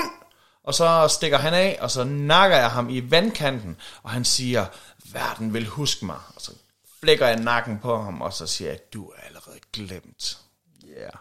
Og 0.63 0.73
så 0.73 1.07
stikker 1.07 1.37
han 1.37 1.53
af, 1.53 1.77
og 1.81 1.91
så 1.91 2.03
nakker 2.03 2.57
jeg 2.57 2.69
ham 2.71 2.89
i 2.89 3.11
vandkanten, 3.11 3.77
og 4.03 4.09
han 4.09 4.25
siger, 4.25 4.65
verden 5.13 5.53
vil 5.53 5.67
huske 5.67 6.05
mig. 6.05 6.15
Og 6.35 6.41
så 6.41 6.51
flækker 7.03 7.27
jeg 7.27 7.39
nakken 7.39 7.79
på 7.79 8.01
ham, 8.03 8.21
og 8.21 8.33
så 8.33 8.47
siger 8.47 8.69
jeg, 8.71 8.79
du 8.93 9.09
er 9.09 9.15
allerede 9.27 9.59
glemt. 9.73 10.37
Yeah. 10.97 11.11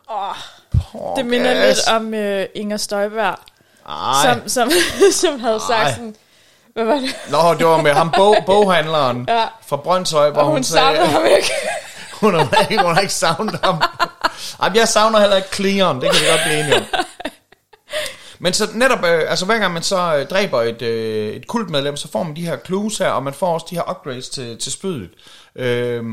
Oh, 0.94 1.16
det 1.16 1.26
minder 1.26 1.66
lidt 1.66 1.88
om 1.88 2.06
uh, 2.06 2.60
Inger 2.60 2.76
Støjberg, 2.76 3.36
Ej. 3.88 4.22
som, 4.22 4.48
som, 4.48 4.70
som 5.22 5.40
havde 5.40 5.60
sagt 5.60 5.70
Ej. 5.82 5.90
sådan, 5.90 6.16
hvad 6.72 6.84
var 6.84 6.94
det? 6.94 7.16
Nå, 7.30 7.54
det 7.54 7.66
var 7.66 7.82
med 7.82 7.92
ham 7.92 8.10
bog, 8.16 8.36
boghandleren 8.46 9.24
Ja. 9.28 9.46
fra 9.66 9.76
Brøndshøj, 9.76 10.30
hvor 10.30 10.40
Og 10.40 10.46
hun, 10.46 10.54
hun 10.56 10.64
sagde, 10.64 11.06
ham 11.06 11.22
ikke 11.26 11.50
hun, 12.20 12.34
har 12.34 12.66
ikke, 12.70 12.82
hun 12.82 12.94
har 12.94 13.00
ikke 13.00 13.14
savnet 13.14 13.60
ham. 13.64 13.82
Ej, 14.60 14.70
jeg 14.74 14.88
savner 14.88 15.18
heller 15.18 15.36
ikke 15.36 15.48
Cleon, 15.54 16.00
det 16.00 16.10
kan 16.10 16.20
vi 16.20 16.26
godt 16.26 16.40
blive 16.44 16.60
enige 16.60 16.76
om. 16.76 16.84
Men 18.42 18.52
så 18.52 18.68
netop, 18.74 19.04
øh, 19.04 19.30
altså 19.30 19.46
hver 19.46 19.58
gang 19.58 19.72
man 19.72 19.82
så 19.82 20.16
øh, 20.16 20.26
dræber 20.26 20.62
et, 20.62 20.82
øh, 20.82 21.34
et 21.34 21.46
kultmedlem, 21.46 21.96
så 21.96 22.08
får 22.08 22.22
man 22.22 22.36
de 22.36 22.46
her 22.46 22.56
clues 22.66 22.98
her, 22.98 23.10
og 23.10 23.22
man 23.22 23.34
får 23.34 23.54
også 23.54 23.66
de 23.70 23.74
her 23.74 23.90
upgrades 23.90 24.28
til, 24.28 24.58
til 24.58 24.72
spydet. 24.72 25.10
Øh, 25.56 26.04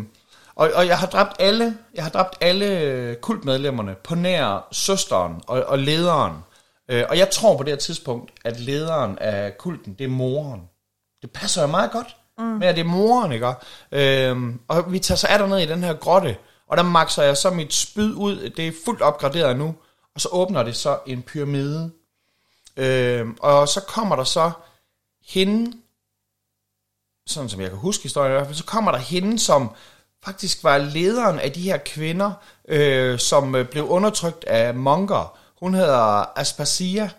og, 0.56 0.72
og 0.76 0.88
jeg 0.88 1.00
har 1.00 1.08
dræbt 1.08 1.36
alle, 1.40 1.78
jeg 1.96 2.04
har 2.04 2.10
dræbt 2.10 2.36
alle 2.42 2.80
øh, 2.80 3.16
kultmedlemmerne 3.16 3.96
på 4.04 4.16
nær 4.16 4.68
søsteren 4.72 5.34
og, 5.48 5.64
og 5.64 5.80
lederen. 5.80 6.34
Øh, 6.90 7.04
og 7.10 7.18
jeg 7.18 7.30
tror 7.30 7.58
på 7.58 7.64
det 7.64 7.72
her 7.72 7.78
tidspunkt, 7.78 8.32
at 8.46 8.60
lederen 8.60 9.18
af 9.20 9.58
kulten, 9.58 9.94
det 9.94 10.04
er 10.04 10.10
moren. 10.10 10.62
Det 11.22 11.32
passer 11.32 11.62
jo 11.62 11.68
meget 11.68 11.92
godt 11.92 12.16
mm. 12.38 12.44
Men 12.44 12.62
det 12.62 12.78
er 12.80 12.84
moren, 12.84 13.32
ikke? 13.32 13.54
Øhm, 13.92 14.60
og 14.68 14.92
vi 14.92 15.00
tager 15.00 15.18
så 15.18 15.28
er 15.28 15.38
der 15.38 15.48
ned 15.48 15.58
i 15.60 15.66
den 15.66 15.84
her 15.84 15.94
grotte, 15.94 16.38
og 16.68 16.78
der 16.78 16.84
makser 16.84 17.24
jeg 17.24 17.38
så 17.38 17.50
mit 17.50 17.74
spyd 17.74 18.14
ud. 18.14 18.50
Det 18.50 18.68
er 18.68 18.72
fuldt 18.86 19.02
opgraderet 19.02 19.58
nu. 19.58 19.76
Og 20.16 20.22
så 20.22 20.30
åbner 20.32 20.64
det 20.64 20.76
så 20.76 21.00
en 21.08 21.22
pyramide. 21.22 21.92
Øhm, 22.78 23.38
og 23.40 23.68
så 23.68 23.82
kommer 23.82 24.16
der 24.16 24.24
så 24.24 24.52
hende, 25.28 25.78
sådan 27.28 27.50
som 27.50 27.62
jeg 27.62 27.70
kan 27.70 27.80
huske 27.80 28.04
historien 28.04 28.32
i 28.32 28.36
hvert 28.36 28.46
fald, 28.46 28.56
så 28.58 28.66
kommer 28.66 28.92
der 28.92 29.00
hende, 29.00 29.40
som 29.40 29.72
faktisk 30.24 30.64
var 30.64 30.78
lederen 30.78 31.40
af 31.40 31.52
de 31.52 31.62
her 31.62 31.78
kvinder, 31.78 32.32
øh, 32.68 33.20
som 33.20 33.56
øh, 33.56 33.68
blev 33.70 33.88
undertrykt 33.88 34.44
af 34.44 34.74
monker. 34.76 35.38
Hun 35.60 35.74
hedder 35.74 36.40
Aspasia. 36.40 37.10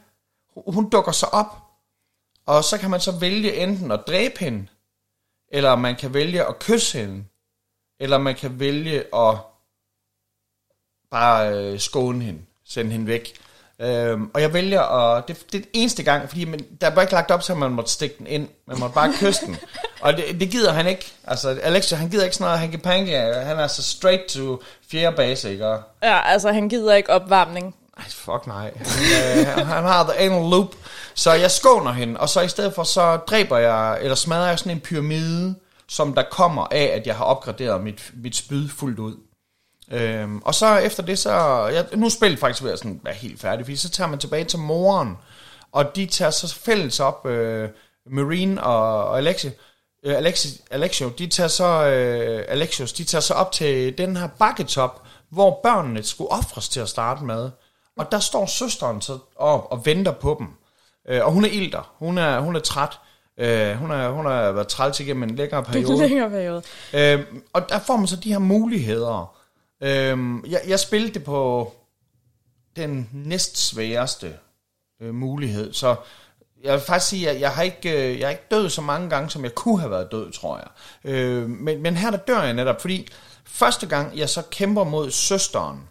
Hun- 0.54 0.74
Hun 0.74 0.90
dukker 0.90 1.12
så 1.12 1.26
op, 1.26 1.56
og 2.46 2.64
så 2.64 2.78
kan 2.78 2.90
man 2.90 3.00
så 3.00 3.12
vælge 3.12 3.56
enten 3.56 3.92
at 3.92 4.00
dræbe 4.06 4.34
hende, 4.40 4.66
eller 5.52 5.76
man 5.76 5.96
kan 5.96 6.14
vælge 6.14 6.44
at 6.46 6.58
kysse 6.58 6.98
hende, 6.98 7.24
eller 8.00 8.18
man 8.18 8.34
kan 8.34 8.60
vælge 8.60 8.98
at 9.16 9.34
bare 11.10 11.52
øh, 11.54 11.80
skåne 11.80 12.24
hende, 12.24 12.40
sende 12.64 12.90
hende 12.92 13.06
væk. 13.06 13.32
Øhm, 13.80 14.30
og 14.34 14.40
jeg 14.40 14.52
vælger 14.54 14.80
at, 14.82 15.28
det, 15.28 15.36
det 15.52 15.58
er 15.58 15.62
den 15.62 15.70
eneste 15.72 16.02
gang, 16.02 16.28
fordi 16.28 16.44
man, 16.44 16.60
der 16.80 16.90
var 16.94 17.02
ikke 17.02 17.12
lagt 17.14 17.30
op 17.30 17.42
til, 17.42 17.52
at 17.52 17.58
man 17.58 17.70
måtte 17.72 17.90
stikke 17.90 18.14
den 18.18 18.26
ind, 18.26 18.48
man 18.66 18.78
måtte 18.78 18.94
bare 18.94 19.12
kysse 19.20 19.46
den. 19.46 19.56
Og 20.00 20.12
det, 20.16 20.40
det 20.40 20.50
gider 20.50 20.72
han 20.72 20.86
ikke. 20.86 21.12
Altså, 21.24 21.48
Alexia, 21.62 21.98
han 21.98 22.08
gider 22.10 22.24
ikke 22.24 22.36
sådan 22.36 22.44
noget 22.44 22.58
hanky 22.58 22.76
panky, 22.82 23.10
han 23.44 23.58
er 23.58 23.66
så 23.66 23.82
straight 23.82 24.26
to 24.28 24.62
fjerde 24.90 25.16
base, 25.16 25.50
ikke? 25.50 25.66
Og, 25.66 25.82
Ja, 26.02 26.20
altså 26.30 26.52
han 26.52 26.68
gider 26.68 26.94
ikke 26.94 27.10
opvarmning. 27.10 27.74
ej, 27.98 28.04
fuck 28.08 28.46
nej. 28.46 28.72
Han, 28.76 29.38
øh, 29.40 29.46
han, 29.46 29.66
han 29.66 29.84
har 29.84 30.04
the 30.04 30.18
anal 30.18 30.50
loop. 30.50 30.74
Så 31.18 31.32
jeg 31.32 31.50
skåner 31.50 31.92
hende, 31.92 32.20
og 32.20 32.28
så 32.28 32.40
i 32.40 32.48
stedet 32.48 32.74
for, 32.74 32.82
så 32.82 33.16
dræber 33.16 33.58
jeg, 33.58 33.98
eller 34.00 34.14
smadrer 34.14 34.48
jeg 34.48 34.58
sådan 34.58 34.72
en 34.72 34.80
pyramide, 34.80 35.54
som 35.88 36.14
der 36.14 36.22
kommer 36.30 36.66
af, 36.70 36.84
at 36.84 37.06
jeg 37.06 37.16
har 37.16 37.24
opgraderet 37.24 37.80
mit, 37.80 38.12
mit 38.22 38.36
spyd 38.36 38.68
fuldt 38.68 38.98
ud. 38.98 39.16
Øhm, 39.90 40.38
og 40.38 40.54
så 40.54 40.76
efter 40.76 41.02
det, 41.02 41.18
så... 41.18 41.30
Jeg, 41.66 41.86
nu 41.94 42.10
spillet 42.10 42.38
faktisk 42.40 42.62
ved 42.62 42.72
at 42.72 42.78
sådan 42.78 43.00
være 43.04 43.14
helt 43.14 43.40
færdig, 43.40 43.66
fordi 43.66 43.76
så 43.76 43.90
tager 43.90 44.08
man 44.08 44.18
tilbage 44.18 44.44
til 44.44 44.58
moren, 44.58 45.16
og 45.72 45.96
de 45.96 46.06
tager 46.06 46.30
så 46.30 46.54
fælles 46.54 47.00
op, 47.00 47.26
øh, 47.26 47.68
Marine 48.06 48.64
og, 48.64 49.04
og 49.04 49.18
Alexi, 49.18 49.48
øh, 50.04 50.16
Alexi, 50.16 50.48
Alexio, 50.70 51.08
de 51.08 51.26
tager 51.26 51.48
så, 51.48 51.86
øh, 51.86 52.44
Alexios, 52.48 52.92
de 52.92 53.04
tager 53.04 53.22
så 53.22 53.34
op 53.34 53.52
til 53.52 53.98
den 53.98 54.16
her 54.16 54.28
bakketop, 54.38 55.02
hvor 55.30 55.60
børnene 55.62 56.02
skulle 56.02 56.30
ofres 56.30 56.68
til 56.68 56.80
at 56.80 56.88
starte 56.88 57.24
med. 57.24 57.50
Og 57.96 58.12
der 58.12 58.18
står 58.18 58.46
søsteren 58.46 59.00
så 59.00 59.18
op 59.36 59.66
og 59.70 59.86
venter 59.86 60.12
på 60.12 60.36
dem. 60.38 60.48
Øh, 61.08 61.26
og 61.26 61.32
hun 61.32 61.44
er 61.44 61.48
ilter, 61.48 61.94
hun 61.98 62.18
er, 62.18 62.40
hun 62.40 62.56
er 62.56 62.60
træt. 62.60 62.98
Øh, 63.38 63.74
hun, 63.74 63.90
er, 63.90 64.08
hun 64.08 64.26
har 64.26 64.52
været 64.52 64.68
træls 64.68 65.00
igennem 65.00 65.22
en 65.22 65.36
længere 65.36 65.64
periode. 65.72 65.98
Længere 65.98 66.30
periode. 66.30 66.62
Øh, 66.92 67.24
og 67.52 67.68
der 67.68 67.78
får 67.78 67.96
man 67.96 68.06
så 68.06 68.16
de 68.16 68.32
her 68.32 68.38
muligheder. 68.38 69.36
Øh, 69.82 70.18
jeg, 70.50 70.60
jeg 70.68 70.80
spillede 70.80 71.14
det 71.14 71.24
på 71.24 71.72
den 72.76 73.08
næstsværeste 73.12 74.34
øh, 75.02 75.14
mulighed, 75.14 75.72
så 75.72 75.96
jeg 76.64 76.72
vil 76.72 76.80
faktisk 76.80 77.10
sige, 77.10 77.30
at 77.30 77.40
jeg 77.40 77.50
har, 77.50 77.62
ikke, 77.62 78.12
øh, 78.12 78.18
jeg 78.18 78.26
har 78.26 78.30
ikke 78.30 78.46
død 78.50 78.70
så 78.70 78.80
mange 78.80 79.10
gange, 79.10 79.30
som 79.30 79.44
jeg 79.44 79.54
kunne 79.54 79.80
have 79.80 79.90
været 79.90 80.12
død, 80.12 80.32
tror 80.32 80.56
jeg. 80.56 80.68
Øh, 81.12 81.48
men, 81.48 81.82
men 81.82 81.96
her 81.96 82.10
der 82.10 82.18
dør 82.18 82.42
jeg 82.42 82.52
netop, 82.52 82.80
fordi 82.80 83.08
første 83.44 83.86
gang 83.86 84.18
jeg 84.18 84.28
så 84.28 84.42
kæmper 84.50 84.84
mod 84.84 85.10
søsteren, 85.10 85.88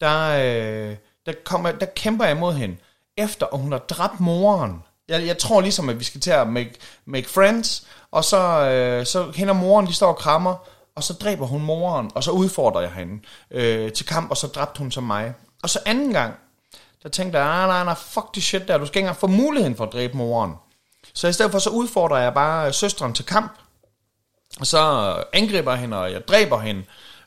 der, 0.00 0.28
øh, 0.28 0.96
der, 1.26 1.32
kommer, 1.44 1.72
der 1.72 1.86
kæmper 1.86 2.24
jeg 2.24 2.36
mod 2.36 2.54
hende, 2.54 2.76
efter 3.16 3.46
at 3.52 3.58
hun 3.58 3.72
har 3.72 3.78
dræbt 3.78 4.20
moren. 4.20 4.82
Jeg, 5.08 5.26
jeg 5.26 5.38
tror 5.38 5.60
ligesom, 5.60 5.88
at 5.88 5.98
vi 5.98 6.04
skal 6.04 6.20
til 6.20 6.30
at 6.30 6.48
make, 6.48 6.72
make 7.04 7.28
friends, 7.28 7.86
og 8.10 8.24
så, 8.24 8.38
øh, 8.38 9.06
så 9.06 9.30
hende 9.34 9.50
og 9.50 9.56
moren, 9.56 9.86
de 9.86 9.94
står 9.94 10.08
og 10.08 10.16
krammer, 10.16 10.56
og 10.96 11.02
så 11.02 11.12
dræber 11.12 11.46
hun 11.46 11.62
moren, 11.62 12.10
og 12.14 12.24
så 12.24 12.30
udfordrer 12.30 12.80
jeg 12.80 12.92
hende 12.92 13.22
øh, 13.50 13.92
til 13.92 14.06
kamp, 14.06 14.30
og 14.30 14.36
så 14.36 14.46
dræbte 14.46 14.78
hun 14.78 14.90
så 14.90 15.00
mig. 15.00 15.34
Og 15.62 15.70
så 15.70 15.78
anden 15.86 16.12
gang, 16.12 16.34
der 17.02 17.08
tænkte 17.08 17.38
jeg, 17.38 17.46
nej, 17.46 17.66
nej, 17.66 17.84
nej, 17.84 17.94
fuck 17.94 18.34
det 18.34 18.42
shit 18.42 18.68
der, 18.68 18.78
du 18.78 18.86
skal 18.86 18.98
ikke 18.98 19.06
engang 19.06 19.20
få 19.20 19.26
muligheden 19.26 19.76
for 19.76 19.84
at 19.84 19.92
dræbe 19.92 20.16
moren. 20.16 20.54
Så 21.14 21.28
i 21.28 21.32
stedet 21.32 21.52
for, 21.52 21.58
så 21.58 21.70
udfordrer 21.70 22.18
jeg 22.18 22.34
bare 22.34 22.66
øh, 22.66 22.74
søsteren 22.74 23.12
til 23.12 23.24
kamp, 23.24 23.52
og 24.60 24.66
så 24.66 25.14
øh, 25.18 25.24
angriber 25.32 25.72
jeg 25.72 25.80
hende, 25.80 25.98
og 25.98 26.12
jeg 26.12 26.28
dræber 26.28 26.58
hende. 26.58 26.82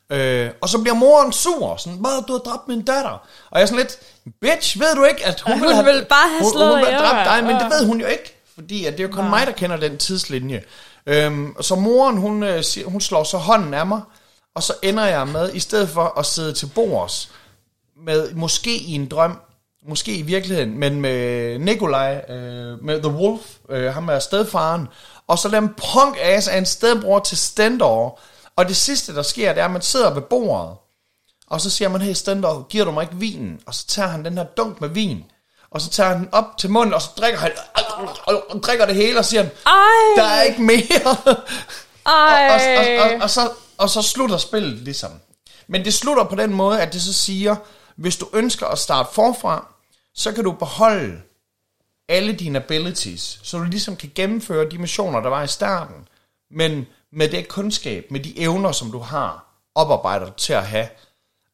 Øh, 0.09 0.49
og 0.61 0.69
så 0.69 0.81
bliver 0.81 0.95
moren 0.95 1.31
sur, 1.31 1.75
sådan, 1.77 1.99
hvad, 1.99 2.23
du 2.27 2.33
har 2.33 2.39
dræbt 2.39 2.67
min 2.67 2.81
datter. 2.81 3.27
Og 3.51 3.59
jeg 3.59 3.61
er 3.61 3.65
sådan 3.65 3.79
lidt, 3.79 3.97
bitch, 4.41 4.79
ved 4.79 4.95
du 4.95 5.03
ikke, 5.03 5.25
at 5.25 5.41
hun, 5.41 5.53
Hun 5.53 5.61
ville 5.61 5.75
have, 5.75 5.85
ville 5.85 6.05
bare 6.05 6.29
have 6.29 6.41
hun, 6.41 6.51
slået 6.51 6.67
hun, 6.67 6.77
hun 6.77 6.85
ville 6.85 6.99
have 6.99 7.07
dræbt 7.07 7.29
dig, 7.29 7.43
men 7.43 7.55
ja. 7.55 7.63
det 7.63 7.71
ved 7.71 7.85
hun 7.85 8.01
jo 8.01 8.07
ikke, 8.07 8.41
fordi 8.55 8.85
at 8.85 8.93
det 8.93 8.99
er 8.99 9.07
jo 9.07 9.13
kun 9.13 9.29
mig, 9.29 9.47
der 9.47 9.53
kender 9.53 9.77
den 9.77 9.97
tidslinje. 9.97 10.63
Øhm, 11.05 11.55
så 11.61 11.75
moren, 11.75 12.17
hun, 12.17 12.43
øh, 12.43 12.63
hun 12.85 13.01
slår 13.01 13.23
så 13.23 13.37
hånden 13.37 13.73
af 13.73 13.85
mig, 13.85 14.01
og 14.55 14.63
så 14.63 14.73
ender 14.83 15.05
jeg 15.05 15.27
med, 15.27 15.53
i 15.53 15.59
stedet 15.59 15.89
for 15.89 16.19
at 16.19 16.25
sidde 16.25 16.53
til 16.53 16.71
bords, 16.75 17.31
med 18.05 18.33
måske 18.33 18.75
i 18.75 18.91
en 18.91 19.07
drøm, 19.07 19.39
måske 19.87 20.15
i 20.15 20.21
virkeligheden, 20.21 20.79
men 20.79 21.01
med 21.01 21.59
Nikolaj, 21.59 22.25
øh, 22.29 22.83
med 22.83 23.01
The 23.01 23.11
Wolf, 23.11 23.41
øh, 23.69 23.93
ham 23.93 24.09
er 24.09 24.19
stedfaren, 24.19 24.87
og 25.27 25.39
så 25.39 25.49
den 25.49 25.67
punk 25.67 26.17
ass 26.21 26.47
af 26.47 26.57
en 26.57 26.65
stedbror 26.65 27.19
til 27.19 27.37
Stendor. 27.37 28.19
Og 28.57 28.67
det 28.67 28.75
sidste, 28.75 29.15
der 29.15 29.21
sker, 29.21 29.53
det 29.53 29.61
er, 29.61 29.65
at 29.65 29.71
man 29.71 29.81
sidder 29.81 30.13
ved 30.13 30.21
bordet, 30.21 30.77
og 31.47 31.61
så 31.61 31.69
siger 31.69 31.89
man, 31.89 32.01
hey 32.01 32.13
Stendor, 32.13 32.67
giver 32.67 32.85
du 32.85 32.91
mig 32.91 33.03
ikke 33.03 33.15
vinen? 33.15 33.59
Og 33.65 33.75
så 33.75 33.87
tager 33.87 34.09
han 34.09 34.25
den 34.25 34.37
her 34.37 34.43
dunk 34.43 34.81
med 34.81 34.89
vin, 34.89 35.23
og 35.69 35.81
så 35.81 35.89
tager 35.89 36.09
han 36.09 36.19
den 36.19 36.29
op 36.31 36.57
til 36.57 36.69
munden, 36.69 36.93
og 36.93 37.01
så 37.01 37.09
drikker 37.17 37.39
han, 37.39 37.51
og 38.27 38.63
drikker 38.63 38.85
det 38.85 38.95
hele, 38.95 39.19
og 39.19 39.25
siger 39.25 39.43
han, 39.43 39.51
Ej, 39.65 40.23
der 40.23 40.23
er 40.23 40.41
ikke 40.41 40.61
mere. 40.61 41.15
ej. 42.05 42.49
og, 42.49 42.61
og, 42.77 42.99
og, 42.99 43.11
og, 43.11 43.21
og, 43.21 43.29
så, 43.29 43.51
og 43.77 43.89
så 43.89 44.01
slutter 44.01 44.37
spillet 44.37 44.73
ligesom. 44.73 45.11
Men 45.67 45.85
det 45.85 45.93
slutter 45.93 46.23
på 46.23 46.35
den 46.35 46.53
måde, 46.53 46.81
at 46.81 46.93
det 46.93 47.01
så 47.01 47.13
siger, 47.13 47.55
hvis 47.95 48.17
du 48.17 48.27
ønsker 48.33 48.67
at 48.67 48.79
starte 48.79 49.09
forfra, 49.13 49.67
så 50.15 50.31
kan 50.31 50.43
du 50.43 50.51
beholde 50.51 51.21
alle 52.09 52.33
dine 52.33 52.59
abilities, 52.59 53.39
så 53.43 53.57
du 53.57 53.63
ligesom 53.63 53.95
kan 53.95 54.11
gennemføre 54.15 54.69
de 54.69 54.77
missioner, 54.77 55.19
der 55.19 55.29
var 55.29 55.43
i 55.43 55.47
starten, 55.47 56.07
men 56.51 56.87
med 57.15 57.29
det 57.29 57.47
kundskab, 57.47 58.05
med 58.11 58.19
de 58.19 58.39
evner, 58.39 58.71
som 58.71 58.91
du 58.91 58.99
har, 58.99 59.45
oparbejder 59.75 60.25
du 60.25 60.31
til 60.37 60.53
at 60.53 60.65
have. 60.65 60.87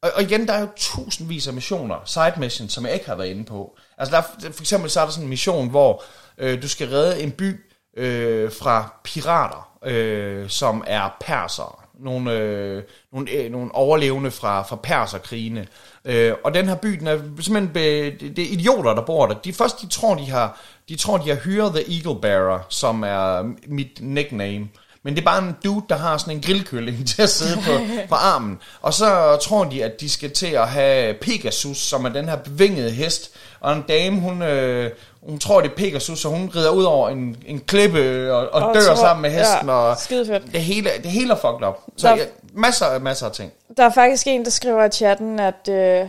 Og, 0.02 0.10
og 0.16 0.22
igen, 0.22 0.46
der 0.46 0.52
er 0.52 0.60
jo 0.60 0.68
tusindvis 0.76 1.46
af 1.48 1.54
missioner, 1.54 1.96
side 2.04 2.32
missions, 2.36 2.72
som 2.72 2.86
jeg 2.86 2.94
ikke 2.94 3.06
har 3.06 3.14
været 3.16 3.28
inde 3.28 3.44
på. 3.44 3.76
Altså 3.98 4.12
der, 4.16 4.18
er- 4.48 4.52
for 4.52 4.62
eksempel 4.62 4.90
så 4.90 5.00
er 5.00 5.04
der 5.04 5.12
sådan 5.12 5.24
en 5.24 5.30
mission, 5.30 5.68
hvor 5.68 6.02
øh, 6.38 6.62
du 6.62 6.68
skal 6.68 6.88
redde 6.88 7.20
en 7.22 7.30
by 7.30 7.60
øh, 7.96 8.52
fra 8.52 8.94
pirater, 9.04 9.68
øh, 9.84 10.48
som 10.48 10.84
er 10.86 11.16
persere. 11.20 11.72
Nogle, 12.00 12.32
øh, 12.32 12.82
nogle, 13.12 13.30
øh, 13.30 13.50
nogle 13.52 13.74
overlevende 13.74 14.30
fra, 14.30 14.62
fra 14.62 14.76
perserkrigene. 14.76 15.66
Øh, 16.04 16.32
og 16.44 16.54
den 16.54 16.68
her 16.68 16.74
by, 16.74 16.88
den 16.88 17.06
er 17.06 17.16
simpelthen 17.18 17.68
be, 17.68 17.80
det, 18.04 18.20
det 18.36 18.38
er 18.38 18.52
idioter, 18.52 18.94
der 18.94 19.02
bor 19.02 19.26
der. 19.26 19.34
De 19.34 19.52
først, 19.52 19.80
de 19.80 19.86
tror, 19.88 20.14
de 20.14 20.30
har, 20.30 20.60
de 20.88 20.96
tror, 20.96 21.18
de 21.18 21.28
har 21.28 21.36
hyret 21.36 21.74
The 21.74 21.96
Eagle 21.98 22.20
Bearer, 22.20 22.60
som 22.68 23.02
er 23.02 23.42
mit 23.66 23.98
nickname. 24.00 24.68
Men 25.04 25.14
det 25.14 25.20
er 25.20 25.24
bare 25.24 25.42
en 25.42 25.56
dude, 25.64 25.84
der 25.88 25.96
har 25.96 26.18
sådan 26.18 26.36
en 26.36 26.42
grillkølling 26.42 27.06
til 27.08 27.22
at 27.22 27.28
sidde 27.30 27.56
på, 27.56 27.72
på 28.08 28.14
armen. 28.14 28.60
Og 28.82 28.94
så 28.94 29.36
tror 29.42 29.64
de, 29.64 29.84
at 29.84 30.00
de 30.00 30.10
skal 30.10 30.30
til 30.30 30.46
at 30.46 30.68
have 30.68 31.14
Pegasus, 31.14 31.78
som 31.78 32.04
er 32.04 32.08
den 32.08 32.28
her 32.28 32.36
bevingede 32.36 32.90
hest. 32.90 33.30
Og 33.60 33.72
en 33.72 33.82
dame, 33.88 34.20
hun, 34.20 34.42
øh, 34.42 34.90
hun 35.22 35.38
tror, 35.38 35.60
det 35.60 35.70
er 35.70 35.74
Pegasus, 35.74 36.18
så 36.18 36.28
hun 36.28 36.50
rider 36.56 36.70
ud 36.70 36.84
over 36.84 37.08
en, 37.08 37.36
en 37.46 37.60
klippe 37.60 38.32
og, 38.34 38.48
og 38.48 38.62
Og 38.68 38.74
dør 38.74 38.80
tror- 38.80 38.94
sammen 38.94 39.22
med 39.22 39.30
hesten. 39.30 39.68
ja, 39.68 39.72
og 39.74 39.96
skide 39.98 40.26
fedt. 40.26 40.52
Det 40.52 40.60
hele, 40.62 40.90
det 41.02 41.10
hele 41.10 41.32
er 41.32 41.36
fucked 41.36 41.68
up. 41.68 41.78
Så 41.96 42.08
Der- 42.08 42.16
ja, 42.16 42.24
masser, 42.52 42.98
masser 42.98 43.26
af 43.26 43.32
ting. 43.32 43.52
Der 43.76 43.84
er 43.84 43.90
faktisk 43.90 44.26
en, 44.26 44.44
der 44.44 44.50
skriver 44.50 44.84
i 44.84 44.90
chatten, 44.90 45.40
at 45.40 45.68
øh, 45.68 46.08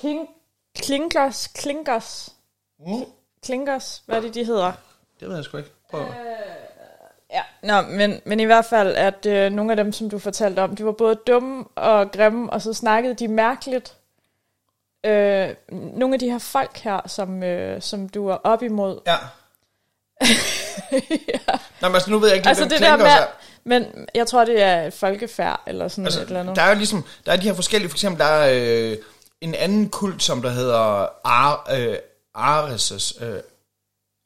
King, 0.00 0.20
Klinkers, 0.78 1.48
Klinkers, 1.54 2.28
Mm. 2.86 3.04
Klinkers, 3.44 4.02
hvad 4.06 4.16
er 4.16 4.20
det, 4.20 4.34
de 4.34 4.44
hedder? 4.44 4.72
Det 5.20 5.28
ved 5.28 5.36
jeg 5.36 5.44
sgu 5.44 5.56
ikke. 5.56 5.70
Prøv. 5.90 6.00
Ja, 7.32 7.42
Nå, 7.62 7.80
men, 7.82 8.20
men 8.24 8.40
i 8.40 8.44
hvert 8.44 8.64
fald, 8.64 8.96
at 8.96 9.26
øh, 9.26 9.52
nogle 9.52 9.72
af 9.72 9.76
dem, 9.76 9.92
som 9.92 10.10
du 10.10 10.18
fortalte 10.18 10.60
om, 10.60 10.76
de 10.76 10.84
var 10.84 10.92
både 10.92 11.14
dumme 11.26 11.64
og 11.74 12.12
grimme, 12.12 12.50
og 12.52 12.62
så 12.62 12.74
snakkede 12.74 13.14
de 13.14 13.28
mærkeligt. 13.28 13.94
Øh, 15.06 15.48
nogle 15.70 16.14
af 16.14 16.20
de 16.20 16.30
her 16.30 16.38
folk 16.38 16.78
her, 16.78 17.00
som, 17.06 17.42
øh, 17.42 17.82
som 17.82 18.08
du 18.08 18.28
er 18.28 18.34
op 18.44 18.62
imod. 18.62 19.00
Ja. 19.06 19.16
ja. 21.34 21.58
Nå, 21.80 21.88
men 21.88 21.94
altså, 21.94 22.10
nu 22.10 22.18
ved 22.18 22.28
jeg 22.28 22.36
ikke, 22.36 22.48
Altså 22.48 22.64
det 22.64 22.80
der 22.80 22.96
med, 22.96 23.26
men 23.64 24.08
jeg 24.14 24.26
tror, 24.26 24.44
det 24.44 24.62
er 24.62 24.82
et 24.82 24.94
folkefærd, 24.94 25.62
eller 25.66 25.88
sådan 25.88 26.04
Altså, 26.04 26.20
et 26.20 26.26
eller 26.26 26.40
andet. 26.40 26.56
der 26.56 26.62
er 26.62 26.68
jo 26.68 26.74
ligesom, 26.74 27.04
der 27.26 27.32
er 27.32 27.36
de 27.36 27.42
her 27.42 27.54
forskellige, 27.54 27.90
for 27.90 27.96
eksempel, 27.96 28.20
der 28.20 28.26
er 28.26 28.90
øh, 28.90 28.96
en 29.40 29.54
anden 29.54 29.88
kult, 29.88 30.22
som 30.22 30.42
der 30.42 30.50
hedder 30.50 31.06
Ar, 31.24 31.68
øh, 31.72 31.96
Ares, 32.34 33.14
øh, 33.20 33.40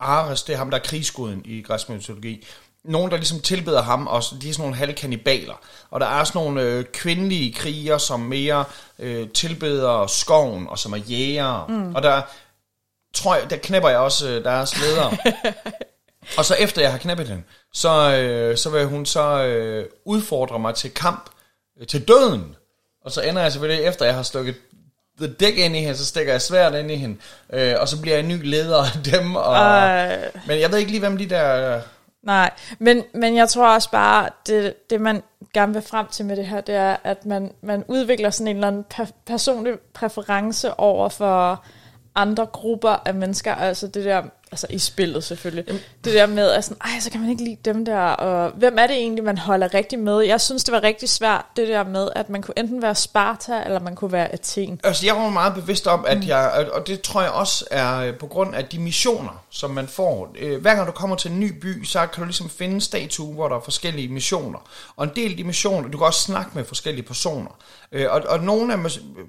Ares, 0.00 0.42
det 0.42 0.52
er 0.52 0.56
ham, 0.56 0.70
der 0.70 0.78
er 0.78 0.82
krigsguden 0.82 1.42
i 1.44 1.62
græsk 1.62 1.88
mytologi. 1.88 2.46
Nogen, 2.84 3.10
der 3.10 3.16
ligesom 3.16 3.40
tilbeder 3.40 3.82
ham, 3.82 4.06
og 4.06 4.22
de 4.42 4.48
er 4.48 4.52
sådan 4.52 4.62
nogle 4.62 4.76
halvkanibaler. 4.76 5.54
Og 5.90 6.00
der 6.00 6.06
er 6.06 6.24
sådan 6.24 6.42
nogle 6.42 6.62
øh, 6.62 6.84
kvindelige 6.84 7.52
krigere, 7.52 8.00
som 8.00 8.20
mere 8.20 8.64
øh, 8.98 9.28
tilbeder 9.28 10.06
skoven, 10.06 10.68
og 10.68 10.78
som 10.78 10.92
er 10.92 10.96
jægere. 10.96 11.66
Mm. 11.68 11.94
Og 11.94 12.02
der 12.02 12.22
tror 13.14 13.34
jeg, 13.34 13.50
der 13.50 13.56
knæpper 13.56 13.88
jeg 13.88 13.98
også 13.98 14.28
øh, 14.28 14.44
deres 14.44 14.80
ledere. 14.80 15.16
Og 16.38 16.44
så 16.44 16.54
efter 16.54 16.82
jeg 16.82 16.90
har 16.90 16.98
knæppet 16.98 17.28
hende, 17.28 17.42
så, 17.74 18.16
øh, 18.16 18.56
så 18.56 18.70
vil 18.70 18.86
hun 18.86 19.06
så 19.06 19.44
øh, 19.44 19.86
udfordre 20.04 20.58
mig 20.58 20.74
til 20.74 20.94
kamp, 20.94 21.30
øh, 21.80 21.86
til 21.86 22.08
døden. 22.08 22.56
Og 23.04 23.12
så 23.12 23.20
ender 23.20 23.42
jeg 23.42 23.52
selvfølgelig, 23.52 23.84
efter 23.84 24.04
jeg 24.04 24.14
har 24.14 24.22
stukket 24.22 24.54
the 25.20 25.34
dick 25.40 25.58
ind 25.58 25.76
i 25.76 25.80
hende, 25.80 25.96
så 25.96 26.06
stikker 26.06 26.32
jeg 26.32 26.42
svært 26.42 26.74
ind 26.74 26.90
i 26.90 26.96
hende. 26.96 27.16
Øh, 27.52 27.74
og 27.78 27.88
så 27.88 28.00
bliver 28.00 28.16
jeg 28.16 28.22
ny 28.22 28.50
leder 28.50 28.82
af 28.82 29.02
dem. 29.04 29.36
Og, 29.36 29.56
Øh, 29.56 30.46
Men 30.46 30.60
jeg 30.60 30.70
ved 30.70 30.78
ikke 30.78 30.90
lige, 30.90 31.00
hvem 31.00 31.18
de 31.18 31.30
der... 31.30 31.76
Øh, 31.76 31.82
nej, 32.22 32.50
men, 32.78 33.02
men 33.14 33.36
jeg 33.36 33.48
tror 33.48 33.74
også 33.74 33.90
bare, 33.90 34.28
det, 34.46 34.90
det 34.90 35.00
man 35.00 35.22
gerne 35.54 35.72
vil 35.72 35.82
frem 35.82 36.06
til 36.06 36.24
med 36.24 36.36
det 36.36 36.46
her, 36.46 36.60
det 36.60 36.74
er, 36.74 36.96
at 37.04 37.26
man, 37.26 37.52
man 37.60 37.84
udvikler 37.88 38.30
sådan 38.30 38.46
en 38.46 38.56
eller 38.56 38.68
anden 38.68 38.84
per- 38.84 39.12
personlig 39.26 39.78
præference 39.94 40.74
over 40.74 41.08
for 41.08 41.64
andre 42.14 42.46
grupper 42.46 43.02
af 43.04 43.14
mennesker, 43.14 43.54
altså 43.54 43.86
det 43.86 44.04
der, 44.04 44.22
altså 44.52 44.66
i 44.70 44.78
spillet 44.78 45.24
selvfølgelig, 45.24 45.64
det 46.04 46.14
der 46.14 46.26
med, 46.26 46.50
at 46.50 46.64
sådan, 46.64 46.76
ej, 46.84 47.00
så 47.00 47.10
kan 47.10 47.20
man 47.20 47.30
ikke 47.30 47.44
lide 47.44 47.56
dem 47.64 47.84
der, 47.84 47.98
og 48.00 48.50
hvem 48.50 48.78
er 48.78 48.86
det 48.86 48.96
egentlig, 48.96 49.24
man 49.24 49.38
holder 49.38 49.74
rigtig 49.74 49.98
med? 49.98 50.20
Jeg 50.20 50.40
synes, 50.40 50.64
det 50.64 50.72
var 50.72 50.82
rigtig 50.82 51.08
svært, 51.08 51.44
det 51.56 51.68
der 51.68 51.84
med, 51.84 52.08
at 52.16 52.30
man 52.30 52.42
kunne 52.42 52.58
enten 52.58 52.82
være 52.82 52.94
Sparta, 52.94 53.62
eller 53.64 53.80
man 53.80 53.94
kunne 53.94 54.12
være 54.12 54.32
Athen. 54.32 54.80
Altså, 54.84 55.06
jeg 55.06 55.14
var 55.14 55.28
meget 55.30 55.54
bevidst 55.54 55.86
om, 55.86 56.04
at 56.08 56.26
jeg, 56.26 56.68
og- 56.72 56.86
det 56.86 57.00
tror 57.00 57.22
jeg 57.22 57.30
også 57.30 57.64
er 57.70 57.98
øh, 57.98 58.14
på 58.18 58.26
grund 58.26 58.54
af 58.54 58.64
de 58.64 58.78
missioner, 58.78 59.42
som 59.50 59.70
man 59.70 59.88
får. 59.88 60.34
Øh, 60.38 60.60
Hver 60.60 60.74
gang 60.74 60.86
du 60.86 60.92
kommer 60.92 61.16
til 61.16 61.30
en 61.30 61.40
ny 61.40 61.58
by, 61.60 61.84
så 61.84 61.98
kan 62.06 62.20
du 62.20 62.24
ligesom 62.24 62.50
finde 62.50 62.74
en 62.74 62.80
statue, 62.80 63.34
hvor 63.34 63.48
der 63.48 63.56
er 63.56 63.60
forskellige 63.64 64.08
missioner. 64.08 64.58
Og 64.96 65.04
en 65.04 65.10
del 65.16 65.30
af 65.30 65.36
de 65.36 65.44
missioner, 65.44 65.88
du 65.88 65.98
kan 65.98 66.06
også 66.06 66.20
snakke 66.22 66.50
med 66.54 66.64
forskellige 66.64 67.06
personer. 67.06 67.50
Øh, 67.92 68.06
Og, 68.10 68.22
og 68.28 68.40
nogle 68.40 68.72
af 68.72 68.78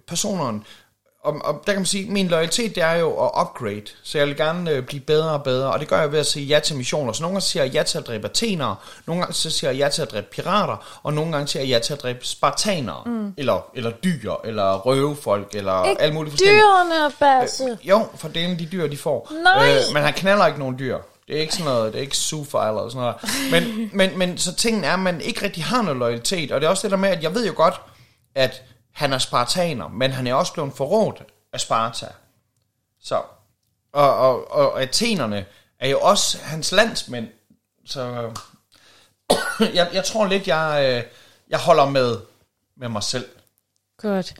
personerne, 0.07 0.61
og, 1.23 1.41
og 1.43 1.61
der 1.65 1.71
kan 1.71 1.79
man 1.79 1.85
sige, 1.85 2.11
min 2.11 2.27
loyalitet 2.27 2.75
det 2.75 2.83
er 2.83 2.93
jo 2.93 3.25
at 3.25 3.31
upgrade, 3.41 3.85
så 4.03 4.17
jeg 4.17 4.27
vil 4.27 4.37
gerne 4.37 4.71
øh, 4.71 4.83
blive 4.83 5.01
bedre 5.01 5.29
og 5.29 5.43
bedre, 5.43 5.71
og 5.73 5.79
det 5.79 5.87
gør 5.87 5.99
jeg 5.99 6.11
ved 6.11 6.19
at 6.19 6.25
sige 6.25 6.45
ja 6.45 6.59
til 6.59 6.75
missioner. 6.75 7.13
Så 7.13 7.21
nogle 7.21 7.33
gange 7.33 7.41
siger 7.41 7.63
jeg 7.63 7.73
ja 7.73 7.83
til 7.83 7.97
at 7.97 8.07
dræbe 8.07 8.27
athenere, 8.27 8.75
nogle 9.07 9.21
gange 9.21 9.33
så 9.33 9.49
siger 9.49 9.71
jeg 9.71 9.79
ja 9.79 9.89
til 9.89 10.01
at 10.01 10.11
dræbe 10.11 10.27
pirater, 10.31 10.99
og 11.03 11.13
nogle 11.13 11.31
gange 11.31 11.47
siger 11.47 11.63
jeg 11.63 11.69
ja 11.69 11.79
til 11.79 11.93
at 11.93 12.03
dræbe 12.03 12.25
spartanere, 12.25 13.01
mm. 13.05 13.33
eller, 13.37 13.65
eller 13.75 13.91
dyr, 13.91 14.33
eller 14.45 14.77
røvefolk, 14.77 15.55
eller 15.55 15.71
alt 15.71 16.13
muligt 16.13 16.31
forskelligt. 16.31 16.63
Dyrene, 16.63 17.11
Basse! 17.19 17.77
Jo, 17.83 18.07
for 18.15 18.27
det 18.27 18.43
er 18.43 18.57
de 18.57 18.67
dyr, 18.71 18.87
de 18.87 18.97
får. 18.97 19.31
Nej! 19.43 19.69
Øh, 19.69 19.93
men 19.93 20.03
han 20.03 20.13
knaller 20.13 20.47
ikke 20.47 20.59
nogen 20.59 20.79
dyr. 20.79 20.97
Det 21.27 21.37
er 21.37 21.41
ikke 21.41 21.53
sådan 21.53 21.65
noget, 21.65 21.93
det 21.93 21.99
er 21.99 22.03
ikke 22.03 22.17
Zoofiler 22.17 22.61
eller 22.61 22.89
sådan 22.89 23.01
noget. 23.01 23.15
Men, 23.51 23.89
men, 23.93 24.17
men 24.19 24.37
så 24.37 24.55
tingen 24.55 24.83
er, 24.83 24.93
at 24.93 24.99
man 24.99 25.21
ikke 25.21 25.45
rigtig 25.45 25.63
har 25.63 25.81
noget 25.81 25.97
loyalitet, 25.97 26.51
og 26.51 26.61
det 26.61 26.67
er 26.67 26.71
også 26.71 26.83
det 26.83 26.91
der 26.91 26.97
med, 26.97 27.09
at 27.09 27.23
jeg 27.23 27.35
ved 27.35 27.47
jo 27.47 27.53
godt, 27.55 27.81
at 28.35 28.61
han 28.93 29.13
er 29.13 29.17
spartaner, 29.17 29.87
men 29.87 30.11
han 30.11 30.27
er 30.27 30.33
også 30.33 30.53
blevet 30.53 30.73
forrådt 30.73 31.23
af 31.53 31.59
Sparta. 31.59 32.07
Så, 33.01 33.21
og, 33.91 34.17
og, 34.17 34.51
og 34.51 34.81
athenerne 34.81 35.45
er 35.79 35.87
jo 35.87 35.99
også 35.99 36.37
hans 36.41 36.71
landsmænd, 36.71 37.27
så 37.85 38.31
jeg, 39.73 39.89
jeg 39.93 40.05
tror 40.05 40.25
lidt, 40.25 40.47
jeg, 40.47 40.85
øh, 40.87 41.11
jeg 41.49 41.59
holder 41.59 41.85
med, 41.85 42.17
med 42.77 42.89
mig 42.89 43.03
selv. 43.03 43.29
Godt. 43.97 44.33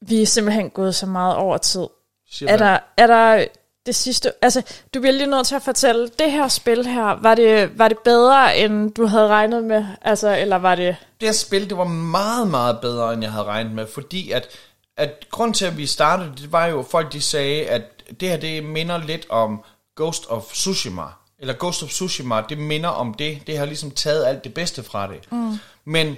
Vi 0.00 0.22
er 0.22 0.26
simpelthen 0.26 0.70
gået 0.70 0.94
så 0.94 1.06
meget 1.06 1.36
over 1.36 1.58
tid. 1.58 1.86
Siger 2.30 2.52
Er 2.52 2.56
der, 2.56 2.78
er 2.96 3.06
der 3.06 3.46
det 3.86 3.94
sidste... 3.94 4.32
Altså, 4.42 4.62
du 4.94 5.00
bliver 5.00 5.12
lige 5.12 5.26
nødt 5.26 5.46
til 5.46 5.54
at 5.54 5.62
fortælle, 5.62 6.08
det 6.18 6.32
her 6.32 6.48
spil 6.48 6.86
her, 6.86 7.22
var 7.22 7.34
det, 7.34 7.78
var 7.78 7.88
det 7.88 7.98
bedre, 7.98 8.56
end 8.56 8.90
du 8.90 9.06
havde 9.06 9.28
regnet 9.28 9.64
med? 9.64 9.84
Altså, 10.02 10.36
eller 10.36 10.56
var 10.56 10.74
det... 10.74 10.96
det 11.20 11.28
her 11.28 11.32
spil, 11.32 11.68
det 11.68 11.76
var 11.76 11.84
meget, 11.84 12.48
meget 12.48 12.80
bedre, 12.80 13.12
end 13.12 13.22
jeg 13.22 13.32
havde 13.32 13.44
regnet 13.44 13.72
med, 13.72 13.86
fordi 13.86 14.30
at, 14.30 14.48
at 14.96 15.26
grund 15.30 15.54
til, 15.54 15.64
at 15.64 15.76
vi 15.76 15.86
startede, 15.86 16.32
det 16.36 16.52
var 16.52 16.66
jo, 16.66 16.82
folk 16.90 17.12
de 17.12 17.20
sagde, 17.20 17.66
at 17.66 17.82
det 18.20 18.28
her, 18.28 18.36
det 18.36 18.64
minder 18.64 18.98
lidt 18.98 19.26
om 19.30 19.64
Ghost 19.96 20.26
of 20.28 20.52
Tsushima, 20.52 21.04
eller 21.38 21.54
Ghost 21.58 21.82
of 21.82 21.88
Tsushima, 21.88 22.42
det 22.48 22.58
minder 22.58 22.88
om 22.88 23.14
det, 23.14 23.42
det 23.46 23.58
har 23.58 23.64
ligesom 23.64 23.90
taget 23.90 24.24
alt 24.24 24.44
det 24.44 24.54
bedste 24.54 24.82
fra 24.82 25.06
det. 25.06 25.32
Mm. 25.32 25.58
Men 25.84 26.16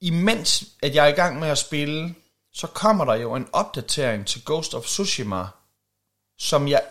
imens, 0.00 0.64
at 0.82 0.94
jeg 0.94 1.04
er 1.04 1.08
i 1.08 1.16
gang 1.16 1.38
med 1.38 1.48
at 1.48 1.58
spille, 1.58 2.14
så 2.54 2.66
kommer 2.66 3.04
der 3.04 3.14
jo 3.14 3.34
en 3.34 3.46
opdatering 3.52 4.26
til 4.26 4.42
Ghost 4.44 4.74
of 4.74 4.84
Tsushima, 4.84 5.44
som 6.40 6.68
jeg 6.68 6.82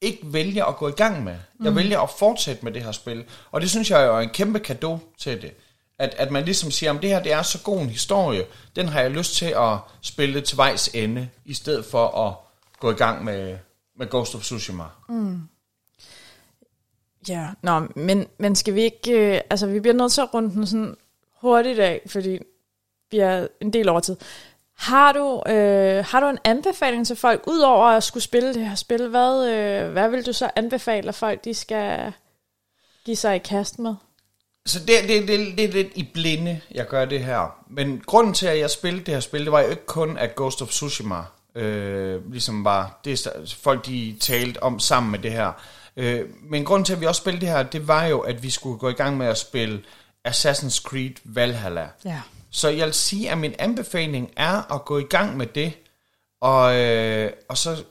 ikke 0.00 0.32
vælger 0.32 0.64
at 0.64 0.76
gå 0.76 0.88
i 0.88 0.92
gang 0.92 1.24
med. 1.24 1.36
Jeg 1.62 1.70
mm. 1.70 1.76
vælger 1.76 2.00
at 2.00 2.10
fortsætte 2.10 2.64
med 2.64 2.72
det 2.72 2.84
her 2.84 2.92
spil. 2.92 3.24
Og 3.50 3.60
det 3.60 3.70
synes 3.70 3.90
jeg 3.90 4.06
jo 4.06 4.16
er 4.16 4.20
en 4.20 4.28
kæmpe 4.28 4.58
gave 4.58 5.00
til 5.18 5.42
det. 5.42 5.54
At, 5.98 6.14
at 6.14 6.30
man 6.30 6.44
ligesom 6.44 6.70
siger, 6.70 6.92
at 6.92 7.02
det 7.02 7.10
her 7.10 7.22
det 7.22 7.32
er 7.32 7.42
så 7.42 7.62
god 7.62 7.80
en 7.80 7.88
historie, 7.88 8.46
den 8.76 8.88
har 8.88 9.00
jeg 9.00 9.10
lyst 9.10 9.34
til 9.34 9.54
at 9.56 9.78
spille 10.02 10.40
til 10.40 10.56
vejs 10.56 10.88
ende, 10.88 11.28
i 11.44 11.54
stedet 11.54 11.84
for 11.84 12.26
at 12.26 12.34
gå 12.80 12.90
i 12.90 12.94
gang 12.94 13.24
med, 13.24 13.58
med 13.96 14.10
Ghost 14.10 14.34
of 14.34 14.42
Tsushima. 14.42 14.84
Ja, 17.28 17.48
nå, 17.62 17.80
men, 17.96 18.26
men 18.38 18.56
skal 18.56 18.74
vi 18.74 18.82
ikke... 18.82 19.34
Øh, 19.34 19.40
altså, 19.50 19.66
vi 19.66 19.80
bliver 19.80 19.94
nødt 19.94 20.12
til 20.12 20.20
at 20.20 20.34
runde 20.34 20.50
den 20.50 20.66
sådan 20.66 20.96
hurtigt 21.40 21.78
af, 21.78 22.00
fordi 22.06 22.38
vi 23.10 23.18
er 23.18 23.46
en 23.60 23.72
del 23.72 23.88
over 23.88 24.00
tid. 24.00 24.16
Har 24.78 25.12
du, 25.12 25.42
øh, 25.52 26.04
har 26.04 26.20
du 26.20 26.28
en 26.28 26.38
anbefaling 26.44 27.06
til 27.06 27.16
folk, 27.16 27.42
udover 27.46 27.86
at 27.86 28.02
skulle 28.02 28.24
spille 28.24 28.54
det 28.54 28.68
her 28.68 28.74
spil? 28.74 29.08
Hvad, 29.08 29.48
øh, 29.48 29.92
hvad 29.92 30.08
vil 30.08 30.26
du 30.26 30.32
så 30.32 30.50
anbefale, 30.56 31.08
at 31.08 31.14
folk 31.14 31.44
de 31.44 31.54
skal 31.54 32.12
give 33.04 33.16
sig 33.16 33.36
i 33.36 33.38
kast 33.38 33.78
med? 33.78 33.94
Så 34.66 34.78
det, 34.78 34.88
det, 35.08 35.28
det, 35.28 35.56
det 35.56 35.64
er 35.64 35.72
lidt 35.72 35.92
i 35.94 36.10
blinde, 36.14 36.60
jeg 36.70 36.86
gør 36.86 37.04
det 37.04 37.24
her. 37.24 37.64
Men 37.70 38.02
grunden 38.06 38.34
til, 38.34 38.46
at 38.46 38.58
jeg 38.58 38.70
spillede 38.70 39.04
det 39.04 39.14
her 39.14 39.20
spil, 39.20 39.44
det 39.44 39.52
var 39.52 39.60
jo 39.60 39.68
ikke 39.68 39.86
kun, 39.86 40.18
at 40.18 40.34
Ghost 40.36 40.62
of 40.62 40.68
Tsushima 40.68 41.22
øh, 41.54 42.32
ligesom 42.32 42.64
var 42.64 43.00
det, 43.04 43.28
folk 43.62 43.86
de 43.86 44.16
talte 44.20 44.62
om 44.62 44.80
sammen 44.80 45.10
med 45.10 45.18
det 45.18 45.32
her. 45.32 45.52
Øh, 45.96 46.24
men 46.42 46.64
grunden 46.64 46.84
til, 46.84 46.92
at 46.92 47.00
vi 47.00 47.06
også 47.06 47.20
spillede 47.20 47.46
det 47.46 47.54
her, 47.54 47.62
det 47.62 47.88
var 47.88 48.04
jo, 48.04 48.18
at 48.18 48.42
vi 48.42 48.50
skulle 48.50 48.78
gå 48.78 48.88
i 48.88 48.92
gang 48.92 49.16
med 49.16 49.26
at 49.26 49.38
spille 49.38 49.82
Assassin's 50.28 50.82
Creed 50.82 51.14
Valhalla. 51.24 51.88
Ja. 52.04 52.20
Så 52.50 52.68
jeg 52.68 52.86
vil 52.86 52.94
sige, 52.94 53.30
at 53.30 53.38
min 53.38 53.54
anbefaling 53.58 54.30
er 54.36 54.74
at 54.74 54.84
gå 54.84 54.98
i 54.98 55.02
gang 55.02 55.36
med 55.36 55.46
det, 55.46 55.72
og, 56.40 56.76
øh, 56.76 57.32
og 57.48 57.58
så, 57.58 57.84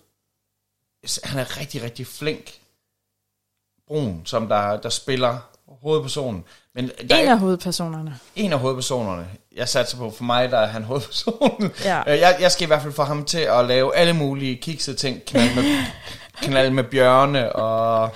han 1.24 1.40
er 1.40 1.58
rigtig, 1.60 1.84
rigtig 1.84 2.08
flink, 2.08 2.54
Brun, 3.88 4.22
som 4.26 4.48
der, 4.48 4.78
der 4.82 4.90
spiller 4.90 5.38
hovedpersonen. 5.82 6.44
Men 6.76 6.92
der 7.10 7.16
er 7.16 7.22
En 7.22 7.28
af 7.28 7.40
hovedpersonerne. 7.40 8.20
en 8.36 8.54
af 8.54 8.60
hovedpersonerne. 8.60 9.28
Jeg 9.56 9.70
satser 9.70 9.98
på, 9.98 10.12
for 10.12 10.24
mig 10.24 10.52
der 10.52 10.58
er 10.58 10.66
han 10.68 10.84
hovedpersonen. 10.84 11.72
Ja. 11.84 12.14
Øh, 12.14 12.20
jeg, 12.20 12.38
jeg 12.40 12.52
skal 12.52 12.64
i 12.66 12.68
hvert 12.68 12.82
fald 12.82 12.94
få 12.94 13.04
ham 13.04 13.26
til 13.26 13.40
at 13.40 13.66
lave 13.66 13.96
alle 13.96 14.14
mulige 14.14 14.56
kiksede 14.56 14.98
ting. 14.98 15.22
Knald 15.26 15.56
med, 15.56 15.64
knald 16.44 16.70
med 16.72 16.84
bjørne 16.84 17.56
og 17.56 18.12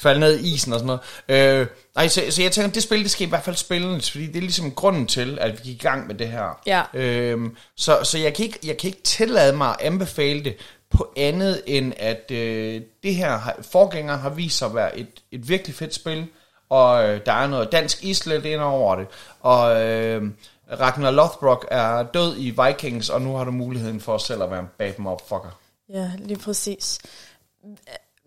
falde 0.00 0.20
ned 0.20 0.38
i 0.38 0.54
isen 0.54 0.72
og 0.72 0.78
sådan 0.80 1.00
noget. 1.28 1.60
Øh, 1.60 1.66
nej, 1.94 2.08
så, 2.08 2.22
så 2.30 2.42
jeg 2.42 2.52
tænker, 2.52 2.70
det 2.72 2.82
spil, 2.82 3.02
det 3.02 3.10
skal 3.10 3.26
i 3.26 3.30
hvert 3.30 3.44
fald 3.44 3.56
spilles, 3.56 4.10
fordi 4.10 4.26
det 4.26 4.36
er 4.36 4.40
ligesom 4.40 4.72
grunden 4.72 5.06
til, 5.06 5.38
at 5.40 5.52
vi 5.52 5.58
gik 5.70 5.74
i 5.74 5.82
gang 5.86 6.06
med 6.06 6.14
det 6.14 6.28
her. 6.28 6.60
Ja. 6.66 6.82
Øhm, 6.94 7.56
så 7.76 7.98
så 8.04 8.18
jeg, 8.18 8.34
kan 8.34 8.44
ikke, 8.44 8.58
jeg 8.64 8.76
kan 8.76 8.88
ikke 8.88 9.02
tillade 9.02 9.56
mig 9.56 9.68
at 9.68 9.76
anbefale 9.80 10.44
det 10.44 10.56
på 10.90 11.12
andet 11.16 11.62
end, 11.66 11.92
at 11.96 12.30
øh, 12.30 12.80
det 13.02 13.14
her 13.14 13.38
har- 13.38 13.56
forgængeren 13.72 14.20
har 14.20 14.30
vist 14.30 14.58
sig 14.58 14.66
at 14.68 14.74
være 14.74 14.98
et, 14.98 15.08
et 15.32 15.48
virkelig 15.48 15.74
fedt 15.76 15.94
spil, 15.94 16.26
og 16.70 17.08
øh, 17.08 17.20
der 17.26 17.32
er 17.32 17.46
noget 17.46 17.72
dansk 17.72 18.04
islet 18.04 18.44
ind 18.44 18.60
over 18.60 18.96
det, 18.96 19.06
og 19.40 19.82
øh, 19.82 20.22
Ragnar 20.80 21.10
Lothbrok 21.10 21.66
er 21.70 22.02
død 22.02 22.34
i 22.38 22.54
Vikings, 22.66 23.08
og 23.08 23.22
nu 23.22 23.36
har 23.36 23.44
du 23.44 23.50
muligheden 23.50 24.00
for 24.00 24.18
selv 24.18 24.42
at 24.42 24.50
være 24.50 24.60
en 24.60 24.68
bad 24.78 24.92
motherfucker. 24.98 25.58
Ja, 25.92 26.10
lige 26.18 26.38
præcis. 26.38 26.98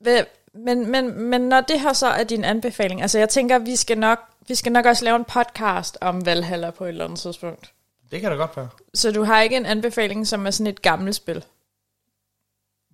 Hva- 0.08 0.43
Men, 0.56 0.92
men, 0.92 1.22
men 1.22 1.42
når 1.42 1.62
det 1.62 1.80
her 1.80 1.94
så 1.94 2.08
er 2.08 2.24
din 2.24 2.44
anbefaling, 2.44 3.02
altså 3.02 3.20
jeg 3.20 3.30
tænker, 3.30 3.60
vi 3.60 3.76
skal 3.76 3.98
nok, 3.98 4.20
vi 4.48 4.56
skal 4.56 4.72
nok 4.72 4.86
også 4.86 5.06
lave 5.06 5.16
en 5.16 5.24
podcast 5.26 5.98
om 6.02 6.26
Valhalla 6.26 6.70
på 6.70 6.84
et 6.84 6.90
eller 6.90 7.06
andet 7.06 7.20
tidspunkt. 7.20 7.72
Det 8.12 8.22
kan 8.22 8.32
da 8.32 8.38
godt 8.38 8.58
være. 8.58 8.68
Så 8.94 9.12
du 9.12 9.24
har 9.24 9.42
ikke 9.42 9.56
en 9.56 9.66
anbefaling, 9.66 10.28
som 10.28 10.48
er 10.48 10.52
sådan 10.52 10.68
et 10.68 10.82
gammelt 10.82 11.16
spil? 11.16 11.44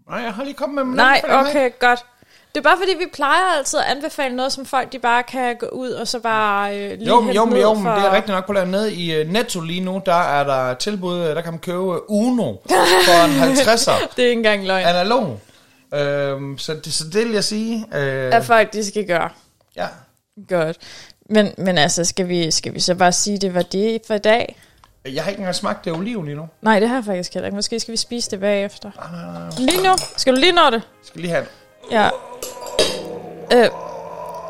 Nej, 0.09 0.19
jeg 0.19 0.33
har 0.33 0.43
lige 0.43 0.53
kommet 0.53 0.75
med 0.75 0.83
min 0.83 0.95
Nej, 0.95 1.21
okay, 1.29 1.71
godt. 1.79 2.05
Det 2.55 2.57
er 2.57 2.61
bare 2.61 2.77
fordi, 2.77 2.93
vi 2.97 3.05
plejer 3.13 3.57
altid 3.57 3.79
at 3.79 3.85
anbefale 3.85 4.35
noget, 4.35 4.51
som 4.51 4.65
folk 4.65 4.91
de 4.91 4.99
bare 4.99 5.23
kan 5.23 5.55
gå 5.55 5.65
ud 5.65 5.89
og 5.89 6.07
så 6.07 6.19
bare 6.19 6.77
øh, 6.77 6.97
lige 6.97 7.07
Jo, 7.07 7.21
jo, 7.21 7.55
jo, 7.55 7.75
for... 7.75 7.89
det 7.89 8.05
er 8.05 8.11
rigtigt 8.11 8.35
nok 8.35 8.45
på 8.45 8.53
landet. 8.53 8.71
Nede 8.71 8.93
i 8.93 9.21
uh, 9.21 9.27
Netto 9.27 9.61
lige 9.61 9.81
nu, 9.81 10.01
der 10.05 10.13
er 10.13 10.43
der 10.43 10.73
tilbud, 10.73 11.19
øh, 11.19 11.35
der 11.35 11.41
kan 11.41 11.53
man 11.53 11.59
købe 11.59 12.11
Uno 12.11 12.53
for 13.07 13.25
en 13.25 13.53
50'er. 13.53 14.15
Det 14.15 14.23
er 14.23 14.29
ikke 14.29 14.39
engang 14.39 14.67
løgn. 14.67 14.85
Analog. 14.85 15.39
Øhm, 15.93 16.57
så, 16.57 16.73
det, 16.73 16.93
så 16.93 17.03
det 17.03 17.25
vil 17.25 17.31
jeg 17.33 17.43
sige. 17.43 17.85
Øh, 17.95 18.35
At 18.35 18.45
folk 18.45 18.73
de 18.73 18.85
skal 18.85 19.07
gøre. 19.07 19.29
ja. 19.75 19.87
Godt. 20.49 20.77
Men, 21.29 21.51
men 21.57 21.77
altså, 21.77 22.05
skal 22.05 22.27
vi, 22.27 22.51
skal 22.51 22.73
vi 22.73 22.79
så 22.79 22.95
bare 22.95 23.11
sige, 23.11 23.37
det 23.37 23.53
var 23.53 23.61
det 23.61 24.01
for 24.07 24.13
i 24.13 24.17
dag? 24.17 24.55
Jeg 25.05 25.23
har 25.23 25.29
ikke 25.29 25.39
engang 25.39 25.55
smagt 25.55 25.85
det 25.85 25.93
oliven 25.93 26.25
lige 26.25 26.35
nu. 26.37 26.47
Nej, 26.61 26.79
det 26.79 26.89
har 26.89 26.95
jeg 26.95 27.05
faktisk 27.05 27.33
heller 27.33 27.47
ikke. 27.47 27.55
Måske 27.55 27.79
skal 27.79 27.91
vi 27.91 27.97
spise 27.97 28.31
det 28.31 28.39
bagefter. 28.39 28.91
Lige 29.57 29.83
nu? 29.83 29.93
Skal 30.17 30.35
du 30.35 30.39
lige 30.39 30.51
nå 30.51 30.61
det? 30.71 30.81
Skal 31.03 31.21
lige 31.21 31.31
have 31.31 31.41
en. 31.43 31.47
Ja. 31.91 32.09
Øh, 33.53 33.69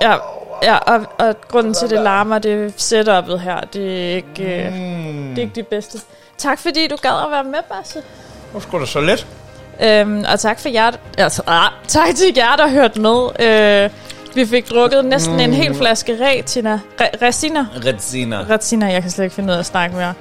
ja, 0.02 0.18
ja 0.64 0.78
og, 0.78 1.06
og 1.18 1.41
grunden 1.41 1.74
til, 1.74 1.90
det 1.90 1.99
larmer, 2.02 2.40
det 2.40 2.53
er 2.53 2.70
setup'et 2.70 3.38
her. 3.38 3.61
Det 3.61 4.11
er 4.11 4.16
ikke, 4.16 4.66
øh, 4.66 4.74
Mm. 4.74 5.30
det 5.30 5.38
er 5.38 5.41
ikke 5.41 5.56
det 5.56 5.68
bedste. 5.68 5.99
Tak 6.38 6.60
fordi 6.60 6.88
du 6.88 6.95
gad 7.02 7.24
at 7.26 7.32
være 7.32 7.44
med, 7.44 7.60
Basse. 7.70 8.03
Hvor 8.52 8.60
skulle 8.60 8.82
det 8.82 8.90
så 8.90 9.02
let? 9.02 9.28
Øhm, 9.84 10.24
og 10.34 10.40
tak 10.40 10.60
for 10.60 10.70
jer, 10.70 10.92
altså, 11.18 11.42
ah, 11.48 11.72
tak 11.88 12.16
til 12.16 12.34
jer, 12.38 12.56
der 12.56 12.70
hørte 12.70 13.02
med. 13.02 13.48
Øh, 13.48 13.90
vi 14.36 14.46
fik 14.46 14.70
drukket 14.70 15.06
næsten 15.06 15.34
mm. 15.34 15.40
en 15.40 15.54
hel 15.54 15.76
flaske 15.76 16.18
retina. 16.22 16.80
Re, 17.02 17.28
resina. 17.28 17.66
Retsina. 17.86 18.38
Retina, 18.50 18.86
jeg 18.92 19.02
kan 19.02 19.12
slet 19.12 19.26
ikke 19.26 19.36
finde 19.36 19.50
ud 19.50 19.56
af 19.56 19.60
at 19.60 19.66
snakke 19.66 19.96
mere. 19.96 20.14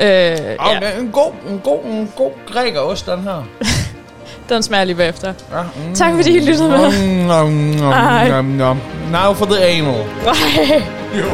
Øh, 0.00 0.06
Ja. 0.08 0.34
ja, 0.82 0.98
En 1.00 1.10
god, 1.12 1.32
en 1.50 1.58
god, 1.64 1.84
en 1.84 2.12
god 2.16 2.30
grækerost, 2.52 3.06
den 3.06 3.20
her. 3.22 3.46
den 4.48 4.62
smager 4.62 4.84
lige 4.84 4.96
bagefter. 4.96 5.32
Ja. 5.52 5.62
Mm. 5.62 5.94
Tak 5.94 6.14
fordi 6.14 6.36
I 6.36 6.40
lyttede 6.40 6.68
med. 6.68 7.06
Mm, 7.08 7.26
nom, 7.26 7.48
nom, 7.50 7.92
Hej. 7.92 8.28
nom, 8.28 8.44
nom. 8.44 8.80
Now 9.12 9.34
for 9.34 9.44
the 9.46 9.64
anal. 9.64 10.04
Bye. 10.24 10.84
Jo. 11.18 11.24